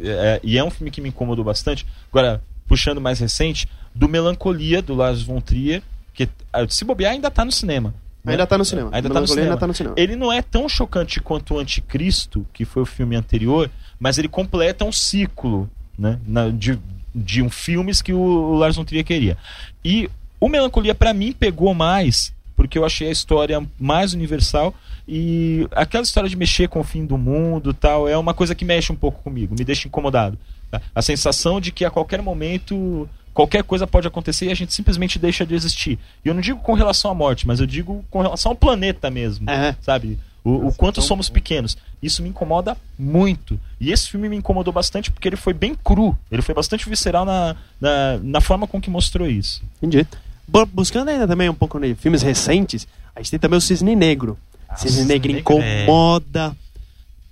é, 0.00 0.40
e 0.42 0.58
é 0.58 0.64
um 0.64 0.70
filme 0.70 0.90
que 0.90 1.00
me 1.00 1.08
incomodou 1.08 1.44
bastante. 1.44 1.86
Agora, 2.10 2.42
puxando 2.68 3.00
mais 3.00 3.18
recente, 3.18 3.66
do 3.94 4.08
Melancolia, 4.08 4.82
do 4.82 4.94
Lars 4.94 5.22
von 5.22 5.40
Trier, 5.40 5.82
que 6.12 6.28
ah, 6.52 6.66
se 6.68 6.84
bobear 6.84 7.12
ainda 7.12 7.30
tá 7.30 7.42
no 7.44 7.52
cinema. 7.52 7.94
né? 8.24 8.32
Ainda 8.32 8.46
tá 8.46 8.58
no 8.58 8.64
cinema. 8.66 8.90
Ainda 8.92 9.08
tá 9.08 9.20
no 9.20 9.26
cinema. 9.26 9.46
ainda 9.48 9.56
tá 9.60 9.66
no 9.66 9.74
cinema. 9.74 9.94
Ele 9.98 10.16
não 10.16 10.30
é 10.30 10.42
tão 10.42 10.68
chocante 10.68 11.18
quanto 11.18 11.54
o 11.54 11.58
Anticristo, 11.58 12.46
que 12.52 12.66
foi 12.66 12.82
o 12.82 12.86
filme 12.86 13.16
anterior, 13.16 13.70
mas 13.98 14.18
ele 14.18 14.28
completa 14.28 14.84
um 14.84 14.92
ciclo 14.92 15.68
né, 15.98 16.18
na- 16.26 16.50
de, 16.50 16.78
de 17.14 17.42
um 17.42 17.50
filmes 17.50 18.00
que 18.02 18.12
o, 18.12 18.54
Lars 18.54 18.76
von 18.76 18.84
Trier 18.84 19.04
queria. 19.04 19.36
E 19.84 20.08
o 20.40 20.48
Melancolia, 20.48 20.94
pra 20.94 21.12
mim, 21.14 21.32
pegou 21.32 21.72
mais, 21.74 22.32
porque 22.56 22.78
eu 22.78 22.84
achei 22.84 23.08
a 23.08 23.12
história 23.12 23.62
mais 23.78 24.12
universal 24.14 24.74
e 25.06 25.66
aquela 25.72 26.04
história 26.04 26.28
de 26.28 26.36
mexer 26.36 26.68
com 26.68 26.80
o 26.80 26.84
fim 26.84 27.04
do 27.04 27.18
mundo 27.18 27.74
tal, 27.74 28.08
é 28.08 28.16
uma 28.16 28.32
coisa 28.34 28.54
que 28.54 28.64
mexe 28.64 28.92
um 28.92 28.96
pouco 28.96 29.22
comigo, 29.22 29.54
me 29.58 29.64
deixa 29.64 29.88
incomodado. 29.88 30.38
tá? 30.70 30.80
A 30.94 31.02
sensação 31.02 31.60
de 31.60 31.70
que 31.72 31.84
a 31.84 31.90
qualquer 31.90 32.22
momento 32.22 33.08
qualquer 33.34 33.62
coisa 33.64 33.86
pode 33.86 34.06
acontecer 34.06 34.46
e 34.46 34.50
a 34.50 34.54
gente 34.54 34.74
simplesmente 34.74 35.18
deixa 35.18 35.46
de 35.46 35.54
existir. 35.54 35.98
E 36.24 36.28
eu 36.28 36.34
não 36.34 36.40
digo 36.42 36.60
com 36.60 36.74
relação 36.74 37.10
à 37.10 37.14
morte, 37.14 37.46
mas 37.46 37.60
eu 37.60 37.66
digo 37.66 38.04
com 38.10 38.20
relação 38.20 38.52
ao 38.52 38.56
planeta 38.56 39.10
mesmo 39.10 39.48
É. 39.48 39.74
sabe? 39.80 40.18
O, 40.44 40.68
o 40.68 40.72
quanto 40.74 41.00
somos 41.00 41.28
pequenos. 41.28 41.76
Isso 42.02 42.20
me 42.22 42.28
incomoda 42.28 42.76
muito. 42.98 43.58
E 43.80 43.92
esse 43.92 44.08
filme 44.10 44.28
me 44.28 44.36
incomodou 44.36 44.72
bastante 44.72 45.10
porque 45.10 45.28
ele 45.28 45.36
foi 45.36 45.52
bem 45.52 45.74
cru. 45.84 46.18
Ele 46.30 46.42
foi 46.42 46.54
bastante 46.54 46.88
visceral 46.88 47.24
na, 47.24 47.54
na, 47.80 48.18
na 48.22 48.40
forma 48.40 48.66
com 48.66 48.80
que 48.80 48.90
mostrou 48.90 49.26
isso. 49.28 49.62
Entendi. 49.80 50.04
Bu- 50.48 50.66
Buscando 50.66 51.08
ainda 51.10 51.28
também 51.28 51.48
um 51.48 51.54
pouco 51.54 51.78
de 51.78 51.94
filmes 51.94 52.22
recentes, 52.22 52.88
a 53.14 53.20
gente 53.20 53.30
tem 53.30 53.38
também 53.38 53.56
o 53.58 53.60
Cisne 53.60 53.94
Negro. 53.94 54.36
Cisne 54.76 54.90
Cisne 54.98 55.04
Negro 55.06 55.32
é- 55.32 55.38
incomoda. 55.38 56.56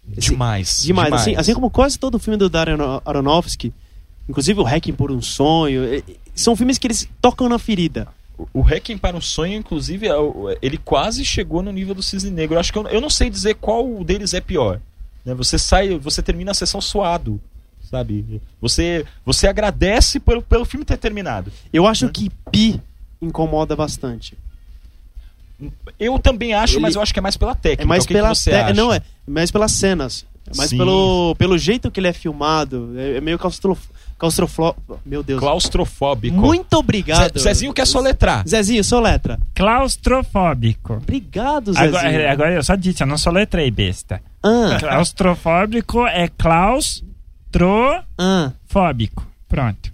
Demais. 0.07 0.83
Demais. 0.83 1.13
Assim, 1.13 1.37
assim 1.37 1.55
como 1.55 1.71
quase 1.71 1.99
todo 1.99 2.19
filme 2.19 2.37
do 2.37 2.49
Darren 2.49 2.77
Aronofsky, 3.05 3.73
inclusive 4.29 4.61
o 4.61 4.65
Hacking 4.65 4.93
por 4.93 5.11
um 5.11 5.21
Sonho, 5.23 5.83
são 6.35 6.55
filmes 6.57 6.79
que 6.79 6.87
eles 6.87 7.09
tocam 7.21 7.49
na 7.49 7.59
ferida. 7.59 8.09
O- 8.53 8.61
Requiem 8.63 8.97
para 8.99 9.17
um 9.17 9.21
Sonho, 9.21 9.55
inclusive, 9.59 10.07
é 10.09 10.13
ele 10.63 10.77
quase 10.79 11.25
chegou 11.25 11.63
no 11.63 11.73
nível 11.73 11.95
do 11.95 12.03
Cisne 12.03 12.31
Negro. 12.31 12.57
Eu 12.57 12.61
acho 12.61 12.73
que 12.73 12.79
eu, 12.79 12.87
eu 12.89 13.01
não 13.01 13.11
sei 13.11 13.29
dizer 13.31 13.55
qual 13.57 14.03
deles 14.05 14.35
é 14.35 14.41
pior. 14.41 14.81
né? 15.25 15.35
Você 15.35 15.59
sai, 15.59 15.99
você 15.99 16.23
termina 16.23 16.51
a 16.53 16.55
sessão 16.55 16.81
suado, 16.81 17.41
sabe? 17.91 18.41
Você, 18.61 19.05
você 19.25 19.47
agradece 19.47 20.19
pelo, 20.21 20.43
pelo 20.43 20.65
filme 20.65 20.85
ter 20.85 20.97
terminado. 20.97 21.53
Eu 21.73 21.87
acho 21.87 22.09
que 22.09 22.31
Pi 22.51 22.81
incomoda 23.21 23.75
bastante. 23.77 24.37
Eu 25.99 26.19
também 26.19 26.55
acho, 26.55 26.75
Ele- 26.75 26.81
mas 26.83 26.95
eu 26.95 27.03
acho 27.03 27.13
que 27.13 27.19
é 27.19 27.23
mais 27.23 27.37
pela 27.37 27.55
técnica. 27.55 27.83
É 27.83 27.87
mais 27.87 28.07
que 28.07 28.15
pela 28.15 28.33
que 28.33 28.41
te- 28.41 28.51
acha? 28.53 28.73
não 28.75 28.93
é, 28.93 29.03
mais 29.27 29.51
pelas 29.51 29.73
cenas, 29.73 30.25
é 30.59 30.67
Sim. 30.67 30.79
pelo 30.79 31.35
pelo 31.37 31.57
jeito 31.59 31.91
que 31.91 32.01
ele 32.01 32.09
é 32.09 32.13
filmado, 32.13 32.93
é, 32.97 33.17
é 33.17 33.21
meio 33.21 33.39
claustrof... 33.39 33.81
claustroflo... 34.19 34.75
Meu 35.07 35.23
Deus. 35.23 35.39
Claustrofóbico. 35.41 36.37
Muito 36.37 36.75
obrigado. 36.75 37.39
Zé- 37.39 37.51
Zezinho 37.55 37.73
quer 37.73 37.87
soletrar. 37.87 38.47
Zezinho, 38.49 38.83
sou 38.85 39.01
letra. 39.01 39.39
Claustrofóbico. 39.55 40.95
Obrigado, 40.95 41.73
Zezinho. 41.73 41.97
Agora, 41.97 42.33
agora 42.33 42.55
eu 42.55 42.63
só 42.63 42.75
disse, 42.75 43.03
eu 43.03 43.07
não 43.07 43.17
soletrei, 43.19 43.71
besta. 43.71 44.21
Ah, 44.43 44.77
Claustrofóbico 44.81 46.07
é 46.07 46.29
claustrofóbico. 46.29 48.03
ah. 48.19 48.53
Pronto. 49.49 49.93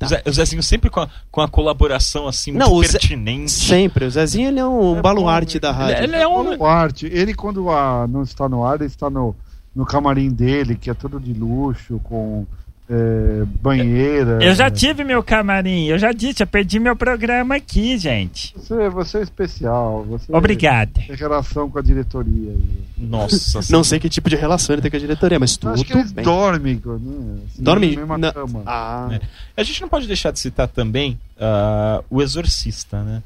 Tá. 0.00 0.06
O 0.06 0.08
Zé- 0.08 0.22
O 0.26 0.32
Zezinho 0.32 0.62
sempre 0.62 0.88
com 0.88 1.00
a, 1.00 1.08
com 1.30 1.40
a 1.42 1.48
colaboração 1.48 2.26
assim 2.26 2.52
Não, 2.52 2.70
muito 2.70 2.86
o 2.88 2.90
Zé- 2.90 2.98
pertinente. 2.98 3.50
Sempre. 3.52 4.06
O 4.06 4.10
Zezinho 4.10 4.48
ele 4.48 4.58
é 4.58 4.66
um 4.66 4.96
É 4.98 5.02
baluarte 5.02 5.58
bom, 5.58 5.60
da 5.60 5.68
ele- 5.68 5.78
rádio. 5.78 6.04
Ele 6.04 6.16
é 6.16 6.26
um. 6.26 6.56
O 6.58 6.64
arte, 6.66 7.06
ele 7.06 7.34
quando 7.34 7.68
ah, 7.70 8.06
não 8.08 8.22
está 8.22 8.48
no 8.48 8.64
ar, 8.64 8.76
ele 8.76 8.86
está 8.86 9.10
no, 9.10 9.36
no 9.76 9.84
camarim 9.84 10.30
dele, 10.30 10.74
que 10.74 10.88
é 10.90 10.94
todo 10.94 11.20
de 11.20 11.34
luxo, 11.34 12.00
com 12.02 12.46
é, 12.90 13.44
banheira. 13.62 14.38
Eu 14.42 14.52
já 14.54 14.68
tive 14.68 15.04
meu 15.04 15.22
camarim, 15.22 15.86
eu 15.86 15.96
já 15.98 16.10
disse, 16.10 16.42
eu 16.42 16.46
perdi 16.46 16.80
meu 16.80 16.96
programa 16.96 17.54
aqui, 17.54 17.96
gente. 17.96 18.52
Você, 18.56 18.88
você 18.88 19.18
é 19.18 19.22
especial. 19.22 20.04
Você 20.08 20.32
Obrigado. 20.34 20.94
Tem 21.06 21.14
relação 21.14 21.70
com 21.70 21.78
a 21.78 21.82
diretoria. 21.82 22.50
aí. 22.50 22.64
Nossa. 22.98 23.60
Não 23.72 23.84
sei 23.84 24.00
que 24.00 24.08
tipo 24.08 24.28
de 24.28 24.34
relação 24.36 24.74
ele 24.74 24.82
tem 24.82 24.90
com 24.90 24.96
a 24.96 25.00
diretoria, 25.00 25.38
mas 25.38 25.56
tudo 25.56 25.74
Acho 25.74 25.84
que 25.84 25.92
eles 25.92 26.10
bem. 26.10 26.24
dormem, 26.24 26.74
né? 26.84 27.38
Assim, 27.52 27.62
Dorme 27.62 27.90
na 27.92 27.96
mesma 28.00 28.18
na- 28.18 28.32
cama. 28.32 28.62
Ah, 28.66 29.08
É. 29.12 29.20
A 29.56 29.62
gente 29.62 29.80
não 29.82 29.88
pode 29.88 30.06
deixar 30.06 30.32
de 30.32 30.40
citar 30.40 30.66
também 30.66 31.18
ah, 31.38 32.02
o 32.10 32.20
Exorcista, 32.20 33.02
né? 33.04 33.22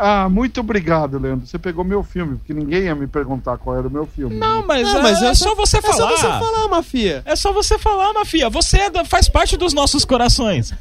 Ah, 0.00 0.28
muito 0.28 0.60
obrigado, 0.60 1.18
Leandro. 1.18 1.44
Você 1.44 1.58
pegou 1.58 1.84
meu 1.84 2.04
filme, 2.04 2.36
porque 2.36 2.54
ninguém 2.54 2.84
ia 2.84 2.94
me 2.94 3.08
perguntar 3.08 3.58
qual 3.58 3.76
era 3.76 3.88
o 3.88 3.90
meu 3.90 4.06
filme. 4.06 4.36
Não, 4.36 4.64
mas, 4.64 4.86
Não, 4.86 5.00
é, 5.00 5.02
mas 5.02 5.22
é 5.22 5.26
é 5.30 5.34
só 5.34 5.56
você 5.56 5.78
é 5.78 5.82
falar. 5.82 5.96
só 5.96 6.08
você 6.16 6.26
falar, 6.26 6.68
Mafia. 6.68 7.22
É 7.24 7.34
só 7.34 7.52
você 7.52 7.78
falar, 7.78 8.12
Mafia. 8.12 8.48
Você 8.48 8.76
é 8.78 9.04
faz 9.04 9.28
parte 9.28 9.56
dos 9.56 9.72
nossos 9.72 10.04
corações. 10.04 10.72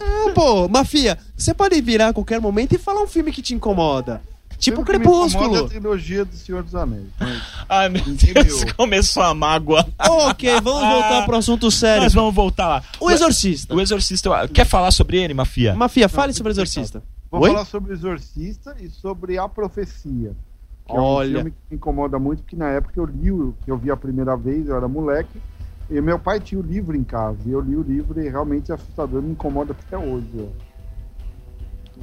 Ah, 0.00 0.30
pô, 0.34 0.66
Mafia, 0.66 1.18
você 1.36 1.52
pode 1.52 1.78
virar 1.82 2.08
a 2.08 2.12
qualquer 2.14 2.40
momento 2.40 2.74
e 2.74 2.78
falar 2.78 3.02
um 3.02 3.06
filme 3.06 3.32
que 3.32 3.42
te 3.42 3.54
incomoda. 3.54 4.22
Tipo 4.58 4.76
Filme 4.84 4.90
que 4.92 4.98
me 4.98 5.04
incomoda 5.04 5.26
é 5.26 5.30
Crepúsculo. 5.38 5.64
a 5.66 5.68
trilogia 5.68 6.24
do 6.24 6.34
Senhor 6.34 6.62
dos 6.64 6.74
Anéis. 6.74 7.04
Mas 7.20 7.42
Ai, 7.68 7.88
meu 7.88 8.02
Entendeu? 8.08 8.44
Deus, 8.44 8.64
começou 8.74 9.22
a 9.22 9.32
mágoa. 9.34 9.86
ok, 9.98 10.60
vamos 10.62 10.88
voltar 10.88 11.24
pro 11.26 11.36
assunto 11.36 11.70
sério. 11.70 12.02
Nós 12.02 12.14
vamos 12.14 12.34
voltar 12.34 12.66
lá. 12.66 12.82
O 12.98 13.10
Exorcista. 13.10 13.74
O 13.74 13.80
Exorcista, 13.80 14.30
quer 14.48 14.64
falar 14.64 14.90
sobre 14.90 15.18
ele, 15.22 15.32
Mafia? 15.32 15.74
Mafia, 15.74 16.08
fale 16.08 16.32
Não, 16.32 16.36
sobre 16.36 16.50
o 16.50 16.54
Exorcista. 16.54 17.02
Vou 17.30 17.42
Oi? 17.42 17.50
falar 17.50 17.64
sobre 17.64 17.92
o 17.92 17.94
Exorcista 17.94 18.74
e 18.80 18.88
sobre 18.88 19.36
A 19.38 19.48
Profecia. 19.48 20.32
Que 20.86 20.96
é 20.96 20.98
um 20.98 21.02
Olha. 21.02 21.34
filme 21.36 21.50
que 21.50 21.56
me 21.70 21.76
incomoda 21.76 22.18
muito, 22.18 22.42
porque 22.42 22.56
na 22.56 22.70
época 22.70 22.94
eu 22.98 23.04
li, 23.04 23.30
o- 23.30 23.54
que 23.64 23.70
eu 23.70 23.76
vi 23.76 23.90
a 23.90 23.96
primeira 23.96 24.36
vez, 24.36 24.68
eu 24.68 24.76
era 24.76 24.88
moleque, 24.88 25.40
E 25.90 26.02
meu 26.02 26.18
pai 26.18 26.38
tinha 26.38 26.60
o 26.60 26.62
livro 26.62 26.94
em 26.94 27.02
casa, 27.02 27.38
e 27.46 27.50
eu 27.50 27.62
li 27.62 27.74
o 27.74 27.80
livro 27.80 28.20
e 28.22 28.28
realmente 28.28 28.70
é 28.70 28.74
assustador, 28.74 29.22
me 29.22 29.30
incomoda 29.32 29.72
até 29.72 29.96
hoje. 29.96 30.28
ó. 30.38 31.98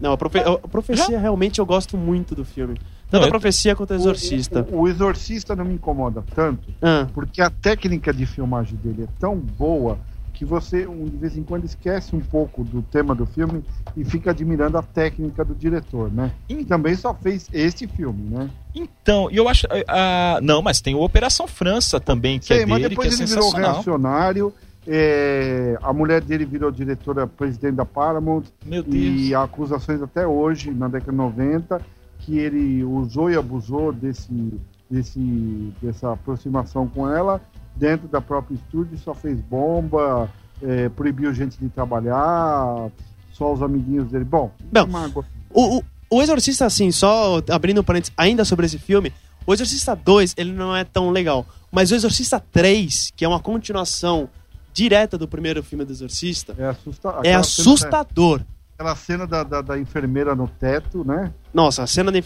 Não, 0.00 0.12
a, 0.12 0.16
profe- 0.16 0.40
a 0.40 0.58
profecia 0.66 1.16
realmente 1.16 1.60
eu 1.60 1.66
gosto 1.66 1.96
muito 1.96 2.34
do 2.34 2.44
filme. 2.44 2.74
Tanto 3.08 3.12
Não, 3.12 3.20
a 3.22 3.26
eu- 3.26 3.30
profecia 3.30 3.76
quanto 3.76 3.90
o 3.92 3.94
exorcista. 3.94 4.66
O, 4.72 4.78
o- 4.78 4.80
o 4.80 4.88
Exorcista 4.88 5.54
não 5.54 5.64
me 5.64 5.74
incomoda 5.74 6.24
tanto, 6.34 6.68
Ah, 6.82 7.06
porque 7.14 7.40
a 7.40 7.48
técnica 7.50 8.12
de 8.12 8.26
filmagem 8.26 8.76
dele 8.76 9.04
é 9.04 9.08
tão 9.20 9.36
boa 9.36 9.96
que 10.38 10.44
você, 10.44 10.86
de 10.86 11.16
vez 11.16 11.36
em 11.36 11.42
quando, 11.42 11.64
esquece 11.64 12.14
um 12.14 12.20
pouco 12.20 12.62
do 12.62 12.80
tema 12.80 13.12
do 13.12 13.26
filme 13.26 13.64
e 13.96 14.04
fica 14.04 14.30
admirando 14.30 14.78
a 14.78 14.82
técnica 14.82 15.44
do 15.44 15.52
diretor, 15.52 16.12
né? 16.12 16.30
E 16.48 16.64
também 16.64 16.94
só 16.94 17.12
fez 17.12 17.48
este 17.52 17.88
filme, 17.88 18.22
né? 18.30 18.48
Então, 18.72 19.28
e 19.32 19.36
eu 19.36 19.48
acho. 19.48 19.66
ah, 19.88 20.38
não, 20.40 20.62
mas 20.62 20.80
tem 20.80 20.94
o 20.94 21.00
Operação 21.00 21.48
França 21.48 21.98
também, 21.98 22.38
que 22.38 22.46
Sei, 22.46 22.62
é 22.62 22.66
mas 22.66 22.80
dele, 22.80 22.90
depois 22.90 23.16
que 23.16 23.20
é 23.20 23.24
ele 23.24 23.34
virou 23.34 23.50
reacionário, 23.50 24.54
é, 24.86 25.76
a 25.82 25.92
mulher 25.92 26.20
dele 26.20 26.44
virou 26.44 26.70
diretora 26.70 27.26
presidente 27.26 27.74
da 27.74 27.84
Paramount 27.84 28.44
Meu 28.64 28.84
Deus. 28.84 28.94
e 28.94 29.34
há 29.34 29.42
acusações 29.42 30.00
até 30.00 30.24
hoje, 30.24 30.70
na 30.70 30.86
década 30.86 31.10
de 31.10 31.18
90, 31.18 31.80
que 32.20 32.38
ele 32.38 32.84
usou 32.84 33.28
e 33.28 33.36
abusou 33.36 33.92
desse, 33.92 34.54
desse, 34.88 35.72
dessa 35.82 36.12
aproximação 36.12 36.86
com 36.86 37.12
ela 37.12 37.40
dentro 37.78 38.08
da 38.08 38.20
própria 38.20 38.54
estúdio, 38.56 38.98
só 38.98 39.14
fez 39.14 39.40
bomba, 39.40 40.28
é, 40.62 40.88
proibiu 40.88 41.32
gente 41.32 41.56
de 41.58 41.68
trabalhar, 41.68 42.90
só 43.32 43.52
os 43.52 43.62
amiguinhos 43.62 44.10
dele. 44.10 44.24
Bom, 44.24 44.50
mágoa. 44.88 45.24
o, 45.50 45.78
o, 45.78 45.84
o 46.10 46.22
Exorcista, 46.22 46.66
assim, 46.66 46.90
só 46.90 47.40
abrindo 47.50 47.80
um 47.80 47.84
parênteses 47.84 48.12
ainda 48.16 48.44
sobre 48.44 48.66
esse 48.66 48.78
filme, 48.78 49.12
o 49.46 49.54
Exorcista 49.54 49.94
2, 49.94 50.34
ele 50.36 50.52
não 50.52 50.76
é 50.76 50.84
tão 50.84 51.10
legal. 51.10 51.46
Mas 51.70 51.90
o 51.90 51.94
Exorcista 51.94 52.40
3, 52.52 53.12
que 53.16 53.24
é 53.24 53.28
uma 53.28 53.40
continuação 53.40 54.28
direta 54.72 55.16
do 55.16 55.26
primeiro 55.28 55.62
filme 55.62 55.84
do 55.84 55.92
Exorcista, 55.92 56.54
é, 56.58 56.66
assusta 56.66 57.08
é 57.22 57.22
cena- 57.22 57.38
assustador. 57.40 58.40
Aquela 58.74 58.94
cena 58.94 59.26
da, 59.26 59.42
da, 59.42 59.60
da 59.60 59.78
enfermeira 59.78 60.34
no 60.34 60.46
teto, 60.48 61.04
né? 61.04 61.32
Nossa, 61.52 61.82
a 61.82 61.86
cena 61.86 62.12
de... 62.12 62.22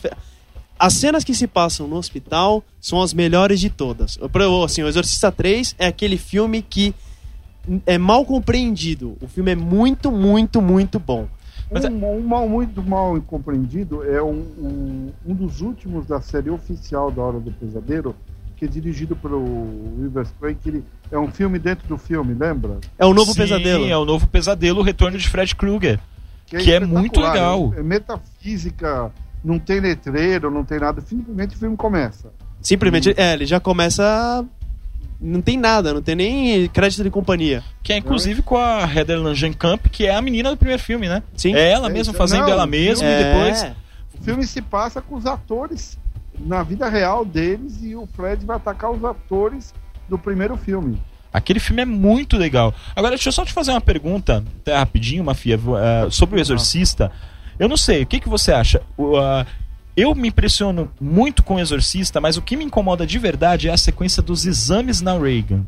As 0.83 0.95
cenas 0.95 1.22
que 1.22 1.33
se 1.33 1.47
passam 1.47 1.87
no 1.87 1.95
hospital 1.95 2.64
são 2.80 3.01
as 3.01 3.14
melhores 3.14 3.61
de 3.61 3.70
todas. 3.70 4.18
Assim, 4.64 4.83
o 4.83 4.89
Exorcista 4.89 5.30
3 5.30 5.76
é 5.78 5.87
aquele 5.87 6.18
filme 6.18 6.61
que 6.61 6.93
é 7.87 7.97
mal 7.97 8.24
compreendido. 8.24 9.16
O 9.20 9.28
filme 9.28 9.53
é 9.53 9.55
muito, 9.55 10.11
muito, 10.11 10.61
muito 10.61 10.99
bom. 10.99 11.28
Mas 11.70 11.85
é- 11.85 11.89
um, 11.89 12.18
um 12.18 12.26
mal 12.26 12.49
muito 12.49 12.83
mal 12.83 13.16
compreendido 13.22 14.03
é 14.03 14.20
um, 14.20 14.41
um, 14.59 15.12
um 15.24 15.35
dos 15.37 15.61
últimos 15.61 16.05
da 16.05 16.20
série 16.20 16.51
oficial 16.51 17.12
da 17.12 17.22
Hora 17.22 17.39
do 17.39 17.53
Pesadelo, 17.53 18.16
que 18.57 18.64
é 18.64 18.68
dirigido 18.68 19.14
pelo 19.14 19.45
Rivers 20.03 20.35
Craig, 20.41 20.59
que 20.61 20.68
ele 20.68 20.85
é 21.12 21.18
um 21.18 21.30
filme 21.30 21.61
dentro 21.61 21.87
do 21.87 21.97
filme, 21.97 22.35
lembra? 22.35 22.78
É 22.99 23.07
o 23.07 23.14
novo 23.14 23.30
Sim, 23.33 23.43
pesadelo. 23.43 23.87
É 23.87 23.97
o 23.97 24.05
novo 24.05 24.26
pesadelo, 24.26 24.80
o 24.80 24.83
retorno 24.83 25.16
de 25.16 25.28
Fred 25.28 25.55
Krueger. 25.55 26.01
Que 26.47 26.72
é 26.72 26.80
muito 26.80 27.20
espetacular, 27.20 27.33
legal. 27.35 27.72
É, 27.76 27.78
é 27.78 27.83
metafísica, 27.85 29.12
não 29.45 29.59
tem 29.59 29.80
letreiro, 29.80 30.51
não 30.51 30.64
tem 30.64 30.78
nada, 30.78 31.01
simplesmente 31.01 31.55
o 31.57 31.59
filme 31.59 31.76
começa. 31.76 32.32
Simplesmente, 32.61 33.12
é, 33.16 33.32
ele 33.34 33.47
já 33.47 33.59
começa. 33.59 34.45
Não 35.20 35.40
tem 35.40 35.57
nada, 35.57 35.95
não 35.95 36.03
tem 36.03 36.14
nem 36.16 36.68
crédito 36.68 37.03
de 37.05 37.11
companhia. 37.11 37.62
Que 37.82 37.93
é 37.93 37.97
inclusive 37.97 38.43
com 38.43 38.57
a 38.57 38.80
Heather 38.82 39.20
Langenkamp, 39.20 39.86
que 39.86 40.07
é 40.07 40.14
a 40.14 40.20
menina 40.22 40.51
do 40.51 40.57
primeiro 40.57 40.82
filme, 40.82 41.09
né? 41.09 41.22
Sim. 41.36 41.55
É 41.55 41.70
ela 41.70 41.88
É, 41.88 41.93
mesma 41.93 42.12
fazendo 42.12 42.43
não, 42.43 42.49
ela 42.51 42.66
mesma 42.66 43.07
É. 43.07 43.20
e 43.20 43.24
depois. 43.24 43.66
O 44.18 44.24
filme 44.24 44.45
se 44.47 44.61
passa 44.61 45.01
com 45.01 45.14
os 45.14 45.24
atores 45.26 45.97
na 46.40 46.62
vida 46.62 46.88
real 46.88 47.24
deles 47.24 47.80
e 47.82 47.95
o 47.95 48.07
Fred 48.16 48.45
vai 48.45 48.57
atacar 48.57 48.90
os 48.90 49.05
atores 49.05 49.72
do 50.09 50.18
primeiro 50.18 50.57
filme. 50.57 51.01
Aquele 51.32 51.61
filme 51.61 51.82
é 51.82 51.86
muito 51.86 52.36
legal. 52.36 52.74
Agora, 52.95 53.11
deixa 53.14 53.28
eu 53.28 53.32
só 53.32 53.45
te 53.45 53.53
fazer 53.53 53.70
uma 53.70 53.80
pergunta, 53.80 54.45
até 54.61 54.76
rapidinho, 54.76 55.24
Mafia, 55.24 55.55
eh, 55.57 56.09
sobre 56.11 56.38
o 56.38 56.40
Exorcista. 56.40 57.11
Eu 57.62 57.68
não 57.68 57.76
sei, 57.76 58.02
o 58.02 58.06
que, 58.06 58.18
que 58.18 58.28
você 58.28 58.50
acha? 58.50 58.82
O, 58.97 59.16
ah, 59.16 59.47
eu 59.97 60.16
me 60.16 60.26
impressiono 60.26 60.90
muito 61.01 61.44
com 61.44 61.55
o 61.55 61.60
Exorcista, 61.60 62.20
mas 62.20 62.36
o 62.36 62.43
que 62.43 62.56
me 62.56 62.64
incomoda 62.64 63.06
de 63.06 63.20
verdade 63.20 63.68
é 63.68 63.72
a 63.72 63.76
sequência 63.76 64.20
dos 64.20 64.44
exames 64.47 65.01
na 65.01 65.16
Reagan. 65.16 65.59
Sim, 65.60 65.66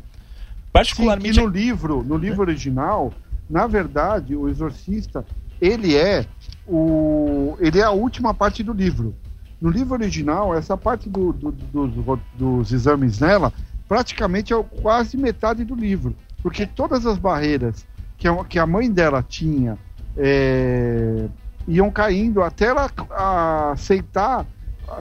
Particularmente. 0.73 1.39
e 1.39 1.41
no 1.41 1.47
livro, 1.47 2.03
no 2.03 2.17
livro 2.17 2.41
original, 2.41 3.13
na 3.49 3.65
verdade, 3.65 4.35
o 4.35 4.49
Exorcista, 4.49 5.25
ele 5.61 5.95
é 5.95 6.25
o 6.67 7.55
ele 7.61 7.79
é 7.79 7.83
a 7.83 7.91
última 7.91 8.33
parte 8.33 8.61
do 8.61 8.73
livro. 8.73 9.15
No 9.61 9.69
livro 9.69 9.93
original, 9.93 10.53
essa 10.53 10.75
parte 10.75 11.07
do- 11.07 11.31
do- 11.31 11.53
do- 11.53 11.87
dos, 11.87 12.19
dos 12.33 12.71
exames 12.73 13.21
nela, 13.21 13.53
praticamente 13.87 14.53
é 14.53 14.61
quase 14.81 15.15
metade 15.15 15.63
do 15.63 15.73
livro, 15.75 16.13
porque 16.43 16.65
todas 16.65 17.05
as 17.05 17.17
barreiras 17.17 17.85
que 18.17 18.27
a, 18.27 18.43
que 18.43 18.59
a 18.59 18.67
mãe 18.67 18.91
dela 18.91 19.23
tinha 19.23 19.77
é, 20.17 21.27
iam 21.67 21.89
caindo 21.91 22.41
até 22.43 22.65
ela 22.67 22.89
a- 23.11 23.71
aceitar 23.71 24.45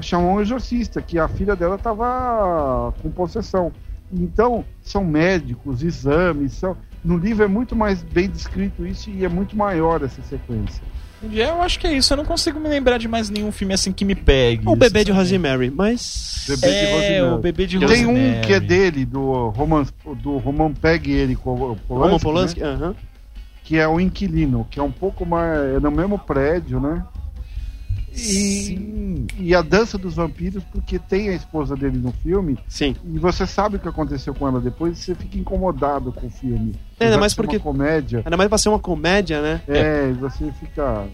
chamar 0.00 0.28
um 0.28 0.40
exorcista, 0.40 1.02
que 1.02 1.18
a 1.18 1.28
filha 1.28 1.54
dela 1.54 1.76
estava 1.76 2.92
com 3.02 3.10
possessão. 3.10 3.70
Então, 4.12 4.64
são 4.82 5.04
médicos, 5.04 5.82
exames, 5.82 6.52
são... 6.52 6.76
no 7.04 7.16
livro 7.18 7.44
é 7.44 7.48
muito 7.48 7.76
mais 7.76 8.02
bem 8.02 8.28
descrito 8.28 8.86
isso 8.86 9.10
e 9.10 9.24
é 9.24 9.28
muito 9.28 9.56
maior 9.56 10.02
essa 10.02 10.22
sequência. 10.22 10.82
É, 11.32 11.50
Eu 11.50 11.60
acho 11.62 11.78
que 11.78 11.86
é 11.86 11.92
isso. 11.92 12.12
Eu 12.12 12.16
não 12.18 12.24
consigo 12.24 12.58
me 12.60 12.68
lembrar 12.68 12.98
de 12.98 13.08
mais 13.08 13.28
nenhum 13.30 13.50
filme 13.52 13.74
assim 13.74 13.92
que 13.92 14.04
me 14.04 14.14
pegue. 14.14 14.66
O 14.68 14.74
bebê 14.76 15.04
de. 15.04 15.12
Rosemary, 15.12 15.70
mas. 15.70 16.44
Bebê 16.48 16.66
de 16.68 16.76
É, 16.76 16.94
Rosemary. 16.94 17.34
o 17.34 17.38
bebê 17.38 17.66
de 17.66 17.78
Tem 17.80 18.06
um 18.06 18.10
Rosemary. 18.12 18.46
que 18.46 18.52
é 18.52 18.60
dele, 18.60 19.04
do 19.04 19.48
Roman, 19.50 19.86
do 20.16 20.38
Roman 20.38 20.72
Pegg 20.72 21.10
e 21.10 21.14
ele 21.14 21.36
com 21.36 21.50
o 21.50 21.54
Roman 21.54 21.76
Polanski, 22.18 22.22
Polanski? 22.24 22.60
né? 22.60 22.66
Aham. 22.68 22.94
Que 23.64 23.76
é 23.78 23.88
o 23.88 23.98
inquilino, 23.98 24.64
que 24.70 24.78
é 24.78 24.82
um 24.82 24.92
pouco 24.92 25.26
mais. 25.26 25.58
é 25.76 25.80
no 25.80 25.90
mesmo 25.90 26.18
prédio, 26.18 26.78
né? 26.78 27.02
E, 28.12 28.16
Sim. 28.16 29.26
e 29.40 29.52
a 29.56 29.60
dança 29.60 29.98
dos 29.98 30.14
vampiros, 30.14 30.62
porque 30.72 31.00
tem 31.00 31.30
a 31.30 31.32
esposa 31.32 31.74
dele 31.74 31.98
no 31.98 32.12
filme, 32.12 32.56
Sim. 32.68 32.94
e 33.04 33.18
você 33.18 33.44
sabe 33.44 33.74
o 33.74 33.78
que 33.80 33.88
aconteceu 33.88 34.32
com 34.32 34.46
ela 34.46 34.60
depois, 34.60 34.96
e 34.98 35.02
você 35.02 35.14
fica 35.16 35.36
incomodado 35.36 36.12
com 36.12 36.28
o 36.28 36.30
filme. 36.30 36.76
É, 37.00 37.06
ainda 37.06 37.18
mais 37.18 37.34
porque- 37.34 37.56
uma 37.56 37.62
comédia. 37.64 38.18
Ainda 38.24 38.36
mais 38.36 38.48
pra 38.48 38.56
ser 38.58 38.68
uma 38.68 38.78
comédia, 38.78 39.42
né? 39.42 39.60
É, 39.66 40.10
e 40.10 40.12
você 40.12 40.52
fica 40.60 41.06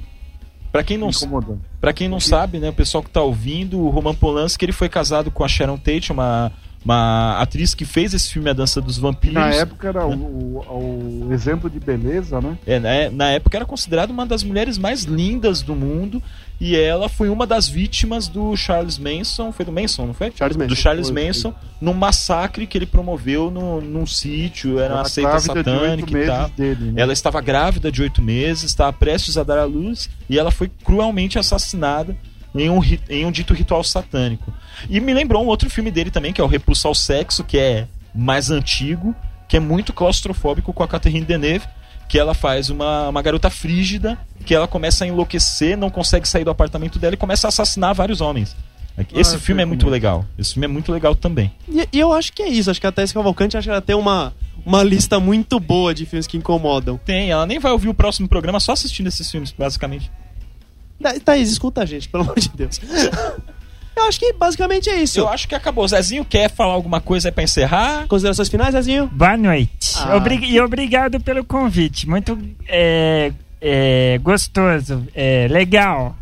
Pra 0.70 0.85
quem 0.85 0.98
não 0.98 1.09
incomodando. 1.09 1.60
Pra 1.81 1.93
quem 1.93 2.06
não 2.09 2.20
sabe, 2.20 2.59
né, 2.60 2.68
o 2.68 2.72
pessoal 2.74 3.02
que 3.02 3.10
tá 3.10 3.20
ouvindo, 3.22 3.81
o 3.81 3.89
Roman 3.89 4.14
Polanski, 4.14 4.64
ele 4.64 4.70
foi 4.72 4.89
casado 4.89 5.31
com 5.31 5.43
a 5.43 5.48
Sharon 5.48 5.77
Tate, 5.78 6.12
uma, 6.12 6.52
uma 6.85 7.39
atriz 7.40 7.74
que 7.74 7.85
fez 7.85 8.15
esse 8.15 8.32
filme 8.32 8.48
A 8.48 8.52
Dança 8.52 8.81
dos 8.81 8.97
Vampiros. 8.97 9.35
Na 9.35 9.48
época 9.51 9.89
era 9.89 10.07
o, 10.07 10.12
o- 10.12 11.27
o 11.28 11.32
exemplo 11.32 11.69
de 11.69 11.78
beleza, 11.78 12.40
né? 12.40 12.57
É, 12.66 12.81
né, 12.81 13.11
na 13.11 13.31
época 13.31 13.57
era 13.59 13.66
considerada 13.66 14.12
uma 14.12 14.24
das 14.24 14.43
mulheres 14.43 14.78
mais 14.78 15.02
lindas 15.05 15.61
do 15.62 15.74
mundo 15.74 16.23
e 16.61 16.77
ela 16.77 17.09
foi 17.09 17.28
uma 17.31 17.47
das 17.47 17.69
vítimas 17.69 18.28
do 18.28 18.55
Charles 18.57 18.98
Manson, 18.98 19.51
foi 19.52 19.65
do 19.65 19.73
Manson, 19.73 20.07
não 20.07 20.15
foi? 20.15 20.32
Charles 20.35 20.57
Manson. 20.57 20.69
Do 20.69 20.77
Charles 20.77 21.07
Foi, 21.09 21.15
foi. 21.16 21.27
Manson, 21.27 21.55
num 21.81 21.94
massacre 21.94 22.66
que 22.66 22.77
ele 22.77 22.86
promoveu 22.86 23.51
no, 23.51 23.81
num 23.81 24.07
sítio, 24.07 24.78
era 24.78 24.94
uma 24.94 25.05
seita 25.07 25.39
satânica 25.39 26.19
e 26.19 26.27
tal. 26.27 26.48
dele, 26.51 26.93
né? 26.93 27.01
Ela 27.02 27.12
estava 27.12 27.40
grávida 27.40 27.90
de 27.93 28.02
oito 28.02 28.20
meses, 28.23 28.65
estava 28.65 28.93
prestes 28.93 29.36
a 29.39 29.43
dar 29.43 29.59
à 29.59 29.65
luz 29.65 30.09
e 30.28 30.39
ela 30.39 30.51
foi 30.51 30.70
cruelmente 30.85 31.39
assassinada 31.39 32.15
em 32.55 32.68
um, 32.70 32.81
em 33.09 33.24
um 33.27 33.31
dito 33.31 33.55
ritual 33.55 33.82
satânico. 33.85 34.52
E 34.89 35.01
me 35.01 35.12
lembrou 35.14 35.43
um 35.44 35.47
outro 35.47 35.68
filme 35.70 35.90
dele 35.90 36.10
também, 36.10 36.32
que 36.32 36.40
é 36.40 36.44
o 36.44 36.47
Repulso 36.47 36.89
ao 36.89 36.94
Sexo, 36.94 37.44
que 37.44 37.59
é 37.59 37.86
mais 38.14 38.51
antigo, 38.51 39.14
que 39.48 39.56
é 39.56 39.60
muito 39.60 39.93
claustrofóbico 39.93 40.72
com 40.72 40.82
a 40.82 40.89
Catherine 40.89 41.24
Deneuve, 41.24 41.66
que 42.09 42.18
ela 42.18 42.35
faz 42.35 42.70
uma, 42.70 43.09
uma 43.09 43.22
garota 43.22 43.48
frígida, 43.51 44.18
que 44.44 44.55
ela 44.55 44.66
começa 44.66 45.05
a 45.05 45.06
enlouquecer, 45.06 45.77
não 45.77 45.90
consegue 45.90 46.28
sair 46.28 46.44
do 46.44 46.51
apartamento 46.51 46.98
dela 46.98 47.14
e 47.14 47.16
começa 47.16 47.47
a 47.47 47.51
assassinar 47.51 47.94
vários 47.94 48.20
homens. 48.20 48.56
Esse 49.14 49.36
Ah, 49.36 49.39
filme 49.39 49.62
é 49.62 49.64
muito 49.64 49.81
como 49.82 49.93
é. 49.93 49.94
legal. 49.94 50.27
Esse 50.36 50.52
filme 50.55 50.64
é 50.66 50.68
muito 50.68 50.93
legal 50.93 51.14
também. 51.14 51.52
E, 51.68 51.89
e 51.93 51.98
eu 51.98 52.12
acho 52.12 52.32
que 52.32 52.43
é 52.43 52.48
isso. 52.48 52.70
Acho 52.70 52.81
que 52.81 52.86
a 52.86 52.93
Thais 52.93 53.12
Cavalcante 53.12 53.56
acho 53.56 53.66
que 53.66 53.70
ela 53.70 53.81
tem 53.81 53.97
uma, 53.97 54.35
uma 54.66 54.82
lista 54.82 55.18
muito 55.18 55.59
boa 55.59 55.94
de 55.94 56.05
filmes 56.05 56.27
que 56.27 56.36
incomodam. 56.36 56.98
Tem, 56.98 57.31
ela 57.31 57.47
nem 57.47 57.59
vai 57.59 57.72
ouvir 57.72 57.89
o 57.89 57.94
próximo 57.94 58.28
programa 58.28 58.60
só 58.60 58.72
assistindo 58.72 59.06
esses 59.06 59.31
filmes, 59.31 59.55
basicamente. 59.56 60.10
Tha- 61.02 61.18
Thaís, 61.20 61.51
escuta 61.51 61.82
a 61.82 61.86
gente, 61.86 62.09
pelo 62.09 62.24
amor 62.24 62.39
de 62.39 62.48
Deus. 62.51 62.81
eu 63.97 64.05
acho 64.05 64.18
que 64.18 64.32
basicamente 64.32 64.89
é 64.90 65.02
isso. 65.02 65.18
Eu 65.20 65.28
acho 65.28 65.47
que 65.48 65.55
acabou. 65.55 65.86
Zezinho 65.89 66.24
quer 66.24 66.51
falar 66.51 66.72
alguma 66.74 67.01
coisa 67.01 67.28
aí 67.28 67.32
pra 67.32 67.44
encerrar? 67.44 68.06
Considerações 68.06 68.48
finais, 68.48 68.72
Zezinho? 68.72 69.06
Boa 69.09 69.36
noite. 69.36 69.94
Ah. 69.98 70.16
Obri- 70.16 70.44
e 70.44 70.60
obrigado 70.60 71.20
pelo 71.20 71.44
convite. 71.44 72.09
Muito 72.09 72.39
é, 72.68 73.32
é, 73.60 74.18
gostoso, 74.22 75.06
é, 75.14 75.47
legal. 75.51 76.16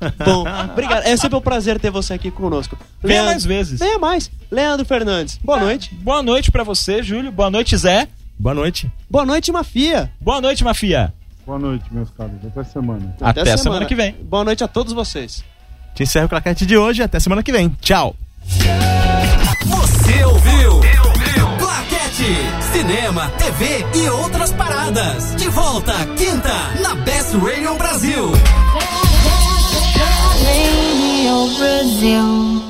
Bom, 0.24 0.44
obrigado. 0.72 1.02
É 1.04 1.14
sempre 1.16 1.36
um 1.36 1.42
prazer 1.42 1.78
ter 1.78 1.90
você 1.90 2.14
aqui 2.14 2.30
conosco. 2.30 2.76
Venha 3.02 3.22
mais 3.22 3.44
vezes. 3.44 3.78
Venha 3.78 3.98
mais. 3.98 4.30
Leandro 4.50 4.86
Fernandes, 4.86 5.38
boa 5.44 5.60
noite. 5.60 5.94
Boa 5.94 6.22
noite 6.22 6.50
pra 6.50 6.64
você, 6.64 7.02
Júlio. 7.02 7.30
Boa 7.30 7.50
noite, 7.50 7.76
Zé. 7.76 8.08
Boa 8.38 8.54
noite. 8.54 8.90
Boa 9.10 9.26
noite, 9.26 9.52
Mafia. 9.52 10.10
Boa 10.18 10.40
noite, 10.40 10.64
Mafia. 10.64 11.12
Boa 11.46 11.58
noite, 11.58 11.84
meus 11.90 12.10
caros. 12.10 12.34
Até 12.46 12.64
semana. 12.64 13.14
Até 13.20 13.56
semana 13.56 13.86
que 13.86 13.94
vem. 13.94 14.14
Boa 14.22 14.44
noite 14.44 14.62
a 14.62 14.68
todos 14.68 14.92
vocês. 14.92 15.44
Te 15.94 16.02
encerro 16.04 16.26
o 16.26 16.28
claquete 16.28 16.64
de 16.66 16.76
hoje. 16.76 17.02
Até 17.02 17.18
semana 17.18 17.42
que 17.42 17.52
vem. 17.52 17.68
Tchau. 17.80 18.14
Você 19.66 20.24
ouviu? 20.24 20.80
Plaquete. 20.80 21.58
Claquete. 21.58 22.72
Cinema, 22.72 23.28
TV 23.30 23.84
e 23.94 24.08
outras 24.10 24.52
paradas. 24.52 25.34
De 25.36 25.48
volta, 25.48 25.92
quinta, 26.16 26.54
na 26.80 26.94
Best 26.96 27.34
Radio 27.36 27.74
Brasil. 27.76 28.30
Radio 30.42 31.58
Brazil. 31.58 32.60